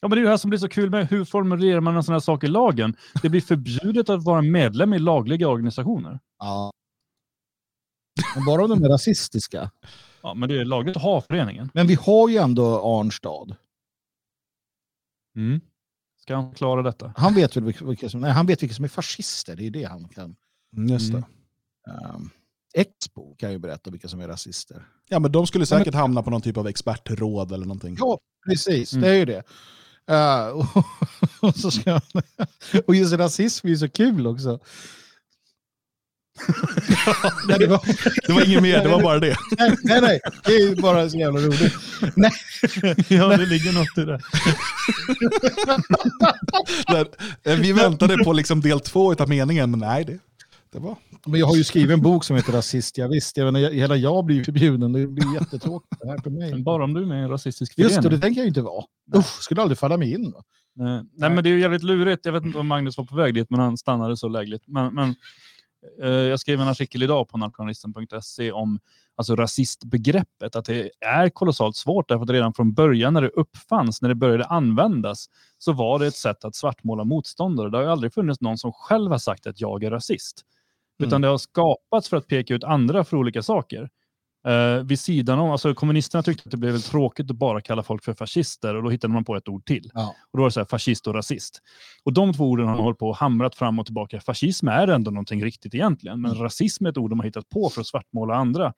Ja, 0.00 0.08
men 0.08 0.16
det 0.16 0.20
är 0.20 0.24
det 0.24 0.30
här 0.30 0.36
som 0.36 0.50
blir 0.50 0.58
så 0.58 0.68
kul 0.68 0.90
med 0.90 1.08
hur 1.08 1.24
formulerar 1.24 1.80
man 1.80 1.96
en 1.96 2.02
sån 2.02 2.12
här 2.12 2.20
sak 2.20 2.44
i 2.44 2.46
lagen? 2.46 2.96
Det 3.22 3.28
blir 3.28 3.40
förbjudet 3.40 4.08
att 4.08 4.24
vara 4.24 4.42
medlem 4.42 4.94
i 4.94 4.98
lagliga 4.98 5.48
organisationer. 5.48 6.20
Ja. 6.38 6.72
Men 8.34 8.44
bara 8.44 8.64
om 8.64 8.70
de 8.70 8.84
är 8.84 8.88
rasistiska. 8.88 9.70
Ja, 10.22 10.34
men 10.34 10.48
det 10.48 10.60
är 10.60 10.64
lagligt 10.64 10.96
att 10.96 11.02
ha 11.02 11.20
föreningen. 11.20 11.70
Men 11.74 11.86
vi 11.86 11.94
har 11.94 12.28
ju 12.28 12.36
ändå 12.36 12.80
Arnstad. 12.80 13.56
Mm. 15.36 15.60
Ska 16.20 16.36
han 16.36 16.54
klara 16.54 16.82
detta? 16.82 17.12
Han 17.16 17.34
vet 17.34 17.56
väl 17.56 17.64
vilka, 17.64 17.84
vilka, 17.84 18.08
som, 18.08 18.20
nej, 18.20 18.30
han 18.30 18.46
vet 18.46 18.62
vilka 18.62 18.74
som 18.74 18.84
är 18.84 18.88
fascister, 18.88 19.56
det 19.56 19.66
är 19.66 19.70
det 19.70 19.84
han 19.84 20.08
kan. 20.08 20.36
Just 20.88 21.12
det. 21.12 21.24
Mm. 21.88 22.14
Um, 22.14 22.30
Expo 22.74 23.34
kan 23.34 23.52
ju 23.52 23.58
berätta 23.58 23.90
vilka 23.90 24.08
som 24.08 24.20
är 24.20 24.28
rasister. 24.28 24.88
Ja, 25.08 25.18
men 25.18 25.32
de 25.32 25.46
skulle 25.46 25.66
säkert 25.66 25.94
hamna 25.94 26.22
på 26.22 26.30
någon 26.30 26.42
typ 26.42 26.56
av 26.56 26.66
expertråd 26.66 27.52
eller 27.52 27.66
någonting. 27.66 27.96
Ja, 27.98 28.18
precis. 28.48 28.92
Mm. 28.92 29.02
Det 29.02 29.08
är 29.08 29.14
ju 29.14 29.24
det. 29.24 29.42
Uh, 30.10 30.48
och, 30.48 30.84
och, 31.48 31.56
så 31.56 31.70
ska, 31.70 32.00
och 32.86 32.94
just 32.94 33.12
rasism 33.12 33.66
är 33.66 33.70
ju 33.70 33.76
så 33.76 33.88
kul 33.88 34.26
också. 34.26 34.60
nej, 37.48 37.58
det 37.58 37.66
var, 37.66 37.80
Det 38.26 38.32
var 38.32 38.44
inget 38.44 38.62
mer, 38.62 38.82
det 38.82 38.88
var 38.88 39.02
bara 39.02 39.18
det. 39.18 39.36
nej, 39.58 39.76
nej, 39.82 40.00
nej, 40.00 40.20
det 40.44 40.52
är 40.52 40.68
ju 40.68 40.74
bara 40.74 41.10
så 41.10 41.18
jävla 41.18 41.40
roligt. 41.40 41.74
Nej, 42.14 42.32
ja, 43.08 43.36
det 43.36 43.46
ligger 43.46 43.72
något 43.72 43.98
i 43.98 44.04
det. 44.04 44.20
Där, 46.92 47.06
eh, 47.52 47.58
Vi 47.58 47.72
väntade 47.72 48.24
på 48.24 48.32
liksom 48.32 48.60
del 48.60 48.80
två 48.80 49.14
av 49.14 49.28
meningen, 49.28 49.70
men 49.70 49.80
nej, 49.80 50.04
det, 50.04 50.18
det 50.72 50.78
var... 50.78 50.96
men 51.26 51.40
jag 51.40 51.46
har 51.46 51.56
ju 51.56 51.64
skrivit 51.64 51.90
en 51.90 52.02
bok 52.02 52.24
som 52.24 52.36
heter 52.36 52.52
Rasist, 52.52 52.98
jag 52.98 53.08
visst. 53.08 53.36
Jag 53.36 53.52
menar, 53.52 53.70
hela 53.70 53.96
jag 53.96 54.24
blir 54.24 54.36
ju 54.36 54.44
förbjuden, 54.44 54.92
det 54.92 55.06
blir 55.06 55.34
jättetråkigt 55.34 56.00
det 56.00 56.08
här 56.08 56.18
för 56.18 56.30
mig. 56.30 56.50
Men 56.50 56.64
bara 56.64 56.84
om 56.84 56.94
du 56.94 57.02
är 57.02 57.06
med 57.06 57.20
i 57.20 57.22
en 57.22 57.30
rasistisk 57.30 57.78
Just 57.78 57.88
det, 57.88 58.02
förening. 58.02 58.20
det 58.20 58.26
tänker 58.26 58.40
jag 58.40 58.44
ju 58.44 58.48
inte 58.48 58.62
vara. 58.62 58.84
Usch, 59.16 59.42
skulle 59.42 59.62
aldrig 59.62 59.78
falla 59.78 59.96
mig 59.96 60.12
in. 60.12 60.34
Nej, 60.74 61.02
nej, 61.12 61.30
men 61.30 61.44
det 61.44 61.50
är 61.50 61.52
ju 61.52 61.60
jävligt 61.60 61.82
lurigt. 61.82 62.26
Jag 62.26 62.32
vet 62.32 62.44
inte 62.44 62.58
om 62.58 62.66
Magnus 62.66 62.98
var 62.98 63.04
på 63.04 63.16
väg 63.16 63.34
dit, 63.34 63.50
men 63.50 63.60
han 63.60 63.76
stannade 63.76 64.16
så 64.16 64.28
lägligt. 64.28 64.62
Men, 64.66 64.94
men 64.94 65.14
eh, 66.02 66.08
jag 66.08 66.40
skrev 66.40 66.60
en 66.60 66.68
artikel 66.68 67.02
idag 67.02 67.28
på 67.28 67.38
nationalisten.se 67.38 68.52
om 68.52 68.78
alltså 69.16 69.36
rasistbegreppet, 69.36 70.56
att 70.56 70.64
det 70.64 70.90
är 71.00 71.28
kolossalt 71.28 71.76
svårt 71.76 72.08
därför 72.08 72.22
att 72.22 72.30
redan 72.30 72.54
från 72.54 72.72
början 72.72 73.14
när 73.14 73.22
det 73.22 73.28
uppfanns, 73.28 74.02
när 74.02 74.08
det 74.08 74.14
började 74.14 74.44
användas, 74.44 75.26
så 75.58 75.72
var 75.72 75.98
det 75.98 76.06
ett 76.06 76.16
sätt 76.16 76.44
att 76.44 76.54
svartmåla 76.54 77.04
motståndare. 77.04 77.70
Det 77.70 77.76
har 77.76 77.84
ju 77.84 77.90
aldrig 77.90 78.14
funnits 78.14 78.40
någon 78.40 78.58
som 78.58 78.72
själv 78.72 79.10
har 79.10 79.18
sagt 79.18 79.46
att 79.46 79.60
jag 79.60 79.84
är 79.84 79.90
rasist. 79.90 80.44
Utan 80.98 81.12
Mm. 81.12 81.22
det 81.22 81.28
har 81.28 81.38
skapats 81.38 82.08
för 82.08 82.16
att 82.16 82.26
peka 82.26 82.54
ut 82.54 82.64
andra 82.64 83.04
för 83.04 83.16
olika 83.16 83.42
saker. 83.42 83.88
Eh, 84.46 84.82
vid 84.84 85.00
sidan 85.00 85.38
om, 85.38 85.50
alltså 85.50 85.74
kommunisterna 85.74 86.22
tyckte 86.22 86.42
att 86.46 86.50
det 86.50 86.56
blev 86.56 86.72
väl 86.72 86.82
tråkigt 86.82 87.30
att 87.30 87.36
bara 87.36 87.60
kalla 87.60 87.82
folk 87.82 88.04
för 88.04 88.14
fascister 88.14 88.74
och 88.74 88.82
då 88.82 88.90
hittade 88.90 89.12
man 89.14 89.24
på 89.24 89.36
ett 89.36 89.48
ord 89.48 89.64
till. 89.64 89.90
Ja. 89.94 90.14
Och 90.32 90.38
då 90.38 90.42
var 90.42 90.48
det 90.48 90.52
så 90.52 90.60
här, 90.60 90.64
fascist 90.64 91.06
och 91.06 91.14
rasist. 91.14 91.62
Och 92.04 92.12
de 92.12 92.32
två 92.34 92.44
orden 92.50 92.66
har 92.66 92.74
man 92.74 92.84
hållit 92.84 92.98
på 92.98 93.08
och 93.08 93.16
hamrat 93.16 93.54
fram 93.54 93.78
och 93.78 93.86
tillbaka. 93.86 94.20
Fascism 94.20 94.68
är 94.68 94.88
ändå 94.88 95.10
någonting 95.10 95.44
riktigt 95.44 95.74
egentligen, 95.74 96.20
men 96.20 96.34
rasism 96.34 96.86
är 96.86 96.90
ett 96.90 96.98
ord 96.98 97.10
de 97.10 97.18
har 97.18 97.26
hittat 97.26 97.48
på 97.48 97.68
för 97.68 97.80
att 97.80 97.86
svartmåla 97.86 98.34
andra. 98.34 98.72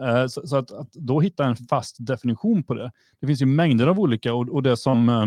Eh, 0.00 0.26
Så, 0.26 0.46
så 0.46 0.56
att, 0.56 0.70
att 0.72 0.92
då 0.92 1.20
hitta 1.20 1.44
en 1.44 1.56
fast 1.56 1.96
definition 2.06 2.62
på 2.62 2.74
det. 2.74 2.92
Det 3.20 3.26
finns 3.26 3.42
ju 3.42 3.46
mängder 3.46 3.86
av 3.86 4.00
olika 4.00 4.34
och, 4.34 4.48
och 4.48 4.62
det 4.62 4.76
som 4.76 5.08
eh, 5.08 5.26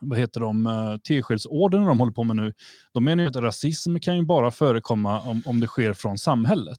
vad 0.00 0.18
heter 0.18 0.40
de, 0.40 0.66
eh, 0.66 0.96
Teskedsorden 0.96 1.84
de 1.84 1.98
håller 1.98 2.12
på 2.12 2.24
med 2.24 2.36
nu, 2.36 2.52
de 2.94 3.04
menar 3.04 3.22
ju 3.22 3.28
att 3.28 3.36
rasism 3.36 3.98
kan 3.98 4.16
ju 4.16 4.22
bara 4.24 4.50
förekomma 4.50 5.20
om, 5.20 5.42
om 5.46 5.60
det 5.60 5.66
sker 5.66 5.92
från 5.92 6.18
samhället. 6.18 6.78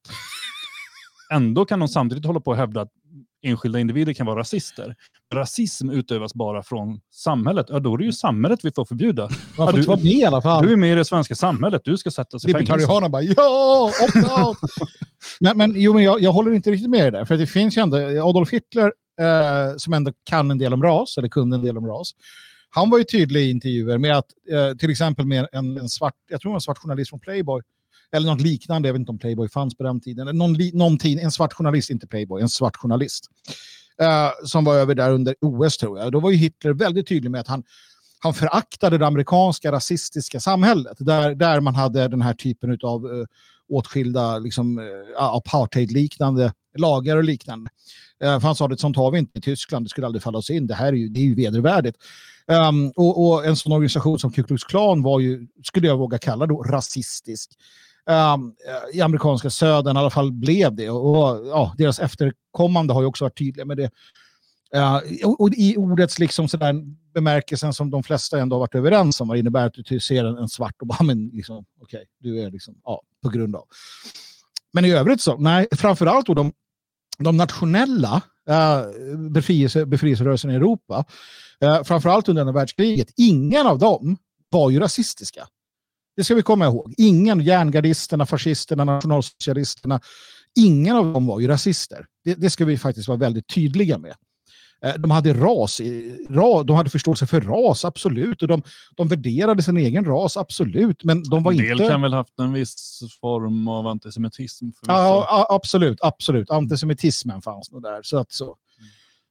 Ändå 1.34 1.65
kan 1.65 1.80
de 1.80 1.88
samtidigt 1.88 2.26
hålla 2.26 2.39
på 2.39 2.52
och 2.52 2.57
hävda 2.57 2.81
att 2.81 2.91
enskilda 3.43 3.80
individer 3.80 4.14
kan 4.14 4.26
vara 4.26 4.39
rasister. 4.39 4.95
Rasism 5.34 5.89
utövas 5.89 6.34
bara 6.34 6.64
från 6.64 6.99
samhället. 7.14 7.65
Ja, 7.69 7.80
då 7.80 7.93
är 7.93 7.98
det 7.98 8.03
ju 8.03 8.14
samhället 8.14 8.60
vi 8.64 8.72
får 8.72 8.85
förbjuda. 8.85 9.30
Man 9.57 9.68
Ja, 9.68 9.72
du- 9.72 9.81
vara 9.81 9.98
med 9.98 10.06
i 10.06 10.26
alla 10.26 10.41
fall. 10.41 10.65
Du 10.65 10.73
är 10.73 10.77
med 10.77 10.91
i 10.91 10.95
det 10.95 11.06
svenska 11.06 11.35
samhället, 11.35 11.81
du 11.85 11.98
ska 11.98 12.11
sättas 12.11 12.45
i 12.45 12.52
fängelse. 12.52 12.88
Hana 12.88 13.10
bara 13.10 13.22
ja, 13.22 13.91
opt-out. 14.02 14.56
men, 15.39 15.57
men, 15.57 15.73
jo, 15.76 15.93
men 15.93 16.03
jag, 16.03 16.22
jag 16.22 16.31
håller 16.31 16.52
inte 16.52 16.72
riktigt 16.72 16.89
med 16.89 17.02
dig 17.03 17.11
där. 17.11 17.26
För 17.26 17.38
det 17.38 17.48
finns 17.48 17.77
ju 17.77 17.81
ändå, 17.81 17.98
Adolf 17.98 18.49
Hitler 18.52 18.93
eh, 19.22 19.77
som 19.77 19.93
ändå 19.93 20.11
kan 20.23 20.52
en 20.52 20.57
del 20.57 20.73
om 20.73 20.84
ras, 20.84 21.18
eller 21.18 21.30
kunde 21.30 21.56
en 21.56 21.64
del 21.64 21.77
om 21.77 21.88
ras. 21.88 22.11
Han 22.73 22.89
var 22.89 22.98
ju 22.98 23.03
tydlig 23.03 23.41
i 23.41 23.49
intervjuer 23.49 23.98
med 23.98 24.18
att 24.18 24.26
eh, 24.52 24.77
till 24.77 24.89
exempel 24.89 25.26
med 25.26 25.48
en, 25.52 25.77
en 25.77 25.89
svart, 25.89 26.15
jag 26.30 26.41
tror 26.41 26.52
var 26.52 26.57
en 26.57 26.61
svart 26.61 26.77
journalist 26.77 27.10
från 27.10 27.19
Playboy, 27.19 27.61
eller 28.11 28.31
något 28.31 28.41
liknande, 28.41 28.88
jag 28.88 28.93
vet 28.93 28.99
inte 28.99 29.11
om 29.11 29.19
Playboy 29.19 29.49
fanns 29.49 29.77
på 29.77 29.84
den 29.84 30.02
tiden, 30.02 30.27
eller 30.27 30.38
någon, 30.38 30.57
någon 30.73 30.98
tid, 30.98 31.19
en 31.19 31.31
svart 31.31 31.53
journalist, 31.53 31.89
inte 31.89 32.07
Playboy, 32.07 32.41
en 32.41 32.49
svart 32.49 32.76
journalist. 32.76 33.30
Eh, 34.02 34.30
som 34.43 34.64
var 34.64 34.76
över 34.76 34.95
där 34.95 35.11
under 35.11 35.35
OS 35.41 35.77
tror 35.77 35.99
jag. 35.99 36.11
Då 36.11 36.19
var 36.19 36.31
ju 36.31 36.38
Hitler 36.38 36.73
väldigt 36.73 37.07
tydlig 37.07 37.31
med 37.31 37.41
att 37.41 37.48
han, 37.48 37.64
han 38.19 38.34
föraktade 38.34 38.98
det 38.98 39.07
amerikanska 39.07 39.72
rasistiska 39.72 40.39
samhället, 40.39 40.98
där, 40.99 41.35
där 41.35 41.60
man 41.60 41.76
hade 41.76 42.07
den 42.07 42.22
här 42.22 42.34
typen 42.34 42.80
av 42.84 43.06
eh, 43.06 43.26
åtskilda 43.69 44.39
liksom, 44.39 44.80
eh, 44.80 45.23
apartheid-liknande 45.23 46.53
lagar 46.77 47.18
och 47.18 47.23
liknande. 47.23 47.69
Eh, 48.23 48.39
för 48.39 48.48
han 48.48 48.56
sa 48.56 48.65
att 48.65 48.80
sånt 48.80 48.98
har 48.98 49.11
vi 49.11 49.19
inte 49.19 49.39
i 49.39 49.41
Tyskland, 49.41 49.85
det 49.85 49.89
skulle 49.89 50.07
aldrig 50.07 50.23
falla 50.23 50.38
oss 50.38 50.49
in, 50.49 50.68
det 50.68 50.76
här 50.76 50.88
är 50.88 50.98
ju, 50.98 51.10
det 51.10 51.19
är 51.19 51.26
ju 51.26 51.35
vedervärdigt. 51.35 51.98
Um, 52.47 52.91
och, 52.95 53.26
och 53.27 53.45
en 53.45 53.55
sån 53.55 53.72
organisation 53.72 54.19
som 54.19 54.31
Ku 54.31 54.43
Klux 54.43 54.63
Klan 54.63 55.03
var 55.03 55.19
ju, 55.19 55.47
skulle 55.63 55.88
jag 55.88 55.97
våga 55.97 56.18
kalla 56.18 56.45
då, 56.45 56.63
rasistisk. 56.63 57.51
Um, 58.05 58.55
I 58.93 59.01
amerikanska 59.01 59.49
södern 59.49 59.97
i 59.97 59.99
alla 59.99 60.09
fall 60.09 60.31
blev 60.31 60.76
det. 60.76 60.89
Och, 60.89 61.09
och 61.09 61.47
ja, 61.47 61.76
deras 61.77 61.99
efterkommande 61.99 62.93
har 62.93 63.01
ju 63.01 63.07
också 63.07 63.26
varit 63.26 63.38
tydliga 63.38 63.65
med 63.65 63.77
det. 63.77 63.91
Uh, 64.76 65.27
och, 65.27 65.41
och 65.41 65.49
i 65.53 65.77
ordets 65.77 66.19
liksom 66.19 66.47
sådär 66.47 66.76
bemärkelsen 67.13 67.73
som 67.73 67.89
de 67.89 68.03
flesta 68.03 68.39
ändå 68.39 68.55
har 68.55 68.59
varit 68.59 68.76
överens 68.76 69.22
om, 69.22 69.27
vad 69.27 69.35
det 69.35 69.39
innebär 69.39 69.65
att 69.65 69.73
du 69.73 69.99
ser 69.99 70.26
en, 70.26 70.38
en 70.38 70.49
svart 70.49 70.81
och 70.81 70.88
bara, 70.88 71.03
men 71.03 71.30
liksom, 71.30 71.65
okej, 71.81 72.05
du 72.19 72.41
är 72.41 72.51
liksom, 72.51 72.76
ja, 72.84 73.01
på 73.23 73.30
grund 73.30 73.55
av. 73.55 73.63
Men 74.73 74.85
i 74.85 74.91
övrigt 74.91 75.22
så, 75.22 75.38
nej, 75.38 75.68
framförallt 75.72 76.26
då 76.26 76.34
de, 76.34 76.53
de 77.17 77.38
nationella 77.38 78.21
uh, 78.49 79.29
befrielse, 79.29 79.85
befrielserörelserna 79.85 80.53
i 80.53 80.55
Europa, 80.55 81.05
uh, 81.63 81.83
framförallt 81.83 82.29
under 82.29 82.41
andra 82.41 82.53
världskriget, 82.53 83.13
ingen 83.17 83.67
av 83.67 83.79
dem 83.79 84.17
var 84.49 84.69
ju 84.69 84.79
rasistiska. 84.79 85.47
Det 86.15 86.23
ska 86.23 86.35
vi 86.35 86.41
komma 86.41 86.65
ihåg. 86.65 86.93
Ingen, 86.97 87.41
järngardisterna, 87.41 88.25
fascisterna, 88.25 88.83
nationalsocialisterna, 88.83 90.01
ingen 90.55 90.95
av 90.95 91.13
dem 91.13 91.27
var 91.27 91.39
ju 91.39 91.47
rasister. 91.47 92.05
Det, 92.23 92.33
det 92.33 92.49
ska 92.49 92.65
vi 92.65 92.77
faktiskt 92.77 93.07
vara 93.07 93.17
väldigt 93.17 93.47
tydliga 93.47 93.97
med. 93.97 94.15
Eh, 94.85 94.93
De 94.93 95.11
hade 95.11 95.33
ras, 95.33 95.81
de 96.65 96.75
hade 96.75 96.89
förståelse 96.89 97.27
för 97.27 97.41
ras, 97.41 97.85
absolut. 97.85 98.41
Och 98.41 98.47
de, 98.47 98.61
de 98.95 99.07
värderade 99.07 99.63
sin 99.63 99.77
egen 99.77 100.05
ras, 100.05 100.37
absolut. 100.37 101.03
Men 101.03 101.23
de 101.23 101.43
var 101.43 101.51
En 101.51 101.57
del 101.57 101.71
inte... 101.71 101.87
kan 101.87 102.01
väl 102.01 102.13
haft 102.13 102.39
en 102.39 102.53
viss 102.53 102.99
form 103.21 103.67
av 103.67 103.87
antisemitism. 103.87 104.65
För 104.65 104.93
Ja, 104.93 105.25
ja, 105.29 105.47
absolut, 105.49 105.99
absolut. 106.01 106.49
Antisemitismen 106.49 107.41
fanns 107.41 107.71
nog 107.71 107.81
där. 107.83 107.99
Så 108.03 108.17
att 108.17 108.31
så. 108.31 108.57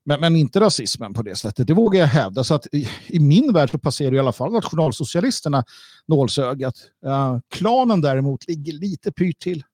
Men, 0.04 0.20
men 0.20 0.36
inte 0.36 0.60
rasismen 0.60 1.14
på 1.14 1.22
det 1.22 1.36
sättet. 1.36 1.66
Det 1.66 1.74
vågar 1.74 2.00
jag 2.00 2.06
hävda. 2.06 2.44
Så 2.44 2.54
att 2.54 2.66
i, 2.72 2.88
i 3.06 3.20
min 3.20 3.52
värld 3.52 3.70
så 3.70 3.78
passerar 3.78 4.14
i 4.14 4.18
alla 4.18 4.32
fall 4.32 4.52
nationalsocialisterna 4.52 5.64
nålsögat. 6.08 6.74
Uh, 7.06 7.38
klanen 7.50 8.00
däremot 8.00 8.48
ligger 8.48 8.72
lite 8.72 9.12
pyrt 9.12 9.38
till. 9.38 9.64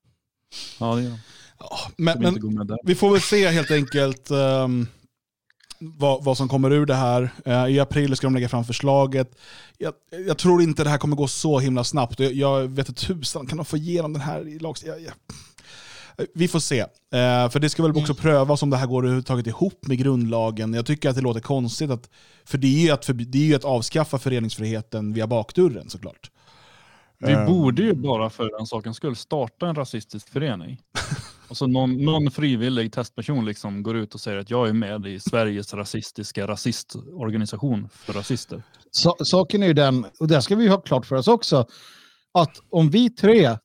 ja, 0.80 0.94
det 0.94 1.02
är 1.02 1.08
de. 1.10 1.18
Ja, 1.58 1.76
men, 1.96 2.18
men 2.20 2.38
vi 2.84 2.94
får 2.94 3.12
väl 3.12 3.20
se 3.20 3.48
helt 3.48 3.70
enkelt. 3.70 4.30
ehm, 4.30 4.86
vad, 5.78 6.24
vad 6.24 6.36
som 6.36 6.48
kommer 6.48 6.70
ur 6.72 6.86
det 6.86 6.94
här. 6.94 7.30
Eh, 7.44 7.66
I 7.66 7.80
april 7.80 8.16
ska 8.16 8.26
de 8.26 8.34
lägga 8.34 8.48
fram 8.48 8.64
förslaget. 8.64 9.38
Jag, 9.78 9.92
jag 10.26 10.38
tror 10.38 10.62
inte 10.62 10.84
det 10.84 10.90
här 10.90 10.98
kommer 10.98 11.16
gå 11.16 11.28
så 11.28 11.58
himla 11.58 11.84
snabbt. 11.84 12.20
Jag, 12.20 12.32
jag 12.32 12.62
vet 12.68 12.88
inte 12.88 13.06
tusan, 13.06 13.46
kan 13.46 13.56
de 13.56 13.64
få 13.64 13.76
igenom 13.76 14.12
den 14.12 14.22
här 14.22 14.48
i 14.48 14.58
lagstiftningen? 14.58 15.12
Vi 16.34 16.48
får 16.48 16.60
se. 16.60 16.78
Eh, 16.80 17.48
för 17.50 17.58
det 17.58 17.68
ska 17.70 17.82
väl 17.82 17.90
också 17.96 18.12
Mm. 18.12 18.22
prövas 18.22 18.62
om 18.62 18.70
det 18.70 18.76
här 18.76 18.86
går 18.86 19.02
överhuvudtaget 19.02 19.46
ihop 19.46 19.86
med 19.86 19.98
grundlagen. 19.98 20.74
Jag 20.74 20.86
tycker 20.86 21.08
att 21.10 21.14
det 21.16 21.22
låter 21.22 21.40
konstigt, 21.40 21.90
att, 21.90 22.10
för 22.44 22.58
det 22.58 22.66
är 22.66 22.80
ju 22.86 22.90
att, 22.90 23.06
det 23.14 23.38
är 23.38 23.42
ju 23.42 23.54
att 23.54 23.64
avskaffa 23.64 24.18
föreningsfriheten 24.18 25.12
via 25.12 25.26
bakdörren 25.26 25.90
såklart. 25.90 26.30
Vi 27.18 27.32
Eh, 27.32 27.46
borde 27.46 27.82
ju 27.82 27.94
bara 27.94 28.30
för 28.30 28.58
den 28.58 28.66
sakens 28.66 28.96
skull 28.96 29.16
starta 29.16 29.68
en 29.68 29.74
rasistisk 29.74 30.28
förening. 30.28 30.80
Alltså 31.48 31.66
någon, 31.66 32.04
någon 32.04 32.30
frivillig 32.30 32.92
testperson 32.92 33.44
liksom 33.44 33.82
går 33.82 33.96
ut 33.96 34.14
och 34.14 34.20
säger 34.20 34.38
att 34.38 34.50
jag 34.50 34.68
är 34.68 34.72
med 34.72 35.06
i 35.06 35.20
Sveriges 35.20 35.74
rasistiska 35.74 36.46
rasistorganisation 36.46 37.88
för 37.92 38.12
rasister. 38.12 38.62
Sa- 38.90 39.16
saken 39.20 39.62
är 39.62 39.66
ju 39.66 39.72
den, 39.72 40.06
och 40.20 40.28
det 40.28 40.42
ska 40.42 40.56
vi 40.56 40.68
ha 40.68 40.80
klart 40.80 41.06
för 41.06 41.16
oss 41.16 41.28
också, 41.28 41.66
att 42.34 42.52
om 42.70 42.90
vi 42.90 43.10
tre 43.10 43.58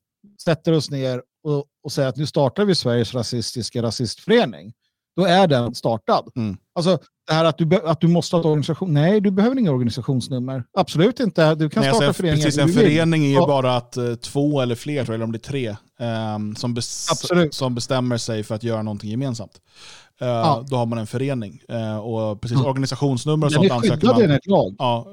sätter 0.44 0.72
oss 0.72 0.90
ner 0.90 1.22
och, 1.44 1.66
och 1.84 1.92
säger 1.92 2.08
att 2.08 2.16
nu 2.16 2.26
startar 2.26 2.64
vi 2.64 2.74
Sveriges 2.74 3.14
rasistiska 3.14 3.82
rasistförening, 3.82 4.72
då 5.16 5.24
är 5.24 5.46
den 5.46 5.74
startad. 5.74 6.32
Mm. 6.36 6.56
Alltså 6.74 6.98
det 7.26 7.32
här 7.34 7.44
att 7.44 7.58
du, 7.58 7.80
att 7.84 8.00
du 8.00 8.08
måste 8.08 8.36
ha 8.36 8.40
ett 8.40 8.46
organisation, 8.46 8.94
nej 8.94 9.20
du 9.20 9.30
behöver 9.30 9.58
inga 9.58 9.70
organisationsnummer. 9.72 10.64
Absolut 10.78 11.20
inte, 11.20 11.54
du 11.54 11.70
kan 11.70 11.82
Nej, 11.82 11.90
starta 11.92 12.06
alltså, 12.06 12.22
föreningar 12.22 12.44
precis, 12.44 12.60
en 12.60 12.68
förening 12.68 13.24
är 13.24 13.28
ju 13.28 13.34
Ja. 13.34 13.46
bara 13.46 13.76
att 13.76 13.96
eh, 13.96 14.14
två 14.14 14.60
eller 14.60 14.74
fler, 14.74 15.04
tror 15.04 15.08
jag, 15.08 15.14
eller 15.14 15.24
om 15.24 15.32
det 15.32 15.38
är 15.38 15.50
tre, 15.50 15.76
ehm, 16.00 16.56
som, 16.56 16.76
bes- 16.76 17.50
som 17.50 17.74
bestämmer 17.74 18.16
sig 18.16 18.42
för 18.42 18.54
att 18.54 18.62
göra 18.62 18.82
någonting 18.82 19.10
gemensamt. 19.10 19.52
Eh, 20.20 20.28
Ja. 20.28 20.64
Då 20.68 20.76
har 20.76 20.86
man 20.86 20.98
en 20.98 21.06
förening. 21.06 21.60
Eh, 21.68 21.96
och 21.98 22.40
precis, 22.40 22.56
Mm. 22.56 22.68
organisationsnummer 22.70 23.46
och 23.46 23.52
Den 23.52 23.58
sånt 23.60 23.70
är 23.70 23.74
ansöker 23.74 24.06
man. 24.06 24.22
enligt 24.22 24.46
lag. 24.46 24.74
Ja, 24.78 25.06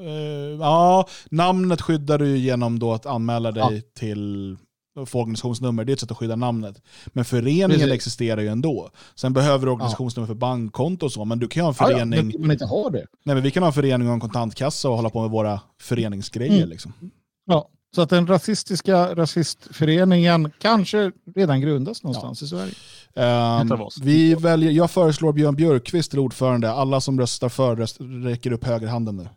ja, 0.60 1.08
namnet 1.32 1.82
skyddar 1.82 2.18
du 2.18 2.38
genom 2.38 2.80
då 2.80 2.94
att 2.94 3.06
anmäla 3.06 3.52
dig 3.52 3.82
till 4.00 4.58
få 5.06 5.20
organisationsnummer. 5.20 5.86
Det 5.86 5.92
är 5.92 5.94
ett 5.94 6.00
sätt 6.00 6.12
att 6.12 6.18
skydda 6.18 6.36
namnet. 6.36 6.82
Men 7.08 7.26
föreningen 7.26 7.70
Precis. 7.70 7.92
existerar 7.94 8.42
ju 8.42 8.48
ändå. 8.48 8.90
Sen 9.16 9.34
behöver 9.34 9.66
du 9.66 9.72
organisationsnummer 9.72 10.28
för 10.28 10.34
bankkonto 10.34 11.06
och 11.06 11.12
så, 11.12 11.26
men 11.26 11.40
du 11.40 11.48
kan 11.48 11.62
ju 11.62 11.66
ha 11.66 11.70
en 11.70 11.76
Ja, 11.80 11.92
ja, 11.92 11.98
förening. 11.98 12.36
men 12.42 12.52
inte 12.52 12.66
har 12.66 12.92
det. 12.92 13.06
Nej, 13.26 13.36
men 13.36 13.44
vi 13.44 13.52
kan 13.52 13.64
ha 13.64 13.68
en 13.68 13.74
förening 13.74 14.08
och 14.08 14.14
en 14.14 14.20
kontantkassa 14.20 14.90
och 14.90 14.96
hålla 14.96 15.10
på 15.10 15.22
med 15.22 15.30
våra 15.32 15.62
föreningsgrejer. 15.82 16.58
Mm. 16.58 16.70
Liksom. 16.70 16.94
Ja. 17.46 17.70
Så 17.96 18.02
att 18.02 18.10
den 18.10 18.28
rasistiska 18.28 19.16
rasistföreningen 19.16 20.52
kanske 20.62 21.12
redan 21.36 21.62
grundas 21.62 22.04
någonstans 22.04 22.42
i 22.42 22.48
Sverige. 22.48 22.74
Oss. 23.84 23.98
vi 24.02 24.36
väljer, 24.36 24.72
jag 24.72 24.92
föreslår 24.92 25.34
Björn 25.34 25.56
Björkqvist 25.56 26.10
till 26.10 26.20
ordförande. 26.20 26.72
Alla 26.72 27.02
som 27.02 27.20
röstar 27.20 27.50
för 27.50 27.76
röst, 27.76 27.98
räcker 28.00 28.52
upp 28.52 28.64
högerhanden 28.64 29.16
nu. 29.18 29.28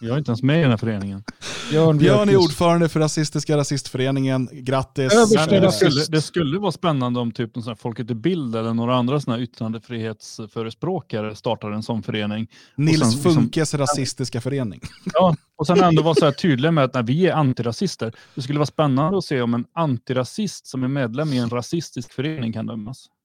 Jag 0.00 0.14
är 0.14 0.18
inte 0.18 0.30
ens 0.30 0.42
med 0.42 0.58
i 0.58 0.62
den 0.62 0.70
här 0.70 0.76
föreningen. 0.76 1.22
Björn, 1.70 1.98
Björn 1.98 2.28
är 2.28 2.36
ordförande 2.36 2.88
för 2.88 3.00
Rasistiska 3.00 3.56
rasistföreningen. 3.56 4.48
Grattis! 4.52 5.12
Det, 5.30 5.72
skulle, 5.72 6.04
det 6.08 6.22
skulle 6.22 6.58
vara 6.58 6.72
spännande 6.72 7.20
om 7.20 7.32
typ 7.32 7.56
någon 7.56 7.76
Folket 7.76 8.10
i 8.10 8.14
bild 8.14 8.56
eller 8.56 8.74
några 8.74 8.96
andra 8.96 9.20
såna 9.20 9.36
här 9.36 9.42
yttrandefrihetsförespråkare 9.42 11.36
startade 11.36 11.74
en 11.74 11.82
sån 11.82 12.02
förening. 12.02 12.48
Nils 12.76 13.00
sen 13.00 13.10
liksom- 13.10 13.34
Funkes 13.34 13.74
rasistiska 13.74 14.40
förening. 14.40 14.80
Ja, 15.14 15.36
och 15.56 15.66
sen 15.66 15.82
ändå 15.82 16.02
vara 16.02 16.14
så 16.14 16.24
här 16.24 16.32
tydliga 16.32 16.72
med 16.72 16.84
att 16.84 16.94
nej, 16.94 17.02
vi 17.02 17.26
är 17.26 17.32
antirasister. 17.32 18.12
Det 18.34 18.42
skulle 18.42 18.58
vara 18.58 18.66
spännande 18.66 19.18
att 19.18 19.24
se 19.24 19.42
om 19.42 19.54
en 19.54 19.64
antirasist 19.74 20.66
som 20.66 20.84
är 20.84 20.88
medlem 20.88 21.32
i 21.32 21.38
en 21.38 21.50
rasistisk 21.50 22.12
förening 22.12 22.52
kan 22.52 22.66
dömas. 22.66 23.06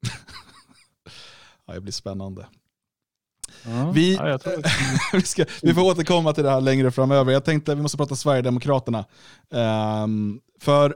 Ja, 1.66 1.74
det 1.74 1.82
blir 1.82 1.94
spännande. 1.94 2.45
Ja, 3.66 3.92
Vi- 3.92 4.16
ja, 4.16 4.40
vi, 5.14 5.22
ska, 5.22 5.46
vi 5.62 5.74
får 5.74 5.82
återkomma 5.82 6.34
till 6.34 6.44
det 6.44 6.50
här 6.50 6.62
längre 6.62 6.92
framöver. 6.92 7.32
Jag 7.32 7.46
tänkte 7.46 7.72
att 7.72 7.78
vi 7.78 7.82
måste 7.82 7.98
prata 7.98 8.16
Sverigedemokraterna. 8.16 9.06
Ehm, 9.54 10.40
för 10.60 10.96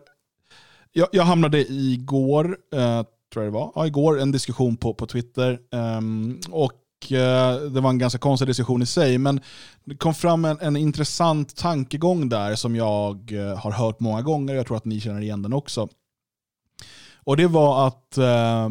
jag, 0.94 1.08
jag 1.12 1.24
hamnade 1.24 1.72
igår, 1.72 2.46
uh, 2.76 3.04
tror 3.34 3.46
jag 3.46 3.46
det 3.46 3.50
var, 3.58 3.72
ja, 3.76 3.88
igår 3.88 4.20
en 4.22 4.32
diskussion 4.32 4.78
på, 4.78 4.94
på 4.94 5.06
Twitter. 5.08 5.60
Ehm, 5.72 6.40
och 6.52 7.12
eh, 7.12 7.56
det 7.62 7.82
var 7.82 7.90
en 7.90 7.98
ganska 7.98 8.20
konstig 8.20 8.48
diskussion 8.48 8.82
i 8.82 8.86
sig, 8.86 9.18
men 9.18 9.42
det 9.86 9.96
kom 9.98 10.14
fram 10.14 10.46
en, 10.46 10.60
en 10.62 10.78
intressant 10.78 11.56
tankegång 11.56 12.30
där 12.30 12.56
som 12.56 12.76
jag 12.76 13.32
eh, 13.32 13.58
har 13.58 13.72
hört 13.72 14.00
många 14.00 14.22
gånger. 14.22 14.56
Jag 14.56 14.68
tror 14.68 14.78
att 14.78 14.86
ni 14.86 15.00
känner 15.00 15.22
igen 15.22 15.42
den 15.42 15.54
också. 15.54 15.88
Och 17.16 17.38
det 17.38 17.48
var 17.48 17.88
att 17.88 18.18
eh, 18.18 18.70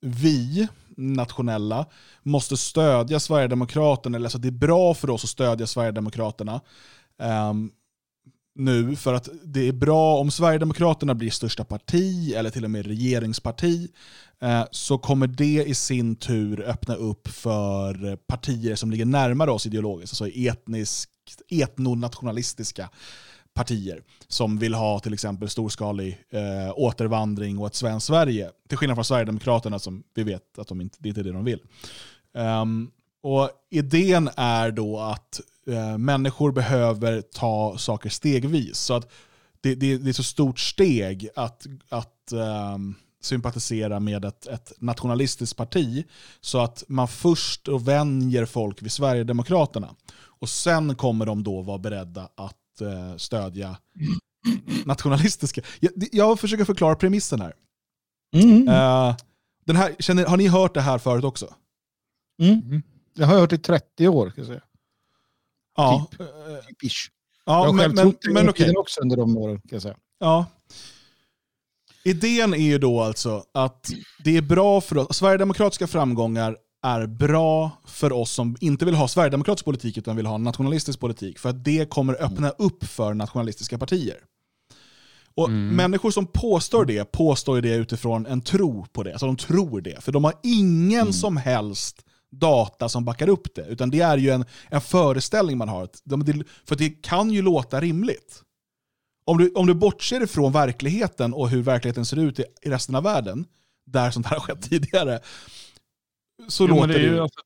vi, 0.00 0.68
nationella, 0.98 1.86
måste 2.22 2.56
stödja 2.56 3.20
Sverigedemokraterna, 3.20 4.16
eller 4.16 4.26
alltså 4.26 4.38
det 4.38 4.48
är 4.48 4.52
bra 4.52 4.94
för 4.94 5.10
oss 5.10 5.24
att 5.24 5.30
stödja 5.30 5.66
Sverigedemokraterna 5.66 6.60
um, 7.50 7.70
nu, 8.54 8.96
för 8.96 9.14
att 9.14 9.28
det 9.44 9.68
är 9.68 9.72
bra 9.72 10.18
om 10.18 10.30
Sverigedemokraterna 10.30 11.14
blir 11.14 11.30
största 11.30 11.64
parti, 11.64 12.32
eller 12.36 12.50
till 12.50 12.64
och 12.64 12.70
med 12.70 12.86
regeringsparti, 12.86 13.88
uh, 14.42 14.64
så 14.70 14.98
kommer 14.98 15.26
det 15.26 15.64
i 15.66 15.74
sin 15.74 16.16
tur 16.16 16.60
öppna 16.60 16.94
upp 16.94 17.28
för 17.28 18.16
partier 18.16 18.74
som 18.74 18.90
ligger 18.90 19.04
närmare 19.04 19.50
oss 19.50 19.66
ideologiskt, 19.66 20.12
alltså 20.12 20.38
etniskt, 20.38 21.10
etnonationalistiska 21.48 22.90
partier 23.54 24.02
som 24.28 24.58
vill 24.58 24.74
ha 24.74 25.00
till 25.00 25.14
exempel 25.14 25.48
storskalig 25.48 26.18
eh, 26.30 26.72
återvandring 26.74 27.58
och 27.58 27.66
ett 27.66 27.74
svenskt 27.74 28.06
Sverige. 28.06 28.50
Till 28.68 28.78
skillnad 28.78 28.96
från 28.96 29.04
Sverigedemokraterna 29.04 29.78
som 29.78 30.02
vi 30.14 30.22
vet 30.22 30.58
att 30.58 30.68
de 30.68 30.80
inte, 30.80 30.96
det 31.00 31.08
är 31.08 31.24
det 31.24 31.32
de 31.32 31.44
vill. 31.44 31.60
Um, 32.32 32.90
och 33.22 33.50
idén 33.70 34.30
är 34.36 34.70
då 34.70 35.00
att 35.00 35.40
eh, 35.66 35.98
människor 35.98 36.52
behöver 36.52 37.20
ta 37.20 37.78
saker 37.78 38.10
stegvis. 38.10 38.78
Så 38.78 38.94
att 38.94 39.12
det, 39.60 39.74
det, 39.74 39.98
det 39.98 40.10
är 40.10 40.12
så 40.12 40.22
stort 40.22 40.58
steg 40.58 41.28
att, 41.34 41.66
att 41.88 42.32
um, 42.74 42.94
sympatisera 43.20 44.00
med 44.00 44.24
ett, 44.24 44.46
ett 44.46 44.72
nationalistiskt 44.78 45.56
parti. 45.56 46.04
Så 46.40 46.58
att 46.58 46.84
man 46.88 47.08
först 47.08 47.68
och 47.68 47.88
vänjer 47.88 48.46
folk 48.46 48.82
vid 48.82 48.92
Sverigedemokraterna. 48.92 49.94
Och 50.40 50.48
sen 50.48 50.94
kommer 50.94 51.26
de 51.26 51.42
då 51.42 51.62
vara 51.62 51.78
beredda 51.78 52.28
att 52.34 52.56
eh, 52.80 53.16
stödja 53.16 53.76
nationalistiska. 54.84 55.62
Jag, 55.80 55.92
jag 56.12 56.40
försöker 56.40 56.64
förklara 56.64 56.94
premissen 56.96 57.40
här. 57.40 57.54
Mm. 58.36 58.68
Eh, 58.68 59.16
den 59.64 59.76
här 59.76 59.94
känner, 59.98 60.26
har 60.26 60.36
ni 60.36 60.48
hört 60.48 60.74
det 60.74 60.80
här 60.80 60.98
förut 60.98 61.24
också? 61.24 61.54
Mm. 62.42 62.82
Jag 63.14 63.26
har 63.26 63.40
hört 63.40 63.52
i 63.52 63.58
30 63.58 64.08
år. 64.08 64.26
Kan 64.26 64.34
jag 64.36 64.46
säga. 64.46 64.62
Ja. 65.76 66.06
Typ. 66.10 66.20
Ish. 66.82 67.10
ja 67.44 67.52
jag 67.52 67.64
har 67.64 67.72
men, 67.72 67.80
själv 67.80 67.94
men, 67.94 68.04
trott 68.04 68.22
det 68.22 68.28
men 68.28 68.34
men 68.34 68.50
okej. 68.50 68.76
också 68.76 69.00
under 69.00 69.16
de 69.16 69.36
åren. 69.36 69.56
Kan 69.60 69.68
jag 69.70 69.82
säga. 69.82 69.96
Ja. 70.18 70.46
Idén 72.04 72.54
är 72.54 72.58
ju 72.58 72.78
då 72.78 73.00
alltså 73.00 73.44
att 73.54 73.90
det 74.24 74.36
är 74.36 74.42
bra 74.42 74.80
för 74.80 74.98
oss, 74.98 75.16
sverigedemokratiska 75.16 75.86
framgångar 75.86 76.56
är 76.82 77.06
bra 77.06 77.70
för 77.84 78.12
oss 78.12 78.30
som 78.30 78.56
inte 78.60 78.84
vill 78.84 78.94
ha 78.94 79.08
sverigedemokratisk 79.08 79.64
politik 79.64 79.98
utan 79.98 80.16
vill 80.16 80.26
ha 80.26 80.38
nationalistisk 80.38 81.00
politik. 81.00 81.38
För 81.38 81.48
att 81.48 81.64
det 81.64 81.90
kommer 81.90 82.22
öppna 82.22 82.50
upp 82.50 82.84
för 82.84 83.14
nationalistiska 83.14 83.78
partier. 83.78 84.16
Och 85.34 85.48
Mm. 85.48 85.76
Människor 85.76 86.10
som 86.10 86.26
påstår 86.26 86.84
det, 86.84 87.12
påstår 87.12 87.60
det 87.60 87.74
utifrån 87.74 88.26
en 88.26 88.40
tro 88.40 88.86
på 88.92 89.02
det. 89.02 89.12
Alltså 89.12 89.26
de 89.26 89.36
tror 89.36 89.80
det. 89.80 90.04
För 90.04 90.12
de 90.12 90.24
har 90.24 90.34
ingen 90.42 91.12
som 91.12 91.36
helst 91.36 92.04
data 92.30 92.88
som 92.88 93.04
backar 93.04 93.28
upp 93.28 93.54
det. 93.54 93.66
Utan 93.66 93.90
det 93.90 94.00
är 94.00 94.16
ju 94.16 94.30
en, 94.30 94.44
en 94.68 94.80
föreställning 94.80 95.58
man 95.58 95.68
har. 95.68 95.88
För 96.68 96.76
det 96.76 96.90
kan 96.90 97.30
ju 97.30 97.42
låta 97.42 97.80
rimligt. 97.80 98.42
Om 99.24 99.38
du, 99.38 99.52
om 99.52 99.66
du 99.66 99.74
bortser 99.74 100.22
ifrån 100.22 100.52
verkligheten 100.52 101.34
och 101.34 101.48
hur 101.48 101.62
verkligheten 101.62 102.06
ser 102.06 102.16
ut 102.16 102.38
i, 102.40 102.44
i 102.62 102.70
resten 102.70 102.94
av 102.94 103.02
världen, 103.02 103.46
där 103.86 104.10
sånt 104.10 104.26
här 104.26 104.36
har 104.36 104.40
skett 104.40 104.62
tidigare, 104.70 105.20
så 106.48 106.66
Jo, 106.68 106.74
låter 106.74 106.88
det 106.88 106.98
ju... 106.98 107.20
alltså, 107.20 107.40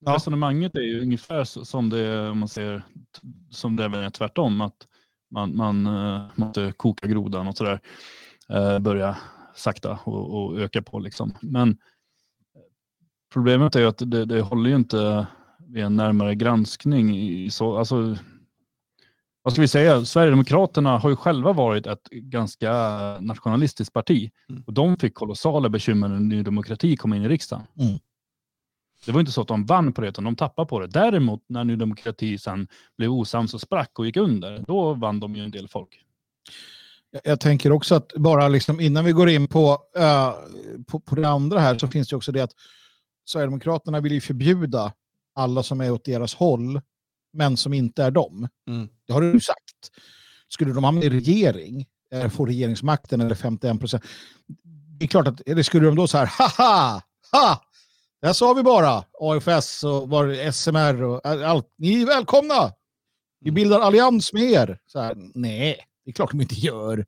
Ja. 0.00 0.14
Resonemanget 0.14 0.74
är 0.74 0.80
ju 0.80 1.00
ungefär 1.02 1.44
som 1.44 1.90
det, 1.90 2.34
man 2.34 2.48
ser, 2.48 2.82
som 3.50 3.76
det 3.76 3.84
är 3.84 4.10
tvärtom. 4.10 4.60
Att 4.60 4.86
man, 5.30 5.56
man 5.56 5.86
eh, 5.86 6.22
måste 6.34 6.72
koka 6.76 7.06
grodan 7.06 7.48
och 7.48 7.56
sådär. 7.56 7.80
Uh, 8.52 8.78
börja 8.78 9.16
sakta 9.54 9.98
och, 10.04 10.34
och 10.34 10.60
öka 10.60 10.82
på 10.82 10.98
liksom. 10.98 11.34
Men 11.42 11.76
problemet 13.32 13.76
är 13.76 13.80
ju 13.80 13.86
att 13.86 14.10
det, 14.10 14.24
det 14.24 14.40
håller 14.40 14.70
ju 14.70 14.76
inte 14.76 15.26
vid 15.58 15.84
en 15.84 15.96
närmare 15.96 16.34
granskning. 16.34 17.16
I 17.16 17.50
så, 17.50 17.76
alltså, 17.76 18.16
vad 19.42 19.52
ska 19.52 19.62
vi 19.62 19.68
säga? 19.68 20.04
Sverigedemokraterna 20.04 20.98
har 20.98 21.10
ju 21.10 21.16
själva 21.16 21.52
varit 21.52 21.86
ett 21.86 22.08
ganska 22.10 22.72
nationalistiskt 23.20 23.92
parti. 23.92 24.30
Mm. 24.48 24.62
Och 24.66 24.72
de 24.72 24.96
fick 24.96 25.14
kolossala 25.14 25.68
bekymmer 25.68 26.08
när 26.08 26.20
Ny 26.20 26.42
Demokrati 26.42 26.96
kom 26.96 27.14
in 27.14 27.22
i 27.22 27.28
riksdagen. 27.28 27.66
Mm. 27.80 27.98
Det 29.06 29.12
var 29.12 29.20
inte 29.20 29.32
så 29.32 29.40
att 29.40 29.48
de 29.48 29.66
vann 29.66 29.92
på 29.92 30.00
det, 30.00 30.08
utan 30.08 30.24
de 30.24 30.36
tappade 30.36 30.68
på 30.68 30.80
det. 30.80 30.86
Däremot 30.86 31.44
när 31.48 31.64
Ny 31.64 31.76
Demokrati 31.76 32.38
sen 32.38 32.68
blev 32.98 33.10
osams 33.12 33.54
och 33.54 33.60
sprack 33.60 33.98
och 33.98 34.06
gick 34.06 34.16
under, 34.16 34.64
då 34.66 34.94
vann 34.94 35.20
de 35.20 35.36
ju 35.36 35.44
en 35.44 35.50
del 35.50 35.68
folk. 35.68 36.04
Jag- 37.24 37.40
tänker 37.40 37.72
också 37.72 37.94
att 37.94 38.12
bara 38.16 38.48
liksom 38.48 38.80
innan 38.80 39.04
vi 39.04 39.12
går 39.12 39.28
in 39.28 39.46
på, 39.48 39.78
eh, 39.96 40.32
på, 40.86 41.00
på 41.00 41.14
det 41.14 41.28
andra 41.28 41.60
här 41.60 41.78
så 41.78 41.88
finns 41.88 42.08
det 42.08 42.16
också 42.16 42.32
det 42.32 42.40
att 42.40 42.52
Sverigedemokraterna 43.24 44.00
vill 44.00 44.12
ju 44.12 44.20
förbjuda 44.20 44.92
alla 45.34 45.62
som 45.62 45.80
är 45.80 45.90
åt 45.90 46.04
deras 46.04 46.34
håll, 46.34 46.80
men 47.32 47.56
som 47.56 47.74
inte 47.74 48.04
är 48.04 48.10
dem. 48.10 48.48
Mm. 48.68 48.88
Det 49.06 49.12
har 49.12 49.20
du 49.20 49.40
sagt. 49.40 49.90
Skulle 50.48 50.72
de 50.72 50.84
hamna 50.84 51.02
i 51.02 51.10
regering, 51.10 51.86
eh, 52.14 52.28
få 52.28 52.46
regeringsmakten 52.46 53.20
eller 53.20 53.34
51 53.34 53.80
procent, 53.80 54.04
det 54.98 55.04
är 55.04 55.08
klart 55.08 55.26
att, 55.28 55.40
eller 55.48 55.62
skulle 55.62 55.86
de 55.86 55.96
då 55.96 56.06
så 56.06 56.18
här, 56.18 56.26
haha, 56.38 57.02
ha, 57.32 57.62
där 58.22 58.32
sa 58.32 58.52
vi 58.54 58.62
bara, 58.62 59.04
AFS 59.20 59.84
och 59.84 60.08
var 60.08 60.50
SMR 60.52 61.02
och 61.02 61.26
allt, 61.26 61.66
ni 61.78 62.02
är 62.02 62.06
välkomna, 62.06 62.72
vi 63.40 63.50
bildar 63.50 63.80
allians 63.80 64.32
med 64.32 64.42
er. 64.42 64.78
Så 64.86 65.00
här, 65.00 65.14
nej, 65.34 65.76
det 66.04 66.10
är 66.10 66.12
klart 66.12 66.30
de 66.30 66.40
inte 66.40 66.54
gör. 66.54 67.06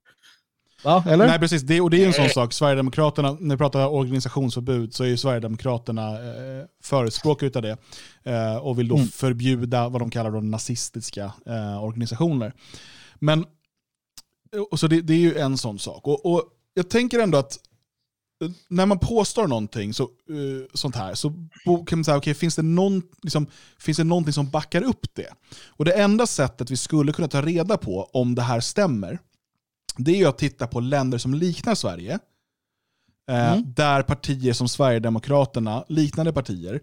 Va, 0.85 1.05
eller? 1.09 1.27
Nej, 1.27 1.39
precis. 1.39 1.63
Det, 1.63 1.81
och 1.81 1.91
det 1.91 2.03
är 2.03 2.07
en 2.07 2.13
sån 2.13 2.29
sak. 2.29 2.53
Sverigedemokraterna, 2.53 3.37
när 3.41 3.55
vi 3.55 3.59
pratar 3.59 3.87
organisationsförbud 3.89 4.95
så 4.95 5.05
är 5.05 5.09
ju 5.09 5.17
Sverigedemokraterna 5.17 6.09
eh, 6.13 6.65
förespråkare 6.83 7.47
utav 7.49 7.63
det. 7.63 7.77
Eh, 8.25 8.57
och 8.57 8.79
vill 8.79 8.89
då 8.89 8.97
Mm. 8.97 9.09
förbjuda 9.09 9.89
vad 9.89 10.03
de 10.03 10.11
kallar 10.11 10.31
då 10.31 10.41
nazistiska 10.41 11.33
eh, 11.47 11.85
organisationer. 11.85 12.53
Men, 13.19 13.45
och 14.71 14.81
så 14.81 14.87
det, 14.87 15.01
det 15.01 15.13
är 15.13 15.19
ju 15.19 15.39
en 15.39 15.59
sån 15.59 15.79
sak. 15.79 16.07
Och, 16.07 16.27
och 16.27 16.45
jag 16.75 16.91
tänker 16.91 17.19
ändå 17.19 17.39
att 17.39 17.59
när 18.69 18.87
man 18.87 18.99
påstår 18.99 19.47
någonting 19.47 19.95
så, 19.95 20.03
eh, 20.03 20.67
sånt 20.75 20.97
här 20.97 21.15
så 21.15 21.31
kan 21.87 21.99
man 21.99 22.05
säga, 22.05 22.17
okay, 22.17 22.35
finns, 22.35 22.57
det 22.57 22.63
någon, 22.63 23.03
liksom, 23.23 23.47
finns 23.79 23.97
det 23.97 24.05
någonting 24.05 24.33
som 24.33 24.51
backar 24.51 24.83
upp 24.83 25.15
det? 25.15 25.29
Och 25.67 25.85
det 25.85 25.93
enda 25.93 26.27
sättet 26.27 26.71
vi 26.71 26.77
skulle 26.77 27.13
kunna 27.13 27.29
ta 27.29 27.43
reda 27.43 27.77
på 27.77 28.11
om 28.13 28.35
det 28.35 28.43
här 28.43 28.61
stämmer, 28.61 29.19
det 29.97 30.11
är 30.13 30.17
ju 30.17 30.27
att 30.27 30.39
titta 30.39 30.67
på 30.67 30.81
länder 30.81 31.19
som 31.19 31.35
liknar 31.35 31.75
Sverige. 31.75 32.19
Eh, 33.31 33.53
Mm. 33.53 33.73
Där 33.77 34.03
partier 34.03 34.53
som 34.53 34.69
Sverigedemokraterna, 34.69 35.85
liknande 35.89 36.33
partier, 36.33 36.81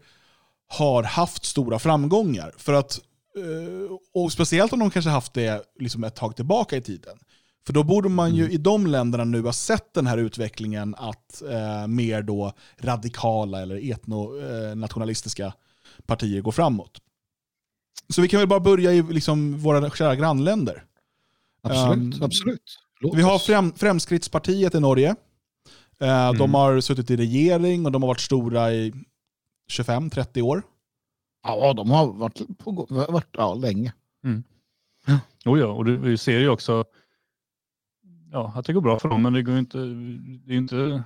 har 0.68 1.04
haft 1.04 1.46
stora 1.46 1.80
framgångar. 1.80 2.54
För 2.58 2.74
att, 2.74 3.00
eh, 3.38 4.22
och 4.22 4.32
speciellt 4.32 4.74
om 4.74 4.80
de 4.80 4.90
kanske 4.92 5.12
haft 5.12 5.34
det 5.34 5.64
liksom 5.80 6.04
ett 6.04 6.16
tag 6.16 6.36
tillbaka 6.36 6.78
i 6.78 6.82
tiden. 6.82 7.18
För 7.68 7.74
då 7.74 7.84
borde 7.84 8.10
man 8.10 8.36
ju 8.36 8.50
i 8.52 8.58
de 8.58 8.88
länderna 8.88 9.24
nu 9.24 9.42
ha 9.42 9.54
sett 9.54 9.94
den 9.94 10.08
här 10.08 10.18
utvecklingen 10.18 10.96
att 10.98 11.42
eh, 11.42 11.88
mer 11.88 12.22
då 12.22 12.54
radikala 12.80 13.62
eller 13.62 13.92
etnonationalistiska 13.92 15.54
partier 16.06 16.42
går 16.42 16.52
framåt. 16.52 17.02
Så 18.10 18.22
vi 18.22 18.28
kan 18.28 18.40
väl 18.40 18.48
bara 18.48 18.60
börja 18.60 18.94
i 18.94 19.02
liksom 19.02 19.58
våra 19.58 19.90
kära 19.90 20.16
grannländer. 20.16 20.84
absolut, 21.62 22.16
Um, 22.16 22.24
absolut. 22.24 22.80
Låt 23.00 23.18
Vi 23.18 23.22
har. 23.22 23.40
Frem, 23.40 23.74
Fremskrittspartiet 23.74 24.76
i 24.76 24.80
Norge. 24.80 25.16
Eh, 26.00 26.34
De 26.34 26.54
har 26.54 26.82
suttit 26.82 27.12
i 27.12 27.16
regering 27.16 27.86
och 27.86 27.92
de 27.92 28.04
har 28.04 28.08
varit 28.08 28.20
stora 28.20 28.74
i 28.74 28.94
25-30 29.72 30.42
år. 30.42 30.62
Ja, 31.44 31.74
de 31.74 31.92
har 31.92 32.14
varit, 32.14 32.58
på, 32.58 32.88
varit 32.90 33.30
ja, 33.32 33.54
länge. 33.54 33.94
Oh 35.46 35.60
ja, 35.60 35.68
och 35.68 35.86
du, 35.86 35.98
vi 35.98 36.18
ser 36.18 36.40
ju 36.40 36.50
också 36.50 36.86
ja, 38.32 38.54
att 38.56 38.66
det 38.66 38.74
går 38.74 38.82
bra 38.82 39.00
för 39.00 39.10
dem, 39.10 39.22
men 39.24 39.34
det 39.34 39.42
går 39.42 39.58
inte, 39.58 39.78
det 40.46 40.54
är 40.54 40.58
inte, 40.58 41.04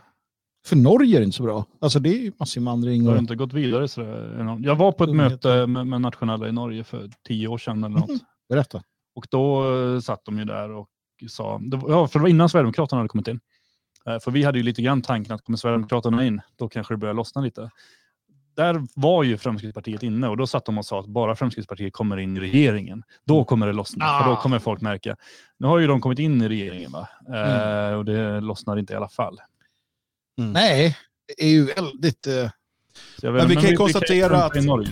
För 0.65 0.75
Norge 0.75 1.17
är 1.17 1.19
det 1.19 1.25
inte 1.25 1.37
så 1.37 1.43
bra. 1.43 1.65
Alltså 1.79 1.99
det 1.99 2.09
är 2.09 2.19
ju 2.19 2.31
massinvandring. 2.39 3.03
det 3.05 3.11
har 3.11 3.17
inte 3.17 3.35
gått 3.35 3.53
vidare. 3.53 3.87
Så 3.87 4.01
enormt. 4.01 4.65
jag 4.65 4.75
var 4.75 4.91
på 4.91 5.03
ett 5.03 5.15
möte 5.15 5.67
med, 5.67 5.87
med 5.87 6.01
nationella 6.01 6.47
i 6.47 6.51
Norge 6.51 6.83
för 6.83 7.09
tio 7.27 7.47
år 7.47 7.57
sedan 7.57 7.83
eller 7.83 7.99
något. 7.99 8.09
Mhm. 8.09 8.19
berätta. 8.49 8.83
Och 9.15 9.27
då 9.29 9.75
eh, 9.75 9.99
satt 9.99 10.25
de 10.25 10.37
ju 10.37 10.45
där 10.45 10.71
och 10.71 10.89
sa, 11.29 11.57
det 11.63 11.77
var, 11.77 11.89
ja, 11.89 12.07
för 12.07 12.19
det 12.19 12.23
var 12.23 12.29
innan 12.29 12.49
Sverigedemokraterna 12.49 12.99
hade 12.99 13.09
kommit 13.09 13.27
in. 13.27 13.39
Eh, 14.05 14.19
För 14.19 14.31
vi 14.31 14.43
hade 14.43 14.57
ju 14.57 14.63
lite 14.63 14.81
grann 14.81 15.01
tanken 15.01 15.35
att 15.35 15.43
kommer 15.45 15.57
Sverigedemokraterna 15.57 16.25
in, 16.25 16.41
då 16.55 16.69
kanske 16.69 16.93
det 16.93 16.97
börjar 16.97 17.13
lossna 17.13 17.41
lite. 17.41 17.69
Där 18.55 18.81
var 18.95 19.23
ju 19.23 19.37
Fremskrittspartiet 19.37 20.03
inne 20.03 20.27
och 20.27 20.37
då 20.37 20.47
satt 20.47 20.65
de 20.65 20.77
och 20.77 20.85
sa 20.85 20.99
att 20.99 21.05
bara 21.07 21.35
Fremskrittspartiet 21.35 21.93
kommer 21.93 22.17
in 22.17 22.37
i 22.37 22.39
regeringen, 22.39 23.03
då 23.25 23.43
kommer 23.43 23.67
det 23.67 23.73
lossna. 23.73 24.05
För 24.19 24.25
då 24.29 24.31
Ah. 24.35 24.41
kommer 24.41 24.59
folk 24.59 24.81
märka. 24.81 25.15
Nu 25.59 25.67
har 25.67 25.79
ju 25.79 25.87
de 25.87 26.01
kommit 26.01 26.19
in 26.19 26.41
i 26.41 26.49
regeringen 26.49 26.91
va? 26.91 27.07
Eh, 27.35 27.93
och 27.95 28.05
det 28.05 28.39
lossnar 28.41 28.77
inte 28.79 28.93
i 28.93 28.95
alla 28.95 29.09
fall. 29.09 29.39
Nej, 30.37 30.97
det 31.37 31.43
är 31.43 31.49
ju 31.49 31.65
väldigt... 31.65 32.27
eh, 32.27 32.33
jag 33.21 33.31
vet- 33.31 33.41
Men 33.41 33.47
vi 33.47 33.55
kan 33.55 33.69
ju 33.69 33.75
konstatera 33.77 34.39
funka 34.41 34.55
i 34.57 34.59
att- 34.59 34.65
Norge. 34.65 34.89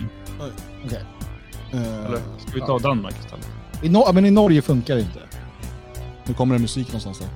Eh, 1.72 2.04
Eller 2.06 2.16
ska 2.38 2.52
vi 2.54 2.60
ta 2.60 2.78
Danmark 2.78 3.14
istället? 3.24 3.48
i, 3.82 3.88
ja, 3.92 4.10
men 4.14 4.24
I 4.24 4.30
Norge 4.30 4.62
funkar 4.62 4.94
det 4.94 5.00
inte. 5.00 5.20
Nu 6.26 6.34
kommer 6.34 6.54
det 6.54 6.60
musik 6.60 6.86
någonstans 6.88 7.18
där. 7.18 7.28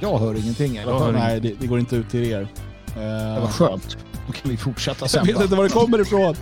Jag 0.00 0.18
hör 0.18 0.34
ingenting. 0.34 0.74
Jag 0.74 0.98
hör 0.98 1.12
Nej, 1.12 1.40
det, 1.40 1.54
det 1.60 1.66
går 1.66 1.78
inte 1.78 1.96
ut 1.96 2.08
till 2.10 2.24
er. 2.24 2.40
Eh, 2.40 2.94
Det 2.96 3.40
var 3.40 3.48
skönt. 3.48 3.96
Då 4.26 4.32
kan 4.32 4.50
vi 4.50 4.56
fortsätta 4.56 5.00
jag 5.00 5.10
sen. 5.10 5.26
vet 5.26 5.40
inte 5.42 5.56
var 5.56 5.64
det 5.64 5.70
kommer 5.70 6.00
ifrån. 6.00 6.36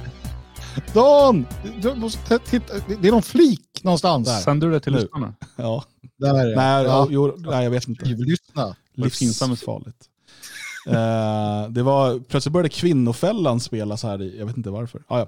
Dan! 0.94 1.46
Du 1.82 1.94
måste 1.94 2.38
titta. 2.38 2.74
Det 3.00 3.08
är 3.08 3.12
någon 3.12 3.22
flik 3.22 3.80
någonstans. 3.82 4.42
Sänder 4.42 4.66
du 4.66 4.72
det 4.72 4.80
till 4.80 4.92
Nu. 4.92 4.98
lyssnarna? 5.00 5.34
Ja. 5.56 5.84
Där 6.18 6.34
är 6.38 6.46
det. 6.46 6.56
Nej, 6.56 6.84
ja. 6.84 7.06
jo, 7.10 7.34
nej, 7.38 7.64
jag 7.64 7.70
vet 7.70 7.88
inte. 7.88 8.04
Lyssna. 8.04 8.76
Livsfarligt. 8.94 10.08
Eh, 10.86 11.70
det 11.70 11.82
var, 11.82 12.20
plötsligt 12.28 12.52
började 12.52 12.68
Kvinnofällan 12.68 13.60
spelas 13.60 14.02
här 14.02 14.22
i, 14.22 14.38
jag 14.38 14.46
vet 14.46 14.56
inte 14.56 14.70
varför. 14.70 15.02
Ah, 15.08 15.18
ja. 15.18 15.26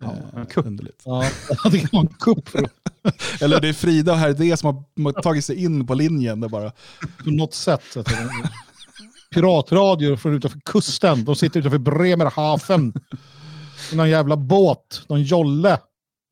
Ja, 0.00 0.14
Eh, 0.34 0.40
en 0.40 0.46
kupp. 0.46 0.66
underligt. 0.66 1.02
Ja, 1.04 1.24
det 1.70 1.78
kan 1.78 1.88
vara 1.92 2.02
en 2.02 2.14
kupp 2.14 2.48
Eller 3.40 3.60
det 3.60 3.68
är 3.68 3.72
Frida 3.72 4.12
och 4.12 4.18
Herr 4.18 4.56
som 4.56 4.84
har 5.04 5.22
tagit 5.22 5.44
sig 5.44 5.64
in 5.64 5.86
på 5.86 5.94
linjen. 5.94 6.40
Där 6.40 6.48
bara. 6.48 6.72
på 7.24 7.30
något 7.30 7.54
sätt. 7.54 7.80
Piratradio 9.34 10.16
från 10.16 10.34
utanför 10.34 10.60
kusten. 10.64 11.24
De 11.24 11.36
sitter 11.36 11.60
utanför 11.60 11.78
Bremerhaven. 11.78 12.92
I 13.92 13.96
någon 13.96 14.10
jävla 14.10 14.36
båt. 14.36 15.02
Någon 15.08 15.22
jolle. 15.22 15.78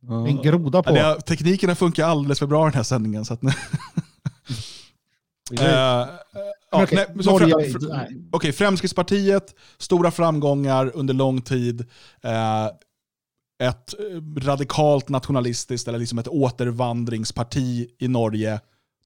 Med 0.02 0.26
en 0.26 0.42
groda 0.42 0.82
på. 0.82 0.96
Ja, 0.96 1.14
teknikerna 1.20 1.74
funkar 1.74 2.06
alldeles 2.06 2.38
för 2.38 2.46
bra 2.46 2.66
i 2.66 2.70
den 2.70 2.76
här 2.76 2.82
sändningen. 2.82 3.24
Så 3.24 3.34
att, 3.34 3.42
nu- 3.42 3.50
Eh, 5.60 6.00
eh, 6.00 6.08
ja, 6.70 6.82
okej, 6.82 7.06
nej, 7.14 7.24
så 7.24 7.30
fr-. 7.38 8.28
Okej, 8.32 8.52
Fremskrittspartiet, 8.52 9.54
stora 9.78 10.10
framgångar 10.10 10.90
under 10.94 11.14
lång 11.14 11.42
tid. 11.42 11.80
Eh, 12.22 12.66
ett 13.62 13.94
eh, 14.00 14.40
radikalt 14.46 15.08
nationalistiskt, 15.08 15.88
eller 15.88 15.98
liksom 15.98 16.18
ett 16.18 16.28
återvandringsparti 16.28 17.86
i 17.98 18.08
Norge. 18.08 18.60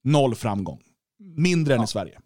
Noll 0.05 0.35
framgång. 0.35 0.81
Mindre 1.37 1.75
än 1.75 1.83
i 1.83 1.87
Sverige. 1.87 2.19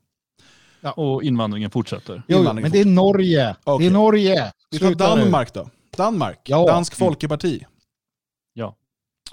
Och 0.90 1.22
invandringen 1.22 1.70
fortsätter. 1.70 2.14
Jo, 2.14 2.22
jo, 2.28 2.38
invandring 2.38 2.62
men 2.62 2.72
det 2.72 2.80
är 2.80 2.84
Norge. 2.84 3.56
Okej. 3.64 3.86
Det 3.86 3.90
är 3.90 3.94
Norge. 3.94 4.52
Vi 4.70 4.78
tar 4.78 4.86
Sluta 4.86 5.14
nu. 5.14 5.22
Danmark 5.22 5.54
då. 5.54 5.70
Danmark, 5.96 6.40
Ja. 6.44 6.66
Dansk 6.66 6.94
Folkeparti. 6.94 7.64
Ja. 8.52 8.76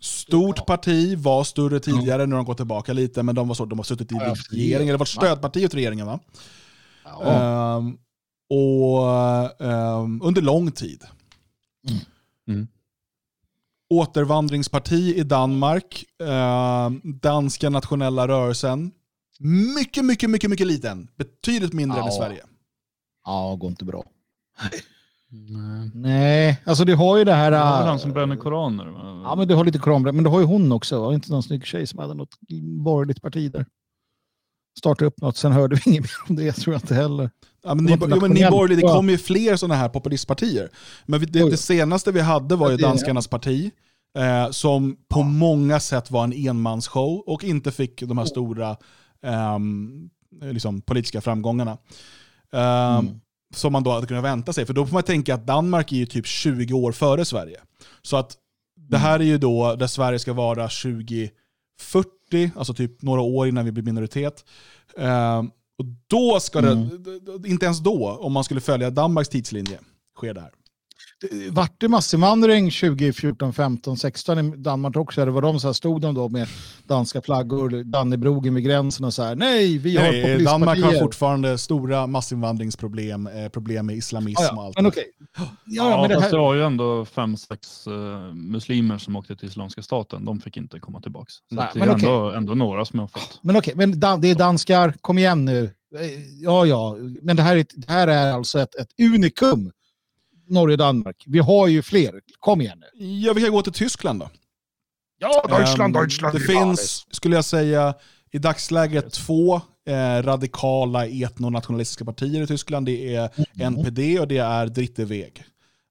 Stort 0.01 0.65
parti, 0.65 1.17
var 1.17 1.43
större 1.43 1.79
tidigare, 1.79 2.25
nu 2.25 2.35
har 2.35 2.37
de 2.37 2.45
gått 2.45 2.57
tillbaka 2.57 2.93
lite, 2.93 3.23
men 3.23 3.35
de, 3.35 3.47
var 3.47 3.55
så, 3.55 3.65
de 3.65 3.79
har 3.79 3.83
suttit 3.83 4.11
i 4.11 4.15
Ja, 4.15 4.35
regeringen, 4.51 4.87
eller 4.89 4.97
varit 4.99 5.07
stödparti 5.07 5.65
åt 5.65 5.73
regeringen 5.73 6.07
va? 6.07 6.19
Ja. 7.03 7.23
Ehm, 7.77 7.97
och 8.49 9.65
ehm, 9.67 10.21
under 10.23 10.41
lång 10.41 10.71
tid. 10.71 11.03
Mm. 12.47 12.67
Återvandringsparti 13.89 15.15
i 15.15 15.23
Danmark, 15.23 16.05
ehm, 16.23 17.01
danska 17.03 17.69
nationella 17.69 18.27
rörelsen. 18.27 18.91
Mycket, 19.75 20.05
mycket, 20.05 20.29
mycket, 20.29 20.49
mycket 20.49 20.67
liten. 20.67 21.07
Betydligt 21.17 21.73
mindre 21.73 21.97
än 21.99 22.03
i 22.05 22.07
Ja. 22.07 22.11
Sverige. 22.17 22.41
ja, 23.25 23.55
går 23.59 23.69
inte 23.69 23.85
bra. 23.85 24.03
Nej. 24.61 24.81
Nej, 25.93 26.61
alltså 26.65 26.85
du 26.85 26.95
har 26.95 27.17
ju 27.17 27.23
det 27.23 27.33
här... 27.33 27.51
Det 27.51 27.57
var 27.57 27.81
äh, 27.81 27.85
han 27.87 27.99
som 27.99 28.11
brände 28.13 28.37
koraner? 28.37 28.85
va? 28.85 29.21
Ja, 29.25 29.35
men 29.35 29.47
du 29.47 29.55
har 29.55 29.65
lite 29.65 29.79
koranbränn. 29.79 30.15
Men 30.15 30.23
du 30.23 30.29
har 30.29 30.39
ju 30.39 30.45
hon 30.45 30.71
också. 30.71 30.99
Var 31.01 31.13
inte 31.13 31.31
någon 31.31 31.43
snygg 31.43 31.65
tjej 31.65 31.87
som 31.87 31.99
hade 31.99 32.13
något 32.13 32.29
borgerligt 32.83 33.21
parti 33.21 33.51
där? 33.51 33.65
Startade 34.79 35.05
upp 35.07 35.21
något, 35.21 35.37
sen 35.37 35.51
hörde 35.51 35.75
vi 35.75 35.91
inget 35.91 36.01
mer 36.03 36.11
om 36.29 36.35
det. 36.35 36.51
tror 36.51 36.73
jag 36.73 36.81
inte 36.83 36.95
heller. 36.95 37.29
Ja, 37.63 37.75
men 37.75 37.85
Det 37.85 37.95
ni, 37.95 38.05
jo, 38.09 38.21
men 38.21 38.31
ni 38.31 38.49
borgerliga, 38.49 38.87
det 38.87 38.93
kommer 38.93 39.11
ju 39.11 39.17
fler 39.17 39.55
sådana 39.55 39.75
här 39.75 39.89
populistpartier. 39.89 40.69
Men 41.05 41.19
vi- 41.19 41.25
det, 41.25 41.49
det 41.49 41.57
senaste 41.57 42.11
vi 42.11 42.19
hade 42.19 42.55
var 42.55 42.71
ju 42.71 42.77
Ja, 42.77 42.87
Danskarnas 42.87 43.27
parti, 43.27 43.71
eh, 44.17 44.51
som 44.51 44.97
på 45.09 45.23
många 45.23 45.79
sätt 45.79 46.11
var 46.11 46.23
en 46.23 46.33
enmansshow 46.33 47.23
och 47.27 47.43
inte 47.43 47.71
fick 47.71 48.01
de 48.03 48.17
här 48.17 48.25
stora 48.25 48.77
liksom, 50.41 50.81
politiska 50.81 51.21
framgångarna. 51.21 51.77
Ehm, 52.53 52.99
Mm. 53.07 53.19
Som 53.55 53.73
man 53.73 53.83
då 53.83 53.91
hade 53.91 54.07
kunnat 54.07 54.23
vänta 54.23 54.53
sig. 54.53 54.65
För 54.65 54.73
då 54.73 54.85
får 54.85 54.93
man 54.93 55.03
tänka 55.03 55.35
att 55.35 55.45
Danmark 55.47 55.91
är 55.91 55.95
ju 55.95 56.05
typ 56.05 56.25
20 56.25 56.73
år 56.73 56.91
före 56.91 57.25
Sverige. 57.25 57.57
Så 58.01 58.17
att 58.17 58.37
det 58.89 58.97
här 58.97 59.19
är 59.19 59.23
ju 59.23 59.37
då 59.37 59.75
där 59.75 59.87
Sverige 59.87 60.19
ska 60.19 60.33
vara 60.33 60.67
2040, 60.69 62.51
alltså 62.55 62.73
typ 62.73 63.01
några 63.01 63.21
år 63.21 63.47
innan 63.47 63.65
vi 63.65 63.71
blir 63.71 63.83
minoritet. 63.83 64.45
Ehm, 64.97 65.45
och 65.77 65.85
då 66.07 66.39
ska 66.39 66.61
det, 66.61 66.71
Mm. 66.71 66.89
inte 67.45 67.65
ens 67.65 67.79
då, 67.79 68.09
om 68.21 68.33
man 68.33 68.43
skulle 68.43 68.61
följa 68.61 68.89
Danmarks 68.89 69.29
tidslinje, 69.29 69.79
sker 70.17 70.33
det 70.33 70.41
här. 70.41 70.51
Vart 71.51 71.73
det 71.81 71.87
massinvandring 71.87 72.71
2014, 72.71 73.53
15, 73.53 73.97
16 73.97 74.53
i 74.53 74.57
Danmark 74.57 74.95
också? 74.97 75.21
Eller 75.21 75.31
var 75.31 75.41
de 75.41 75.59
så 75.59 75.67
här, 75.67 75.73
stod 75.73 76.01
de 76.01 76.13
då 76.15 76.29
med 76.29 76.47
danska 76.87 77.21
flaggor, 77.21 77.83
Dannebrogen 77.83 78.55
vid 78.55 78.63
gränsen 78.63 79.05
och 79.05 79.13
så 79.13 79.23
här, 79.23 79.35
nej, 79.35 79.77
vi 79.77 79.97
har 79.97 80.03
Nej, 80.11 80.43
Danmark 80.43 80.79
har 80.83 80.91
fortfarande 80.99 81.57
stora 81.57 82.07
massinvandringsproblem, 82.07 83.27
eh, 83.27 83.49
problem 83.49 83.85
med 83.85 83.95
islamism 83.95 84.41
Ja, 84.43 84.57
och 84.57 84.63
allt. 84.65 84.75
men 84.75 84.85
okej. 84.85 85.03
Ja, 85.37 85.45
Ja, 85.65 86.01
men 86.01 86.09
det 86.09 86.15
fast 86.15 86.25
här, 86.25 86.31
det 86.31 86.37
var 86.43 86.53
ju 86.55 86.63
ändå 86.63 87.05
fem, 87.05 87.37
sex 87.37 87.87
eh, 87.87 88.33
muslimer 88.33 88.97
som 88.97 89.15
åkte 89.15 89.35
till 89.35 89.47
Islamiska 89.49 89.81
staten. 89.81 90.25
De 90.25 90.39
fick 90.39 90.57
inte 90.57 90.79
komma 90.79 91.01
tillbaka. 91.01 91.25
Så 91.49 91.55
Nej, 91.55 91.67
det 91.73 91.79
men 91.79 91.89
är 91.89 91.95
okej. 91.95 92.09
ändå, 92.09 92.31
ändå 92.31 92.53
några 92.55 92.85
som 92.85 92.99
har 92.99 93.07
fått. 93.07 93.39
men 93.41 93.55
okej, 93.57 93.73
men 93.75 93.99
dan- 93.99 94.21
det 94.21 94.31
är 94.31 94.35
danskar, 94.35 94.93
kom 95.01 95.17
igen 95.17 95.45
nu. 95.45 95.63
Eh, 95.63 95.71
Ja, 96.41 96.65
ja, 96.65 96.97
men 97.21 97.35
det 97.35 97.43
här 97.43 97.55
är, 97.55 97.65
det 97.75 97.91
här 97.91 98.07
är 98.07 98.31
alltså 98.33 98.59
ett, 98.59 98.75
ett 98.75 98.89
unikum. 99.13 99.71
Norge 100.51 100.73
och 100.73 100.77
Danmark. 100.77 101.23
Vi 101.27 101.39
har 101.39 101.67
ju 101.67 101.81
fler. 101.81 102.21
Kom 102.39 102.61
igen 102.61 102.79
nu. 102.79 103.05
Ja, 103.05 103.33
vi 103.33 103.41
kan 103.41 103.51
gå 103.51 103.61
till 103.61 103.73
Tyskland 103.73 104.19
då. 104.19 104.29
Ja, 105.19 105.45
Ehm, 105.49 106.33
Det 106.33 106.39
finns, 106.39 107.05
skulle 107.11 107.35
jag 107.35 107.45
säga, 107.45 107.93
i 108.31 108.37
dagsläget 108.37 109.11
två 109.13 109.55
eh, 109.87 110.23
radikala 110.23 111.05
etnonationalistiska 111.07 112.05
partier 112.05 112.41
i 112.43 112.47
Tyskland. 112.47 112.85
Det 112.85 113.15
är 113.15 113.29
NPD 113.59 114.19
och 114.19 114.27
det 114.27 114.37
är 114.37 114.65
Dritte 114.67 115.05
Weg. 115.05 115.43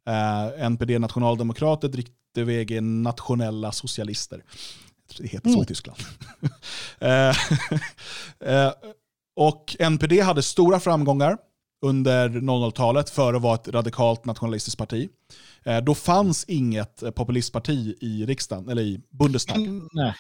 Eh, 0.09 0.65
NPD 0.67 0.91
är 0.95 0.99
nationaldemokrater, 0.99 1.89
Dritte 1.89 2.45
Weg 2.45 2.71
är 2.71 2.81
nationella 2.81 3.73
socialister. 3.73 4.45
Det 5.19 5.27
heter 5.27 5.49
så 5.51 5.55
Mm. 5.55 5.63
i 5.63 5.67
Tyskland. 5.67 5.99
eh, 6.99 7.37
eh, 8.55 8.73
och 9.37 9.77
NPD 9.79 10.21
hade 10.21 10.43
stora 10.43 10.81
framgångar 10.81 11.37
under 11.83 12.29
00-talet 12.29 13.11
för 13.11 13.35
att 13.35 13.43
vara 13.43 13.55
ett 13.55 13.69
radikalt 13.69 14.25
nationalistiskt 14.25 14.79
parti. 14.79 15.09
Eh, 15.65 15.79
då 15.79 15.95
fanns 15.95 16.45
inget 16.45 17.03
eh, 17.03 17.11
populistparti 17.11 17.95
i 18.01 18.27
riksdagen, 18.27 18.69
eller 18.69 18.83
i 18.83 19.01
Bundestag. 19.11 19.57
Mm, 19.57 19.89
Nej. 19.93 20.15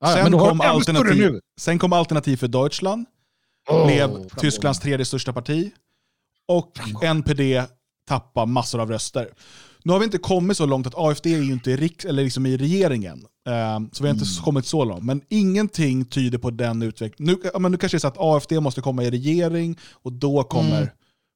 Ja, 0.00 0.14
Sen 0.14 0.32
kom, 0.32 0.60
alternativ, 0.60 1.40
sen 1.60 1.78
kom 1.78 1.92
Alternativ 1.92 2.36
för 2.36 2.48
Deutschland, 2.48 3.06
Åh, 3.70 3.86
blev. 3.86 4.28
Tysklands 4.28 4.80
tredje 4.80 5.06
största 5.06 5.32
parti. 5.32 5.70
Och 6.48 6.72
NPD 7.02 7.62
tappar 8.08 8.46
massor 8.46 8.80
av 8.80 8.90
röster. 8.90 9.28
Nu 9.84 9.92
har 9.92 9.98
vi 9.98 10.04
inte 10.04 10.18
kommit 10.18 10.56
så 10.56 10.66
långt 10.66 10.86
att 10.86 10.94
AFD 10.96 11.26
är 11.26 11.42
ju 11.42 11.52
inte 11.52 11.70
i, 11.70 11.76
riks, 11.76 12.04
eller 12.04 12.24
liksom 12.24 12.46
i 12.46 12.56
regeringen. 12.56 13.24
Eh, 13.48 13.80
så 13.92 14.02
vi 14.02 14.08
har 14.08 14.14
inte 14.14 14.24
Mm. 14.24 14.44
kommit 14.44 14.66
så 14.66 14.84
långt. 14.84 15.04
Men 15.04 15.20
ingenting 15.28 16.04
tyder 16.04 16.38
på 16.38 16.50
den 16.50 16.82
utvecklingen. 16.82 17.38
Nu, 17.44 17.50
men 17.60 17.72
nu 17.72 17.78
kanske 17.78 17.96
det 17.96 17.98
är 17.98 18.00
så 18.00 18.08
att 18.08 18.18
AFD 18.18 18.52
måste 18.60 18.80
komma 18.80 19.04
i 19.04 19.10
regering 19.10 19.78
och 19.92 20.12
då 20.12 20.42
kommer... 20.42 20.76
Mm. 20.76 20.88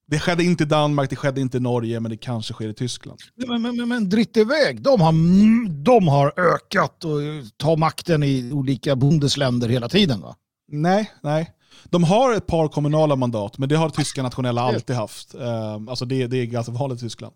Det 0.07 0.19
skedde 0.19 0.45
inte 0.45 0.65
i 0.65 0.67
Danmark, 0.67 1.11
det 1.11 1.17
skedde 1.17 1.41
inte 1.41 1.57
i 1.57 1.61
Norge, 1.61 2.01
men 2.01 2.11
det 2.11 2.17
kanske 2.17 2.53
sker 2.55 2.69
i 2.69 2.75
Tyskland. 2.75 3.19
Men, 3.37 3.63
men, 3.63 3.77
men, 3.77 3.89
men 3.89 4.09
dritt 4.09 4.37
iväg, 4.37 4.83
de 4.83 5.01
har, 5.01 5.09
mm, 5.09 5.85
de 5.85 6.09
har 6.09 6.33
ökat 6.55 7.05
och 7.05 7.11
tar 7.57 7.77
makten 7.77 8.23
i 8.23 8.51
olika 8.53 8.97
bundesländer 8.97 9.69
hela 9.69 9.89
tiden 9.89 10.21
va? 10.21 10.37
Nej, 10.73 11.11
nej. 11.23 11.51
De 11.85 12.05
har 12.05 12.35
ett 12.35 12.47
par 12.47 12.69
kommunala 12.69 13.17
mandat, 13.17 13.59
men 13.59 13.69
det 13.69 13.77
har 13.77 13.91
tyska 13.91 14.23
nationella 14.23 14.63
alltid 14.63 14.97
haft. 14.97 15.35
Eh, 15.35 15.75
alltså 15.89 16.05
det, 16.05 16.27
det 16.27 16.37
är 16.37 16.45
ganska 16.47 16.73
vanligt 16.73 16.99
i 16.99 17.03
Tyskland. 17.03 17.35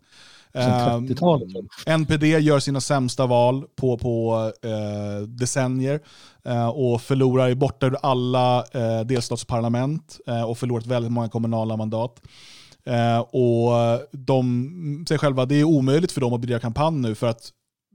Eh, 0.52 0.60
30-talet. 0.60 1.48
NPD 1.86 2.24
gör 2.24 2.58
sina 2.58 2.80
sämsta 2.80 3.26
val 3.26 3.64
på, 3.76 3.98
på 3.98 4.52
eh, 4.62 5.28
decennier 5.28 6.00
eh, 6.44 6.68
och 6.68 7.02
förlorar, 7.02 7.54
borta 7.54 7.86
ur 7.86 7.96
alla 8.02 8.64
eh, 8.72 9.00
delstatsparlament 9.00 10.20
eh, 10.26 10.42
och 10.42 10.58
förlorat 10.58 10.86
väldigt 10.86 11.12
många 11.12 11.28
kommunala 11.28 11.76
mandat. 11.76 12.22
Eh, 12.86 13.18
och 13.18 14.00
de 14.12 15.04
säger 15.08 15.18
själva 15.18 15.42
att 15.42 15.48
det 15.48 15.60
är 15.60 15.64
omöjligt 15.64 16.12
för 16.12 16.20
dem 16.20 16.32
att 16.32 16.40
bedriva 16.40 16.60
kampanj 16.60 16.96
nu 16.96 17.14
för 17.14 17.26
att 17.26 17.50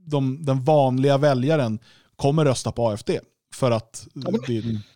de, 0.06 0.44
den 0.44 0.64
vanliga 0.64 1.18
väljaren 1.18 1.78
kommer 2.16 2.44
rösta 2.44 2.72
på 2.72 2.88
AFD. 2.88 3.10
För 3.54 3.70
att 3.70 4.06
det, 4.46 4.58
mm. 4.58 4.78
Ja, 4.84 4.93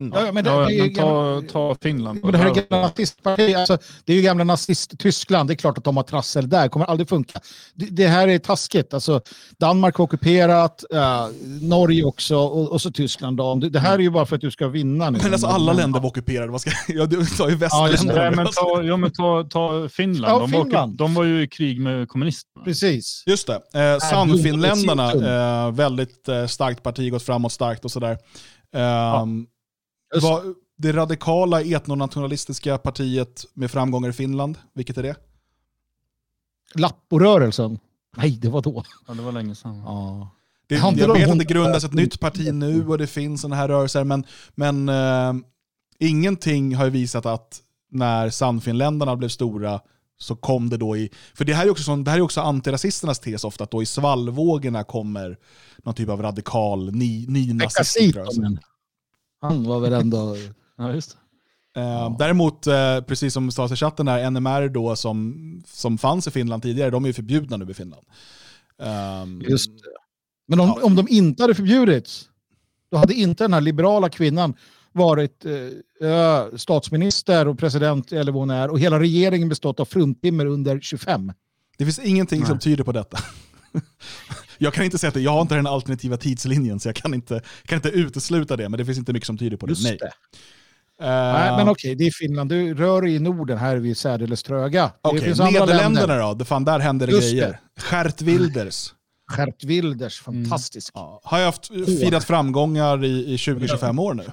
ja, 0.00 0.32
men 0.32 0.44
det, 0.44 0.50
Ja, 0.50 0.56
det 0.66 0.72
är 0.72 0.76
ju 0.76 0.82
men 0.82 0.94
ta, 0.94 1.42
ta 1.52 1.76
Finland. 1.82 2.20
men 2.22 2.32
det 2.32 2.38
här 2.38 2.46
är 2.50 2.54
gamla 2.54 3.60
alltså, 3.60 3.78
det 4.04 4.12
är 4.12 4.16
ju 4.16 4.22
gamla 4.22 4.44
nazist-Tyskland, 4.44 5.48
det 5.48 5.54
är 5.54 5.56
klart 5.56 5.78
att 5.78 5.84
de 5.84 5.96
har 5.96 6.04
trassel 6.04 6.48
där, 6.48 6.68
kommer 6.68 6.86
aldrig 6.86 7.08
funka. 7.08 7.40
Det, 7.74 7.86
det 7.86 8.06
här 8.06 8.28
är 8.28 8.38
taskigt, 8.38 8.94
alltså 8.94 9.20
Danmark 9.58 9.96
har 9.96 10.04
ockuperat, 10.04 10.84
eh, 10.94 11.26
Norge 11.60 12.04
också 12.04 12.36
och, 12.36 12.72
och 12.72 12.80
så 12.80 12.90
Tyskland. 12.90 13.36
Då. 13.36 13.54
Det, 13.54 13.68
det 13.68 13.80
här 13.80 13.94
är 13.94 13.98
ju 13.98 14.10
bara 14.10 14.26
för 14.26 14.36
att 14.36 14.42
du 14.42 14.50
ska 14.50 14.68
vinna 14.68 15.10
nu. 15.10 15.18
Men 15.22 15.32
alltså 15.32 15.46
alla 15.46 15.72
länder 15.72 16.00
var 16.00 16.08
ockuperade. 16.08 16.52
Vad 16.52 16.60
ska, 16.60 16.70
ja, 16.88 17.06
du 17.06 17.24
sa 17.26 17.48
ju 17.48 17.54
västländer. 17.56 18.14
Nej, 18.14 18.30
men 18.36 18.46
ta, 18.46 18.82
ja, 18.82 18.96
men 18.96 19.12
ta, 19.12 19.44
ta 19.50 19.88
Finland. 19.88 20.34
Ja, 20.34 20.38
de, 20.38 20.50
Var, 20.50 20.64
Finland. 20.64 20.96
de 20.96 21.14
var 21.14 21.24
ju 21.24 21.42
i 21.42 21.48
krig 21.48 21.80
med 21.80 22.08
kommunisterna. 22.08 22.64
Precis. 22.64 23.22
Just 23.26 23.46
det. 23.46 23.92
Eh, 23.94 23.98
Sannfinländarna, 23.98 25.10
Tum. 25.10 25.24
eh, 25.24 25.70
väldigt 25.72 26.28
eh, 26.28 26.46
starkt 26.46 26.82
parti, 26.82 27.10
gått 27.10 27.22
framåt 27.22 27.52
starkt 27.52 27.84
och 27.84 27.90
sådär. 27.90 28.18
Eh, 28.76 29.26
Vad, 30.22 30.54
det 30.76 30.92
radikala 30.92 31.62
etnonationalistiska 31.62 32.78
partiet 32.78 33.46
med 33.54 33.70
framgångar 33.70 34.08
i 34.08 34.12
Finland, 34.12 34.58
vilket 34.74 34.98
är 34.98 35.02
det? 35.02 35.16
Lapporörelsen. 36.74 37.78
Nej, 38.16 38.30
det 38.30 38.48
var 38.48 38.62
då. 38.62 38.84
Ja, 39.06 39.14
det 39.14 39.22
var 39.22 39.32
länge 39.32 39.54
sedan. 39.54 39.82
Ja. 39.86 40.30
det 40.66 40.74
jag 40.74 40.92
vet 40.92 41.10
att 41.22 41.28
hon- 41.28 41.38
det 41.38 41.44
grundas 41.44 41.84
ett 41.84 41.92
nytt 41.92 42.20
parti 42.20 42.54
nu 42.54 42.88
och 42.88 42.98
det 42.98 43.06
finns 43.06 43.40
sådana 43.40 43.56
här 43.56 43.68
rörelser, 43.68 44.04
men, 44.04 44.24
men 44.54 44.88
eh, 44.88 45.32
ingenting 45.98 46.74
har 46.76 46.84
ju 46.84 46.90
visat 46.90 47.26
att 47.26 47.60
när 47.90 48.30
Sannfinländarna 48.30 49.16
blev 49.16 49.28
stora 49.28 49.80
så 50.18 50.36
kom 50.36 50.70
det 50.70 50.76
då 50.76 50.96
i... 50.96 51.10
För 51.34 51.44
det 51.44 51.54
här 51.54 51.66
är 51.66 51.70
också, 51.70 51.84
sån, 51.84 52.04
det 52.04 52.10
här 52.10 52.18
är 52.18 52.22
också 52.22 52.40
antirasisternas 52.40 53.18
tes 53.18 53.44
ofta, 53.44 53.64
att 53.64 53.70
då 53.70 53.82
i 53.82 53.86
svallvågorna 53.86 54.84
kommer 54.84 55.38
någon 55.84 55.94
typ 55.94 56.08
av 56.08 56.22
radikal, 56.22 56.92
ny, 56.92 57.26
nynazistisk 57.26 58.16
rörelse. 58.16 58.58
Han 59.40 59.64
var 59.64 59.80
väl 59.80 59.92
ändå... 59.92 60.36
Ja, 60.78 60.92
just. 60.92 61.16
Eh, 61.76 62.16
Däremot, 62.18 62.66
eh, 62.66 63.00
precis 63.00 63.34
som 63.34 63.50
sades 63.50 63.72
i 63.72 63.76
chatten, 63.76 64.08
här, 64.08 64.30
NMR 64.30 64.68
då, 64.68 64.96
som, 64.96 65.62
som 65.66 65.98
fanns 65.98 66.26
i 66.26 66.30
Finland 66.30 66.62
tidigare, 66.62 66.90
de 66.90 67.04
är 67.04 67.08
ju 67.08 67.12
förbjudna 67.12 67.56
nu 67.56 67.70
i 67.70 67.74
Finland. 67.74 68.06
Ehm, 68.82 69.42
Just 69.48 69.70
det. 69.70 69.90
Men 70.48 70.60
om, 70.60 70.68
Ja. 70.68 70.80
om 70.82 70.96
de 70.96 71.06
inte 71.08 71.42
hade 71.42 71.54
förbjudits, 71.54 72.28
då 72.90 72.96
hade 72.96 73.14
inte 73.14 73.44
den 73.44 73.52
här 73.54 73.60
liberala 73.60 74.08
kvinnan 74.08 74.54
varit 74.92 75.44
eh, 75.44 76.56
statsminister 76.56 77.48
och 77.48 77.58
president 77.58 78.12
eller 78.12 78.32
vad 78.32 78.42
hon 78.42 78.50
är 78.50 78.70
och 78.70 78.80
hela 78.80 79.00
regeringen 79.00 79.48
bestått 79.48 79.80
av 79.80 79.84
fruntimmer 79.84 80.46
under 80.46 80.80
25. 80.80 81.32
Det 81.78 81.84
finns 81.84 81.98
ingenting 81.98 82.46
som 82.46 82.54
Nej. 82.54 82.60
tyder 82.60 82.84
på 82.84 82.92
detta. 82.92 83.18
jag 84.62 84.74
kan 84.74 84.84
inte 84.84 84.98
säga 84.98 85.08
att 85.08 85.14
det, 85.14 85.20
jag 85.20 85.30
har 85.30 85.40
inte 85.40 85.54
den 85.54 85.66
alternativa 85.66 86.16
tidslinjen 86.16 86.80
så 86.80 86.88
jag 86.88 86.96
kan 86.96 87.14
inte, 87.14 87.42
kan 87.66 87.76
inte 87.76 87.88
utesluta 87.88 88.56
det, 88.56 88.68
men 88.68 88.78
det 88.78 88.84
finns 88.84 88.98
inte 88.98 89.12
mycket 89.12 89.26
som 89.26 89.38
tyder 89.38 89.56
på 89.56 89.66
det. 89.66 89.70
Just 89.70 89.84
Nej. 89.84 89.98
det. 90.00 90.06
Eh, 91.04 91.08
Nej, 91.32 91.56
men 91.56 91.68
okej, 91.68 91.94
det 91.94 92.04
är 92.06 92.10
Finland. 92.10 92.50
Du 92.50 92.74
rör 92.74 93.06
i 93.06 93.18
Norden, 93.18 93.58
här 93.58 93.76
är 93.76 93.80
vi 93.80 93.94
särdeles 93.94 94.42
tröga. 94.42 94.82
Det 94.82 94.92
Okej, 95.02 95.20
finns 95.20 95.40
andra 95.40 95.60
Nederländerna 95.60 96.06
länder. 96.06 96.28
då? 96.28 96.34
Det 96.34 96.44
fan, 96.44 96.64
där 96.64 96.78
händer 96.78 97.06
det 97.06 97.12
Just 97.12 97.30
grejer. 97.32 97.60
Gert 97.92 98.20
Wilders. 98.22 98.92
Gert 99.36 99.64
Wilders, 99.64 100.22
Mm. 100.28 100.44
fantastisk. 100.44 100.92
Ja, 100.94 101.20
har 101.24 101.38
jag 101.38 101.46
haft, 101.46 101.66
firat 101.86 102.24
framgångar 102.24 103.04
i, 103.04 103.32
i 103.32 103.36
20-25 103.36 104.00
år 104.00 104.14
nu. 104.14 104.24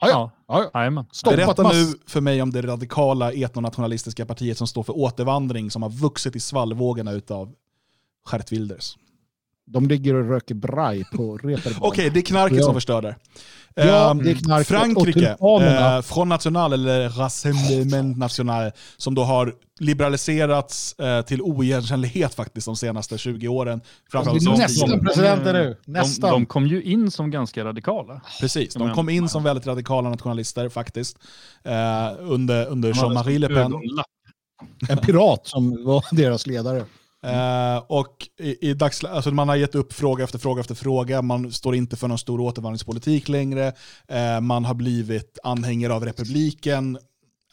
Ja, 0.00 0.30
ja. 0.48 1.04
Berätta 1.24 1.62
mass- 1.62 1.72
nu 1.72 1.94
för 2.06 2.20
mig 2.20 2.42
om 2.42 2.50
det 2.50 2.62
radikala 2.62 3.32
etnonationalistiska 3.32 4.26
partiet 4.26 4.58
som 4.58 4.66
står 4.66 4.82
för 4.82 4.98
återvandring 4.98 5.70
som 5.70 5.82
har 5.82 5.90
vuxit 5.90 6.36
i 6.36 6.40
svallvågorna 6.40 7.12
utav 7.12 7.52
Gert 8.32 8.52
Wilders. 8.52 8.96
De 9.66 9.88
ligger 9.88 10.14
och 10.14 10.28
röker 10.28 10.54
braj 10.54 11.04
på 11.04 11.36
Reeperbahn. 11.36 11.78
Okej, 11.82 12.10
det 12.10 12.20
är 12.20 12.22
knarket 12.22 12.58
Ja. 12.58 12.64
som 12.64 12.74
förstör 12.74 13.02
där. 13.02 13.16
Ja, 13.74 14.10
Ehm, 14.10 14.18
det 14.22 14.30
är 14.30 14.34
knarket. 14.34 14.66
Frankrike, 14.68 15.28
eh, 15.40 16.02
Front 16.02 16.28
National 16.28 16.72
eller 16.72 17.08
Rassemblement 17.08 18.16
National, 18.18 18.70
som 18.96 19.14
då 19.14 19.22
har 19.24 19.54
liberaliserats 19.80 20.98
eh, 20.98 21.22
till 21.22 21.42
oigenkännlighet 21.42 22.34
faktiskt 22.34 22.64
de 22.64 22.76
senaste 22.76 23.18
20 23.18 23.48
åren. 23.48 23.80
Framförallt 24.10 24.38
De 24.40 24.44
blir 24.44 24.52
de 24.56 24.62
nästan 24.62 24.88
tio. 24.90 24.98
presidenter 24.98 25.52
nu. 25.52 25.76
De, 25.84 25.92
Nästan. 25.92 26.30
de 26.30 26.46
kom 26.46 26.66
ju 26.66 26.82
in 26.82 27.10
som 27.10 27.30
ganska 27.30 27.64
radikala. 27.64 28.20
Precis, 28.40 28.74
de 28.74 28.94
kom 28.94 29.08
in 29.08 29.28
som 29.28 29.42
väldigt 29.42 29.66
radikala 29.66 30.10
nationalister 30.10 30.68
faktiskt. 30.68 31.18
Eh, 31.64 31.72
under 32.20 32.66
under 32.66 32.92
De 32.92 32.98
Jean-Marie 32.98 33.38
Le 33.38 33.48
Pen. 33.48 33.72
En 34.88 34.98
pirat 34.98 35.46
som 35.46 35.84
var 35.84 36.04
deras 36.16 36.46
ledare. 36.46 36.84
Eh, 37.24 37.76
och 37.88 38.28
i, 38.40 38.70
i 38.70 38.74
dags, 38.74 39.04
alltså 39.04 39.30
man 39.30 39.48
har 39.48 39.56
gett 39.56 39.74
upp 39.74 39.92
fråga 39.92 40.24
efter 40.24 40.38
fråga 40.38 40.60
efter 40.60 40.74
fråga, 40.74 41.22
man 41.22 41.52
står 41.52 41.74
inte 41.74 41.96
för 41.96 42.08
någon 42.08 42.18
stor 42.18 42.40
återvandringspolitik 42.40 43.28
längre, 43.28 43.72
eh, 44.08 44.40
man 44.40 44.64
har 44.64 44.74
blivit 44.74 45.38
anhängare 45.42 45.94
av 45.94 46.04
republiken, 46.04 46.98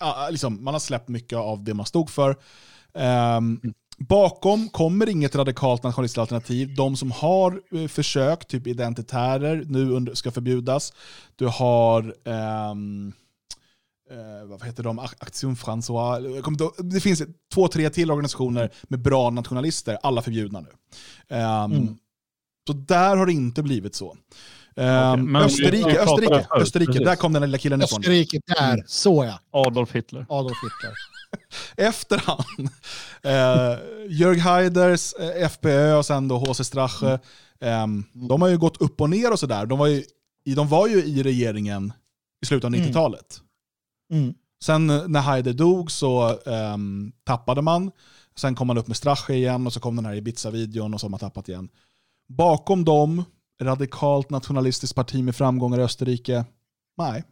Ah, 0.04 0.30
liksom, 0.30 0.64
man 0.64 0.74
har 0.74 0.80
släppt 0.80 1.08
mycket 1.08 1.38
av 1.38 1.64
det 1.64 1.74
man 1.74 1.86
stod 1.86 2.10
för. 2.10 2.38
Ehm, 2.94 3.62
bakom 3.98 4.70
kommer 4.70 5.10
inget 5.10 5.36
radikalt 5.36 5.84
nationalistiskt 5.84 6.18
alternativ. 6.18 6.76
De 6.76 6.96
som 6.96 7.12
har 7.12 7.62
eh, 7.72 7.88
försökt, 7.88 8.48
typ 8.48 8.68
identitärer, 8.68 9.64
nu 9.68 9.92
under, 9.92 10.14
ska 10.14 10.32
förbjudas. 10.32 10.94
Du 11.36 11.48
har 11.48 12.16
ehm, 12.26 13.14
eh, 14.14 14.46
vad 14.48 14.64
heter 14.66 14.84
de, 14.84 15.00
Action 15.00 15.56
François. 15.56 16.20
Ihåg- 16.38 16.74
Det 16.92 17.00
finns 17.00 17.22
två, 17.54 17.68
tre 17.68 17.90
till 17.90 18.12
organisationer 18.12 18.70
med 18.84 19.00
bra 19.02 19.30
nationalister, 19.30 19.98
alla 20.04 20.22
förbjudna 20.22 20.60
nu. 20.60 20.70
Ehm, 21.36 21.72
Mm. 21.72 21.98
Så 22.68 22.74
där 22.74 23.18
har 23.18 23.26
det 23.26 23.34
inte 23.34 23.64
blivit 23.64 23.96
så. 23.96 24.18
Ehm, 24.76 25.32
men 25.32 25.42
vi 25.42 25.46
Österrike, 25.48 26.00
Österrike, 26.02 26.48
Österrike 26.52 26.92
precis. 26.92 27.06
där 27.08 27.16
kom 27.16 27.34
den 27.34 27.42
lilla 27.42 27.58
killen 27.58 27.82
ifrån. 27.82 28.00
Österrike, 28.00 28.40
där, 28.48 28.84
så 28.88 29.24
ja. 29.26 29.40
Adolf 29.62 29.92
Hitler. 29.96 30.26
Adolf 30.30 30.58
Hitler. 30.64 30.94
Efter 31.88 32.18
han, 32.26 32.70
eh, 33.24 33.80
Jörg 34.10 34.40
Haiders, 34.40 35.14
eh, 35.14 35.44
FPÖ 35.46 35.94
och 35.96 36.06
sen 36.06 36.28
då 36.28 36.38
HC 36.38 36.64
Strache, 36.64 37.20
ehm, 37.62 38.04
de 38.14 38.42
har 38.42 38.50
ju 38.50 38.58
gått 38.58 38.82
upp 38.82 39.02
och 39.02 39.10
ner 39.10 39.32
och 39.32 39.40
sådär. 39.40 39.66
De, 39.66 39.80
var 39.80 39.88
ju 39.88 40.04
i- 40.46 40.54
de 40.56 40.68
var 40.68 40.88
ju 40.88 41.04
i 41.04 41.24
regeringen 41.24 41.94
i 42.44 42.46
slutet 42.46 42.66
av 42.66 42.74
Mm. 42.74 42.82
90-talet. 42.88 43.40
Mm. 43.40 43.48
Sen 44.64 44.90
eh, 44.90 45.08
när 45.08 45.22
Haider 45.22 45.54
dog 45.54 45.92
så 45.92 46.40
ehm, 46.46 47.12
tappade 47.24 47.62
man. 47.62 47.92
Sen 48.36 48.56
kom 48.56 48.68
man 48.68 48.78
upp 48.78 48.88
med 48.88 48.98
Strache 48.98 49.34
igen 49.34 49.68
och 49.68 49.74
så 49.74 49.80
kom 49.80 49.96
den 49.96 50.06
här 50.06 50.16
Ibiza-videon 50.16 50.94
och 50.94 51.00
så 51.00 51.06
har 51.06 51.10
man 51.10 51.20
tappat 51.20 51.50
igen. 51.50 51.70
Bakom 52.30 52.86
dem, 52.86 53.24
radikalt 53.62 54.30
nationalistiskt 54.30 54.96
parti 54.96 55.24
med 55.24 55.36
framgångar 55.36 55.80
i 55.80 55.84
Österrike. 55.84 56.46
Nej. 56.98 57.24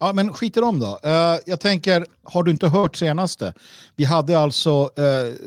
Ja, 0.00 0.12
men 0.12 0.32
skit 0.32 0.56
i 0.56 0.60
dem 0.60 0.80
då. 0.80 0.98
Eh, 1.02 1.38
jag 1.46 1.60
tänker, 1.60 2.06
har 2.22 2.42
du 2.42 2.50
inte 2.50 2.68
hört 2.68 2.96
senaste? 2.96 3.54
Vi 3.96 4.04
hade 4.04 4.38
alltså 4.38 4.90
eh, 4.96 5.04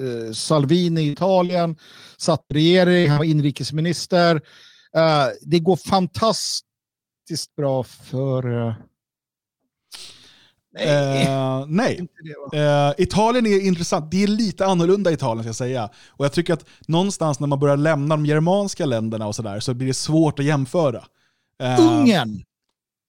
eh, 0.08 0.32
Salvini 0.34 1.02
i 1.02 1.12
Italien, 1.12 1.76
satt 2.18 2.46
regering, 2.50 3.10
han 3.10 3.18
var 3.18 3.26
inrikesminister. 3.26 4.42
Det 5.42 5.60
går 5.60 5.76
fantastiskt 5.76 7.56
bra 7.56 7.84
för... 7.84 8.76
nej, 10.74 11.24
Eh, 11.26 11.66
nej. 11.68 12.08
Eh, 12.54 12.94
Italien 12.98 13.46
är 13.46 13.66
intressant. 13.68 14.12
Det 14.12 14.24
är 14.24 14.28
lite 14.28 14.66
annorlunda 14.66 15.12
Italien 15.12 15.44
ska 15.44 15.50
jag 15.50 15.56
säga. 15.56 15.90
Och 16.10 16.26
jag 16.26 16.34
tycker 16.34 16.54
att 16.54 16.66
någonstans 16.88 17.40
när 17.40 17.48
man 17.48 17.60
börjar 17.60 17.78
lämna 17.78 18.16
de 18.16 18.26
germanska 18.26 18.86
länderna 18.86 19.28
och 19.28 19.36
sådär 19.36 19.60
så 19.60 19.74
blir 19.74 19.88
det 19.88 19.94
svårt 19.94 20.40
att 20.40 20.46
jämföra. 20.46 21.04
Eh, 21.62 21.80
Ungern! 21.80 22.44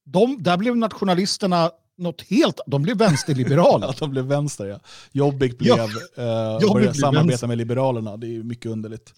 De, 0.06 0.42
där 0.42 0.56
blev 0.56 0.76
nationalisterna 0.76 1.70
något 1.98 2.22
helt... 2.22 2.60
De 2.66 2.82
blev 2.82 2.96
vänsterliberala. 2.96 3.94
De 3.98 4.10
blev 4.10 4.24
vänster 4.24 4.66
ja. 4.66 4.78
Jobbik 5.12 5.58
blev, 5.58 5.76
Ja. 5.76 5.84
eh, 5.84 6.52
Jobbik 6.62 6.72
började 6.72 6.94
samarbeta 6.94 7.26
vänster. 7.26 7.46
med 7.46 7.58
Liberalerna. 7.58 8.16
Det 8.16 8.26
är 8.36 8.42
mycket 8.42 8.66
underligt. 8.70 9.14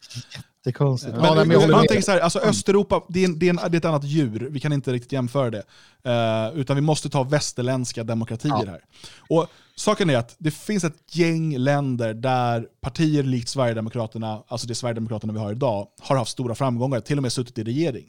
Det 0.65 0.71
är 0.71 0.75
konstigt. 0.75 1.15
Men, 1.15 1.25
ja, 1.25 1.35
men 1.35 1.51
håller 1.57 1.75
man 1.75 1.87
tänker 1.87 2.03
så 2.03 2.11
här, 2.13 2.21
alltså 2.21 2.39
Östeuropa, 2.39 3.03
det 3.09 3.21
är, 3.21 3.25
en, 3.25 3.39
det, 3.39 3.47
är 3.47 3.51
en, 3.51 3.57
det 3.57 3.77
är 3.77 3.79
ett 3.79 3.85
annat 3.85 4.05
djur. 4.05 4.49
Vi 4.51 4.61
kan 4.61 4.73
inte 4.73 4.93
riktigt 4.93 5.13
jämföra 5.13 5.51
det. 5.51 5.63
Eh, 6.05 6.59
utan 6.61 6.77
vi 6.77 6.83
måste 6.83 7.11
ta 7.11 7.23
västerländska 7.23 8.05
demokratier 8.05 8.53
Ja. 8.67 8.71
här. 8.71 8.81
Och 9.29 9.47
Saken 9.77 10.11
är 10.11 10.17
att 10.17 10.35
det 10.39 10.51
finns 10.51 10.85
ett 10.85 11.17
gäng 11.17 11.59
länder 11.59 12.15
där 12.15 12.67
partier 12.81 13.23
likt 13.23 13.49
Sverigedemokraterna, 13.49 14.43
alltså 14.49 14.67
det 14.67 14.75
Sverigedemokraterna 14.75 15.33
vi 15.33 15.39
har 15.39 15.53
idag, 15.53 15.87
har 16.01 16.17
haft 16.17 16.31
stora 16.31 16.55
framgångar, 16.55 17.01
till 17.01 17.17
och 17.19 17.23
med 17.23 17.33
suttit 17.33 17.59
i 17.59 17.65
regering. 17.65 18.07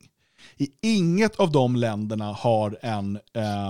I 0.58 0.68
inget 0.82 1.36
av 1.36 1.52
de 1.52 1.76
länderna 1.76 2.34
har 2.34 2.78
en 2.82 3.20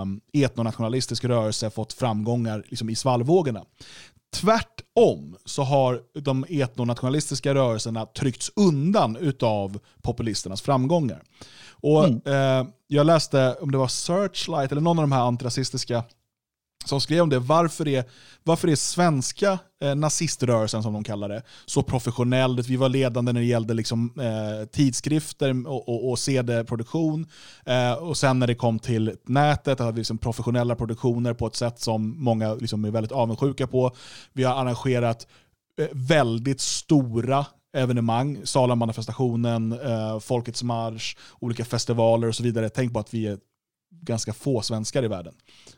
um, 0.01 0.21
etnonationalistisk 0.33 1.23
rörelse 1.23 1.69
fått 1.69 1.93
framgångar 1.93 2.63
liksom, 2.67 2.89
i 2.89 2.95
svallvågorna. 2.95 3.63
Tvärtom 4.33 5.37
så 5.45 5.63
har 5.63 6.01
de 6.13 6.45
etnonationalistiska 6.49 7.55
rörelserna 7.55 8.05
tryckts 8.05 8.51
undan 8.55 9.15
utav 9.15 9.79
populisternas 10.01 10.61
framgångar. 10.61 11.23
Och, 11.69 12.27
eh, 12.27 12.65
jag 12.87 13.05
läste, 13.05 13.55
om 13.61 13.71
det 13.71 13.77
var 13.77 13.87
Searchlight 13.87 14.71
eller 14.71 14.81
någon 14.81 14.99
av 14.99 15.03
de 15.03 15.11
här 15.11 15.21
antirasistiska 15.21 16.03
som 16.87 17.01
skrev 17.01 17.21
om 17.21 17.29
det. 17.29 17.39
Varför 17.39 17.87
är, 17.87 18.03
varför 18.43 18.67
är 18.67 18.75
svenska 18.75 19.59
eh, 19.81 19.95
naziströrelsen, 19.95 20.83
som 20.83 20.93
de 20.93 21.03
kallar 21.03 21.29
det, 21.29 21.43
så 21.65 21.81
professionell? 21.83 22.61
Vi 22.61 22.75
var 22.75 22.89
ledande 22.89 23.31
när 23.31 23.39
det 23.41 23.47
gällde 23.47 23.73
liksom, 23.73 24.13
eh, 24.19 24.67
tidskrifter 24.67 25.67
och, 25.67 25.89
och, 25.89 26.09
och 26.09 26.19
CD-produktion. 26.19 27.27
Eh, 27.65 27.93
och 27.93 28.17
sen 28.17 28.39
när 28.39 28.47
det 28.47 28.55
kom 28.55 28.79
till 28.79 29.15
nätet 29.23 29.79
hade 29.79 29.91
vi 29.91 29.97
liksom 29.97 30.17
professionella 30.17 30.75
produktioner 30.75 31.33
på 31.33 31.47
ett 31.47 31.55
sätt 31.55 31.79
som 31.79 32.23
många 32.23 32.53
liksom 32.53 32.85
är 32.85 32.91
väldigt 32.91 33.11
avundsjuka 33.11 33.67
på. 33.67 33.95
Vi 34.33 34.43
har 34.43 34.55
arrangerat 34.55 35.27
eh, 35.81 35.87
väldigt 35.91 36.61
stora 36.61 37.45
evenemang, 37.77 38.37
Salamanifestationen, 38.43 39.71
eh, 39.71 40.19
Folkets 40.19 40.63
marsch, 40.63 41.17
olika 41.39 41.65
festivaler 41.65 42.27
och 42.27 42.35
så 42.35 42.43
vidare. 42.43 42.69
Tänk 42.69 42.93
på 42.93 42.99
att 42.99 43.13
vi 43.13 43.27
är 43.27 43.37
ganska 44.01 44.33
få 44.33 44.61
svenskar 44.61 45.03
i 45.03 45.07
världen. 45.07 45.33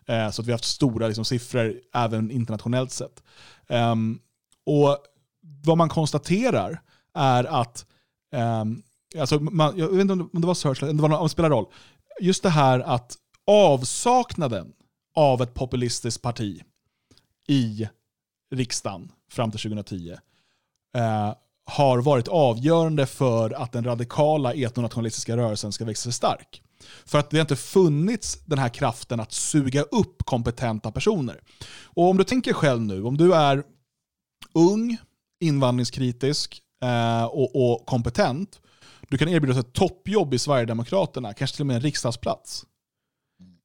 Eh, 0.06 0.30
så 0.30 0.41
att 0.41 0.48
vi 0.48 0.52
har 0.52 0.58
haft 0.58 0.66
stora 0.66 1.08
liksom, 1.08 1.26
siffror 1.26 1.76
även 1.94 2.32
internationellt 2.32 2.91
sett. 2.91 3.24
Um, 3.68 4.20
och 4.66 4.98
vad 5.66 5.78
man 5.78 5.90
konstaterar 5.90 6.82
är 7.14 7.44
att, 7.44 7.86
um, 8.32 8.84
alltså 9.20 9.40
man, 9.40 9.78
jag 9.78 9.88
vet 9.88 10.02
inte 10.02 10.14
om 10.14 10.30
det 10.32 10.48
var 10.48 10.54
Searchlight, 10.54 10.98
det 10.98 11.02
var 11.02 11.10
någon, 11.10 11.24
det 11.24 11.30
spelar 11.30 11.50
roll. 11.50 11.66
Just 12.22 12.44
det 12.44 12.50
här 12.50 12.80
att 12.80 13.18
avsaknaden 13.48 14.74
av 15.16 15.41
ett 15.41 15.54
populistiskt 15.54 16.22
parti 16.22 16.64
i 17.48 17.88
riksdagen 18.52 19.12
fram 19.32 19.52
till 19.52 19.60
2010 19.60 20.16
eh, 20.96 21.34
har 21.66 21.98
varit 21.98 22.28
avgörande 22.28 23.06
för 23.06 23.52
att 23.52 23.72
den 23.72 23.84
radikala 23.84 24.54
etnonationalistiska 24.54 25.38
rörelsen 25.38 25.72
ska 25.72 25.86
växa 25.86 26.04
sig 26.04 26.14
stark. 26.14 26.62
För 27.06 27.19
att 27.19 27.30
det 27.30 27.38
har 27.38 27.41
inte 27.41 27.56
funnits 27.56 28.39
den 28.45 28.60
här 28.60 28.69
kraften 28.69 29.19
att 29.19 29.31
suga 29.31 29.81
upp 29.81 30.26
kompetenta 30.26 30.91
personer. 30.91 31.41
Och 31.84 32.10
om 32.10 32.18
du 32.18 32.23
tänker 32.23 32.53
själv 32.53 32.81
nu, 32.81 33.03
om 33.03 33.18
du 33.18 33.34
är 33.34 33.64
ung, 34.53 34.97
invandringskritisk 35.39 36.61
eh, 36.84 37.23
och, 37.23 37.72
och 37.72 37.85
kompetent, 37.85 38.61
du 39.10 39.18
kan 39.18 39.30
erbjudas 39.30 39.57
ett 39.57 39.73
toppjobb 39.73 40.34
i 40.34 40.39
Sverigedemokraterna, 40.39 41.34
kanske 41.34 41.56
till 41.56 41.64
och 41.64 41.68
med 41.68 41.76
en 41.76 41.81
riksdagsplats. 41.81 42.65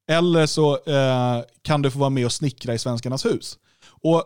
Eller 0.07 0.45
så 0.45 0.73
eh, 0.73 1.43
kan 1.61 1.81
du 1.81 1.91
få 1.91 1.99
vara 1.99 2.09
med 2.09 2.25
och 2.25 2.31
snickra 2.31 2.73
i 2.73 2.79
Svenskarnas 2.79 3.25
hus. 3.25 3.57
Och 3.87 4.23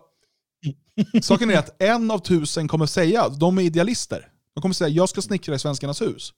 Saken 1.22 1.50
är 1.52 1.58
att 1.58 1.82
en 1.82 2.12
av 2.12 2.20
tusen 2.20 2.68
kommer 2.68 2.86
säga, 2.86 3.30
de 3.30 3.58
är 3.58 3.62
idealister, 3.62 4.28
de 4.56 4.62
kommer 4.62 4.74
säga 4.74 4.90
jag 4.90 5.10
ska 5.10 5.22
snickra 5.22 5.56
i 5.56 5.60
Svenskarnas 5.60 6.02
hus. 6.02 6.34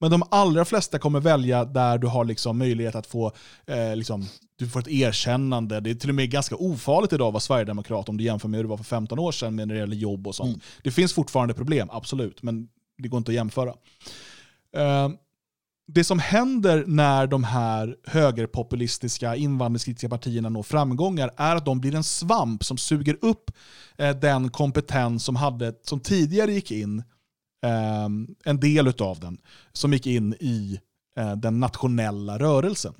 Men 0.00 0.10
de 0.10 0.22
allra 0.30 0.64
flesta 0.64 0.98
kommer 0.98 1.20
välja 1.20 1.64
där 1.64 1.98
du 1.98 2.06
har 2.06 2.24
liksom 2.24 2.58
möjlighet 2.58 2.94
att 2.94 3.06
få 3.06 3.32
eh, 3.66 3.96
liksom, 3.96 4.26
du 4.56 4.68
får 4.68 4.80
ett 4.80 4.88
erkännande. 4.88 5.80
Det 5.80 5.90
är 5.90 5.94
till 5.94 6.08
och 6.08 6.14
med 6.14 6.30
ganska 6.30 6.56
ofarligt 6.56 7.12
idag 7.12 7.26
att 7.26 7.32
vara 7.32 7.40
sverigedemokrat 7.40 8.08
om 8.08 8.16
du 8.16 8.24
jämför 8.24 8.48
med 8.48 8.58
hur 8.58 8.64
det 8.64 8.70
var 8.70 8.76
för 8.76 8.84
15 8.84 9.18
år 9.18 9.32
sedan 9.32 9.54
med 9.54 9.68
när 9.68 9.74
det 9.74 9.80
gäller 9.80 9.96
jobb 9.96 10.26
och 10.26 10.34
sånt. 10.34 10.48
Mm. 10.48 10.60
Det 10.82 10.90
finns 10.90 11.12
fortfarande 11.12 11.54
problem, 11.54 11.88
absolut, 11.92 12.42
men 12.42 12.68
det 12.98 13.08
går 13.08 13.18
inte 13.18 13.30
att 13.30 13.34
jämföra. 13.34 13.74
Eh, 14.76 15.08
det 15.92 16.04
som 16.04 16.18
händer 16.18 16.84
när 16.86 17.26
de 17.26 17.44
här 17.44 17.96
högerpopulistiska 18.04 19.36
invandringskritiska 19.36 20.08
partierna 20.08 20.48
når 20.48 20.62
framgångar 20.62 21.30
är 21.36 21.56
att 21.56 21.64
de 21.64 21.80
blir 21.80 21.94
en 21.94 22.04
svamp 22.04 22.64
som 22.64 22.78
suger 22.78 23.16
upp 23.22 23.50
eh, 23.98 24.16
den 24.16 24.50
kompetens 24.50 25.24
som, 25.24 25.36
hade, 25.36 25.74
som 25.82 26.00
tidigare 26.00 26.52
gick 26.52 26.70
in, 26.70 27.02
Ehm, 27.62 28.34
en 28.44 28.60
del 28.60 28.88
av 29.00 29.20
den, 29.20 29.38
som 29.72 29.92
gick 29.92 30.06
in 30.06 30.34
i 30.40 30.80
eh, 31.16 31.36
den 31.36 31.60
nationella 31.60 32.38
rörelsen. 32.38 32.94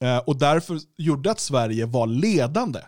Eh, 0.00 0.18
och 0.18 0.38
därför 0.38 0.78
gjorde 0.96 1.30
att 1.30 1.40
Sverige 1.40 1.86
var 1.86 2.06
ledande 2.06 2.80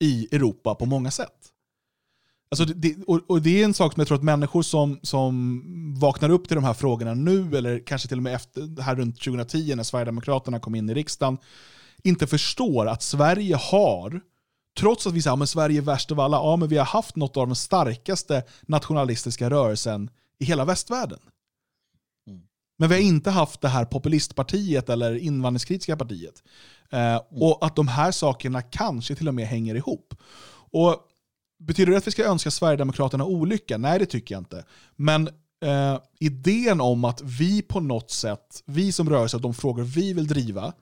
i 0.00 0.28
Europa 0.32 0.74
på 0.74 0.86
många 0.86 1.10
sätt. 1.10 1.52
Alltså 2.50 2.64
det, 2.64 2.74
det, 2.74 3.04
och, 3.06 3.20
och 3.26 3.42
det 3.42 3.60
är 3.60 3.64
en 3.64 3.74
sak 3.74 3.92
som 3.92 4.00
jag 4.00 4.08
tror 4.08 4.18
att 4.18 4.24
människor 4.24 4.62
som, 4.62 4.98
som 5.02 5.62
vaknar 6.00 6.30
upp 6.30 6.48
till 6.48 6.54
de 6.54 6.64
här 6.64 6.74
frågorna 6.74 7.14
nu, 7.14 7.56
eller 7.56 7.78
kanske 7.86 8.08
till 8.08 8.16
och 8.16 8.22
med 8.22 8.34
efter, 8.34 8.82
här 8.82 8.96
runt 8.96 9.20
2010 9.20 9.74
när 9.74 9.82
Sverigedemokraterna 9.82 10.60
kom 10.60 10.74
in 10.74 10.90
i 10.90 10.94
riksdagen, 10.94 11.38
inte 12.02 12.26
förstår 12.26 12.86
att 12.86 13.02
Sverige 13.02 13.56
har, 13.56 14.20
trots 14.80 15.06
att 15.06 15.12
vi 15.12 15.22
säger 15.22 15.42
att 15.42 15.48
Sverige 15.48 15.80
är 15.80 15.82
värst 15.82 16.12
av 16.12 16.20
alla, 16.20 16.36
ja 16.36 16.56
men 16.56 16.68
vi 16.68 16.78
har 16.78 16.84
haft 16.84 17.16
något 17.16 17.36
av 17.36 17.46
den 17.46 17.56
starkaste 17.56 18.42
nationalistiska 18.62 19.50
rörelsen 19.50 20.10
i 20.38 20.44
hela 20.44 20.64
västvärlden. 20.64 21.18
Men 22.78 22.88
vi 22.88 22.94
har 22.94 23.02
inte 23.02 23.30
haft 23.30 23.60
det 23.60 23.68
här 23.68 23.84
populistpartiet 23.84 24.88
eller 24.88 25.14
invandringskritiska 25.14 25.96
partiet. 25.96 26.42
Eh, 26.90 27.20
och 27.30 27.66
att 27.66 27.76
de 27.76 27.88
här 27.88 28.12
sakerna 28.12 28.62
kanske 28.62 29.14
till 29.14 29.28
och 29.28 29.34
med 29.34 29.46
hänger 29.46 29.74
ihop. 29.74 30.14
Och 30.70 31.08
Betyder 31.66 31.92
det 31.92 31.98
att 31.98 32.06
vi 32.06 32.10
ska 32.10 32.24
önska 32.24 32.50
Sverigedemokraterna 32.50 33.24
olycka? 33.24 33.78
Nej, 33.78 33.98
det 33.98 34.06
tycker 34.06 34.34
jag 34.34 34.40
inte. 34.40 34.64
Men 34.96 35.28
eh, 35.64 35.98
idén 36.20 36.80
om 36.80 37.04
att 37.04 37.20
vi 37.22 37.62
på 37.62 37.80
något 37.80 38.10
sätt, 38.10 38.62
vi 38.66 38.92
som 38.92 39.10
rörelse, 39.10 39.38
de 39.38 39.54
frågor 39.54 39.82
vi 39.82 40.12
vill 40.12 40.26
driva, 40.26 40.72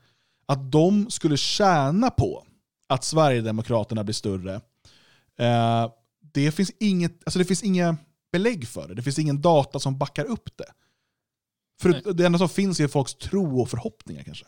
att 0.47 0.73
de 0.73 1.11
skulle 1.11 1.37
tjäna 1.37 2.11
på 2.11 2.45
att 2.91 3.05
Sverigedemokraterna 3.05 4.05
blir 4.05 4.15
större, 4.15 4.55
eh, 5.39 5.91
det 6.33 6.53
finns 6.53 6.71
inget, 6.81 7.13
alltså 7.25 7.39
det 7.39 7.45
finns 7.45 7.63
inga 7.63 7.97
belägg 8.33 8.69
för 8.69 8.89
det. 8.89 8.95
Det 8.95 9.03
finns 9.03 9.19
ingen 9.19 9.41
data 9.41 9.79
som 9.79 9.99
backar 9.99 10.25
upp 10.25 10.57
det. 10.57 10.73
För 11.81 12.13
det 12.13 12.27
enda 12.27 12.39
som 12.39 12.49
finns 12.49 12.81
är 12.81 12.89
folks 12.89 13.15
tro 13.15 13.61
och 13.61 13.69
förhoppningar 13.69 14.23
kanske. 14.23 14.47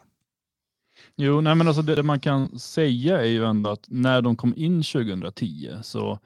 Jo, 1.16 1.40
nej, 1.40 1.54
men 1.54 1.68
alltså 1.68 1.82
det, 1.82 1.94
det 1.94 2.02
man 2.02 2.20
kan 2.20 2.58
säga 2.58 3.20
är 3.20 3.26
ju 3.26 3.44
ändå 3.44 3.70
att 3.70 3.84
när 3.88 4.22
de 4.22 4.36
kom 4.36 4.54
in 4.56 4.82
2010 4.82 5.70
så 5.82 6.18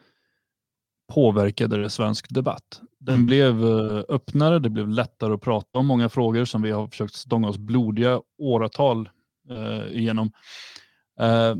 påverkade 1.12 1.82
det 1.82 1.90
svensk 1.90 2.26
debatt. 2.34 2.80
Den 2.98 3.14
Mm. 3.14 3.26
blev 3.26 3.64
eh, 3.64 4.02
öppnare, 4.08 4.58
det 4.58 4.70
blev 4.70 4.88
lättare 4.88 5.34
att 5.34 5.40
prata 5.40 5.78
om 5.78 5.86
många 5.86 6.08
frågor 6.08 6.44
som 6.44 6.62
vi 6.62 6.70
har 6.70 6.86
försökt 6.88 7.14
stånga 7.14 7.48
oss 7.48 7.58
blodiga 7.58 8.20
åratal 8.38 9.08
eh, 9.50 9.98
igenom. 9.98 10.32
Eh, 11.20 11.54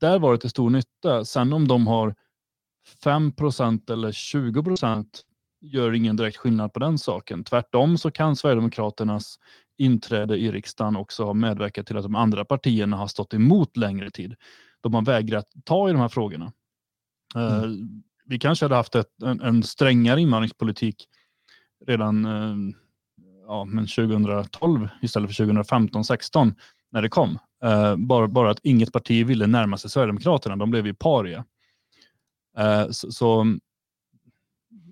där 0.00 0.18
var 0.18 0.32
det 0.32 0.38
till 0.38 0.50
stor 0.50 0.70
nytta. 0.70 1.24
Sen 1.24 1.52
om 1.52 1.68
de 1.68 1.86
har 1.86 2.14
5% 3.04 3.92
eller 3.92 4.12
20% 4.12 5.06
gör 5.60 5.92
ingen 5.92 6.16
direkt 6.16 6.36
skillnad 6.36 6.72
på 6.72 6.78
den 6.78 6.98
saken. 6.98 7.44
Tvärtom 7.44 7.98
så 7.98 8.10
kan 8.10 8.36
Sverigedemokraternas 8.36 9.38
inträde 9.78 10.36
i 10.36 10.52
riksdagen 10.52 10.96
också 10.96 11.24
ha 11.24 11.34
medverkat 11.34 11.86
till 11.86 11.96
att 11.96 12.02
de 12.02 12.14
andra 12.14 12.44
partierna 12.44 12.96
har 12.96 13.06
stått 13.06 13.34
emot 13.34 13.76
längre 13.76 14.10
tid. 14.10 14.34
De 14.80 14.94
har 14.94 15.02
vägrat 15.02 15.46
ta 15.64 15.88
i 15.88 15.92
de 15.92 16.00
här 16.00 16.08
frågorna. 16.08 16.52
Eh, 17.36 17.64
vi 18.24 18.38
kanske 18.38 18.64
hade 18.64 18.74
haft 18.74 18.94
ett, 18.94 19.22
en, 19.22 19.40
en 19.40 19.62
strängare 19.62 20.20
invandringspolitik 20.20 21.08
redan 21.86 22.24
eh, 22.24 22.56
ja, 23.46 23.64
men 23.64 23.86
2012 23.86 24.88
istället 25.02 25.36
för 25.36 25.44
2015-16 25.44 26.54
när 26.90 27.02
det 27.02 27.08
kom. 27.08 27.38
Eh, 27.64 27.96
bara, 27.96 28.28
bara 28.28 28.50
att 28.50 28.60
inget 28.62 28.92
parti 28.92 29.26
ville 29.26 29.46
närma 29.46 29.78
sig 29.78 29.90
Sverigedemokraterna. 29.90 30.56
De 30.56 30.70
blev 30.70 30.86
ju 30.86 30.94
paria. 30.94 31.44
Eh, 32.58 32.90
så, 32.90 33.12
så 33.12 33.46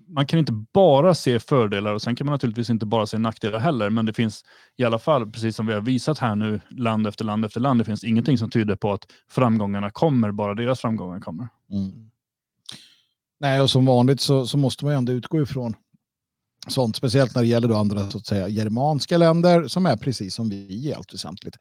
man 0.07 0.25
kan 0.25 0.39
inte 0.39 0.51
bara 0.51 1.15
se 1.15 1.39
fördelar 1.39 1.93
och 1.93 2.01
sen 2.01 2.15
kan 2.15 2.25
man 2.25 2.31
naturligtvis 2.31 2.69
inte 2.69 2.85
bara 2.85 3.05
se 3.05 3.17
nackdelar 3.17 3.59
heller. 3.59 3.89
Men 3.89 4.05
det 4.05 4.13
finns 4.13 4.43
i 4.77 4.83
alla 4.83 4.99
fall, 4.99 5.31
precis 5.31 5.55
som 5.55 5.67
vi 5.67 5.73
har 5.73 5.81
visat 5.81 6.19
här 6.19 6.35
nu, 6.35 6.61
land 6.69 7.07
efter 7.07 7.25
land 7.25 7.45
efter 7.45 7.59
land, 7.59 7.79
det 7.79 7.85
finns 7.85 8.03
ingenting 8.03 8.37
som 8.37 8.49
tyder 8.49 8.75
på 8.75 8.93
att 8.93 9.05
framgångarna 9.29 9.91
kommer, 9.91 10.31
bara 10.31 10.55
deras 10.55 10.79
framgångar 10.79 11.19
kommer. 11.19 11.47
Mm. 11.71 12.09
Nej, 13.39 13.61
och 13.61 13.69
som 13.69 13.85
vanligt 13.85 14.21
så, 14.21 14.47
så 14.47 14.57
måste 14.57 14.85
man 14.85 14.93
ju 14.93 14.97
ändå 14.97 15.11
utgå 15.11 15.41
ifrån 15.41 15.75
sånt, 16.67 16.95
speciellt 16.95 17.35
när 17.35 17.41
det 17.41 17.47
gäller 17.47 17.67
då 17.67 17.75
andra 17.75 18.09
så 18.09 18.17
att 18.17 18.25
säga 18.25 18.47
germanska 18.47 19.17
länder 19.17 19.67
som 19.67 19.85
är 19.85 19.97
precis 19.97 20.35
som 20.35 20.49
vi 20.49 20.55
i 20.55 20.93
allt 20.93 21.13
väsentligt. 21.13 21.57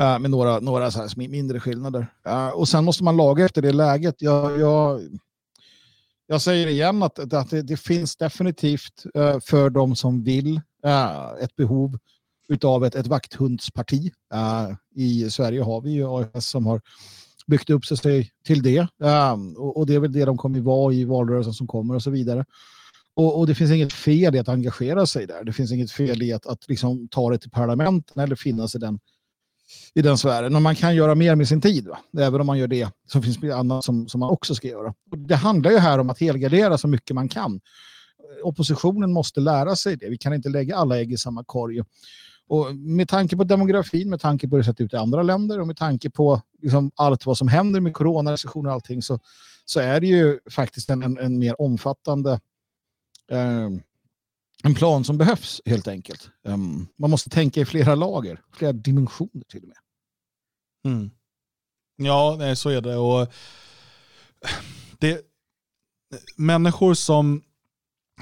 Uh, 0.00 0.18
med 0.18 0.30
några, 0.30 0.60
några 0.60 0.90
så 0.90 0.98
här 0.98 1.28
mindre 1.28 1.60
skillnader. 1.60 2.06
Uh, 2.28 2.48
och 2.48 2.68
sen 2.68 2.84
måste 2.84 3.04
man 3.04 3.16
laga 3.16 3.44
efter 3.44 3.62
det 3.62 3.72
läget. 3.72 4.14
Jag, 4.18 4.60
jag, 4.60 5.00
jag 6.26 6.42
säger 6.42 6.66
igen 6.66 7.02
att, 7.02 7.34
att 7.34 7.50
det, 7.50 7.62
det 7.62 7.76
finns 7.76 8.16
definitivt 8.16 9.04
uh, 9.18 9.40
för 9.40 9.70
de 9.70 9.96
som 9.96 10.22
vill 10.22 10.60
ett 11.40 11.56
behov 11.56 11.98
utav 12.48 12.84
ett, 12.84 12.94
ett 12.94 13.06
vakthundsparti. 13.06 14.12
I 14.94 15.30
Sverige 15.30 15.62
har 15.62 15.80
vi 15.80 15.90
ju 15.90 16.06
AFS 16.06 16.46
som 16.46 16.66
har 16.66 16.80
byggt 17.46 17.70
upp 17.70 17.86
sig 17.86 18.30
till 18.44 18.62
det. 18.62 18.86
Och, 19.56 19.76
och, 19.76 19.86
det 19.86 19.94
är 19.94 19.98
väl 19.98 20.12
det 20.12 20.24
de 20.24 20.36
kommer 20.36 20.60
vara 20.60 20.94
i 20.94 21.04
valrörelsen 21.04 21.52
som 21.52 21.66
kommer 21.66 21.94
och 21.94 22.02
så 22.02 22.10
vidare. 22.10 22.44
Och, 23.14 23.38
och, 23.38 23.46
det 23.46 23.54
finns 23.54 23.70
inget 23.70 23.92
fel 23.92 24.34
i 24.34 24.38
att 24.38 24.48
engagera 24.48 25.06
sig 25.06 25.26
där. 25.26 25.44
Det 25.44 25.52
finns 25.52 25.72
inget 25.72 25.90
fel 25.90 26.22
i 26.22 26.32
att, 26.32 26.46
att 26.46 26.68
liksom 26.68 27.08
ta 27.08 27.30
det 27.30 27.38
till 27.38 27.50
parlamenten 27.50 28.22
eller 28.22 28.36
finnas 28.36 28.74
i 28.74 28.78
den, 28.78 28.98
i 29.94 30.02
den 30.02 30.18
sfären. 30.18 30.56
Och 30.56 30.62
man 30.62 30.74
kan 30.74 30.96
göra 30.96 31.14
mer 31.14 31.34
med 31.34 31.48
sin 31.48 31.60
tid. 31.60 31.88
Va? 31.88 31.98
Även 32.18 32.40
om 32.40 32.46
man 32.46 32.58
gör 32.58 32.68
det 32.68 32.88
så 33.06 33.22
finns 33.22 33.36
det 33.36 33.52
annat 33.52 33.84
som, 33.84 34.08
som 34.08 34.20
man 34.20 34.30
också 34.30 34.54
ska 34.54 34.68
göra. 34.68 34.94
Och 35.10 35.18
det 35.18 35.36
handlar 35.36 35.70
ju 35.70 35.78
här 35.78 35.98
om 35.98 36.10
att 36.10 36.20
helgardera 36.20 36.78
så 36.78 36.88
mycket 36.88 37.14
man 37.14 37.28
kan. 37.28 37.60
Oppositionen 38.42 39.12
måste 39.12 39.40
lära 39.40 39.76
sig 39.76 39.96
det. 39.96 40.08
Vi 40.08 40.18
kan 40.18 40.34
inte 40.34 40.48
lägga 40.48 40.76
alla 40.76 40.98
ägg 40.98 41.12
i 41.12 41.16
samma 41.16 41.44
korg. 41.44 41.82
Och 42.48 42.74
med 42.74 43.08
tanke 43.08 43.36
på 43.36 43.44
demografin, 43.44 44.10
med 44.10 44.20
tanke 44.20 44.48
på 44.48 44.56
hur 44.56 44.62
det 44.62 44.66
sett 44.66 44.80
ut 44.80 44.92
i 44.92 44.96
andra 44.96 45.22
länder 45.22 45.60
och 45.60 45.66
med 45.66 45.76
tanke 45.76 46.10
på 46.10 46.42
liksom 46.62 46.90
allt 46.94 47.26
vad 47.26 47.38
som 47.38 47.48
händer 47.48 47.80
med 47.80 47.94
coronarestriktioner 47.94 48.68
och 48.68 48.74
allting 48.74 49.02
så, 49.02 49.18
så 49.64 49.80
är 49.80 50.00
det 50.00 50.06
ju 50.06 50.38
faktiskt 50.50 50.90
en, 50.90 51.02
en, 51.02 51.18
en 51.18 51.38
mer 51.38 51.60
omfattande 51.60 52.40
eh, 53.30 53.68
en 54.62 54.74
plan 54.74 55.04
som 55.04 55.18
behövs 55.18 55.60
helt 55.64 55.88
enkelt. 55.88 56.30
Um, 56.44 56.88
man 56.96 57.10
måste 57.10 57.30
tänka 57.30 57.60
i 57.60 57.64
flera 57.64 57.94
lager, 57.94 58.40
flera 58.52 58.72
dimensioner 58.72 59.44
till 59.48 59.62
och 59.62 59.68
med. 59.68 59.76
Mm. 60.86 61.10
Ja, 61.96 62.36
nej, 62.38 62.56
så 62.56 62.68
är 62.68 62.80
det. 62.80 62.96
Och 62.96 63.32
det 64.98 65.20
människor 66.36 66.94
som 66.94 67.42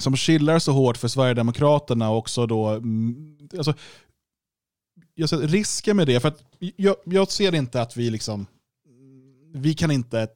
som 0.01 0.17
chillar 0.17 0.59
så 0.59 0.73
hårt 0.73 0.97
för 0.97 1.09
Sverigedemokraterna 1.09 2.11
också 2.11 2.47
då, 2.47 2.67
mm, 2.69 3.39
alltså, 3.57 3.75
jag 5.15 5.29
ser, 5.29 5.39
risken 5.39 5.97
med 5.97 6.07
det, 6.07 6.21
för 6.21 6.29
att 6.29 6.43
jag, 6.59 6.97
jag 7.05 7.31
ser 7.33 7.55
inte 7.55 7.83
att 7.83 7.97
vi 7.97 8.11
liksom, 8.11 8.47
vi 9.55 9.75
kan 9.75 9.91
inte 9.91 10.29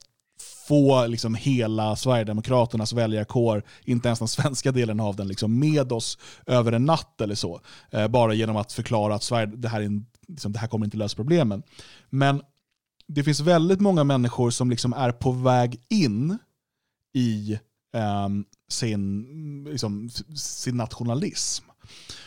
få 0.68 1.06
liksom 1.06 1.34
hela 1.34 1.96
Sverigedemokraternas 1.96 2.92
väljarkår, 2.92 3.62
inte 3.84 4.08
ens 4.08 4.18
den 4.18 4.28
svenska 4.28 4.72
delen 4.72 5.00
av 5.00 5.16
den, 5.16 5.28
liksom 5.28 5.58
med 5.58 5.92
oss 5.92 6.18
över 6.46 6.72
en 6.72 6.84
natt 6.84 7.20
eller 7.20 7.34
så. 7.34 7.60
Eh, 7.90 8.08
bara 8.08 8.34
genom 8.34 8.56
att 8.56 8.72
förklara 8.72 9.14
att 9.14 9.22
Sverige, 9.22 9.46
det, 9.46 9.68
här 9.68 9.80
är 9.80 9.84
en, 9.84 10.06
liksom, 10.28 10.52
det 10.52 10.58
här 10.58 10.68
kommer 10.68 10.84
inte 10.84 10.96
lösa 10.96 11.16
problemen. 11.16 11.62
Men 12.10 12.42
det 13.06 13.24
finns 13.24 13.40
väldigt 13.40 13.80
många 13.80 14.04
människor 14.04 14.50
som 14.50 14.70
liksom 14.70 14.92
är 14.92 15.12
på 15.12 15.32
väg 15.32 15.80
in 15.88 16.38
i 17.14 17.58
eh, 17.94 18.28
sin, 18.68 19.64
liksom, 19.70 20.10
sin 20.36 20.76
nationalism. 20.76 21.64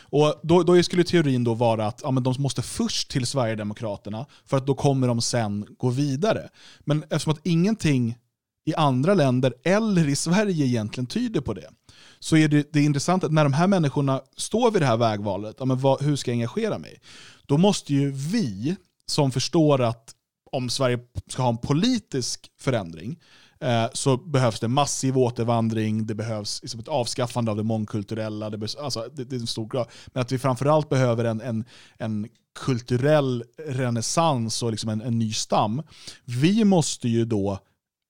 Och 0.08 0.40
då, 0.42 0.62
då 0.62 0.82
skulle 0.82 1.04
teorin 1.04 1.44
då 1.44 1.54
vara 1.54 1.86
att 1.86 2.00
ja, 2.04 2.10
men 2.10 2.22
de 2.22 2.34
måste 2.38 2.62
först 2.62 3.10
till 3.10 3.26
Sverigedemokraterna 3.26 4.26
för 4.44 4.56
att 4.56 4.66
då 4.66 4.74
kommer 4.74 5.08
de 5.08 5.20
sen 5.20 5.66
gå 5.78 5.90
vidare. 5.90 6.48
Men 6.84 7.02
eftersom 7.02 7.32
att 7.32 7.46
ingenting 7.46 8.18
i 8.66 8.74
andra 8.74 9.14
länder 9.14 9.54
eller 9.64 10.08
i 10.08 10.16
Sverige 10.16 10.66
egentligen 10.66 11.06
tyder 11.06 11.40
på 11.40 11.54
det, 11.54 11.70
så 12.18 12.36
är 12.36 12.48
det, 12.48 12.72
det 12.72 12.78
är 12.78 12.84
intressant 12.84 13.24
att 13.24 13.32
när 13.32 13.44
de 13.44 13.52
här 13.52 13.66
människorna 13.66 14.20
står 14.36 14.70
vid 14.70 14.82
det 14.82 14.86
här 14.86 14.96
vägvalet, 14.96 15.56
ja, 15.58 15.64
men 15.64 15.78
vad, 15.78 16.02
hur 16.02 16.16
ska 16.16 16.30
jag 16.30 16.34
engagera 16.34 16.78
mig? 16.78 17.00
Då 17.46 17.58
måste 17.58 17.94
ju 17.94 18.10
vi 18.10 18.76
som 19.06 19.30
förstår 19.30 19.82
att 19.82 20.14
om 20.52 20.70
Sverige 20.70 20.98
ska 21.28 21.42
ha 21.42 21.48
en 21.48 21.58
politisk 21.58 22.50
förändring, 22.60 23.18
eh, 23.60 23.86
så 23.92 24.16
behövs 24.16 24.60
det 24.60 24.68
massiv 24.68 25.18
återvandring, 25.18 26.06
det 26.06 26.14
behövs 26.14 26.62
liksom 26.62 26.80
ett 26.80 26.88
avskaffande 26.88 27.50
av 27.50 27.56
det 27.56 27.62
mångkulturella, 27.62 28.50
det, 28.50 28.58
behövs, 28.58 28.76
alltså, 28.76 29.08
det, 29.14 29.24
det 29.24 29.36
är 29.36 29.40
en 29.40 29.46
stor 29.46 29.68
grad. 29.68 29.88
Men 30.06 30.20
att 30.20 30.32
vi 30.32 30.38
framförallt 30.38 30.88
behöver 30.88 31.24
en, 31.24 31.40
en, 31.40 31.64
en 31.98 32.28
kulturell 32.58 33.44
renässans 33.66 34.62
och 34.62 34.70
liksom 34.70 34.90
en, 34.90 35.00
en, 35.00 35.18
ny 35.18 35.32
stam. 35.32 35.82
Vi 36.24 36.64
måste 36.64 37.08
ju 37.08 37.24
då 37.24 37.58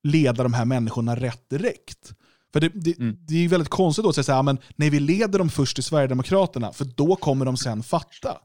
leda 0.02 0.42
de 0.42 0.54
här 0.54 0.64
människorna 0.64 1.16
rätt 1.16 1.50
direkt. 1.50 2.14
För 2.52 2.60
det, 2.60 2.68
det, 2.74 2.98
mm. 2.98 3.16
det 3.20 3.44
är 3.44 3.48
väldigt 3.48 3.68
konstigt 3.68 4.02
då 4.02 4.08
att 4.08 4.26
säga 4.26 4.38
att 4.38 4.60
nej, 4.76 4.90
vi 4.90 5.00
leder 5.00 5.38
dem 5.38 5.48
först 5.48 5.76
till 5.76 5.84
Sverigedemokraterna, 5.84 6.72
för 6.72 6.84
då 6.84 7.16
kommer 7.16 7.44
de 7.44 7.56
sen 7.56 7.82
fatta. 7.82 8.38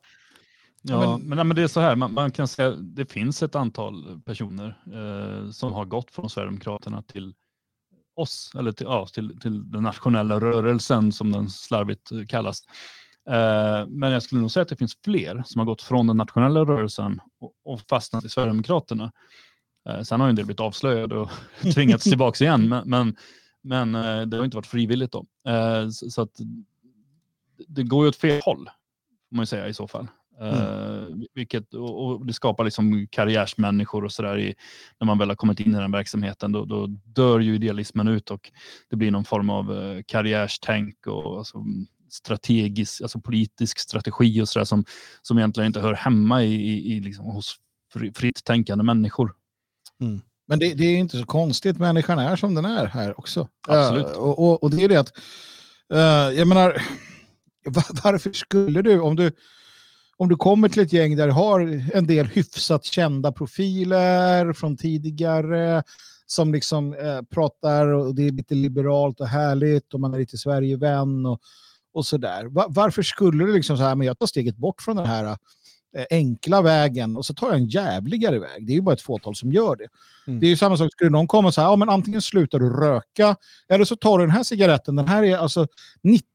Ja, 0.81 1.17
men, 1.17 1.29
men, 1.29 1.47
men, 1.47 1.55
det 1.55 1.63
är 1.63 1.67
så 1.67 1.79
här, 1.79 1.95
man, 1.95 2.13
man 2.13 2.31
kan 2.31 2.47
säga 2.47 2.71
det 2.71 3.05
finns 3.05 3.43
ett 3.43 3.55
antal 3.55 4.21
personer 4.25 4.77
eh, 4.85 5.51
som 5.51 5.73
har 5.73 5.85
gått 5.85 6.11
från 6.11 6.29
Sverigedemokraterna 6.29 7.01
till 7.01 7.33
oss, 8.15 8.51
eller 8.55 8.71
till, 8.71 8.85
ja, 8.85 9.07
till, 9.07 9.39
till 9.39 9.71
den 9.71 9.83
nationella 9.83 10.39
rörelsen 10.39 11.11
som 11.11 11.31
den 11.31 11.49
slarvigt 11.49 12.11
kallas. 12.27 12.63
Eh, 13.29 13.87
men 13.87 14.11
jag 14.11 14.23
skulle 14.23 14.41
nog 14.41 14.51
säga 14.51 14.61
att 14.61 14.69
det 14.69 14.75
finns 14.75 14.97
fler 15.03 15.43
som 15.45 15.59
har 15.59 15.65
gått 15.65 15.81
från 15.81 16.07
den 16.07 16.17
nationella 16.17 16.59
rörelsen 16.59 17.19
och, 17.39 17.53
och 17.65 17.81
fastnat 17.89 18.25
i 18.25 18.29
Sverigedemokraterna. 18.29 19.11
Eh, 19.89 20.01
sen 20.01 20.21
har 20.21 20.29
en 20.29 20.35
del 20.35 20.45
blivit 20.45 20.59
avslöjade 20.59 21.17
och 21.17 21.29
tvingats 21.73 22.03
tillbaka 22.03 22.43
igen, 22.43 22.69
men, 22.69 22.89
men, 22.89 23.15
men 23.61 23.95
eh, 23.95 24.21
det 24.21 24.37
har 24.37 24.45
inte 24.45 24.57
varit 24.57 24.67
frivilligt 24.67 25.11
då. 25.11 25.25
Eh, 25.47 25.89
så, 25.89 26.21
att 26.21 26.39
det 27.67 27.83
går 27.83 28.05
ju 28.05 28.09
åt 28.09 28.15
fel 28.15 28.41
håll, 28.43 28.69
får 29.29 29.35
man 29.35 29.43
ju 29.43 29.47
säga 29.47 29.67
i 29.67 29.73
så 29.73 29.87
fall. 29.87 30.07
Mm. 30.41 31.25
Vilket, 31.33 31.73
och, 31.73 32.25
det 32.25 32.33
skapar 32.33 32.63
liksom 32.63 33.07
karriärsmänniskor 33.11 34.05
och 34.05 34.11
sådär. 34.11 34.53
När 34.99 35.05
man 35.05 35.17
väl 35.17 35.29
har 35.29 35.35
kommit 35.35 35.59
in 35.59 35.75
i 35.75 35.77
den 35.77 35.91
verksamheten 35.91 36.51
då, 36.51 36.65
då 36.65 36.87
dör 36.87 37.39
ju 37.39 37.55
idealismen 37.55 38.07
ut 38.07 38.31
och 38.31 38.51
det 38.89 38.95
blir 38.95 39.11
någon 39.11 39.25
form 39.25 39.49
av 39.49 40.01
karriärstänk 40.07 41.07
och 41.07 41.37
alltså, 41.37 41.63
strategisk, 42.09 43.01
alltså 43.01 43.19
politisk 43.19 43.79
strategi 43.79 44.41
och 44.41 44.49
sådär 44.49 44.65
som, 44.65 44.85
som 45.21 45.37
egentligen 45.37 45.67
inte 45.67 45.79
hör 45.79 45.93
hemma 45.93 46.43
i, 46.43 46.53
i, 46.53 46.93
i 46.93 46.99
liksom, 46.99 47.25
hos 47.25 47.55
fritt 48.15 48.43
tänkande 48.43 48.83
människor. 48.83 49.35
Mm. 50.01 50.21
Men 50.47 50.59
det, 50.59 50.73
det, 50.73 50.85
är 50.85 50.97
inte 50.97 51.17
så 51.17 51.25
konstigt, 51.25 51.79
människan 51.79 52.19
är 52.19 52.35
som 52.35 52.55
den 52.55 52.65
är 52.65 52.85
här 52.85 53.19
också. 53.19 53.47
Absolut. 53.67 54.05
Uh, 54.05 54.11
och, 54.11 54.39
och, 54.39 54.63
och, 54.63 54.71
det 54.71 54.83
är 54.83 54.89
det 54.89 54.99
att, 54.99 55.13
jag 56.37 56.47
menar, 56.47 56.81
varför 58.03 58.31
skulle 58.31 58.81
du, 58.81 58.99
om 58.99 59.15
du 59.15 59.31
om 60.21 60.29
du 60.29 60.35
kommer 60.35 60.69
till 60.69 60.81
ett 60.81 60.93
gäng 60.93 61.15
där 61.15 61.27
du 61.27 61.33
har 61.33 61.59
en 61.93 62.07
del 62.07 62.25
hyfsat 62.25 62.85
kända 62.85 63.31
profiler 63.31 64.53
från 64.53 64.77
tidigare 64.77 65.83
som 66.25 66.53
liksom 66.53 66.93
eh, 66.93 67.21
pratar 67.21 67.87
och 67.87 68.15
det 68.15 68.27
är 68.27 68.31
lite 68.31 68.55
liberalt 68.55 69.19
och 69.19 69.27
härligt 69.27 69.93
och 69.93 69.99
man 69.99 70.13
är 70.13 70.17
lite 70.17 70.37
Sverigevän 70.37 71.25
och, 71.25 71.41
och 71.93 72.05
sådär. 72.05 72.45
Va 72.45 72.65
varför 72.69 73.01
skulle 73.01 73.45
du 73.45 73.53
liksom 73.53 73.77
så 73.77 73.83
här, 73.83 73.95
men 73.95 74.07
jag 74.07 74.19
tar 74.19 74.27
steget 74.27 74.57
bort 74.57 74.81
från 74.81 74.95
den 74.95 75.05
här 75.05 75.25
eh, 75.25 75.35
enkla 76.09 76.61
vägen 76.61 77.17
och 77.17 77.25
så 77.25 77.33
tar 77.33 77.47
jag 77.47 77.57
en 77.57 77.67
jävligare 77.67 78.39
väg. 78.39 78.67
Det 78.67 78.73
är 78.73 78.75
ju 78.75 78.81
bara 78.81 78.93
ett 78.93 79.01
fåtal 79.01 79.35
som 79.35 79.51
gör 79.51 79.75
det. 79.75 79.87
Mm. 80.27 80.39
Det 80.39 80.45
är 80.45 80.49
ju 80.49 80.57
samma 80.57 80.77
sak, 80.77 80.91
skulle 80.91 81.09
någon 81.09 81.27
komma 81.27 81.47
och 81.47 81.53
säga, 81.53 81.67
ja 81.67 81.75
men 81.75 81.89
antingen 81.89 82.21
slutar 82.21 82.59
du 82.59 82.69
röka 82.69 83.35
eller 83.69 83.85
så 83.85 83.95
tar 83.95 84.17
du 84.17 84.25
den 84.25 84.35
här 84.35 84.43
cigaretten, 84.43 84.95
den 84.95 85.07
här 85.07 85.23
är 85.23 85.37
alltså 85.37 85.67
90, 86.03 86.25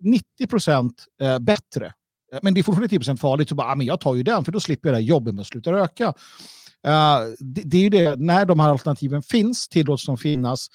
90 0.00 0.46
procent 0.46 1.04
eh, 1.20 1.38
bättre. 1.38 1.86
Eh, 2.32 2.38
Men 2.42 2.54
det 2.54 2.60
är 2.60 2.62
fortfarande 2.62 2.88
10 2.88 2.98
procent 2.98 3.20
farligt, 3.20 3.48
så 3.48 3.54
bara, 3.54 3.68
ja, 3.68 3.74
men 3.74 3.86
jag 3.86 4.00
tar 4.00 4.14
ju 4.14 4.22
den 4.22 4.44
för 4.44 4.52
då 4.52 4.60
slipper 4.60 4.88
jag 4.88 4.94
det 4.94 4.98
här 4.98 5.08
jobbet 5.08 5.34
med 5.34 5.40
att 5.40 5.46
sluta 5.46 5.72
röka. 5.72 6.14
Eh, 6.86 7.18
det, 7.38 7.62
det 7.64 7.76
är 7.76 7.82
ju 7.82 7.90
det, 7.90 8.16
när 8.16 8.44
de 8.46 8.60
här 8.60 8.70
alternativen 8.70 9.22
finns, 9.22 9.68
tillåts 9.68 10.06
de 10.06 10.18
finnas. 10.18 10.68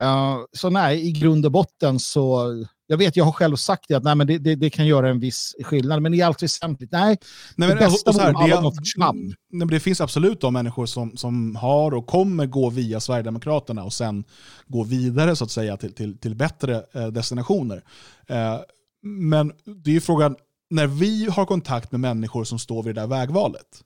Eh, 0.00 0.38
så 0.52 0.70
nej, 0.70 1.08
i 1.08 1.12
grund 1.12 1.46
och 1.46 1.52
botten 1.52 1.98
så, 1.98 2.52
jag 2.86 2.96
vet, 2.96 3.16
jag 3.16 3.24
har 3.24 3.32
själv 3.32 3.56
sagt 3.56 3.84
det, 3.88 3.94
att 3.94 4.04
nej, 4.04 4.14
men 4.14 4.26
det, 4.26 4.38
det, 4.38 4.54
det 4.54 4.70
kan 4.70 4.86
göra 4.86 5.08
en 5.08 5.20
viss 5.20 5.54
skillnad, 5.62 6.02
men 6.02 6.14
i 6.14 6.22
allt 6.22 6.42
väsentligt, 6.42 6.92
nej, 6.92 7.18
Nej, 7.56 7.68
Det 7.68 7.74
men, 7.74 7.84
alltså, 7.84 7.90
bästa 7.90 8.10
och 8.10 8.14
så 8.14 8.20
här, 8.20 8.34
alla 8.34 8.70
det, 8.70 9.12
nej, 9.12 9.34
men 9.50 9.68
det 9.68 9.80
finns 9.80 10.00
absolut 10.00 10.40
de 10.40 10.52
människor 10.52 10.86
som, 10.86 11.16
som 11.16 11.56
har 11.56 11.94
och 11.94 12.06
kommer 12.06 12.46
gå 12.46 12.70
via 12.70 13.00
Sverigedemokraterna 13.00 13.84
och 13.84 13.92
sen 13.92 14.24
gå 14.66 14.84
vidare 14.84 15.36
så 15.36 15.44
att 15.44 15.50
säga 15.50 15.76
till, 15.76 15.94
till, 15.94 16.18
till 16.18 16.34
bättre 16.34 16.84
eh, 16.92 17.06
destinationer. 17.06 17.84
Eh, 18.26 18.60
men 19.02 19.52
det 19.64 19.90
är 19.90 19.94
ju 19.94 20.00
frågan, 20.00 20.36
när 20.70 20.86
vi 20.86 21.28
har 21.30 21.46
kontakt 21.46 21.92
med 21.92 22.00
människor 22.00 22.44
som 22.44 22.58
står 22.58 22.82
vid 22.82 22.94
det 22.94 23.00
där 23.00 23.08
vägvalet, 23.08 23.84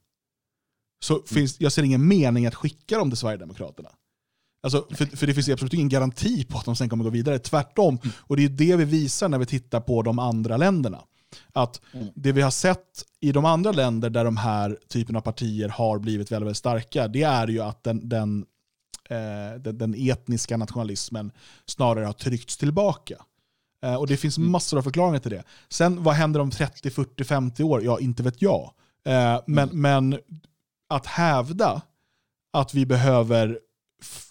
så 1.05 1.23
finns, 1.27 1.61
jag 1.61 1.73
ser 1.73 1.82
ingen 1.82 2.09
mening 2.09 2.47
att 2.47 2.55
skicka 2.55 2.99
dem 2.99 3.11
till 3.11 3.19
Sverigedemokraterna. 3.19 3.89
Alltså, 4.65 4.86
för, 4.91 5.16
för 5.16 5.27
det 5.27 5.35
finns 5.35 5.49
absolut 5.49 5.74
ingen 5.74 5.89
garanti 5.89 6.45
på 6.45 6.59
att 6.59 6.65
de 6.65 6.77
sen 6.77 6.89
kommer 6.89 7.05
gå 7.05 7.11
vidare. 7.11 7.39
Tvärtom. 7.39 7.99
Och 8.20 8.36
det 8.36 8.45
är 8.45 8.49
det 8.49 8.77
vi 8.77 8.85
visar 8.85 9.28
när 9.28 9.39
vi 9.39 9.47
tittar 9.47 9.81
på 9.81 10.03
de 10.03 10.19
andra 10.19 10.57
länderna. 10.57 11.01
Att 11.53 11.81
det 12.15 12.32
vi 12.32 12.43
har 12.43 12.51
sett 12.51 13.05
i 13.20 13.32
de 13.32 13.45
andra 13.45 13.73
länder 13.73 14.11
där 14.11 14.24
de 14.24 14.36
här 14.36 14.78
typen 14.89 15.16
av 15.16 15.20
partier 15.20 15.69
har 15.69 15.99
blivit 15.99 16.32
väldigt, 16.32 16.47
väldigt 16.47 16.57
starka, 16.57 17.09
det 17.09 17.23
är 17.23 17.49
ju 17.49 17.61
att 17.61 17.85
den, 17.85 18.09
den, 18.09 18.47
eh, 19.09 19.61
den, 19.61 19.78
den 19.78 19.95
etniska 19.99 20.57
nationalismen 20.57 21.32
snarare 21.66 22.05
har 22.05 22.12
tryckts 22.12 22.57
tillbaka. 22.57 23.16
Eh, 23.82 23.95
och 23.95 24.07
det 24.07 24.16
finns 24.16 24.39
massor 24.39 24.78
av 24.78 24.82
förklaringar 24.82 25.20
till 25.20 25.31
det. 25.31 25.45
Sen 25.69 26.03
vad 26.03 26.15
händer 26.15 26.41
om 26.41 26.51
30, 26.51 26.91
40, 26.91 27.24
50 27.24 27.62
år? 27.62 27.85
Ja, 27.85 28.01
inte 28.01 28.23
vet 28.23 28.43
jag. 28.43 28.73
Eh, 29.07 29.41
men, 29.47 29.69
men 29.73 30.19
att 30.89 31.07
hävda 31.07 31.82
att 32.53 32.74
vi 32.74 32.86
behöver, 32.86 33.59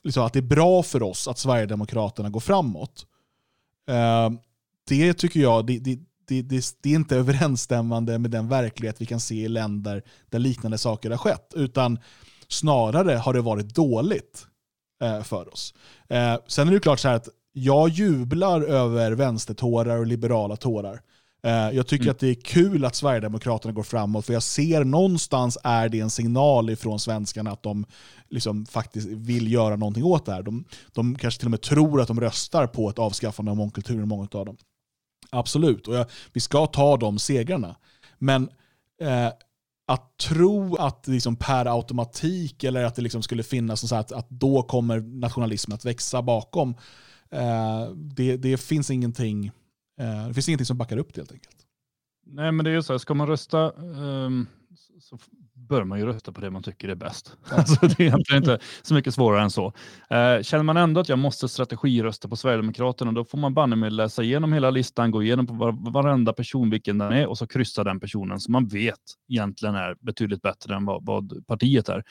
liksom, 0.04 0.24
att 0.24 0.34
det 0.34 0.40
är 0.40 0.41
bra 0.41 0.84
för 0.84 1.04
oss 1.04 1.28
att 1.28 1.38
Sverigedemokraterna 1.38 2.30
går 2.30 2.40
framåt, 2.40 3.06
eh, 3.90 4.30
det 4.88 5.14
tycker 5.14 5.40
jag, 5.40 5.66
det, 5.66 5.80
det, 5.80 6.00
det, 6.28 6.41
det, 6.41 6.76
det 6.82 6.90
är 6.90 6.95
inte 6.95 7.18
överensstämmande 7.18 8.20
med 8.20 8.32
den 8.32 8.48
verklighet 8.48 9.02
vi 9.02 9.06
kan 9.06 9.20
se 9.20 9.36
i 9.36 9.48
länder 9.48 10.04
där 10.30 10.40
liknande 10.40 10.78
saker 10.78 11.10
har 11.10 11.18
skett, 11.18 11.54
utan 11.56 12.00
snarare 12.48 13.14
har 13.14 13.34
det 13.34 13.41
varit 13.41 13.76
dåligt 13.76 14.48
eh, 15.04 15.24
för 15.24 15.54
oss. 15.54 15.74
Eh, 16.10 16.36
sen 16.48 16.68
är 16.68 16.72
det 16.72 16.80
klart 16.80 17.00
så 17.00 17.08
här 17.08 17.16
att 17.16 17.30
jag 17.54 17.90
jublar 17.90 18.62
över 18.62 19.12
vänstertårar 19.12 19.98
och 19.98 20.08
liberala 20.08 20.56
tårar. 20.56 21.02
Eh, 21.45 21.70
jag 21.76 21.88
tycker 21.88 22.11
att 22.11 22.20
det 22.20 22.28
är 22.28 22.41
kul 22.41 22.86
att 22.86 22.95
Sverigedemokraterna 22.95 23.74
går 23.74 23.84
framåt, 23.84 24.26
för 24.26 24.34
jag 24.34 24.44
ser 24.44 24.84
någonstans 24.84 25.57
är 25.64 25.90
det 25.90 25.99
en 25.99 26.10
signal 26.10 26.70
ifrån 26.70 26.99
svenskarna 26.99 27.52
att 27.52 27.64
de 27.64 27.86
liksom 28.30 28.65
faktiskt 28.65 29.07
vill 29.07 29.52
göra 29.52 29.76
någonting 29.76 30.03
åt 30.03 30.26
det 30.26 30.34
här. 30.34 30.44
De, 30.44 30.65
de 30.91 31.15
kanske 31.15 31.40
till 31.40 31.48
och 31.48 31.52
med 31.52 31.61
tror 31.61 32.02
att 32.02 32.07
de 32.07 32.22
röstar 32.22 32.68
på 32.68 32.90
ett 32.90 32.99
avskaffande 32.99 33.52
av 33.52 33.57
mångkulturen, 33.57 34.07
många 34.07 34.28
av 34.32 34.45
dem. 34.45 34.57
Absolut, 35.30 35.88
och 35.88 35.95
jag, 35.95 36.06
vi 36.34 36.40
ska 36.40 36.68
ta 36.68 36.98
de 36.98 37.20
segrarna. 37.20 37.76
Men 38.18 38.49
eh, 39.02 39.30
att 39.86 40.18
tro 40.18 40.76
att 40.76 41.07
liksom 41.07 41.36
per 41.36 41.65
automatik 41.78 42.64
eller 42.64 42.84
att 42.84 42.95
det 42.95 43.02
liksom 43.02 43.24
skulle 43.24 43.44
finnas 43.44 43.90
så 43.90 43.95
att, 43.95 44.11
att 44.11 44.30
då 44.30 44.64
kommer 44.64 44.99
nationalismen 44.99 45.76
att 45.76 45.86
växa 45.86 46.22
bakom, 46.22 46.76
eh, 47.32 47.90
det, 47.95 48.38
det, 48.38 48.57
finns 48.57 48.91
ingenting, 48.91 49.52
det 50.28 50.34
finns 50.34 50.49
ingenting 50.49 50.65
som 50.65 50.78
backar 50.78 50.98
upp 50.98 51.14
det 51.14 51.22
helt 51.22 51.32
enkelt. 51.32 51.56
Nej, 52.26 52.52
men 52.52 52.65
det 52.65 52.72
är 52.72 52.76
ju 52.76 52.84
så 52.84 52.94
här, 52.94 52.98
ska 52.98 53.14
man 53.14 53.28
rösta 53.28 53.74
ehm, 53.74 54.48
så- 54.99 55.18
bör 55.56 55.84
man 55.84 55.99
ju 55.99 56.06
rösta 56.06 56.32
på 56.32 56.41
det 56.41 56.49
man 56.49 56.64
tycker 56.64 56.90
är 56.90 56.95
bäst. 56.95 57.38
Alltså, 57.52 57.88
det 57.88 57.99
är 57.99 58.02
egentligen 58.02 58.44
inte 58.44 58.60
så 58.82 58.94
mycket 58.94 59.14
svårare 59.14 59.41
än 59.41 59.49
så. 59.49 59.74
Eh, 60.10 60.41
känner 60.41 60.64
man 60.64 60.78
ändå 60.78 61.02
att 61.02 61.10
jag 61.10 61.20
måste 61.20 61.49
strategirösta 61.49 62.28
på 62.28 62.36
Sverigedemokraterna, 62.36 63.11
då 63.11 63.26
får 63.26 63.38
man 63.38 63.53
banne 63.53 63.76
med 63.76 63.94
läsa 63.94 64.24
igenom 64.24 64.53
hela 64.53 64.70
listan, 64.70 65.11
gå 65.11 65.24
igenom 65.24 65.48
på 65.48 65.53
var, 65.53 65.91
varenda 65.91 66.34
person 66.34 66.70
vilken 66.70 66.98
den 66.98 67.11
är 67.14 67.28
och 67.28 67.38
så 67.38 67.48
kryssa 67.48 67.84
den 67.84 67.99
personen 67.99 68.40
som 68.40 68.52
man 68.52 68.68
vet 68.68 68.99
egentligen 69.30 69.76
är 69.76 69.95
betydligt 69.99 70.41
bättre 70.41 70.76
än 70.76 70.86
vad, 70.86 71.06
vad 71.06 71.48
partiet 71.48 71.90
är. 71.90 72.03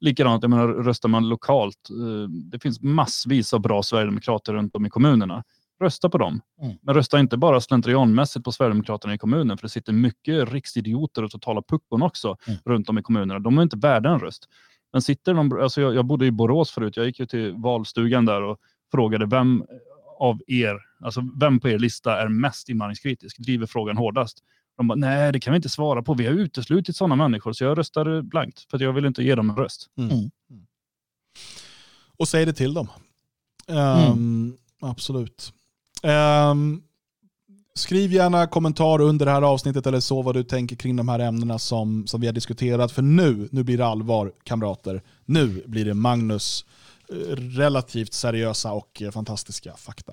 Likadant, 0.00 0.42
jag 0.42 0.50
menar, 0.50 0.68
röstar 0.68 1.08
man 1.08 1.28
lokalt, 1.28 1.90
eh, 1.90 2.28
det 2.30 2.58
finns 2.58 2.80
massvis 2.80 3.54
av 3.54 3.60
bra 3.60 3.82
sverigedemokrater 3.82 4.52
runt 4.54 4.76
om 4.76 4.86
i 4.86 4.90
kommunerna. 4.90 5.44
Rösta 5.82 6.08
på 6.08 6.18
dem. 6.18 6.40
Mm. 6.62 6.76
Men 6.82 6.94
rösta 6.94 7.20
inte 7.20 7.36
bara 7.36 7.60
slentrianmässigt 7.60 8.44
på 8.44 8.52
Sverigedemokraterna 8.52 9.14
i 9.14 9.18
kommunen, 9.18 9.58
för 9.58 9.62
det 9.62 9.68
sitter 9.70 9.92
mycket 9.92 10.52
riksidioter 10.52 11.24
och 11.24 11.30
totala 11.30 11.62
puckon 11.62 12.02
också 12.02 12.36
Mm. 12.46 12.58
runt 12.64 12.88
om 12.88 12.98
i 12.98 13.02
kommunerna. 13.02 13.38
De 13.40 13.58
är 13.58 13.62
inte 13.62 13.76
värda 13.76 14.10
en 14.10 14.18
röst. 14.20 14.48
Men 14.92 15.02
sitter 15.02 15.34
någon, 15.34 15.62
alltså 15.62 15.80
jag, 15.80 15.94
jag 15.94 16.04
bodde 16.06 16.26
i 16.26 16.30
Borås 16.30 16.70
förut, 16.70 16.96
jag 16.96 17.06
gick 17.06 17.20
ju 17.20 17.26
till 17.26 17.52
valstugan 17.52 18.24
där 18.24 18.42
och 18.42 18.58
frågade 18.92 19.26
vem 19.26 19.64
av 20.18 20.40
er, 20.46 20.78
alltså 21.04 21.22
vem 21.40 21.60
på 21.60 21.68
er 21.68 21.78
lista 21.78 22.22
är 22.22 22.28
mest 22.28 22.68
invandringskritisk, 22.68 23.38
driver 23.38 23.66
frågan 23.66 23.96
hårdast. 23.96 24.38
De 24.76 24.88
bara, 24.88 24.94
nej 24.94 25.32
det 25.32 25.40
kan 25.40 25.52
vi 25.52 25.56
inte 25.56 25.68
svara 25.68 26.02
på, 26.02 26.14
vi 26.14 26.26
har 26.26 26.32
uteslutit 26.32 26.96
sådana 26.96 27.16
människor, 27.16 27.52
så 27.52 27.64
jag 27.64 27.78
röstar 27.78 28.22
blankt, 28.22 28.70
för 28.70 28.76
att 28.76 28.82
jag 28.82 28.92
vill 28.92 29.04
inte 29.04 29.22
ge 29.22 29.34
dem 29.34 29.50
en 29.50 29.56
röst. 29.56 29.86
Mm. 29.98 30.30
Och 32.16 32.28
säg 32.28 32.46
det 32.46 32.52
till 32.52 32.74
dem. 32.74 32.88
Ehm, 33.68 34.56
Absolut. 34.80 35.52
Ehm, 36.02 36.82
skriv 37.74 38.12
gärna 38.12 38.46
kommentar 38.46 39.00
under 39.00 39.26
det 39.26 39.32
här 39.32 39.42
avsnittet 39.42 39.86
eller 39.86 40.00
så 40.00 40.22
vad 40.22 40.34
du 40.34 40.44
tänker 40.44 40.76
kring 40.76 40.96
de 40.96 41.08
här 41.08 41.18
ämnena 41.18 41.58
som, 41.58 42.06
som 42.06 42.20
vi 42.20 42.26
har 42.26 42.34
diskuterat. 42.34 42.92
För 42.92 43.02
nu, 43.02 43.48
nu 43.52 43.62
blir 43.62 43.78
det 43.78 43.86
allvar 43.86 44.32
kamrater. 44.44 45.02
Nu 45.24 45.62
blir 45.66 45.84
det 45.84 45.94
Magnus 45.94 46.64
eh, 47.08 47.14
relativt 47.36 48.12
seriösa 48.12 48.72
och 48.72 49.02
eh, 49.02 49.10
fantastiska 49.10 49.76
fakta. 49.76 50.12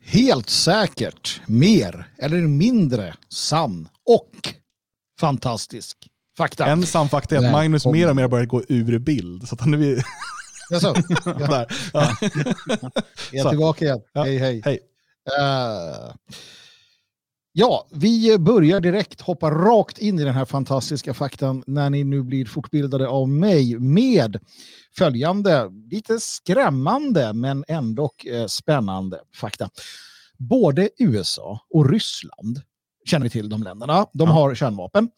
Helt 0.00 0.50
säkert 0.50 1.40
mer 1.46 2.08
eller 2.18 2.40
mindre 2.40 3.14
sann 3.28 3.88
och 4.06 4.54
fantastisk 5.20 6.08
fakta. 6.36 6.66
En 6.66 6.86
sann 6.86 7.08
fakta 7.08 7.36
är 7.36 7.46
att 7.46 7.52
Magnus 7.52 7.86
mer 7.86 8.10
och 8.10 8.16
mer 8.16 8.28
börjar 8.28 8.46
gå 8.46 8.62
ur 8.68 8.98
bild. 8.98 9.48
Så 9.48 9.54
att 9.54 9.60
han 9.60 9.74
är 9.74 9.78
Jaså? 10.72 10.94
Ja, 11.24 11.32
där. 11.32 11.66
Ja. 11.92 12.16
jag 13.32 13.46
är 13.46 13.50
tillbaka 13.50 13.84
igen. 13.84 14.00
Ja. 14.12 14.22
Hej 14.22 14.38
hej. 14.38 14.62
Hej. 14.64 14.80
Eh, 15.38 16.14
ja, 17.52 17.88
vi 17.90 18.38
börjar 18.38 18.80
direkt 18.80 19.20
hoppa 19.20 19.50
rakt 19.50 19.98
in 19.98 20.18
i 20.18 20.24
den 20.24 20.34
här 20.34 20.44
fantastiska 20.44 21.14
faktan 21.14 21.64
när 21.66 21.90
ni 21.90 22.04
nu 22.04 22.22
blir 22.22 22.46
fortbildade 22.46 23.08
av 23.08 23.28
mig 23.28 23.78
med 23.78 24.40
följande 24.98 25.70
lite 25.90 26.20
skrämmande 26.20 27.32
men 27.32 27.64
ändå 27.68 28.10
eh, 28.26 28.46
spännande 28.46 29.20
fakta. 29.34 29.70
Både 30.38 30.90
USA 30.98 31.66
och 31.70 31.90
Ryssland 31.90 32.60
känner 33.04 33.24
vi 33.24 33.30
till 33.30 33.48
de 33.48 33.62
länderna. 33.62 34.06
De 34.12 34.28
Ja. 34.28 34.34
har 34.34 34.54
kärnvapen 34.54 35.08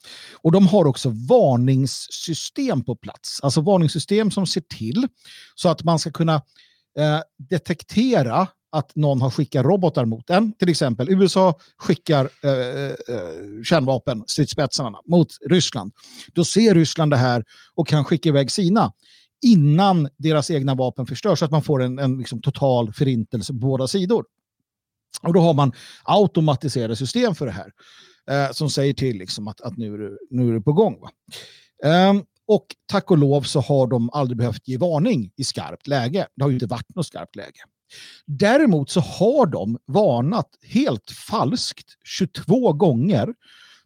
och 0.42 0.52
de 0.52 0.66
har 0.66 0.84
också 0.84 1.08
varningssystem 1.28 2.84
på 2.84 2.96
plats. 2.96 3.40
Alltså 3.42 3.60
varningssystem 3.60 4.30
som 4.30 4.46
ser 4.46 4.60
till 4.60 5.08
så 5.54 5.68
att 5.68 5.84
man 5.84 5.98
ska 5.98 6.10
kunna 6.10 6.34
eh, 6.98 7.20
detektera 7.50 8.46
att 8.72 8.96
någon 8.96 9.20
har 9.22 9.30
skickat 9.30 9.64
robotar 9.66 10.04
mot 10.04 10.26
den. 10.26 10.52
Till 10.52 10.68
exempel 10.68 11.10
USA 11.10 11.54
skickar 11.78 12.28
eh, 12.42 12.50
eh, 12.50 13.62
kärnvapen, 13.64 14.24
stridsspetsarna, 14.26 14.98
mot 15.06 15.28
Ryssland. 15.50 15.92
Då 16.32 16.44
ser 16.44 16.74
Ryssland 16.74 17.10
det 17.12 17.16
här 17.16 17.44
och 17.74 17.88
kan 17.88 18.04
skicka 18.04 18.28
iväg 18.28 18.50
sina 18.50 18.92
innan 19.46 20.08
deras 20.18 20.50
egna 20.50 20.74
vapen 20.74 21.06
förstörs 21.06 21.38
så 21.38 21.44
att 21.44 21.50
man 21.50 21.62
får 21.62 21.82
en, 21.82 21.98
en 21.98 22.18
liksom 22.18 22.40
total 22.40 22.92
förintelse 22.92 23.52
på 23.52 23.58
båda 23.58 23.86
sidor. 23.88 24.24
Och 25.22 25.32
då 25.32 25.40
har 25.40 25.54
man 25.54 25.72
automatiserade 26.04 26.96
system 26.96 27.34
för 27.34 27.46
det 27.46 27.52
här 27.52 27.72
eh, 28.30 28.52
som 28.52 28.70
säger 28.70 28.94
till 28.94 29.18
liksom 29.18 29.48
att, 29.48 29.60
att 29.60 29.76
nu, 29.76 29.94
är 29.94 29.98
det, 29.98 30.18
nu 30.30 30.48
är 30.48 30.52
det 30.52 30.60
på 30.60 30.72
gång. 30.72 31.00
Va? 31.00 31.10
Ehm, 31.84 32.24
och 32.46 32.66
tack 32.86 33.10
och 33.10 33.18
lov 33.18 33.42
så 33.42 33.60
har 33.60 33.86
de 33.86 34.10
aldrig 34.10 34.38
behövt 34.38 34.68
ge 34.68 34.78
varning 34.78 35.30
i 35.36 35.44
skarpt 35.44 35.86
läge. 35.86 36.26
Det 36.36 36.42
har 36.42 36.50
ju 36.50 36.54
inte 36.56 36.66
varit 36.66 36.94
något 36.94 37.06
skarpt 37.06 37.36
läge. 37.36 37.60
Däremot 38.26 38.90
så 38.90 39.00
har 39.00 39.46
de 39.46 39.78
varnat 39.86 40.48
helt 40.62 41.10
falskt 41.10 41.86
22 42.04 42.72
gånger 42.72 43.34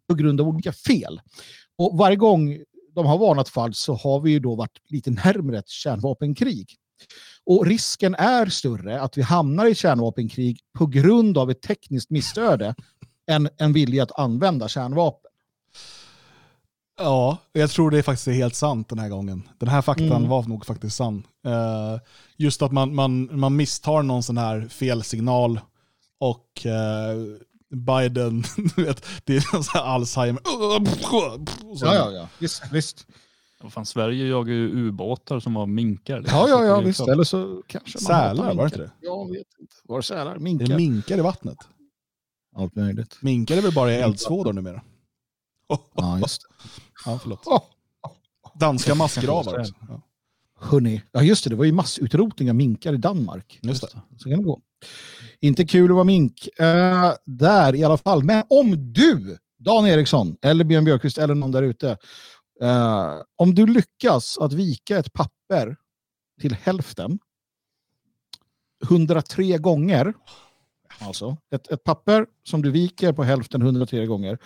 på 0.09 0.15
grund 0.15 0.41
av 0.41 0.49
olika 0.49 0.73
fel. 0.73 1.21
Och 1.79 1.99
varje 1.99 2.17
gång 2.17 2.59
de 2.95 3.07
har 3.07 3.19
varnat 3.19 3.49
falskt 3.49 3.83
så 3.83 3.95
har 3.95 4.21
vi 4.21 4.31
ju 4.31 4.39
då 4.39 4.55
varit 4.55 4.79
lite 4.89 5.11
närmare 5.11 5.59
ett 5.59 5.69
kärnvapenkrig. 5.69 6.77
Och 7.51 7.67
risken 7.67 8.15
är 8.15 8.47
större 8.47 9.01
att 9.01 9.19
vi 9.19 9.23
hamnar 9.23 9.67
i 9.67 9.75
kärnvapenkrig 9.75 10.61
på 10.79 10.87
grund 10.87 11.39
av 11.39 11.51
ett 11.51 11.63
tekniskt 11.63 12.11
missöde 12.11 12.75
än 13.31 13.49
en 13.59 13.73
vilja 13.73 14.03
att 14.03 14.19
använda 14.19 14.69
kärnvapen. 14.69 15.31
Ja, 16.99 17.39
jag 17.53 17.71
tror 17.71 17.91
det 17.91 18.03
faktiskt 18.03 18.29
är 18.29 18.33
helt 18.33 18.55
sant 18.55 18.89
den 18.89 18.99
här 18.99 19.09
gången. 19.09 19.49
Den 19.59 19.69
här 19.69 19.83
faktan 19.83 20.07
Mm. 20.13 20.29
var 20.29 20.43
nog 20.43 20.67
faktiskt 20.67 20.97
sann. 20.97 21.27
Eh, 21.47 21.99
just 22.37 22.63
att 22.63 22.73
man, 22.73 22.95
man, 22.95 23.39
man 23.41 23.57
misstar 23.57 24.03
någon 24.03 24.23
sån 24.23 24.39
här 24.39 24.67
felsignal 24.71 25.61
och 26.21 26.67
eh, 26.67 27.17
Biden, 27.75 28.45
du 28.77 28.85
vet, 28.85 29.05
det 29.25 29.37
är 29.37 29.55
någon 29.55 29.65
sån 29.65 29.81
här 29.81 29.87
Alzheimer. 29.87 30.43
Så- 31.77 31.87
Ja, 31.87 31.95
ja, 31.95 32.11
ja. 32.11 32.29
Visst, 32.39 32.63
visst. 32.73 33.07
Fan, 33.71 33.87
Sverige 33.87 34.27
jagar 34.27 34.53
ju 34.55 34.69
ubåtar 34.89 35.41
som 35.41 35.57
har 35.57 35.67
minkar. 35.67 36.21
liksom. 36.21 36.39
Ja, 36.39 36.49
ja, 36.49 36.65
ja, 36.65 36.79
det 36.81 36.87
visst. 36.87 36.97
klart. 36.99 37.09
Eller 37.09 37.25
så 37.25 37.63
kanske 37.67 37.99
man 37.99 38.03
Sälar, 38.03 38.55
var 38.55 38.63
det 38.63 38.65
inte 38.65 38.79
det? 38.79 38.91
Jag 39.01 39.31
vet 39.31 39.47
inte. 39.61 39.75
Var 39.85 39.97
det 39.97 40.03
sälar? 40.03 40.35
Det 40.35 40.41
Minkar? 40.41 40.71
är 40.73 40.77
minkar 40.77 41.19
i 41.19 41.21
vattnet. 41.21 41.59
Allt 42.57 42.75
möjligt. 42.77 43.19
Minkar 43.23 43.57
är 43.57 43.63
väl 43.63 43.73
bara 43.75 43.93
i 43.93 43.97
eldsvådor 43.97 44.53
numera? 44.53 44.83
Oh, 45.69 45.79
Ja, 45.95 46.19
just 46.23 46.43
det. 46.43 46.49
ja, 47.07 47.19
förlåt. 47.23 47.47
Oh, 47.47 47.63
Danska 48.55 48.95
massgravar. 48.95 49.67
Ja, 49.89 50.01
hörni. 50.61 51.03
Ja, 51.13 51.23
just 51.23 51.45
det. 51.45 51.51
Det 51.51 51.57
var 51.57 51.65
ju 51.65 51.73
massutrotning 51.73 52.49
av 52.51 52.55
minkar 52.57 52.93
i 52.93 52.97
Danmark. 52.97 53.59
just 53.63 53.81
det. 53.83 53.89
Så 54.19 54.29
kan 54.31 54.39
det 54.39 54.45
gå. 54.45 54.61
Inte 55.41 55.65
kul 55.67 55.91
att 55.91 55.95
vara 55.95 56.05
mink. 56.05 56.49
Eh, 56.59 57.13
där 57.25 57.75
i 57.75 57.85
alla 57.85 57.97
fall. 57.99 58.25
Men 58.25 58.45
om 58.51 58.93
du, 58.93 59.39
Dan 59.59 59.87
Eriksson, 59.87 60.37
eller 60.43 60.65
Björn 60.65 60.85
Björkqvist, 60.85 61.19
eller 61.19 61.35
någon 61.35 61.53
där 61.53 61.63
ute 61.63 61.97
eh, 62.63 63.15
om 63.37 63.55
du 63.55 63.67
lyckas 63.67 64.39
att 64.39 64.53
vika 64.53 64.99
ett 64.99 65.13
papper 65.13 65.77
till 66.41 66.55
hälften 66.55 67.19
103 68.85 69.59
gånger, 69.59 70.15
alltså 70.99 71.37
ett, 71.51 71.71
ett 71.73 71.85
papper 71.85 72.27
som 72.45 72.63
du 72.63 72.71
viker 72.71 73.13
på 73.13 73.23
hälften 73.23 73.63
103 73.63 74.07
gånger, 74.07 74.39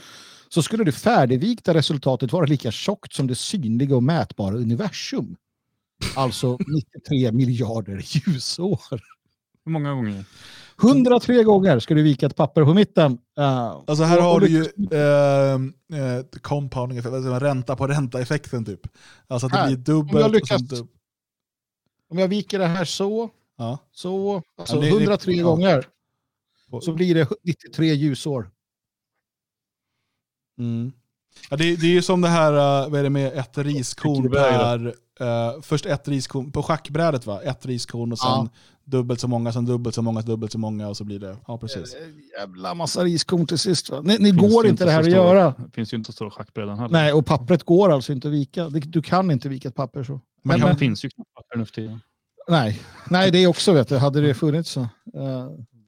så 0.48 0.62
skulle 0.62 0.84
det 0.84 0.92
färdigvikta 0.92 1.74
resultatet 1.74 2.32
vara 2.32 2.46
lika 2.46 2.70
tjockt 2.70 3.12
som 3.12 3.26
det 3.26 3.34
synliga 3.34 3.96
och 3.96 4.02
mätbara 4.02 4.56
universum. 4.56 5.36
Alltså 6.16 6.58
93 7.06 7.32
miljarder 7.32 8.00
ljusår. 8.04 9.00
Hur 9.64 9.72
många 9.72 9.92
gånger? 9.94 10.24
103 10.82 11.42
gånger 11.44 11.78
ska 11.78 11.94
du 11.94 12.02
vika 12.02 12.26
ett 12.26 12.36
papper 12.36 12.64
på 12.64 12.74
mitten. 12.74 13.12
Uh, 13.38 13.44
Alltså 13.86 14.04
här 14.04 14.20
har 14.20 14.40
du 14.40 14.46
ju 14.48 14.60
eh, 14.92 15.54
eh, 16.00 16.24
compounding 16.42 16.98
effekt, 16.98 17.14
alltså 17.14 17.30
ränta 17.38 17.76
på 17.76 17.86
ränta-effekten 17.86 18.64
typ. 18.64 18.80
Alltså 19.26 19.46
att 19.46 19.52
det 19.52 19.58
Här, 19.58 19.66
blir 19.76 19.94
om 19.94 20.08
jag 20.12 20.20
dubbelt. 20.30 20.42
och 20.42 20.48
sen 20.48 20.58
lyckas- 20.58 20.80
dub- 20.80 20.88
Om 22.10 22.18
jag 22.18 22.28
viker 22.28 22.58
det 22.58 22.66
här 22.66 22.84
så, 22.84 23.30
ja. 23.58 23.78
så, 23.92 24.42
alltså 24.58 24.76
Ja, 24.76 24.80
det- 24.82 24.86
det- 24.88 24.92
103 24.96 25.32
ja. 25.32 25.44
gånger, 25.44 25.86
så 26.82 26.92
blir 26.92 27.14
det 27.14 27.28
93 27.42 27.94
ljusår. 27.94 28.50
Mm. 30.58 30.92
Ja, 31.50 31.56
det, 31.56 31.76
det 31.76 31.86
är 31.86 31.90
ju 31.92 32.02
som 32.02 32.20
det 32.20 32.28
här, 32.28 32.52
uh, 32.52 32.90
vad 32.90 33.00
är 33.00 33.02
det 33.02 33.10
med 33.10 33.32
ett 33.38 33.58
riskorn 33.58 34.30
per, 34.30 34.94
uh, 35.20 35.62
först 35.62 35.86
ett 35.86 36.08
riskorn, 36.08 36.52
på 36.52 36.62
schackbrädet 36.62 37.26
va? 37.26 37.40
Ett 37.42 37.66
riskorn 37.66 38.12
och 38.12 38.18
sen 38.18 38.28
Ja. 38.30 38.48
dubbelt 38.84 39.20
så 39.20 39.28
många, 39.28 39.52
sen 39.52 39.64
dubbelt 39.66 39.94
så 39.94 40.02
många, 40.02 40.20
dubbelt 40.22 40.52
så 40.52 40.58
många 40.58 40.88
och 40.88 40.96
så 40.96 41.04
blir 41.04 41.18
det, 41.18 41.36
ja 41.46 41.58
precis. 41.58 41.94
Eh, 41.94 42.00
Jävla 42.40 42.74
massa 42.74 43.04
riskorn 43.04 43.46
till 43.46 43.58
sist. 43.58 43.90
Va? 43.90 44.00
Ni, 44.00 44.18
ni 44.18 44.30
går 44.30 44.66
inte 44.66 44.84
det 44.84 44.90
här 44.90 44.98
att 45.00 45.04
stora- 45.06 45.16
göra. 45.16 45.54
Det 45.58 45.70
finns 45.74 45.92
ju 45.92 45.96
inte 45.96 46.12
stora 46.12 46.30
schackbrädan 46.30 46.78
heller. 46.78 46.92
Nej, 46.92 47.12
och 47.12 47.26
pappret 47.26 47.62
går 47.62 47.92
alltså 47.92 48.12
inte 48.12 48.28
att 48.28 48.34
vika. 48.34 48.68
Du 48.68 49.02
kan 49.02 49.30
inte 49.30 49.48
vika 49.48 49.68
ett 49.68 49.74
papper 49.74 50.04
så. 50.04 50.20
Men, 50.42 50.60
Men- 50.60 50.68
det 50.68 50.76
finns 50.78 51.04
ju 51.04 51.10
knappt 51.10 51.34
papper 51.34 51.58
nu 51.58 51.64
för 51.64 51.72
tiden. 51.72 52.00
Nej, 52.48 52.80
nej 53.10 53.30
det 53.30 53.38
är 53.38 53.46
också 53.46 53.72
vet 53.72 53.88
du, 53.88 53.96
hade 53.96 54.20
det 54.20 54.34
funnits 54.34 54.70
så. 54.70 54.80
Eh, 54.80 54.88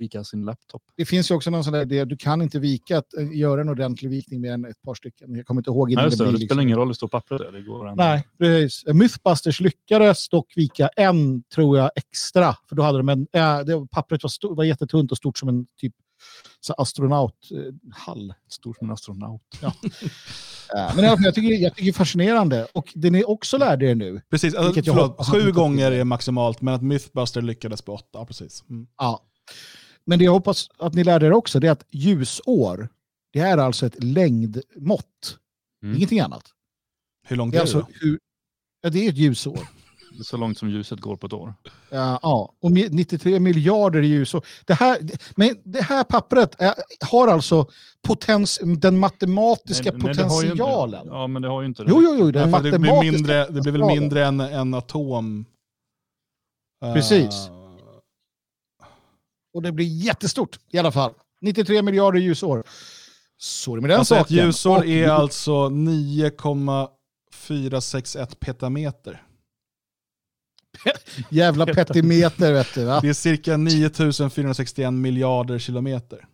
Vika 0.05 0.25
sin 0.25 0.45
laptop. 0.45 0.83
det 0.97 1.05
finns 1.05 1.31
ju 1.31 1.35
också 1.35 1.51
någon 1.51 1.65
sån 1.65 1.73
där 1.73 1.83
idé, 1.83 2.05
du 2.05 2.17
kan 2.17 2.43
inte 2.43 2.59
vika, 2.59 2.99
att, 2.99 3.15
eh, 3.15 3.33
göra 3.33 3.61
en 3.61 3.69
ordentlig 3.69 4.11
vikning 4.11 4.41
med 4.41 4.53
en, 4.53 4.65
ett 4.65 4.83
par 4.83 4.95
stycken. 4.95 5.35
Jag 5.37 5.47
kommer 5.47 5.61
inte 5.61 5.71
ihåg 5.71 5.95
Nej, 5.95 6.05
just 6.05 6.19
det, 6.19 6.25
blir 6.25 6.33
det 6.33 6.39
liksom- 6.39 6.47
spelar 6.47 6.63
ingen 6.63 6.77
roll 6.79 6.87
hur 6.89 6.95
stort 6.95 7.11
pappret 7.11 7.41
är. 7.41 7.53
Det 7.53 7.63
går 7.63 7.89
ändå. 7.89 8.03
Nej, 8.03 8.29
precis. 8.39 8.85
Mythbusters 8.95 9.61
lyckades 9.61 10.29
dock 10.29 10.53
vika 10.57 10.89
en, 10.97 11.43
tror 11.43 11.79
jag, 11.79 11.91
extra. 11.97 12.57
För 12.69 12.77
då 12.77 12.83
hade 12.83 12.99
de 12.99 13.09
en, 13.09 13.27
äh, 13.33 13.59
det, 13.59 13.87
pappret 13.91 14.23
var, 14.23 14.29
stor, 14.31 14.57
var 14.57 14.65
jättetunt 14.65 15.13
och 15.13 15.19
stort 15.19 15.39
som 15.39 15.49
en 15.49 15.67
typ 15.81 15.95
så 16.61 16.73
astronauthall. 16.73 18.35
Stor 18.49 18.75
som 18.79 18.89
en 18.89 18.93
astronaut. 18.93 19.43
Äh, 19.63 20.97
men 20.97 21.05
jag 21.05 21.35
tycker, 21.35 21.63
jag 21.63 21.73
tycker 21.75 21.85
det 21.85 21.91
är 21.91 21.93
fascinerande. 21.93 22.67
Och 22.73 22.93
det 22.95 23.11
ni 23.11 23.25
också 23.25 23.59
lärde 23.59 23.87
er 23.87 23.95
nu, 23.95 24.21
Precis, 24.31 24.55
alltså, 24.55 24.83
förlåt, 24.83 25.27
sju 25.29 25.53
gånger 25.53 25.93
är 25.93 26.05
maximalt 26.05 26.61
men 26.61 26.75
att 26.75 26.83
Mythbuster 26.83 27.43
lyckades 27.43 27.83
på 27.83 27.95
åtta, 27.95 28.07
ja, 28.13 28.27
precis. 28.27 28.65
Mm. 28.71 28.87
ja. 28.99 29.23
Men 30.07 30.19
det 30.19 30.25
jag 30.25 30.33
hoppas 30.33 30.69
att 30.79 30.95
ni 30.95 31.05
lärde 31.05 31.27
er 31.27 31.33
också, 31.33 31.61
det 31.61 31.67
är 31.67 31.73
att 31.73 31.87
ljusår, 31.91 32.89
det 33.33 33.39
är 33.41 33.59
alltså 33.59 33.87
ett 33.87 34.05
längdmått. 34.05 35.39
Mm. 35.83 35.97
Ingenting 35.97 36.21
annat. 36.21 36.43
Hur 37.27 37.37
långt 37.37 37.53
Det 37.53 37.59
är, 37.59 37.63
är 37.63 37.67
det 37.67 37.79
alltså 37.79 37.93
hur, 38.01 38.19
ja, 38.83 38.91
det 38.91 39.07
är 39.07 39.09
ett 39.09 39.17
ljusår. 39.17 39.59
Det 40.13 40.19
är 40.21 40.25
så 40.25 40.37
långt 40.37 40.59
som 40.59 40.71
ljuset 40.71 41.01
går 41.01 41.17
på 41.17 41.27
ett 41.27 41.33
år. 41.33 41.55
Ja, 41.91 42.19
ja, 42.23 42.53
och 42.61 42.71
mi- 42.71 42.89
93 42.91 43.41
miljarder 43.41 44.03
ljusår. 44.03 44.45
Det 44.65 44.75
här, 44.75 44.99
men 45.37 45.57
det 45.65 45.83
här 45.83 46.05
pappret 46.05 46.55
är, 46.61 46.75
har 47.11 47.29
alltså 47.29 47.67
potens, 48.03 48.61
den 48.77 48.99
matematiska 48.99 49.93
Nej, 49.93 50.01
nej, 50.05 50.15
det 50.15 50.23
har 50.23 50.43
ju 50.43 50.49
inte- 50.51 50.57
potentialen. 50.59 51.07
Ja, 51.07 51.27
men 51.27 51.43
det 51.43 51.49
har 51.49 51.61
ju 51.63 51.67
inte 51.69 51.83
det. 51.85 51.91
jo, 51.91 52.03
jo, 52.03 52.17
jo, 52.19 52.31
den 52.31 52.51
Nej, 52.51 52.61
för 52.61 52.71
det, 52.71 52.79
blir 52.79 53.01
mindre, 53.13 53.47
det 53.47 53.53
blir 53.61 53.73
väl 53.73 53.81
potentialen. 53.81 53.99
mindre 54.03 54.25
än 54.27 54.41
en 54.41 54.75
atom. 54.75 55.45
Precis. 56.95 57.49
Och 59.55 59.63
det 59.63 59.73
blir 59.73 59.87
jättestort 59.87 60.59
i 60.71 60.79
alla 60.79 60.93
fall. 60.93 61.13
93 61.41 61.83
miljarder 61.83 62.21
ljusår. 62.21 62.65
Så 63.39 63.73
är 63.73 63.77
det 63.77 63.81
med 63.83 63.91
den 63.91 63.99
alltså 63.99 64.15
ett 64.15 64.21
saken. 64.21 64.37
ljusår 64.47 64.79
Och- 64.79 64.87
är 64.87 65.09
alltså 65.09 65.69
9,461 65.69 68.41
petameter. 68.41 69.23
Jävla 71.31 71.67
petimeter 71.67 72.53
vet 72.53 72.75
du. 72.75 72.85
Va? 72.85 73.01
Det 73.01 73.09
är 73.09 73.13
cirka 73.13 73.57
9461 73.57 74.93
miljarder 74.93 75.59
kilometer. 75.59 76.27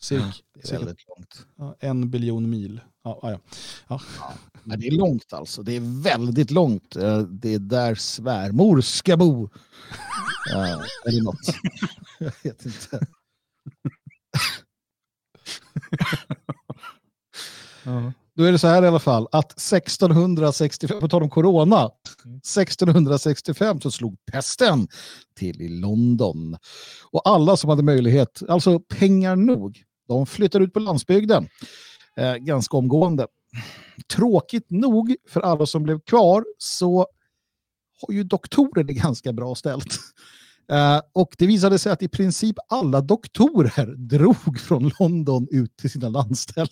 Cirka, 0.00 0.24
Det 0.54 0.70
är 0.72 0.78
väldigt 0.78 1.04
långt. 1.08 1.46
ja, 1.58 1.76
en 1.80 2.10
biljon 2.10 2.50
mil. 2.50 2.80
Ja, 3.04 3.18
ja, 3.22 3.38
ja. 3.88 4.00
Ja, 4.68 4.76
det 4.76 4.86
är 4.86 4.90
långt 4.90 5.32
alltså. 5.32 5.62
Det 5.62 5.76
är 5.76 6.02
väldigt 6.02 6.50
långt. 6.50 6.96
Eh, 6.96 7.18
Det 7.18 7.54
är 7.54 7.58
där 7.58 7.94
svärmor 7.94 8.80
ska 8.80 9.16
bo. 9.16 9.44
Uh, 10.54 10.84
eller 11.06 11.22
något. 11.22 11.54
Jag 12.18 12.32
vet 12.42 12.66
inte. 12.66 13.00
Då 18.36 18.44
är 18.44 18.52
det 18.52 18.58
så 18.58 18.66
här 18.66 18.82
i 18.82 18.86
alla 18.86 18.98
fall 18.98 19.28
att 19.32 19.52
1665, 19.52 21.00
på 21.00 21.08
tal 21.08 21.22
om 21.22 21.30
corona, 21.30 21.90
1665 22.24 23.80
så 23.80 23.90
slog 23.90 24.16
pesten 24.32 24.88
till 25.36 25.62
i 25.62 25.68
London. 25.68 26.56
Och 27.10 27.28
alla 27.28 27.56
som 27.56 27.70
hade 27.70 27.82
möjlighet, 27.82 28.42
alltså 28.48 28.80
pengar 28.80 29.36
nog, 29.36 29.82
de 30.08 30.26
flyttade 30.26 30.64
ut 30.64 30.72
på 30.72 30.80
landsbygden 30.80 31.48
eh, 32.16 32.34
ganska 32.34 32.76
omgående. 32.76 33.26
Tråkigt 34.14 34.70
nog 34.70 35.16
för 35.28 35.40
alla 35.40 35.66
som 35.66 35.82
blev 35.82 36.00
kvar 36.00 36.44
så 36.58 37.06
har 38.00 38.14
ju 38.14 38.24
doktorer 38.24 38.84
det 38.84 38.92
ganska 38.94 39.32
bra 39.32 39.54
ställt. 39.54 39.98
Eh, 40.72 41.00
och 41.12 41.34
det 41.38 41.46
visade 41.46 41.78
sig 41.78 41.92
att 41.92 42.02
i 42.02 42.08
princip 42.08 42.56
alla 42.68 43.00
doktorer 43.00 43.94
drog 43.96 44.60
från 44.60 44.92
London 45.00 45.48
ut 45.50 45.76
till 45.76 45.90
sina 45.90 46.08
landställen. 46.08 46.68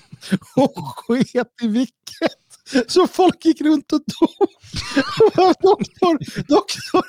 och 0.56 0.94
sket 0.96 1.52
i 1.62 1.66
vilket. 1.66 2.47
Så 2.88 3.06
folk 3.06 3.44
gick 3.44 3.60
runt 3.60 3.92
och 3.92 4.00
dog. 4.20 4.48
doktor, 5.62 6.18
doktor. 6.48 7.02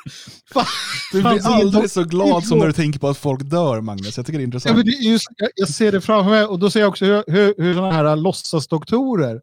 Fan, 0.54 0.66
Du 1.12 1.22
blir 1.22 1.48
aldrig 1.48 1.92
så 1.92 2.04
glad 2.04 2.44
som 2.44 2.60
när 2.60 2.68
du 2.68 2.74
tänker 2.74 3.00
på 3.00 3.08
att 3.10 3.18
folk 3.18 3.42
dör, 3.44 3.82
Magnus. 3.82 4.18
Jag 4.18 4.26
tycker 4.26 4.40
det 4.40 4.42
är 4.42 4.44
Ja, 4.44 4.48
intressant. 4.48 4.76
men 4.78 4.86
det 4.86 4.92
är 4.92 5.02
just, 5.12 5.28
jag, 5.38 5.50
jag 5.56 5.70
ser 5.70 5.92
det 5.92 6.02
framför 6.02 6.30
mig 6.32 6.44
och 6.46 6.60
då 6.60 6.70
ser 6.70 6.80
jag 6.80 6.90
också 6.90 7.06
hur, 7.06 7.24
hur, 7.28 7.54
hur 7.58 7.74
sådana 7.74 7.92
här 7.92 8.16
låtsasdoktorer, 8.16 9.42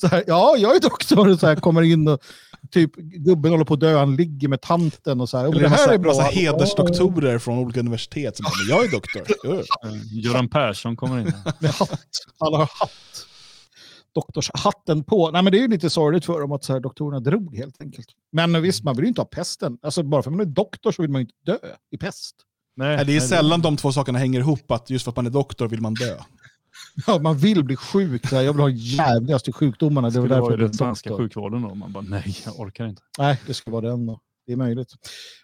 så 0.00 0.06
här, 0.06 0.24
ja 0.26 0.54
jag 0.58 0.76
är 0.76 0.80
doktor, 0.80 1.28
och 1.28 1.40
så 1.40 1.46
här, 1.46 1.56
kommer 1.56 1.82
in 1.82 2.08
och 2.08 2.18
typ 2.70 2.96
gubben 2.96 3.50
håller 3.50 3.64
på 3.64 3.74
att 3.74 3.80
dö, 3.80 3.98
han 3.98 4.16
ligger 4.16 4.48
med 4.48 4.60
tanten 4.60 5.20
och 5.20 5.28
så 5.28 5.36
här. 5.36 5.44
"Ja, 5.44 5.50
Eller 5.50 5.60
det 5.62 5.68
här 5.68 5.76
massa, 5.76 5.94
är 5.94 5.98
bra. 5.98 6.10
massa 6.14 6.22
hedersdoktorer 6.22 7.38
från 7.38 7.58
olika 7.58 7.80
universitet 7.80 8.36
som 8.36 8.44
bara, 8.44 8.52
"Men 8.68 8.76
jag 8.76 8.84
är 8.84 8.90
doktor. 8.90 9.22
Eh, 9.54 9.90
Göran 10.24 10.48
Persson 10.48 10.96
kommer 10.96 11.20
in. 11.20 11.32
Med 11.58 11.70
hatt. 11.70 12.00
Alla 12.38 12.56
har 12.58 12.70
hatt. 12.80 12.90
Doktorshatten 14.14 15.04
på. 15.04 15.30
Nej 15.30 15.42
men 15.42 15.52
det 15.52 15.58
är 15.58 15.62
ju 15.62 15.68
lite 15.68 15.90
sorgligt 15.90 16.24
för 16.24 16.40
dem 16.40 16.52
att 16.52 16.64
så 16.64 16.72
här, 16.72 16.80
doktorerna 16.80 17.20
drog 17.20 17.56
helt 17.56 17.80
enkelt. 17.82 18.06
Men 18.32 18.62
visst, 18.62 18.84
man 18.84 18.96
vill 18.96 19.04
ju 19.04 19.08
inte 19.08 19.20
ha 19.20 19.26
pesten. 19.26 19.78
Alltså 19.82 20.02
bara 20.02 20.22
för 20.22 20.30
att 20.30 20.36
man 20.36 20.46
är 20.46 20.50
doktor 20.50 20.92
så 20.92 21.02
vill 21.02 21.10
man 21.10 21.20
ju 21.20 21.22
inte 21.22 21.52
dö 21.52 21.68
i 21.90 21.98
pest. 21.98 22.36
Nej, 22.76 22.96
Nej, 22.96 23.04
Det 23.06 23.12
är 23.12 23.20
nej, 23.20 23.28
sällan 23.28 23.62
de 23.62 23.76
två 23.76 23.92
sakerna 23.92 24.18
hänger 24.18 24.40
ihop, 24.40 24.70
att 24.70 24.90
just 24.90 25.04
för 25.04 25.10
att 25.10 25.16
man 25.16 25.26
är 25.26 25.30
doktor 25.30 25.68
vill 25.68 25.80
man 25.80 25.94
dö. 25.94 26.16
Ja, 27.06 27.18
man 27.18 27.38
vill 27.38 27.64
bli 27.64 27.76
sjuk. 27.76 28.32
Jag 28.32 28.52
vill 28.52 28.60
ha 28.62 28.68
jävligaste 28.68 29.52
sjukdomarna. 29.52 30.10
Det 30.10 30.18
var 30.20 30.26
skulle 30.26 30.34
därför 30.34 30.50
vara 30.50 30.56
den 30.56 30.74
svenska 30.74 31.10
doktor. 31.10 31.24
sjukvården 31.24 31.62
då. 31.62 31.74
Man 31.74 31.92
bara, 31.92 32.04
nej, 32.08 32.36
jag 32.44 32.60
orkar 32.60 32.86
inte. 32.86 33.02
Nej, 33.18 33.40
det 33.46 33.54
ska 33.54 33.70
vara 33.70 33.88
den 33.88 34.06
då. 34.06 34.20
Det 34.46 34.52
är 34.52 34.56
möjligt. 34.56 34.92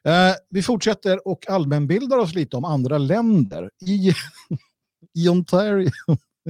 Eh, 0.05 0.13
vi 0.51 0.63
fortsätter 0.63 1.29
och 1.29 1.51
allmänbildar 1.51 2.19
oss 2.19 2.35
lite 2.35 2.57
om 2.57 2.65
andra 2.65 2.99
länder. 2.99 3.71
I, 3.87 4.13
i 5.19 5.29
Ontario, 5.29 5.91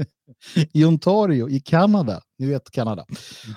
i 0.73 0.85
Ontario 0.85 1.49
i 1.49 1.61
Kanada. 1.61 2.21
Ni 2.39 2.47
vet 2.47 2.71
Kanada. 2.71 3.05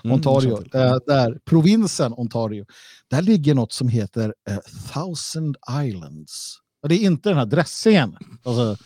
Mm, 0.03 0.15
Ontario, 0.15 0.57
till. 0.57 0.75
eh, 0.75 0.95
där, 1.07 1.39
provinsen 1.45 2.13
Ontario. 2.13 2.65
Där 3.09 3.21
ligger 3.21 3.55
något 3.55 3.73
som 3.73 3.87
heter 3.87 4.33
eh, 4.49 4.57
Thousand 4.93 5.57
Islands. 5.83 6.55
Och 6.83 6.89
det 6.89 6.95
är 6.95 6.99
inte 6.99 7.29
den 7.29 7.37
här 7.37 7.45
dressingen. 7.45 8.15
Alltså, 8.43 8.77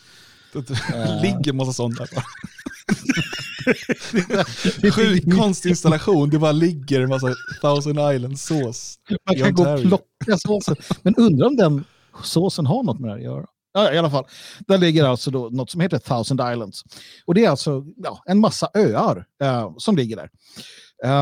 Det 0.52 0.70
ligger 1.22 1.52
massa 1.52 1.72
sånt 1.72 1.98
där. 1.98 2.08
bara. 2.14 2.24
det- 4.82 4.90
Sjukt 4.90 5.36
konstig 5.38 5.70
installation. 5.70 6.30
Det 6.30 6.38
bara 6.38 6.52
ligger 6.52 7.00
en 7.00 7.08
massa 7.08 7.34
Thousand 7.60 7.98
Island-sås. 8.14 8.94
Man 9.26 9.36
kan 9.36 9.54
gå 9.54 9.72
och 9.72 9.80
plocka 9.80 10.38
såsen. 10.38 10.76
Men 11.02 11.14
undrar 11.14 11.46
om 11.46 11.56
den 11.56 11.84
såsen 12.24 12.66
har 12.66 12.82
något 12.82 13.00
med 13.00 13.08
det 13.08 13.12
här 13.12 13.18
att 13.18 13.24
göra. 13.24 13.46
Ja, 13.78 13.92
I 13.92 13.98
alla 13.98 14.10
fall, 14.10 14.26
där 14.66 14.78
ligger 14.78 15.04
alltså 15.04 15.30
då 15.30 15.48
något 15.48 15.70
som 15.70 15.80
heter 15.80 15.98
Thousand 15.98 16.40
Islands. 16.40 16.84
Och 17.24 17.34
det 17.34 17.44
är 17.44 17.50
alltså 17.50 17.84
ja, 17.96 18.22
en 18.26 18.38
massa 18.38 18.70
öar 18.74 19.26
eh, 19.42 19.72
som 19.78 19.96
ligger 19.96 20.16
där. 20.16 20.30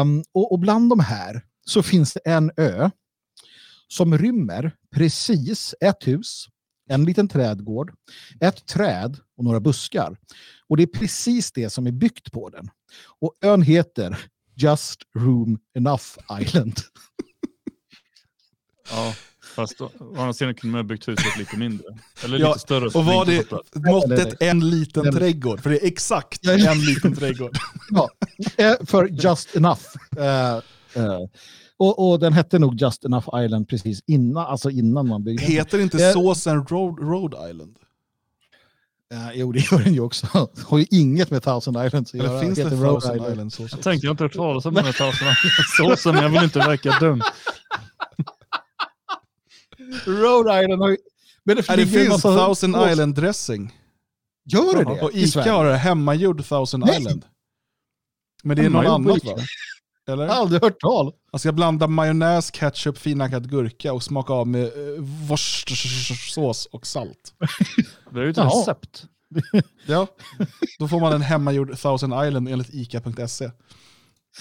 Um, 0.00 0.24
och, 0.34 0.52
och 0.52 0.58
bland 0.58 0.90
de 0.90 1.00
här 1.00 1.42
så 1.66 1.82
finns 1.82 2.12
det 2.12 2.20
en 2.20 2.50
ö 2.56 2.90
som 3.88 4.18
rymmer 4.18 4.72
precis 4.94 5.74
ett 5.80 6.06
hus, 6.06 6.46
en 6.88 7.04
liten 7.04 7.28
trädgård, 7.28 7.94
ett 8.40 8.66
träd 8.66 9.18
och 9.36 9.44
några 9.44 9.60
buskar. 9.60 10.16
Och 10.68 10.76
det 10.76 10.82
är 10.82 10.98
precis 10.98 11.52
det 11.52 11.70
som 11.70 11.86
är 11.86 11.92
byggt 11.92 12.32
på 12.32 12.48
den. 12.48 12.70
Och 13.20 13.34
ön 13.42 13.62
heter 13.62 14.18
Just 14.54 15.00
Room 15.18 15.58
Enough 15.74 16.04
Island. 16.40 16.80
Ja, 18.90 19.14
fast 19.56 19.80
å 19.80 19.90
andra 20.16 20.32
sidan 20.32 20.54
kunde 20.54 20.72
man 20.72 20.78
ha 20.78 20.88
byggt 20.88 21.08
huset 21.08 21.38
lite 21.38 21.56
mindre. 21.56 21.86
Eller 22.24 22.38
Ja, 22.38 22.48
lite 22.48 22.58
större. 22.58 22.90
så 22.90 22.98
Och 22.98 23.04
var 23.04 23.24
det 23.26 23.50
måttet 23.90 24.42
en 24.42 24.70
liten 24.70 25.02
Nej, 25.02 25.12
nej. 25.12 25.20
trädgård? 25.20 25.60
För 25.60 25.70
det 25.70 25.82
är 25.84 25.86
exakt 25.86 26.38
Ja, 26.42 26.52
ja. 26.52 26.72
en 26.72 26.80
liten 26.84 27.16
trädgård. 27.16 27.58
Ja, 27.90 28.08
eh, 28.56 28.74
för 28.86 29.06
Just 29.06 29.56
Enough. 29.56 29.80
Eh, 30.18 30.54
eh, 31.02 31.18
och, 31.78 32.10
och 32.10 32.18
den 32.20 32.32
hette 32.32 32.58
nog 32.58 32.80
Just 32.80 33.04
Enough 33.04 33.28
Island 33.44 33.68
precis 33.68 34.00
innan, 34.06 34.46
alltså 34.46 34.70
innan 34.70 35.08
man 35.08 35.24
byggde 35.24 35.42
den. 35.42 35.52
Heter 35.52 35.78
inte 35.78 36.04
Eh. 36.06 36.12
såsen 36.12 36.66
Rhode, 36.66 37.02
Rhode 37.02 37.50
Island? 37.50 37.76
Eh, 39.12 39.30
jo, 39.34 39.52
det 39.52 39.72
gör 39.72 39.78
den 39.78 39.94
ju 39.94 40.00
också. 40.00 40.48
har 40.66 40.78
ju 40.78 40.86
inget 40.90 41.30
med 41.30 41.42
Thousand 41.42 41.86
Islands 41.86 42.10
att 42.10 42.20
Eller 42.20 42.24
göra. 42.30 42.40
finns 42.40 42.58
det 42.58 42.70
Thousand 42.70 43.16
Island. 43.16 43.32
Island-sås? 43.32 43.72
Jag 43.72 43.82
tänkte 43.82 44.06
jag 44.06 44.12
inte 44.12 44.24
hört 44.24 44.32
talas 44.32 44.66
om 44.66 44.74
den 44.74 44.84
här 44.84 44.92
Thousand 44.92 45.30
Island-såsen, 45.44 46.14
men 46.14 46.22
jag 46.22 46.30
vill 46.30 46.42
inte 46.44 46.58
verka 46.58 46.98
dum. 47.00 47.22
Rhode 50.06 50.62
Island 50.62 50.82
har 50.82 50.88
ju... 50.88 50.96
Men 51.44 51.56
det, 51.56 51.76
det 51.76 51.86
finns 51.86 52.08
massa- 52.08 52.46
Thousand 52.46 52.90
Island 52.90 53.14
dressing. 53.14 53.74
Gör 54.44 54.76
det 54.84 54.94
det? 54.94 55.00
Och 55.02 55.12
Ica 55.14 55.52
har 55.52 55.64
det 55.64 55.76
hemmagjord 55.76 56.44
Thousand 56.44 56.84
Nej. 56.86 56.98
Island. 56.98 57.24
Men 58.42 58.56
det 58.56 58.64
är 58.64 58.70
någon 58.70 58.84
på 58.84 58.90
annat 58.90 59.16
Ica. 59.16 59.34
va? 59.36 59.42
Jag 60.04 60.16
har 60.16 60.24
Eller? 60.24 60.34
aldrig 60.34 60.62
hört 60.62 60.80
tal. 60.80 61.12
Man 61.32 61.38
ska 61.38 61.52
blanda 61.52 61.86
majonnäs, 61.86 62.50
ketchup, 62.50 62.98
finhackad 62.98 63.50
gurka 63.50 63.92
och 63.92 64.02
smaka 64.02 64.32
av 64.32 64.46
med 64.46 64.76
uh, 64.78 65.00
worcestersås 65.28 66.66
och 66.66 66.86
salt. 66.86 67.34
Det 68.10 68.20
är 68.20 68.24
ju 68.24 68.30
ett 68.30 68.36
Jaha. 68.36 68.60
recept. 68.60 69.04
Ja, 69.86 70.06
då 70.78 70.88
får 70.88 71.00
man 71.00 71.12
en 71.12 71.22
hemmagjord 71.22 71.78
Thousand 71.78 72.26
Island 72.26 72.48
enligt 72.48 72.74
Ica.se. 72.74 73.50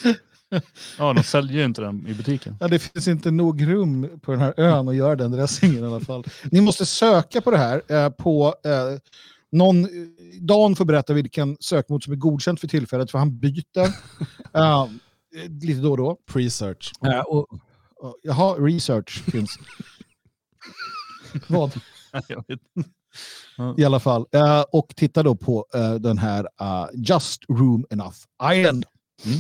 Ja, 0.98 1.14
de 1.14 1.24
säljer 1.24 1.58
ju 1.58 1.66
inte 1.66 1.82
den 1.82 2.08
i 2.08 2.14
butiken. 2.14 2.58
Ja, 2.60 2.68
det 2.68 2.80
finns 2.80 3.08
inte 3.08 3.32
nog 3.32 3.68
rum 3.68 4.10
på 4.22 4.32
den 4.32 4.40
här 4.40 4.54
ön 4.58 4.88
att 4.88 4.96
göra 4.96 5.16
den 5.16 5.32
dressingen 5.32 5.84
i 5.84 5.88
alla 5.88 6.00
fall. 6.00 6.24
Ni 6.52 6.62
måste 6.62 6.86
söka 6.86 7.42
på 7.42 7.52
det 7.52 7.58
här 7.58 7.82
eh, 7.88 8.10
på 8.10 8.56
eh, 8.66 9.00
någon, 9.52 9.88
Dan 10.42 10.76
får 10.76 10.86
berätta 10.86 11.14
vilken 11.14 11.58
sökmod 11.60 12.04
som 12.04 12.14
är 12.14 12.18
godkänt 12.18 12.60
för 12.60 12.68
tillfället 12.68 13.12
för 13.12 13.20
han 13.20 13.40
byter 13.40 13.84
eh, 14.54 14.88
lite 15.62 15.82
då 15.82 15.92
och 15.92 15.98
då. 15.98 16.18
Pre-search. 16.32 16.92
Eh, 17.06 17.20
och, 17.20 17.54
och, 17.96 18.18
jaha, 18.24 18.56
research 18.56 19.24
finns. 19.32 19.60
Vad? 21.48 21.72
Jag 22.28 22.44
vet. 22.48 22.60
I 23.78 23.86
alla 23.86 24.00
fall. 24.00 24.26
Eh, 24.32 24.62
och 24.72 24.94
titta 24.96 25.24
då 25.24 25.36
på 25.36 25.66
eh, 25.74 25.94
den 25.94 26.18
här 26.18 26.48
Just 26.94 27.44
Room 27.50 27.86
Enough 27.90 28.18
Island. 28.54 28.86
Mm. 29.26 29.38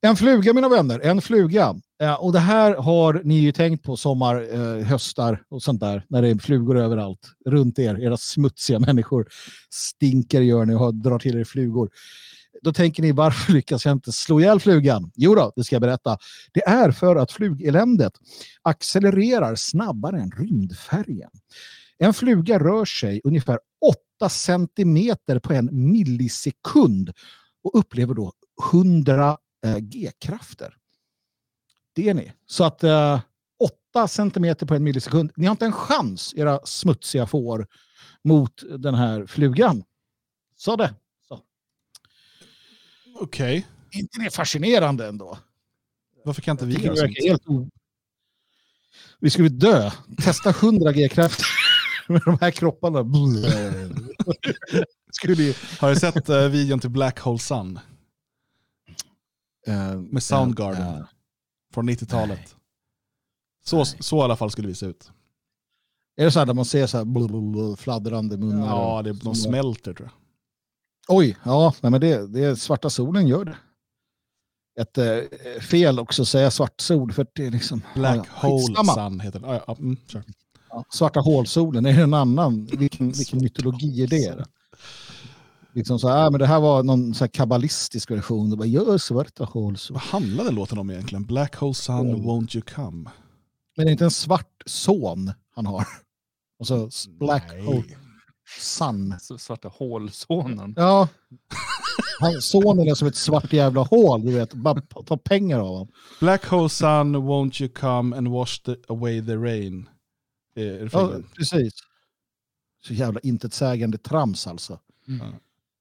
En 0.00 0.16
fluga 0.16 0.52
mina 0.52 0.68
vänner, 0.68 1.00
en 1.00 1.22
fluga. 1.22 1.74
Eh, 2.02 2.14
och 2.14 2.32
det 2.32 2.38
här 2.38 2.74
har 2.74 3.20
ni 3.24 3.38
ju 3.38 3.52
tänkt 3.52 3.84
på 3.84 3.96
sommar, 3.96 4.46
eh, 4.52 4.86
höstar 4.86 5.42
och 5.48 5.62
sånt 5.62 5.80
där. 5.80 6.04
När 6.08 6.22
det 6.22 6.28
är 6.28 6.38
flugor 6.38 6.78
överallt 6.78 7.32
runt 7.46 7.78
er. 7.78 8.00
Era 8.00 8.16
smutsiga 8.16 8.78
människor 8.78 9.28
stinker 9.70 10.40
gör 10.40 10.64
ni 10.64 10.74
och 10.74 10.94
drar 10.94 11.18
till 11.18 11.38
er 11.38 11.44
flugor. 11.44 11.90
Då 12.62 12.72
tänker 12.72 13.02
ni 13.02 13.12
varför 13.12 13.52
lyckas 13.52 13.84
jag 13.84 13.92
inte 13.92 14.12
slå 14.12 14.40
ihjäl 14.40 14.60
flugan? 14.60 15.10
Jo 15.14 15.34
då, 15.34 15.52
det 15.56 15.64
ska 15.64 15.74
jag 15.74 15.82
berätta. 15.82 16.18
Det 16.52 16.64
är 16.68 16.90
för 16.90 17.16
att 17.16 17.32
flugeländet 17.32 18.12
accelererar 18.62 19.54
snabbare 19.54 20.20
än 20.20 20.30
rymdfärgen. 20.30 21.30
En 21.98 22.14
fluga 22.14 22.58
rör 22.58 22.84
sig 22.84 23.20
ungefär 23.24 23.58
8 24.20 24.28
centimeter 24.28 25.38
på 25.38 25.52
en 25.52 25.68
millisekund 25.72 27.12
och 27.64 27.78
upplever 27.78 28.14
då 28.14 28.32
100 28.72 29.36
G-krafter. 29.80 30.76
Det 31.92 32.08
är 32.08 32.14
ni. 32.14 32.32
Så 32.46 32.64
att 32.64 32.84
eh, 32.84 33.20
8 33.92 34.08
centimeter 34.08 34.66
på 34.66 34.74
en 34.74 34.84
millisekund. 34.84 35.32
Ni 35.36 35.46
har 35.46 35.50
inte 35.50 35.64
en 35.64 35.72
chans, 35.72 36.34
era 36.36 36.60
smutsiga 36.64 37.26
får, 37.26 37.66
mot 38.24 38.62
den 38.78 38.94
här 38.94 39.26
flugan. 39.26 39.84
Så 40.56 40.76
det. 40.76 40.94
Okej, 43.20 43.66
inte 43.90 44.20
det 44.20 44.30
fascinerande 44.30 45.06
ändå? 45.06 45.38
varför 46.24 46.42
kan 46.42 46.52
inte 46.52 46.66
vi 46.66 46.74
göra 46.74 46.96
sånt? 46.96 47.18
helt 47.18 47.46
o... 47.46 47.68
Vi 49.20 49.30
skulle 49.30 49.48
dö. 49.48 49.90
Testa 50.24 50.50
100 50.50 50.92
G-krafter 50.92 51.46
med 52.08 52.22
de 52.24 52.38
här 52.40 52.50
kropparna. 52.50 52.98
skulle. 55.12 55.54
Har 55.78 55.90
du 55.90 55.96
sett 55.96 56.28
eh, 56.28 56.48
videon 56.48 56.80
till 56.80 56.90
Black 56.90 57.18
Hole 57.18 57.38
Sun 57.38 57.78
eh, 59.68 60.00
med 60.00 60.22
Soundgarden 60.22 60.94
eh, 60.94 61.04
från 61.74 61.90
90-talet? 61.90 62.56
Så, 63.64 63.84
så 63.84 64.18
i 64.18 64.20
alla 64.20 64.36
fall 64.36 64.50
skulle 64.50 64.68
vi 64.68 64.74
se 64.74 64.86
ut. 64.86 65.10
Är 66.16 66.24
det 66.24 66.30
så 66.30 66.38
här 66.38 66.46
där 66.46 66.54
man 66.54 66.64
ser 66.64 66.86
så 66.86 66.98
här 66.98 67.04
blablabla, 67.04 67.76
fladdrande 67.76 68.36
munnar? 68.36 68.66
Ja, 68.66 69.02
det, 69.02 69.12
de 69.12 69.34
smälter 69.34 69.94
tror 69.94 70.08
jag. 70.08 70.14
Oj, 71.16 71.36
ja, 71.44 71.74
nej, 71.80 71.90
men 71.90 72.00
det, 72.00 72.26
det 72.26 72.44
är 72.44 72.54
svarta 72.54 72.90
solen 72.90 73.26
gör 73.26 73.44
det. 73.44 73.56
Ett 74.80 74.98
eh, 74.98 75.60
fel 75.60 75.98
också 75.98 76.22
att 76.22 76.28
säga 76.28 76.50
svart 76.50 76.80
sol 76.80 77.12
för 77.12 77.26
det 77.34 77.46
är 77.46 77.50
liksom... 77.50 77.82
Black 77.94 78.26
ja, 78.42 78.48
Hole. 78.48 78.84
Sun 78.94 79.20
heter 79.20 79.40
den. 79.40 79.50
Ah, 79.50 79.60
ja, 79.66 79.76
mm, 79.78 79.96
kör. 80.06 80.24
Ja, 80.70 80.84
svarta 80.90 81.20
hålsolen, 81.20 81.86
är 81.86 81.96
det 81.96 82.02
en 82.02 82.14
annan? 82.14 82.64
Vilken, 82.64 83.12
vilken 83.12 83.38
mytologi 83.42 84.02
är 84.02 84.06
det? 84.06 84.44
Liksom 85.78 85.98
så 85.98 86.08
här, 86.08 86.26
ah, 86.26 86.30
men 86.30 86.40
det 86.40 86.46
här 86.46 86.60
var 86.60 86.82
någon 86.82 87.14
så 87.14 87.24
här 87.24 87.28
kabbalistisk 87.28 88.10
version. 88.10 88.58
Det 88.58 88.66
gör 88.68 88.98
svarta 88.98 89.44
hålsol. 89.44 89.94
Vad 89.94 90.02
handlar 90.02 90.44
den 90.44 90.54
låten 90.54 90.78
om 90.78 90.90
egentligen? 90.90 91.24
Black 91.24 91.56
Hole 91.56 91.74
Sun, 91.74 92.10
Mm. 92.10 92.20
Won't 92.20 92.56
You 92.56 92.62
Come? 92.74 93.10
Men 93.76 93.86
det 93.86 93.90
är 93.90 93.92
inte 93.92 94.04
en 94.04 94.10
svart 94.10 94.62
son 94.66 95.32
han 95.54 95.66
har. 95.66 95.84
Alltså 96.60 96.86
s- 96.88 97.08
Black 97.08 97.44
Nej. 97.52 97.64
Hole 97.66 97.84
Sun. 98.60 99.14
Så 99.20 99.38
Svarta 99.38 99.68
hålsonen. 99.68 100.74
Ja. 100.76 101.08
Han, 102.20 102.42
sonen 102.42 102.88
är 102.88 102.94
som 102.94 103.08
ett 103.08 103.16
svart 103.16 103.52
jävla 103.52 103.80
hål, 103.82 104.26
du 104.26 104.32
vet. 104.32 104.54
Bara 104.54 104.80
ta 104.80 105.16
pengar 105.16 105.58
av 105.58 105.66
honom. 105.66 105.88
Black 106.20 106.44
Hole 106.46 106.68
Sun, 106.68 107.16
Won't 107.16 107.62
You 107.62 107.72
Come 107.72 108.16
and 108.16 108.28
Wash 108.28 108.62
the, 108.64 108.76
Away 108.88 109.26
the 109.26 109.36
Rain. 109.36 109.88
Eh, 110.56 110.64
Ja, 110.92 111.12
precis. 111.36 111.72
Så 112.86 112.94
jävla 112.94 113.20
intetsägande 113.20 113.98
trams 113.98 114.46
alltså. 114.46 114.78
Mm. 115.08 115.26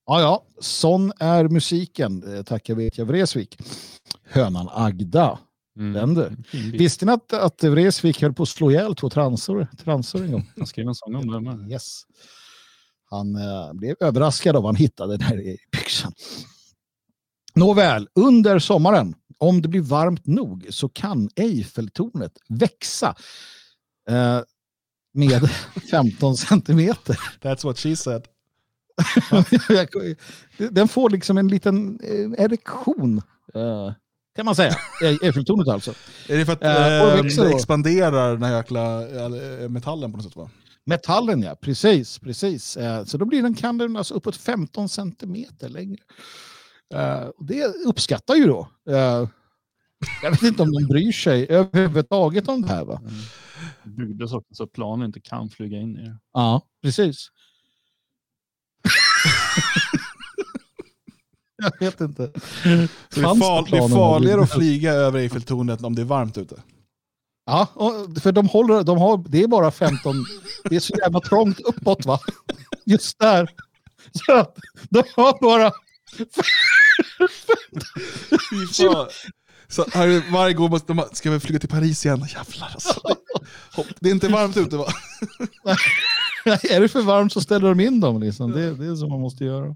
Ja, 0.10 0.22
ja, 0.22 0.44
sån 0.60 1.12
är 1.20 1.48
musiken. 1.48 2.36
Eh, 2.36 2.44
Tackar 2.44 2.76
vet 2.76 2.98
jag 2.98 3.06
Vreeswijk. 3.06 3.58
Hönan 4.24 4.70
Agda. 4.72 5.40
Mm. 5.80 6.44
Fin 6.44 6.72
bit. 6.72 6.82
Visste 6.82 7.06
ni 7.06 7.12
att, 7.12 7.34
att 7.34 7.64
Vreeswijk 7.64 8.22
höll 8.22 8.34
på 8.34 8.44
att 8.44 8.50
slå 8.50 8.72
ihjäl 8.72 8.96
två 8.96 9.10
transor, 9.10 9.68
transor 9.84 10.24
en 10.24 10.32
gång? 10.32 10.52
Jag 10.56 10.68
skrev 10.68 10.88
en 10.88 10.96
sång 10.96 11.16
om 11.16 11.28
det 11.28 11.40
med. 11.40 11.72
Yes. 11.72 12.02
Han 13.10 13.36
eh, 13.36 13.74
blev 13.74 13.96
överraskad 14.00 14.56
av 14.56 14.64
vad 14.64 14.70
han 14.70 14.76
hittade 14.76 15.18
där 15.18 15.42
i 15.42 15.58
byxan. 15.72 16.14
Nåväl, 17.56 18.08
under 18.16 18.60
sommaren, 18.60 19.16
om 19.38 19.62
det 19.62 19.68
blir 19.68 19.82
varmt 19.82 20.26
nog, 20.26 20.68
så 20.70 20.90
kan 20.90 21.30
Eiffeltornet 21.36 22.34
växa 22.50 23.16
eh, 24.10 24.40
med 25.14 25.50
15 25.92 26.38
centimeter. 26.38 27.20
That's 27.42 27.66
what 27.66 27.78
she 27.78 27.96
said. 27.96 28.28
Den 30.72 30.88
får 30.88 31.10
liksom 31.10 31.38
en 31.38 31.48
liten 31.48 32.00
eh, 32.04 32.44
erektion, 32.46 33.18
eh, 33.54 33.94
kan 34.36 34.46
man 34.46 34.56
säga. 34.56 34.72
E- 35.04 35.18
Eiffeltornet 35.22 35.68
alltså. 35.68 35.94
Är 36.30 36.38
det 36.38 36.46
för 36.46 36.54
att 36.54 36.64
Eh, 36.64 37.02
eh, 37.02 37.24
växer 37.24 37.44
det 37.44 37.52
expanderar 37.52 38.32
den 38.34 38.44
här 38.44 38.58
jäkla 38.58 39.08
eh, 39.64 39.70
metallen 39.70 40.12
på 40.12 40.18
något 40.18 40.26
sätt 40.26 40.36
va? 40.36 40.50
Metallen 40.86 41.42
ja, 41.44 41.56
precis. 41.56 42.20
precis. 42.20 42.78
Eh, 42.78 43.04
Så 43.04 43.18
då 43.18 43.26
blir 43.26 43.44
den, 43.44 43.54
kan 43.54 43.78
den 43.78 43.98
alltså 43.98 44.14
uppåt 44.14 44.36
15 44.36 44.90
centimeter 44.90 45.70
längre. 45.70 46.00
Eh, 46.94 47.24
och 47.28 47.46
Det 47.46 47.64
uppskattar 47.86 48.36
ju 48.36 48.46
då. 48.46 48.68
eh, 48.90 49.28
Jag 50.24 50.32
vet 50.32 50.42
inte 50.44 50.64
om 50.64 50.72
de 50.72 50.86
bryr 50.88 51.12
sig 51.12 51.48
överhuvudtaget 51.50 52.48
om 52.48 52.62
det 52.62 52.68
här. 52.68 52.86
Va? 52.86 53.02
Det 53.84 53.90
byggdes 53.90 54.34
också 54.34 54.54
så 54.56 54.64
att 54.64 54.72
planen 54.72 55.06
inte 55.06 55.20
kan 55.20 55.50
flyga 55.50 55.78
in 55.78 55.98
i 55.98 56.04
det. 56.04 56.18
Ja, 56.34 56.62
precis. 56.84 57.28
Jag 61.64 61.72
vet 61.80 62.02
inte. 62.02 62.32
Så 62.34 63.20
det, 63.20 63.22
är 63.22 63.40
far, 63.40 63.68
det 63.72 63.78
är 63.78 63.90
farligare 63.90 64.42
att 64.42 64.52
flyga 64.54 64.94
över 64.94 65.20
Eiffeltornet 65.20 65.84
om 65.84 65.96
det 65.96 66.02
är 66.02 66.06
varmt 66.06 66.38
ute. 66.38 66.56
Ja, 67.46 67.68
och- 67.74 68.22
för 68.22 68.32
de 68.32 68.48
håller, 68.48 68.84
de 68.84 68.98
har, 68.98 69.24
det 69.28 69.44
är 69.44 69.48
bara 69.48 69.72
15, 69.72 70.26
det 70.64 70.76
är 70.76 70.80
så 70.80 70.94
jävla 70.98 71.20
trångt 71.20 71.60
uppåt 71.60 72.06
va? 72.06 72.20
Just 72.86 73.20
där. 73.20 73.50
Så 74.26 74.34
att 74.34 74.56
de 74.90 75.04
har 75.16 75.42
bara. 75.42 75.72
Så 79.68 79.86
här, 79.94 80.32
varje 80.32 80.54
gång 80.54 80.70
måste 80.70 80.94
de 80.94 81.06
ska 81.14 81.32
vi 81.32 81.40
flyga 81.40 81.60
till 81.60 81.70
Paris 81.70 82.06
igen. 82.06 82.26
Jävlar 82.34 82.70
alltså. 82.74 83.02
Det 84.00 84.10
är 84.10 84.14
inte 84.14 84.28
varmt 84.28 84.58
ute 84.58 84.78
va? 84.78 84.88
är 86.70 86.82
det 86.82 86.88
för 86.88 87.02
varmt 87.02 87.34
så 87.34 87.42
ställer 87.42 87.70
de 87.70 87.80
in 87.80 88.00
dem 88.00 88.22
liksom. 88.22 88.52
Det, 88.52 88.76
det 88.76 88.86
är 88.86 88.96
så 88.96 89.08
man 89.08 89.22
måste 89.22 89.46
göra. 89.46 89.76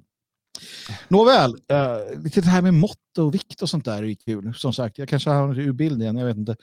Nåväl, 1.08 1.52
uh, 1.52 2.24
lite 2.24 2.42
det 2.42 2.48
här 2.48 2.62
med 2.62 2.74
mått 2.74 3.18
och 3.18 3.34
vikt 3.34 3.62
och 3.62 3.70
sånt 3.70 3.86
där 3.86 3.98
är 3.98 4.08
ju 4.08 4.16
kul. 4.16 4.54
Som 4.56 4.74
sagt, 4.74 4.98
jag 4.98 5.10
kanske 5.10 5.30
har 5.30 5.60
ur 5.60 5.74
bild 5.74 6.02
igen, 6.02 6.18
jag 6.18 6.26
vet 6.26 6.38
inte. 6.38 6.56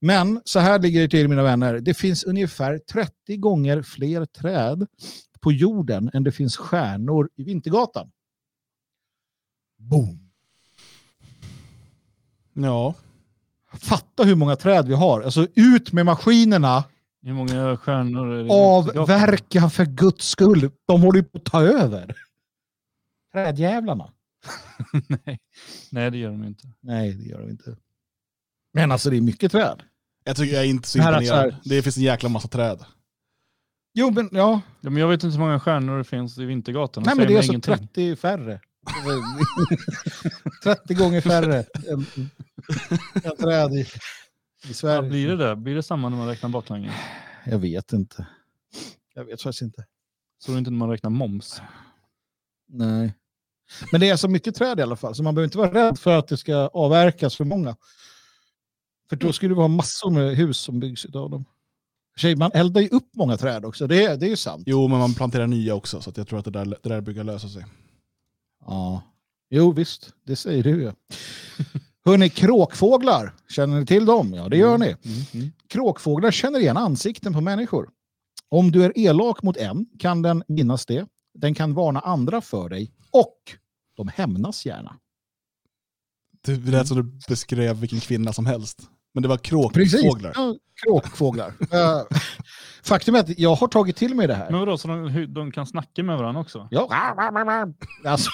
Men 0.00 0.40
så 0.44 0.58
här 0.58 0.78
ligger 0.78 1.00
det 1.00 1.08
till 1.08 1.28
mina 1.28 1.42
vänner. 1.42 1.80
Det 1.80 1.94
finns 1.94 2.24
ungefär 2.24 2.78
30 2.78 3.36
gånger 3.36 3.82
fler 3.82 4.26
träd 4.26 4.86
på 5.40 5.52
jorden 5.52 6.10
än 6.14 6.24
det 6.24 6.32
finns 6.32 6.56
stjärnor 6.56 7.28
i 7.36 7.44
Vintergatan. 7.44 8.10
Boom! 9.78 10.30
Ja. 12.52 12.94
Fatta 13.72 14.24
hur 14.24 14.34
många 14.34 14.56
träd 14.56 14.88
vi 14.88 14.94
har. 14.94 15.22
Alltså 15.22 15.46
ut 15.54 15.92
med 15.92 16.06
maskinerna. 16.06 16.84
Hur 17.22 17.32
många 17.32 17.76
stjärnor 17.76 18.32
är 18.32 18.44
det? 18.44 18.52
Avverka 19.00 19.70
för 19.70 19.84
guds 19.84 20.28
skull. 20.28 20.70
De 20.86 21.02
håller 21.02 21.18
ju 21.18 21.24
på 21.24 21.38
att 21.38 21.44
ta 21.44 21.62
över. 21.62 22.14
Trädjävlarna. 23.32 24.12
Nej. 25.08 25.38
Nej, 25.90 26.10
det 26.10 26.18
gör 26.18 26.30
de 26.30 26.44
inte. 26.44 26.68
Nej, 26.80 27.12
det 27.14 27.28
gör 27.28 27.40
de 27.40 27.50
inte. 27.50 27.76
Men 28.74 28.92
alltså 28.92 29.10
det 29.10 29.16
är 29.16 29.20
mycket 29.20 29.52
träd. 29.52 29.82
Jag 30.24 30.36
tycker 30.36 30.54
jag 30.54 30.64
är 30.64 30.68
inte 30.68 30.88
så 30.88 30.98
imponerad. 30.98 31.56
Det 31.64 31.82
finns 31.82 31.96
en 31.96 32.02
jäkla 32.02 32.28
massa 32.28 32.48
träd. 32.48 32.84
Jo, 33.94 34.10
men 34.10 34.28
ja. 34.32 34.60
Ja, 34.80 34.90
men 34.90 34.96
jag 34.96 35.08
vet 35.08 35.24
inte 35.24 35.36
hur 35.36 35.44
många 35.44 35.60
stjärnor 35.60 35.98
det 35.98 36.04
finns 36.04 36.38
i 36.38 36.44
Vintergatan. 36.44 37.02
Nej, 37.06 37.14
men 37.16 37.26
det 37.26 37.32
är 37.32 37.36
alltså 37.36 37.52
ingenting. 37.52 37.88
30 37.88 38.16
färre. 38.16 38.60
30 40.64 40.94
gånger 40.94 41.20
färre 41.20 41.64
än, 41.88 42.06
än 43.24 43.36
träd 43.36 43.72
i, 43.72 43.86
i 44.64 44.68
Ja, 44.68 44.74
Sverige. 44.74 45.08
blir 45.10 45.28
det 45.28 45.36
det? 45.36 45.56
Blir 45.56 45.74
det 45.74 45.82
samma 45.82 46.08
när 46.08 46.16
man 46.16 46.26
räknar 46.26 46.50
baklänges? 46.50 46.94
Jag 47.46 47.58
vet 47.58 47.92
inte. 47.92 48.26
Jag 49.14 49.24
vet 49.24 49.42
faktiskt 49.42 49.62
inte. 49.62 49.84
Så 50.38 50.50
är 50.52 50.54
det 50.54 50.58
inte 50.58 50.70
när 50.70 50.78
man 50.78 50.90
räknar 50.90 51.10
moms. 51.10 51.62
Nej. 52.68 53.14
Men 53.92 54.00
det 54.00 54.08
är 54.08 54.16
så 54.16 54.28
mycket 54.28 54.54
träd 54.54 54.78
i 54.78 54.82
alla 54.82 54.96
fall, 54.96 55.14
så 55.14 55.22
man 55.22 55.34
behöver 55.34 55.46
inte 55.46 55.58
vara 55.58 55.74
rädd 55.74 55.98
för 55.98 56.18
att 56.18 56.28
det 56.28 56.36
ska 56.36 56.56
avverkas 56.56 57.36
för 57.36 57.44
många. 57.44 57.76
För 59.08 59.16
då 59.16 59.32
skulle 59.32 59.54
vi 59.54 59.60
ha 59.60 59.68
massor 59.68 60.10
med 60.10 60.36
hus 60.36 60.58
som 60.58 60.80
byggs 60.80 61.04
av 61.04 61.30
dem. 61.30 61.44
Tjej, 62.16 62.36
man 62.36 62.50
eldar 62.54 62.80
ju 62.80 62.88
upp 62.88 63.08
många 63.16 63.36
träd 63.36 63.64
också, 63.64 63.86
det 63.86 64.04
är, 64.04 64.16
det 64.16 64.26
är 64.26 64.30
ju 64.30 64.36
sant. 64.36 64.62
Jo, 64.66 64.88
men 64.88 64.98
man 64.98 65.14
planterar 65.14 65.46
nya 65.46 65.74
också, 65.74 66.00
så 66.00 66.10
att 66.10 66.16
jag 66.16 66.28
tror 66.28 66.38
att 66.38 66.44
det 66.44 66.50
där, 66.50 66.64
det 66.64 66.88
där 66.88 67.00
brukar 67.00 67.24
lösa 67.24 67.48
sig. 67.48 67.66
Ja. 68.66 69.02
Jo, 69.50 69.72
visst, 69.72 70.14
det 70.26 70.36
säger 70.36 70.62
du 70.62 70.70
ju. 70.82 70.92
Hörni, 72.04 72.28
kråkfåglar, 72.28 73.34
känner 73.48 73.80
ni 73.80 73.86
till 73.86 74.06
dem? 74.06 74.34
Ja, 74.34 74.48
det 74.48 74.56
gör 74.56 74.78
ni. 74.78 74.96
Mm. 75.34 75.50
Kråkfåglar 75.68 76.30
känner 76.30 76.58
igen 76.58 76.76
ansikten 76.76 77.32
på 77.32 77.40
människor. 77.40 77.90
Om 78.48 78.70
du 78.70 78.84
är 78.84 78.98
elak 78.98 79.42
mot 79.42 79.56
en 79.56 79.86
kan 79.98 80.22
den 80.22 80.42
minnas 80.48 80.86
det. 80.86 81.06
Den 81.34 81.54
kan 81.54 81.74
varna 81.74 82.00
andra 82.00 82.40
för 82.40 82.68
dig 82.68 82.92
och 83.10 83.36
de 83.96 84.08
hämnas 84.08 84.66
gärna. 84.66 84.96
Det 86.44 86.56
lät 86.56 86.88
som 86.88 86.96
du 86.96 87.18
beskrev 87.28 87.76
vilken 87.76 88.00
kvinna 88.00 88.32
som 88.32 88.46
helst. 88.46 88.90
Men 89.14 89.22
det 89.22 89.28
var 89.28 89.36
kråkfåglar. 89.36 90.32
Ja, 90.34 90.54
kråkfåglar. 90.84 91.52
Eh, 91.72 92.02
faktum 92.82 93.14
är 93.14 93.20
att 93.20 93.38
jag 93.38 93.54
har 93.54 93.68
tagit 93.68 93.96
till 93.96 94.14
mig 94.14 94.26
det 94.26 94.34
här. 94.34 94.50
Men 94.50 94.60
vadå, 94.60 94.78
så 94.78 94.88
de, 94.88 95.26
de 95.34 95.52
kan 95.52 95.66
snacka 95.66 96.02
med 96.02 96.18
varandra 96.18 96.40
också? 96.40 96.68
Ja. 96.70 96.88
Alltså, 98.04 98.30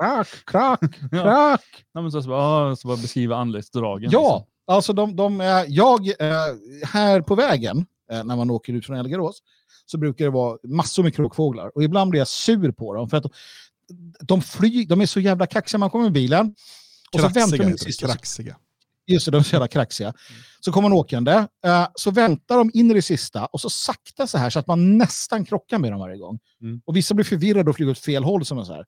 krak, 0.00 0.28
krak, 0.46 0.80
Ja. 1.12 1.22
krak. 1.22 1.60
Ja, 1.92 2.00
men 2.02 2.12
så, 2.12 2.22
så, 2.22 2.28
bara, 2.28 2.42
ah, 2.70 2.76
så 2.76 2.88
bara 2.88 2.96
beskriva 2.96 3.36
anletsdragen. 3.36 4.10
Ja, 4.12 4.46
alltså 4.66 4.92
de, 4.92 5.16
de, 5.16 5.40
är- 5.40 5.66
jag, 5.68 6.06
eh, 6.08 6.36
här 6.84 7.20
på 7.20 7.34
vägen, 7.34 7.86
eh, 8.12 8.24
när 8.24 8.36
man 8.36 8.50
åker 8.50 8.72
ut 8.72 8.86
från 8.86 8.96
Elgarås, 8.96 9.42
så 9.86 9.98
brukar 9.98 10.24
det 10.24 10.30
vara 10.30 10.58
massor 10.64 11.02
med 11.02 11.14
kråkfåglar. 11.14 11.70
Och 11.74 11.82
ibland 11.82 12.10
blir 12.10 12.20
jag 12.20 12.28
sur 12.28 12.72
på 12.72 12.94
dem. 12.94 13.08
För 13.08 13.16
att 13.16 13.22
de, 13.22 13.30
de, 14.20 14.42
fly, 14.42 14.84
de 14.84 15.00
är 15.00 15.06
så 15.06 15.20
jävla 15.20 15.46
kaxiga. 15.46 15.78
Man 15.78 15.90
kommer 15.90 16.04
med 16.04 16.12
bilen. 16.12 16.54
Och 17.12 17.20
så 17.20 17.28
väntar 17.28 17.56
Kraxiga 17.56 18.06
de 18.08 18.12
Kraxiga. 18.12 18.56
Just 19.08 19.24
det, 19.24 19.30
de 19.30 19.38
är 19.38 19.42
så 19.42 19.54
jävla 19.54 19.68
kraxiga. 19.68 20.12
Så 20.60 20.72
kommer 20.72 20.88
man 20.88 20.98
åkande, 20.98 21.32
eh, 21.64 21.86
så 21.94 22.10
väntar 22.10 22.58
de 22.58 22.70
in 22.74 22.90
i 22.90 22.94
det 22.94 23.02
sista 23.02 23.46
och 23.46 23.60
så 23.60 23.70
sakta 23.70 24.26
så 24.26 24.38
här 24.38 24.50
så 24.50 24.58
att 24.58 24.66
man 24.66 24.98
nästan 24.98 25.44
krockar 25.44 25.78
med 25.78 25.92
dem 25.92 26.00
varje 26.00 26.16
gång. 26.18 26.38
Mm. 26.62 26.80
Och 26.84 26.96
vissa 26.96 27.14
blir 27.14 27.24
förvirrade 27.24 27.70
och 27.70 27.76
flyger 27.76 27.92
åt 27.92 27.98
fel 27.98 28.24
håll. 28.24 28.44
Som 28.44 28.64
så 28.64 28.72
här. 28.72 28.84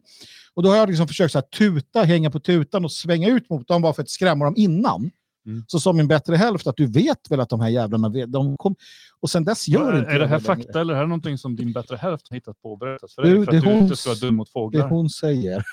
Och 0.55 0.63
då 0.63 0.69
har 0.69 0.77
jag 0.77 0.89
liksom 0.89 1.09
försökt 1.09 1.33
så 1.33 1.39
här, 1.39 1.47
tuta, 1.59 2.03
hänga 2.03 2.31
på 2.31 2.41
tutan 2.41 2.85
och 2.85 2.93
svänga 2.93 3.29
ut 3.29 3.51
mot 3.51 3.69
dem 3.69 3.83
bara 3.83 3.93
för 3.93 4.03
att 4.03 4.11
skrämma 4.11 4.45
dem 4.45 4.55
innan. 4.57 5.11
Mm. 5.47 5.65
Så 5.67 5.81
som 5.81 5.97
min 5.97 6.09
bättre 6.09 6.37
hälft 6.37 6.67
att 6.67 6.77
du 6.77 6.87
vet 6.87 7.31
väl 7.31 7.41
att 7.41 7.49
de 7.49 7.61
här 7.61 7.69
jävlarna 7.69 8.09
de 8.09 8.57
kom, 8.57 8.77
och 9.21 9.31
sen 9.31 9.45
dess 9.45 9.69
gör 9.69 9.93
är, 9.93 9.99
inte 9.99 10.11
är 10.11 10.19
det 10.19 10.27
här 10.27 10.41
längre. 10.41 10.65
fakta 10.65 10.81
eller 10.81 10.95
är 10.95 11.01
det 11.01 11.07
någonting 11.07 11.39
som 11.39 11.57
din 11.57 11.73
bättre 11.73 11.97
hälft 11.97 12.29
har 12.31 12.35
hittat 12.35 12.63
på 12.63 12.73
och 12.73 12.79
berättat 12.79 13.13
för 13.13 13.23
Du, 13.23 13.37
dig? 13.37 13.45
För 13.45 13.53
det 13.53 13.59
att 13.59 13.65
du 13.65 13.71
hon 13.71 13.83
inte 13.83 13.97
ska 13.97 14.11
vara 14.11 14.19
dum 14.19 14.35
mot 14.35 14.49
Det 14.49 14.53
fåglar? 14.53 14.89
hon 14.89 15.11
säger. 15.11 15.65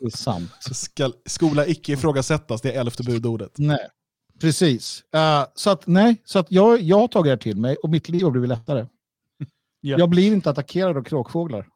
Det 0.00 0.06
är 0.06 0.16
sant. 0.16 0.50
Så 0.60 0.74
ska 0.74 1.12
skola 1.26 1.66
icke 1.66 1.92
ifrågasättas, 1.92 2.60
det 2.60 2.72
är 2.72 2.80
elfte 2.80 3.02
budordet. 3.02 3.52
Nej, 3.56 3.88
precis. 4.40 5.04
Eh, 5.14 5.44
så 5.54 5.70
att, 5.70 5.86
nej, 5.86 6.22
så 6.24 6.38
att 6.38 6.46
jag, 6.52 6.82
jag 6.82 6.98
har 6.98 7.08
tagit 7.08 7.24
det 7.24 7.30
här 7.30 7.36
till 7.36 7.56
mig 7.56 7.76
och 7.76 7.90
mitt 7.90 8.08
liv 8.08 8.22
har 8.22 8.30
blivit 8.30 8.48
lättare. 8.48 8.86
Ja. 9.80 9.98
Jag 9.98 10.08
blir 10.08 10.32
inte 10.32 10.50
attackerad 10.50 10.96
av 10.96 11.02
kråkfåglar. 11.02 11.66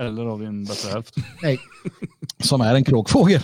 Eller 0.00 0.26
av 0.26 0.40
din 0.40 0.64
bättre 0.64 0.90
hälft? 0.90 1.14
Som 2.42 2.60
är 2.60 2.74
en 2.74 2.84
kråkfågel. 2.84 3.42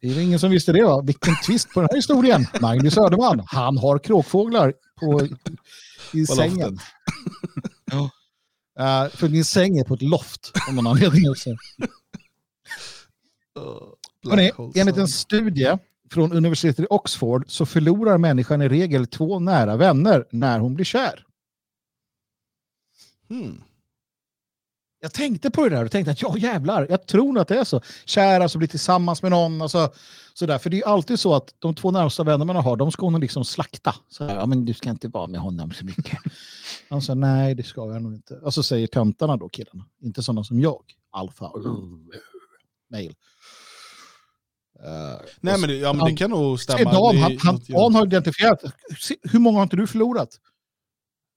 Det 0.00 0.08
är 0.08 0.20
ingen 0.20 0.38
som 0.38 0.50
visste 0.50 0.72
det 0.72 0.84
va? 0.84 1.02
Vilken 1.02 1.34
twist 1.46 1.68
på 1.74 1.80
den 1.80 1.88
här 1.90 1.96
historien. 1.96 2.46
Magnus 2.60 2.94
Söderman, 2.94 3.42
han 3.46 3.78
har 3.78 3.98
kråkfåglar 3.98 4.74
på, 5.00 5.28
i 6.12 6.26
På 6.26 6.34
sängen. 6.34 6.78
Ja. 7.84 8.10
Eh, 8.78 9.10
för 9.10 9.28
min 9.28 9.44
säng 9.44 9.78
är 9.78 9.84
på 9.84 9.94
ett 9.94 10.02
loft 10.02 10.52
om 10.68 10.74
någon 10.76 10.86
anledning. 10.86 11.22
Hörrni, 14.24 14.52
enligt 14.74 14.96
en 14.96 15.08
studie 15.08 15.78
från 16.10 16.32
universitetet 16.32 16.84
i 16.84 16.86
Oxford 16.90 17.44
så 17.48 17.66
förlorar 17.66 18.18
människan 18.18 18.62
i 18.62 18.68
regel 18.68 19.06
två 19.06 19.38
nära 19.38 19.76
vänner 19.76 20.24
när 20.30 20.58
hon 20.58 20.74
blir 20.74 20.84
kär. 20.84 21.26
Hmm. 23.28 23.62
Jag 25.00 25.12
tänkte 25.12 25.50
på 25.50 25.68
det 25.68 25.76
där 25.76 25.84
och 25.84 25.90
tänkte 25.90 26.12
att 26.12 26.22
ja 26.22 26.36
jävlar, 26.38 26.86
jag 26.90 27.06
tror 27.06 27.32
nog 27.32 27.38
att 27.38 27.48
det 27.48 27.58
är 27.58 27.64
så. 27.64 27.80
Kär, 28.04 28.40
alltså 28.40 28.58
bli 28.58 28.68
tillsammans 28.68 29.22
med 29.22 29.30
någon. 29.30 29.62
Alltså, 29.62 29.92
sådär. 30.34 30.58
För 30.58 30.70
det 30.70 30.80
är 30.80 30.86
alltid 30.86 31.20
så 31.20 31.34
att 31.34 31.54
de 31.58 31.74
två 31.74 31.90
närmsta 31.90 32.24
vänner 32.24 32.44
man 32.44 32.56
har, 32.56 32.76
de 32.76 32.92
ska 32.92 33.06
hon 33.06 33.20
liksom 33.20 33.44
slakta. 33.44 33.94
Så 34.08 34.24
här, 34.24 34.36
ja, 34.36 34.46
men 34.46 34.64
du 34.64 34.74
ska 34.74 34.90
inte 34.90 35.08
vara 35.08 35.26
med 35.26 35.40
honom 35.40 35.72
så 35.72 35.84
mycket. 35.84 36.18
Alltså 36.88 37.14
nej, 37.14 37.54
det 37.54 37.62
ska 37.62 37.92
jag 37.92 38.02
nog 38.02 38.14
inte. 38.14 38.34
Och 38.34 38.54
så 38.54 38.62
säger 38.62 38.86
töntarna 38.86 39.36
då, 39.36 39.48
killarna. 39.48 39.84
Inte 40.02 40.22
sådana 40.22 40.44
som 40.44 40.60
jag. 40.60 40.82
Alfa. 41.10 41.52
Mail. 42.90 43.14
Uh, 44.84 45.20
Nej 45.40 45.60
men 45.60 45.68
det, 45.68 45.76
ja, 45.76 45.92
men 45.92 46.06
det 46.06 46.16
kan 46.16 46.30
nog 46.30 46.60
stämma. 46.60 46.90
Är 46.90 47.20
han, 47.20 47.38
han, 47.38 47.60
Dan 47.68 47.94
har 47.94 48.06
identifierat. 48.06 48.62
Hur 49.22 49.38
många 49.38 49.58
har 49.58 49.62
inte 49.62 49.76
du 49.76 49.86
förlorat? 49.86 50.40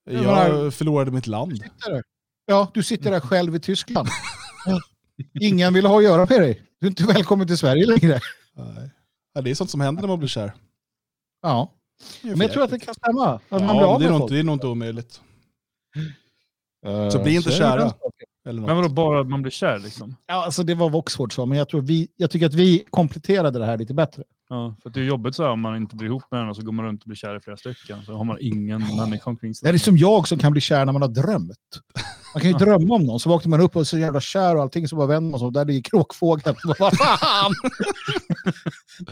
Jag 0.09 0.73
förlorade 0.73 1.11
mitt 1.11 1.27
land. 1.27 1.51
Sitter 1.51 1.91
där. 1.91 2.03
Ja, 2.45 2.71
du 2.73 2.83
sitter 2.83 3.11
där 3.11 3.19
själv 3.19 3.55
i 3.55 3.59
Tyskland. 3.59 4.07
Ingen 5.41 5.73
vill 5.73 5.85
ha 5.85 5.97
att 5.97 6.03
göra 6.03 6.25
med 6.29 6.41
dig. 6.41 6.61
Du 6.79 6.87
är 6.87 6.89
inte 6.89 7.03
välkommen 7.03 7.47
till 7.47 7.57
Sverige 7.57 7.85
längre. 7.85 8.19
Nej. 8.53 8.89
Ja, 9.33 9.41
det 9.41 9.49
är 9.51 9.55
sånt 9.55 9.69
som 9.69 9.81
händer 9.81 10.01
när 10.01 10.07
man 10.07 10.19
blir 10.19 10.29
kär. 10.29 10.53
Ja, 11.41 11.73
men 12.21 12.41
jag 12.41 12.51
tror 12.51 12.63
att 12.63 12.69
det 12.69 12.79
kan 12.79 12.95
stämma. 12.95 13.33
Att 13.49 13.51
man 13.51 13.59
blir 13.59 13.69
Ja, 13.69 13.85
av 13.85 13.99
det, 13.99 14.05
är 14.05 14.09
nog, 14.09 14.29
det 14.29 14.39
är 14.39 14.43
nog 14.43 14.55
inte 14.55 14.67
omöjligt. 14.67 15.21
Eh, 16.85 17.09
Så 17.09 17.23
bli 17.23 17.35
inte 17.35 17.49
det 17.49 17.55
kära. 17.55 17.93
Eller 18.47 18.61
något. 18.61 18.67
Men 18.67 18.75
vadå, 18.75 18.89
bara 18.89 19.21
att 19.21 19.29
man 19.29 19.41
blir 19.41 19.51
kär 19.51 19.79
liksom? 19.79 20.15
Ja, 20.27 20.45
alltså 20.45 20.63
det 20.63 20.75
var 20.75 20.89
vad 20.89 20.99
Oxford 20.99 21.33
sa, 21.33 21.45
men 21.45 21.57
jag 21.57 21.69
tror 21.69 21.81
vi, 21.81 22.07
jag 22.15 22.31
tycker 22.31 22.45
att 22.45 22.53
vi 22.53 22.83
kompletterade 22.89 23.59
det 23.59 23.65
här 23.65 23.77
lite 23.77 23.93
bättre. 23.93 24.23
Ja, 24.49 24.75
för 24.83 24.89
det 24.89 24.99
är 24.99 25.03
jobbigt 25.03 25.35
så 25.35 25.43
här 25.43 25.49
om 25.49 25.61
man 25.61 25.75
inte 25.75 25.95
blir 25.95 26.07
ihop 26.07 26.23
med 26.31 26.41
den 26.41 26.49
och 26.49 26.55
så 26.55 26.61
går 26.61 26.71
man 26.71 26.85
runt 26.85 27.01
och 27.03 27.07
blir 27.07 27.15
kär 27.15 27.37
i 27.37 27.39
flera 27.39 27.57
stycken. 27.57 28.03
Så 28.05 28.13
har 28.13 28.23
man 28.23 28.37
ingen 28.39 28.81
människa 28.97 29.29
omkring 29.29 29.55
sig. 29.55 29.71
Det 29.71 29.75
är 29.75 29.79
som 29.79 29.97
jag 29.97 30.27
som 30.27 30.39
kan 30.39 30.51
bli 30.51 30.61
kär 30.61 30.85
när 30.85 30.93
man 30.93 31.01
har 31.01 31.09
drömt. 31.09 31.81
Man 32.33 32.41
kan 32.41 32.51
ju 32.51 32.57
drömma 32.57 32.95
om 32.95 33.03
någon, 33.03 33.19
så 33.19 33.29
vaknar 33.29 33.49
man 33.49 33.61
upp 33.61 33.75
och 33.75 33.81
är 33.81 33.85
så 33.85 33.97
jävla 33.97 34.21
kär 34.21 34.55
och 34.55 34.61
allting, 34.61 34.87
så 34.87 34.95
bara 34.95 35.07
vänder 35.07 35.31
man 35.31 35.39
sig 35.39 35.45
och 35.45 35.53
där 35.53 35.65
ligger 35.65 35.81
kråkfågeln. 35.81 36.55
Vad 36.79 36.97
fan! 36.97 37.53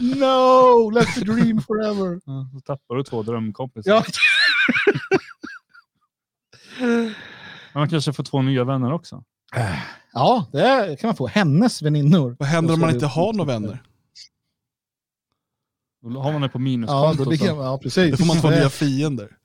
no, 0.00 0.90
let 0.90 1.14
the 1.14 1.20
dream 1.20 1.60
forever. 1.60 2.20
Ja, 2.24 2.50
så 2.52 2.60
tappar 2.60 2.94
du 2.94 3.02
två 3.02 3.22
drömkompisar. 3.22 3.90
Ja, 3.90 4.04
man 7.80 7.88
kanske 7.88 8.12
får 8.12 8.24
två 8.24 8.42
nya 8.42 8.64
vänner 8.64 8.92
också. 8.92 9.24
ja, 10.12 10.46
det 10.52 10.96
kan 11.00 11.08
man 11.08 11.16
få. 11.16 11.26
Hennes 11.26 11.82
väninnor. 11.82 12.36
Vad 12.38 12.48
händer 12.48 12.74
om 12.74 12.80
man 12.80 12.90
inte 12.90 13.06
har 13.06 13.32
några 13.32 13.52
vänner? 13.52 13.82
Då 16.14 16.20
har 16.20 16.32
man 16.32 16.42
det 16.42 16.48
på 16.48 16.58
Ja, 16.58 16.62
minuskontot. 16.62 17.24
då 17.24 17.30
ligger, 17.30 17.48
så. 17.48 17.56
ja, 17.56 17.78
precis. 17.78 18.10
Då 18.10 18.16
får 18.16 18.26
man 18.26 18.40
två 18.40 18.50
nya 18.58 18.70
fiender. 18.70 19.36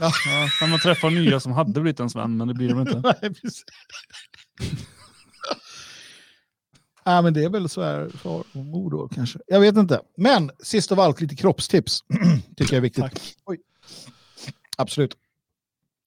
ja, 0.00 0.12
när 0.60 0.68
man 0.68 0.78
träffar 0.78 1.10
nya 1.10 1.40
som 1.40 1.52
hade 1.52 1.80
blivit 1.80 2.00
ens 2.00 2.16
vän, 2.16 2.36
men 2.36 2.48
det 2.48 2.54
blir 2.54 2.68
de 2.68 2.80
inte. 2.80 3.00
Nej, 3.04 3.34
precis. 3.34 3.64
ja, 7.04 7.22
men 7.22 7.34
det 7.34 7.44
är 7.44 7.48
väl 7.48 7.68
så 7.68 7.82
här 7.82 8.08
far 8.08 8.44
och 8.52 8.56
mor 8.56 8.90
då 8.90 9.08
kanske. 9.08 9.38
Jag 9.46 9.60
vet 9.60 9.76
inte. 9.76 10.00
Men 10.16 10.50
sist 10.62 10.92
av 10.92 11.00
allt 11.00 11.20
lite 11.20 11.36
kroppstips. 11.36 12.04
Tycker 12.56 12.72
jag 12.74 12.76
är 12.78 12.80
viktigt. 12.80 13.36
Oj. 13.44 13.58
Absolut. 14.76 15.14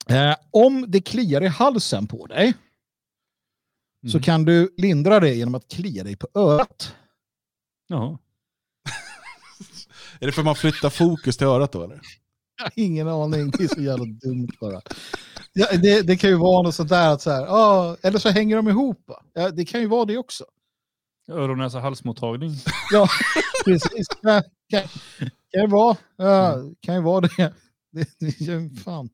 Eh, 0.10 0.36
om 0.52 0.86
det 0.88 1.02
kliar 1.02 1.44
i 1.44 1.48
halsen 1.48 2.08
på 2.08 2.26
dig 2.28 2.54
så 4.12 4.18
Mm. 4.18 4.24
kan 4.24 4.46
du 4.46 4.74
lindra 4.78 5.20
det 5.20 5.34
genom 5.36 5.56
att 5.56 5.68
klia 5.68 6.04
dig 6.04 6.16
på 6.16 6.28
örat. 6.36 6.96
Jaha. 7.88 8.18
Är 10.20 10.26
det 10.26 10.32
för 10.32 10.42
att 10.42 10.46
man 10.46 10.56
flyttar 10.56 10.90
fokus 10.90 11.38
till 11.38 11.48
örat 11.48 11.72
då 11.72 11.84
eller? 11.84 12.02
Jag 12.58 12.64
har 12.66 12.72
ingen 12.76 13.08
aning, 13.08 13.52
det 13.52 13.64
är 13.64 13.68
så 13.76 13.82
jävla 13.82 14.06
dumt 14.06 14.50
bara. 14.62 14.82
Ja, 15.54 15.68
det, 15.78 16.02
det 16.02 16.18
kan 16.18 16.30
ju 16.30 16.36
vara 16.36 16.62
något 16.62 16.76
sånt 16.76 16.90
där 16.90 17.10
att 17.14 17.22
så 17.22 17.32
här, 17.32 17.46
ah, 17.50 17.98
eller 18.02 18.20
så 18.20 18.30
hänger 18.30 18.56
de 18.56 18.68
ihop. 18.68 19.12
Ja, 19.34 19.50
det 19.52 19.66
kan 19.66 19.82
ju 19.82 19.88
vara 19.88 20.06
det 20.06 20.18
också. 20.18 20.46
Öron, 21.32 21.58
näsa, 21.58 21.80
halsmottagning. 21.80 22.52
Ja, 22.92 23.08
precis. 23.66 24.08
Ja, 24.22 24.44
kan, 24.70 24.82
kan 25.52 25.62
ju 25.62 25.68
vara, 25.68 25.98
ja, 26.18 26.56
kan 26.82 26.96
ju 26.96 27.02
vara 27.02 27.22
det. 27.22 27.54
det, 27.92 28.10
det 28.20 28.82
fan. 28.84 29.10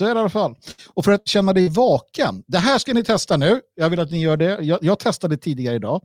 Så 0.00 0.06
är 0.06 0.14
det 0.14 0.18
i 0.18 0.20
alla 0.20 0.28
fall. 0.30 0.54
Och 0.88 1.04
för 1.04 1.12
att 1.12 1.28
känna 1.28 1.52
dig 1.52 1.68
vaken, 1.68 2.44
det 2.46 2.58
här 2.58 2.78
ska 2.78 2.94
ni 2.94 3.04
testa 3.04 3.36
nu. 3.36 3.60
Jag 3.74 3.90
vill 3.90 4.00
att 4.00 4.10
ni 4.10 4.20
gör 4.20 4.36
det. 4.36 4.58
Jag, 4.62 4.78
jag 4.82 4.98
testade 4.98 5.36
tidigare 5.36 5.76
idag. 5.76 6.02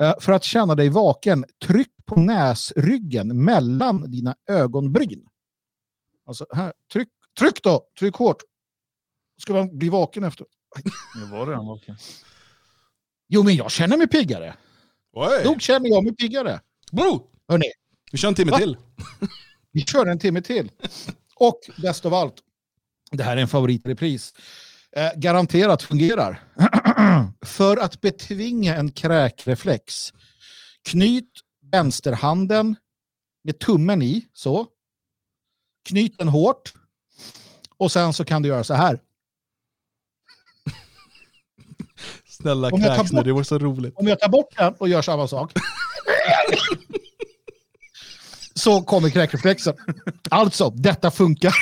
Eh, 0.00 0.14
för 0.20 0.32
att 0.32 0.44
känna 0.44 0.74
dig 0.74 0.88
vaken, 0.88 1.44
tryck 1.64 1.88
på 2.06 2.20
näsryggen 2.20 3.44
mellan 3.44 4.10
dina 4.10 4.34
ögonbryn. 4.48 5.26
Alltså 6.26 6.46
här, 6.52 6.72
tryck, 6.92 7.08
tryck 7.38 7.62
då, 7.62 7.86
tryck 7.98 8.14
hårt. 8.14 8.42
Ska 9.42 9.52
man 9.52 9.78
bli 9.78 9.88
vaken 9.88 10.24
efter? 10.24 10.46
Det 11.20 11.36
var 11.36 11.46
redan 11.46 11.66
vaken. 11.66 11.96
Jo, 13.28 13.42
men 13.42 13.54
jag 13.56 13.70
känner 13.70 13.96
mig 13.96 14.08
piggare. 14.08 14.54
Oj! 15.12 15.44
Nog 15.44 15.62
känner 15.62 15.88
jag 15.88 16.04
mig 16.04 16.14
piggare. 16.16 16.60
Bro! 16.92 17.30
Hörrni, 17.48 17.72
Vi 18.12 18.18
kör 18.18 18.28
en 18.28 18.34
timme 18.34 18.50
Va? 18.50 18.58
till. 18.58 18.76
Vi 19.72 19.80
kör 19.80 20.06
en 20.06 20.18
timme 20.18 20.42
till. 20.42 20.70
Och 21.36 21.60
bäst 21.82 22.06
av 22.06 22.14
allt, 22.14 22.34
det 23.12 23.24
här 23.24 23.36
är 23.36 23.40
en 23.40 23.48
favoritrepris. 23.48 24.34
Eh, 24.96 25.10
garanterat 25.16 25.82
fungerar. 25.82 26.40
För 27.44 27.76
att 27.76 28.00
betvinga 28.00 28.76
en 28.76 28.90
kräkreflex, 28.92 30.12
knyt 30.84 31.30
vänsterhanden 31.72 32.76
med 33.44 33.58
tummen 33.58 34.02
i, 34.02 34.26
så. 34.32 34.66
Knyt 35.88 36.18
den 36.18 36.28
hårt. 36.28 36.72
Och 37.76 37.92
sen 37.92 38.12
så 38.12 38.24
kan 38.24 38.42
du 38.42 38.48
göra 38.48 38.64
så 38.64 38.74
här. 38.74 39.00
Snälla 42.28 42.68
Om 42.68 42.80
jag 42.80 42.88
tar 42.90 42.96
kräks 42.96 43.12
nu, 43.12 43.16
bort- 43.16 43.24
det 43.24 43.32
var 43.32 43.42
så 43.42 43.58
roligt. 43.58 43.94
Om 43.96 44.06
jag 44.08 44.20
tar 44.20 44.28
bort 44.28 44.56
den 44.56 44.74
och 44.74 44.88
gör 44.88 45.02
samma 45.02 45.28
sak. 45.28 45.52
så 48.54 48.82
kommer 48.82 49.10
kräkreflexen. 49.10 49.74
Alltså, 50.30 50.70
detta 50.70 51.10
funkar. 51.10 51.54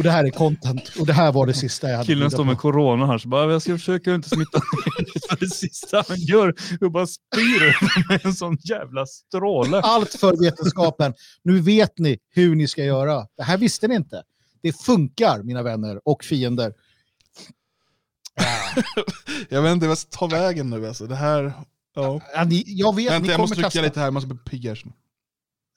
Och 0.00 0.04
det 0.04 0.10
här 0.10 0.24
är 0.24 0.30
content. 0.30 0.92
Och 0.98 1.06
det 1.06 1.12
här 1.12 1.32
var 1.32 1.46
det 1.46 1.54
sista 1.54 1.88
jag 1.88 1.96
hade. 1.96 2.06
Killen 2.06 2.30
står 2.30 2.38
på. 2.38 2.44
med 2.44 2.58
corona 2.58 3.06
här, 3.06 3.18
så 3.18 3.28
bara, 3.28 3.52
jag 3.52 3.62
ska 3.62 3.72
försöka 3.72 4.14
inte 4.14 4.28
smitta 4.28 4.58
ner 4.58 5.28
för 5.28 5.36
det 5.40 5.50
sista 5.50 6.04
han 6.08 6.16
gör 6.18 6.54
och 6.80 6.92
bara 6.92 7.06
spyr 7.06 8.08
med 8.08 8.26
en 8.26 8.34
sån 8.34 8.56
jävla 8.60 9.06
stråle. 9.06 9.80
Allt 9.80 10.14
för 10.14 10.36
vetenskapen. 10.44 11.14
Nu 11.42 11.60
vet 11.60 11.98
ni 11.98 12.18
hur 12.30 12.54
ni 12.54 12.68
ska 12.68 12.84
göra. 12.84 13.26
Det 13.36 13.42
här 13.42 13.58
visste 13.58 13.88
ni 13.88 13.94
inte. 13.94 14.22
Det 14.62 14.72
funkar, 14.72 15.42
mina 15.42 15.62
vänner 15.62 16.00
och 16.04 16.24
fiender. 16.24 16.72
Jag 19.48 19.62
vet 19.62 19.72
inte 19.72 19.86
vad 19.86 19.90
jag 19.90 19.98
ska 19.98 20.18
ta 20.18 20.26
vägen 20.26 20.70
nu 20.70 20.86
alltså. 20.86 21.06
Det 21.06 21.16
här... 21.16 21.52
Ja. 21.94 22.20
Ja, 22.34 22.44
ni, 22.44 22.64
jag 22.66 22.96
vet, 22.96 23.12
Vänta, 23.12 23.26
ni 23.26 23.32
jag 23.32 23.40
måste 23.40 23.54
trycka 23.54 23.70
testa. 23.70 23.82
lite 23.82 24.00
här, 24.00 24.06
jag 24.06 24.14
måste 24.14 24.28
bli 24.28 24.38
piggare. 24.38 24.78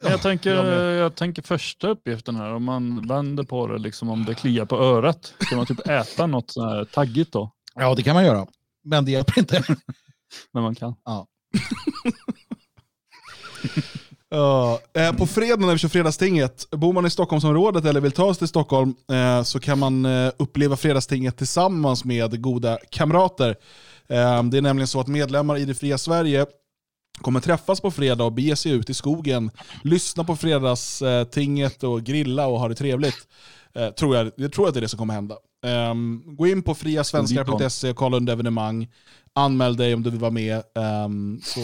Jag 0.03 0.21
tänker, 0.21 0.53
jag 0.75 1.15
tänker 1.15 1.41
första 1.41 1.87
uppgiften 1.87 2.35
här, 2.35 2.53
om 2.53 2.63
man 2.63 3.07
vänder 3.07 3.43
på 3.43 3.67
det, 3.67 3.77
liksom 3.77 4.09
om 4.09 4.25
det 4.25 4.33
kliar 4.35 4.65
på 4.65 4.77
örat, 4.77 5.33
ska 5.39 5.55
man 5.55 5.65
typ 5.65 5.79
äta 5.87 6.27
något 6.27 6.51
så 6.51 6.69
här 6.69 6.85
taggigt 6.85 7.31
då? 7.31 7.51
Ja, 7.75 7.95
det 7.95 8.03
kan 8.03 8.15
man 8.15 8.25
göra. 8.25 8.47
Men 8.83 9.05
det 9.05 9.11
hjälper 9.11 9.39
inte. 9.39 9.63
Men 10.53 10.63
man 10.63 10.75
kan. 10.75 10.95
Ja, 14.29 14.79
eh, 14.93 15.13
på 15.13 15.27
fredag 15.27 15.65
när 15.65 15.73
vi 15.73 15.77
kör 15.77 15.89
Fredagstinget, 15.89 16.67
bor 16.71 16.93
man 16.93 17.05
i 17.05 17.09
Stockholmsområdet 17.09 17.85
eller 17.85 18.01
vill 18.01 18.11
ta 18.11 18.33
sig 18.33 18.39
till 18.39 18.47
Stockholm 18.47 18.95
eh, 19.11 19.43
så 19.43 19.59
kan 19.59 19.79
man 19.79 20.05
eh, 20.05 20.31
uppleva 20.37 20.77
Fredagstinget 20.77 21.37
tillsammans 21.37 22.05
med 22.05 22.41
goda 22.41 22.77
kamrater. 22.89 23.49
Eh, 24.09 24.43
det 24.43 24.57
är 24.57 24.61
nämligen 24.61 24.87
så 24.87 24.99
att 24.99 25.07
medlemmar 25.07 25.57
i 25.57 25.65
det 25.65 25.75
fria 25.75 25.97
Sverige 25.97 26.45
kommer 27.21 27.39
träffas 27.39 27.81
på 27.81 27.91
fredag 27.91 28.23
och 28.23 28.33
bege 28.33 28.55
sig 28.55 28.71
ut 28.71 28.89
i 28.89 28.93
skogen, 28.93 29.51
lyssna 29.83 30.23
på 30.23 30.35
Fredagstinget 30.35 31.83
och 31.83 32.03
grilla 32.03 32.47
och 32.47 32.59
ha 32.59 32.67
det 32.67 32.75
trevligt. 32.75 33.27
Eh, 33.73 33.89
tror 33.89 34.15
jag, 34.15 34.31
jag 34.35 34.53
tror 34.53 34.67
att 34.67 34.73
det 34.73 34.79
är 34.79 34.81
det 34.81 34.87
som 34.87 34.99
kommer 34.99 35.13
hända. 35.13 35.37
Ehm, 35.65 36.23
gå 36.25 36.47
in 36.47 36.63
på 36.63 36.75
friasvenskar.se 36.75 37.89
och 37.89 37.95
kolla 37.95 38.17
under 38.17 38.33
evenemang. 38.33 38.87
Anmäl 39.33 39.75
dig 39.75 39.93
om 39.93 40.03
du 40.03 40.09
vill 40.09 40.19
vara 40.19 40.31
med, 40.31 40.63
ehm, 40.75 41.41
så 41.43 41.59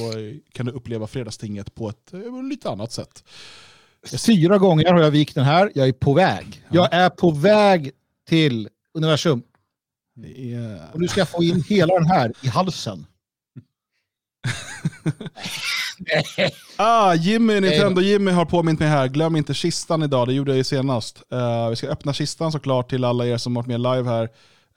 kan 0.54 0.66
du 0.66 0.72
uppleva 0.72 1.08
Fredagstinget 1.08 1.76
på 1.76 1.90
ett 1.90 2.14
eh, 2.14 2.44
lite 2.44 2.70
annat 2.70 2.92
sätt. 2.92 3.24
Fyra 4.26 4.58
gånger 4.58 4.94
har 4.94 5.02
jag 5.02 5.12
vikt 5.12 5.36
den 5.36 5.46
här. 5.46 5.72
Jag 5.76 5.88
är 5.88 5.94
på 5.94 6.14
väg. 6.14 6.66
Jag 6.70 6.94
är 6.94 7.10
på 7.10 7.32
väg 7.32 7.92
till 8.30 8.70
universum. 8.94 9.44
Är... 10.36 10.94
Och 10.94 11.00
nu 11.00 11.08
ska 11.08 11.26
få 11.26 11.44
in 11.44 11.64
hela 11.70 11.94
den 11.94 12.08
här 12.08 12.34
i 12.42 12.48
halsen. 12.48 13.06
Ah, 16.78 17.14
Jimmy, 17.14 17.60
Nintendo 17.60 18.02
Jimmy 18.02 18.32
har 18.32 18.46
påmint 18.46 18.80
mig 18.80 18.90
här. 18.90 19.08
Glöm 19.08 19.36
inte 19.36 19.54
kistan 19.54 20.04
idag, 20.04 20.28
det 20.28 20.34
gjorde 20.34 20.52
jag 20.52 20.58
ju 20.58 20.64
senast. 20.64 21.24
Eh, 21.32 21.70
vi 21.70 21.76
ska 21.76 21.88
öppna 21.88 22.14
kistan 22.14 22.52
såklart 22.52 22.90
till 22.90 23.04
alla 23.04 23.28
er 23.28 23.38
som 23.38 23.54
varit 23.54 23.68
med 23.68 23.80
live 23.80 24.04
här. 24.04 24.30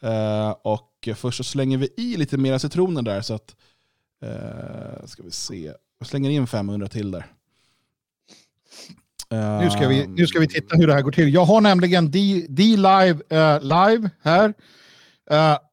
Eh, 0.03 0.51
och 0.51 1.09
först 1.17 1.37
så 1.37 1.45
slänger 1.45 1.79
vi 1.79 1.89
i 1.97 2.17
lite 2.17 2.37
mera 2.37 2.59
citroner 2.59 3.03
där. 3.03 3.21
Så 3.21 3.35
att, 3.35 3.57
eh, 4.23 5.07
ska 5.07 5.23
vi 5.23 5.31
se. 5.31 5.73
Jag 5.99 6.09
slänger 6.09 6.31
in 6.31 6.47
500 6.47 6.89
till 6.89 7.11
där. 7.11 7.27
Nu 9.61 9.71
ska, 9.71 9.89
vi, 9.89 10.07
nu 10.07 10.27
ska 10.27 10.41
vi 10.41 10.49
titta 10.49 10.77
hur 10.77 10.87
det 10.87 10.95
här 10.95 11.03
går 11.03 11.13
till. 11.13 11.35
Jag 11.35 11.45
har 11.45 11.61
nämligen 11.61 12.11
D-Live 12.11 13.19
live 13.61 14.11
här. 14.23 14.55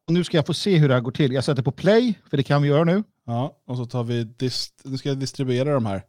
Nu 0.08 0.24
ska 0.24 0.36
jag 0.36 0.46
få 0.46 0.54
se 0.54 0.76
hur 0.76 0.88
det 0.88 0.94
här 0.94 1.00
går 1.00 1.12
till. 1.12 1.32
Jag 1.32 1.44
sätter 1.44 1.62
på 1.62 1.72
play, 1.72 2.18
för 2.30 2.36
det 2.36 2.42
kan 2.42 2.62
vi 2.62 2.68
göra 2.68 2.84
nu. 2.84 3.02
Ja, 3.30 3.56
och 3.66 3.76
så 3.76 3.86
tar 3.86 4.04
vi, 4.04 4.24
dist- 4.24 4.80
nu 4.84 4.98
ska 4.98 5.08
jag 5.08 5.18
distribuera 5.18 5.74
de 5.74 5.86
här. 5.86 6.02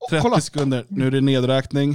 Oh, 0.00 0.10
30 0.10 0.22
kolla. 0.22 0.40
sekunder, 0.40 0.84
nu 0.88 1.06
är 1.06 1.10
det 1.10 1.20
nedräkning. 1.20 1.90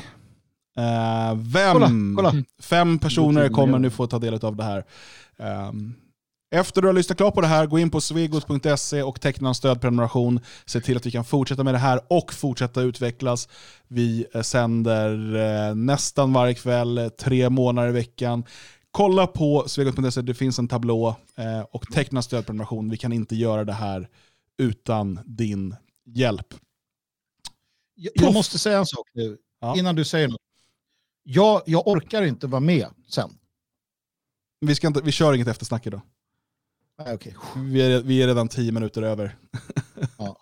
Eh, 0.77 1.35
vem? 1.35 1.73
Kolla, 1.73 1.89
kolla. 2.15 2.43
Fem 2.61 2.99
personer 2.99 3.41
tiden 3.41 3.53
kommer 3.55 3.79
nu 3.79 3.89
få 3.89 4.07
ta 4.07 4.19
del 4.19 4.45
av 4.45 4.55
det 4.55 4.63
här. 4.63 4.83
Ehm, 5.37 5.93
efter 6.55 6.81
du 6.81 6.87
har 6.87 6.93
lyssnat 6.93 7.17
klart 7.17 7.33
på 7.33 7.41
det 7.41 7.47
här, 7.47 7.65
gå 7.65 7.79
in 7.79 7.89
på 7.89 8.01
svegot.se 8.01 9.03
och 9.03 9.21
teckna 9.21 9.49
en 9.49 9.55
stödprenumeration. 9.55 10.39
Se 10.65 10.81
till 10.81 10.97
att 10.97 11.05
vi 11.05 11.11
kan 11.11 11.25
fortsätta 11.25 11.63
med 11.63 11.73
det 11.73 11.77
här 11.77 11.99
och 12.07 12.33
fortsätta 12.33 12.81
utvecklas. 12.81 13.49
Vi 13.87 14.25
eh, 14.33 14.41
sänder 14.41 15.35
eh, 15.69 15.75
nästan 15.75 16.33
varje 16.33 16.53
kväll, 16.53 16.97
eh, 16.97 17.07
tre 17.09 17.49
månader 17.49 17.89
i 17.89 17.91
veckan. 17.91 18.43
Kolla 18.91 19.27
på 19.27 19.63
svegot.se, 19.67 20.21
det 20.21 20.33
finns 20.33 20.59
en 20.59 20.67
tablå 20.67 21.15
eh, 21.37 21.61
och 21.71 21.87
teckna 21.87 22.19
en 22.19 22.23
stödprenumeration. 22.23 22.89
Vi 22.89 22.97
kan 22.97 23.13
inte 23.13 23.35
göra 23.35 23.63
det 23.65 23.73
här 23.73 24.07
utan 24.57 25.19
din 25.25 25.75
hjälp. 26.05 26.53
Jag, 27.95 28.11
jag 28.15 28.33
måste 28.33 28.59
säga 28.59 28.77
en 28.77 28.85
sak 28.85 29.07
nu, 29.13 29.37
Ja. 29.59 29.77
innan 29.77 29.95
du 29.95 30.05
säger 30.05 30.27
något. 30.27 30.41
Jag, 31.23 31.61
jag 31.65 31.87
orkar 31.87 32.23
inte 32.23 32.47
vara 32.47 32.59
med 32.59 32.87
sen. 33.07 33.37
Vi, 34.59 34.75
ska 34.75 34.87
inte, 34.87 35.01
vi 35.01 35.11
kör 35.11 35.33
inget 35.33 35.47
eftersnack 35.47 35.87
idag. 35.87 36.01
Nej, 36.97 37.13
okej. 37.15 37.35
Vi 37.55 37.81
är, 37.81 38.01
vi 38.01 38.23
är 38.23 38.27
redan 38.27 38.47
tio 38.47 38.71
minuter 38.71 39.01
över. 39.01 39.37
Ja. 40.17 40.37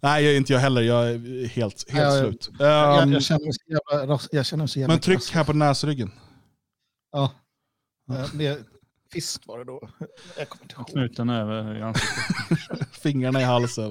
Nej, 0.00 0.24
jag, 0.24 0.36
inte 0.36 0.52
jag 0.52 0.60
heller. 0.60 0.82
Jag 0.82 1.10
är 1.10 1.46
helt, 1.46 1.90
helt 1.90 2.04
Ja, 2.14 2.20
slut. 2.20 2.50
jag, 2.58 3.02
Um, 3.02 3.12
jag, 3.12 3.22
känner 3.22 3.44
mig 3.44 3.52
så 3.52 3.62
jävla, 4.00 4.18
jag 4.32 4.46
känner 4.46 4.66
så 4.66 4.78
jävla 4.78 4.94
men 4.94 5.00
tryck 5.00 5.18
krass. 5.18 5.30
här 5.30 5.44
på 5.44 5.52
näsryggen. 5.52 6.10
Ja. 7.12 7.32
Eh, 8.10 8.34
Det, 8.34 8.60
fist 9.12 9.46
var 9.46 9.58
det 9.58 9.64
då. 9.64 9.80
Jag 10.38 10.48
kommer 10.48 10.64
inte 10.64 10.74
ihåg. 10.74 10.88
Knuten 10.88 11.30
över 11.30 11.78
i 11.78 11.82
ansiktet. 11.82 12.88
Fingrarna 13.02 13.40
i 13.40 13.44
halsen. 13.44 13.90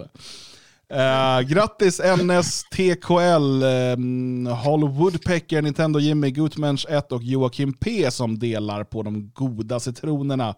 Uh, 0.93 1.41
grattis 1.41 1.99
NS, 1.99 2.63
TKL, 2.63 3.63
um, 3.63 4.45
Hollow 4.45 4.97
Woodpecker, 4.97 5.61
Nintendo 5.61 5.99
Jimmy, 5.99 6.31
Gutmensch 6.31 6.85
1 6.89 7.11
och 7.11 7.23
Joakim 7.23 7.73
P 7.73 8.11
som 8.11 8.39
delar 8.39 8.83
på 8.83 9.03
de 9.03 9.31
goda 9.33 9.79
citronerna. 9.79 10.49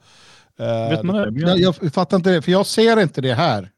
Uh, 0.59 0.89
Vet 0.89 1.03
man 1.03 1.15
det? 1.15 1.41
Jag, 1.41 1.59
jag 1.59 1.93
fattar 1.93 2.17
inte 2.17 2.31
det, 2.31 2.41
för 2.41 2.51
jag 2.51 2.65
ser 2.65 3.01
inte 3.01 3.21
det 3.21 3.33
här. 3.33 3.71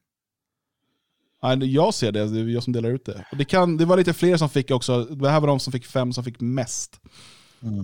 nej, 1.42 1.74
jag 1.74 1.94
ser 1.94 2.12
det, 2.12 2.26
det 2.26 2.40
är 2.40 2.44
jag 2.48 2.64
som 2.64 2.74
delar 2.74 2.90
ut 2.90 3.06
det. 3.06 3.26
Och 3.32 3.38
det, 3.38 3.46
kan, 3.46 3.78
det 3.78 3.86
var 3.86 3.98
lite 3.98 4.14
fler 4.14 4.38
som 4.38 4.50
fick 4.50 4.72
också, 4.72 5.04
det 5.04 5.30
här 5.30 5.40
var 5.40 5.48
de 5.48 5.60
som 5.60 5.74
fick 5.74 5.86
fem 5.86 6.14
som 6.14 6.24
fick 6.24 6.40
mest. 6.40 7.00
Eh, 7.64 7.84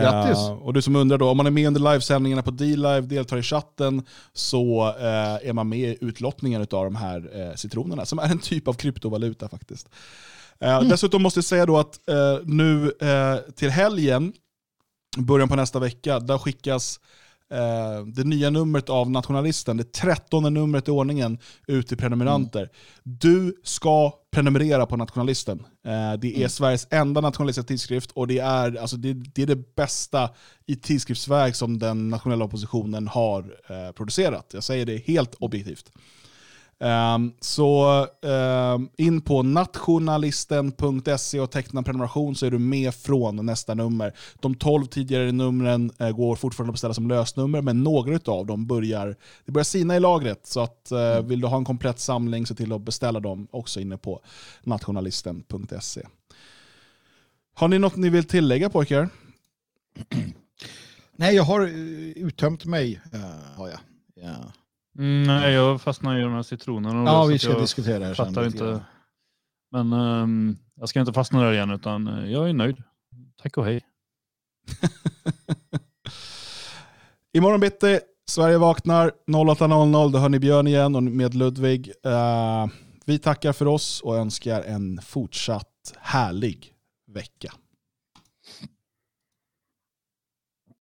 Grattis. 0.00 0.38
och 0.62 0.72
du 0.72 0.82
som 0.82 0.96
undrar 0.96 1.18
då, 1.18 1.28
om 1.28 1.36
man 1.36 1.46
är 1.46 1.50
med 1.50 1.66
under 1.66 1.92
livesändningarna 1.92 2.42
på 2.42 2.50
D-Live, 2.50 3.00
deltar 3.00 3.36
i 3.36 3.42
chatten, 3.42 4.02
så 4.32 4.88
eh, 4.98 5.48
är 5.48 5.52
man 5.52 5.68
med 5.68 5.78
i 5.78 5.98
utlottningen 6.00 6.60
av 6.60 6.84
de 6.84 6.96
här 6.96 7.30
eh, 7.40 7.54
citronerna, 7.54 8.04
som 8.06 8.18
är 8.18 8.28
en 8.30 8.38
typ 8.38 8.68
av 8.68 8.72
kryptovaluta 8.74 9.48
faktiskt. 9.48 9.88
Eh, 10.60 10.80
Dessutom 10.82 11.22
måste 11.22 11.38
jag 11.38 11.44
säga 11.44 11.66
då 11.66 11.78
att 11.78 12.08
eh, 12.08 12.38
nu 12.44 12.92
eh, 13.00 13.52
till 13.54 13.70
helgen, 13.70 14.32
början 15.16 15.48
på 15.48 15.56
nästa 15.56 15.78
vecka, 15.78 16.20
där 16.20 16.38
skickas 16.38 17.00
eh, 17.52 18.06
det 18.06 18.24
nya 18.24 18.50
numret 18.50 18.88
av 18.88 19.10
Nationalisten, 19.10 19.76
det 19.76 19.92
trettonde 19.92 20.50
numret 20.50 20.88
i 20.88 20.90
ordningen, 20.90 21.38
ut 21.66 21.88
till 21.88 21.96
prenumeranter. 21.96 22.68
Du 23.02 23.54
ska 23.64 24.12
prenumerera 24.32 24.86
på 24.86 24.96
Nationalisten. 24.96 25.66
Eh, 25.84 26.12
det 26.20 26.42
är 26.42 26.48
Sveriges 26.48 26.86
enda 26.90 27.20
nationalistiska 27.20 27.68
tidskrift 27.68 28.10
och 28.10 28.26
det 28.26 28.38
är, 28.38 28.76
alltså, 28.76 28.96
det, 28.96 29.12
det 29.12 29.42
är 29.42 29.46
det 29.46 29.74
bästa 29.76 30.30
i 30.66 30.76
tidskriftsväg 30.76 31.56
som 31.56 31.78
den 31.78 32.08
nationella 32.08 32.44
oppositionen 32.44 33.08
har 33.08 33.58
eh, 33.68 33.92
producerat. 33.92 34.50
Jag 34.54 34.64
säger 34.64 34.86
det 34.86 34.96
helt 35.06 35.34
objektivt. 35.34 35.92
Ehm, 36.82 37.32
så 37.40 38.06
ehm, 38.22 38.88
in 38.96 39.20
på 39.20 39.42
nationalisten.se 39.42 41.40
och 41.40 41.50
teckna 41.50 41.82
prenumeration 41.82 42.34
så 42.36 42.46
är 42.46 42.50
du 42.50 42.58
med 42.58 42.94
från 42.94 43.46
nästa 43.46 43.74
nummer. 43.74 44.12
De 44.40 44.54
12 44.54 44.86
tidigare 44.86 45.32
numren 45.32 45.90
eh, 45.98 46.10
går 46.10 46.36
fortfarande 46.36 46.70
att 46.70 46.74
beställa 46.74 46.94
som 46.94 47.08
lösnummer, 47.08 47.60
men 47.62 47.82
några 47.82 48.32
av 48.32 48.46
dem 48.46 48.66
börjar, 48.66 49.16
det 49.44 49.52
börjar 49.52 49.64
sina 49.64 49.96
i 49.96 50.00
lagret. 50.00 50.46
Så 50.46 50.60
att, 50.60 50.92
eh, 50.92 51.22
vill 51.22 51.40
du 51.40 51.46
ha 51.46 51.56
en 51.56 51.64
komplett 51.64 51.98
samling, 51.98 52.46
se 52.46 52.54
till 52.54 52.72
att 52.72 52.82
beställa 52.82 53.20
dem 53.20 53.48
också 53.50 53.80
inne 53.80 53.96
på 53.98 54.20
nationalisten.se. 54.62 56.02
Har 57.54 57.68
ni 57.68 57.78
något 57.78 57.96
ni 57.96 58.08
vill 58.08 58.24
tillägga 58.24 58.70
pojkar? 58.70 59.08
Nej, 61.16 61.34
jag 61.34 61.42
har 61.42 61.60
eh, 61.60 61.68
uttömt 62.16 62.64
mig. 62.64 63.00
eh, 63.12 63.20
har 63.56 63.68
jag. 63.68 63.78
Ja, 64.14 64.52
Mm, 64.98 65.22
nej, 65.22 65.52
jag 65.52 65.80
fastnar 65.80 66.18
i 66.18 66.22
de 66.22 66.32
här 66.32 66.42
citronerna. 66.42 67.10
ja 67.10 67.24
vi 67.24 67.38
ska 67.38 67.58
diskutera 67.58 67.98
det 67.98 68.06
här 68.06 68.14
sen. 68.14 68.44
inte. 68.44 68.80
Men 69.70 69.92
ehm, 69.92 70.56
jag 70.74 70.88
ska 70.88 71.00
inte 71.00 71.12
fastna 71.12 71.42
där 71.42 71.52
igen, 71.52 71.70
utan 71.70 72.08
eh, 72.08 72.32
jag 72.32 72.48
är 72.48 72.52
nöjd. 72.52 72.82
Tack 73.42 73.56
och 73.56 73.64
hej. 73.64 73.80
Imorgon 77.32 77.60
bitti, 77.60 78.00
Sverige 78.30 78.58
vaknar 78.58 79.12
08.00, 79.26 80.12
då 80.12 80.18
hör 80.18 80.28
ni 80.28 80.38
Björn 80.38 80.66
igen 80.66 80.96
och 80.96 81.02
med 81.02 81.34
Ludvig. 81.34 81.92
Eh, 82.04 82.66
vi 83.04 83.18
tackar 83.18 83.52
för 83.52 83.66
oss 83.66 84.00
och 84.00 84.16
önskar 84.16 84.62
en 84.62 85.00
fortsatt 85.02 85.94
härlig 85.98 86.72
vecka. 87.06 87.52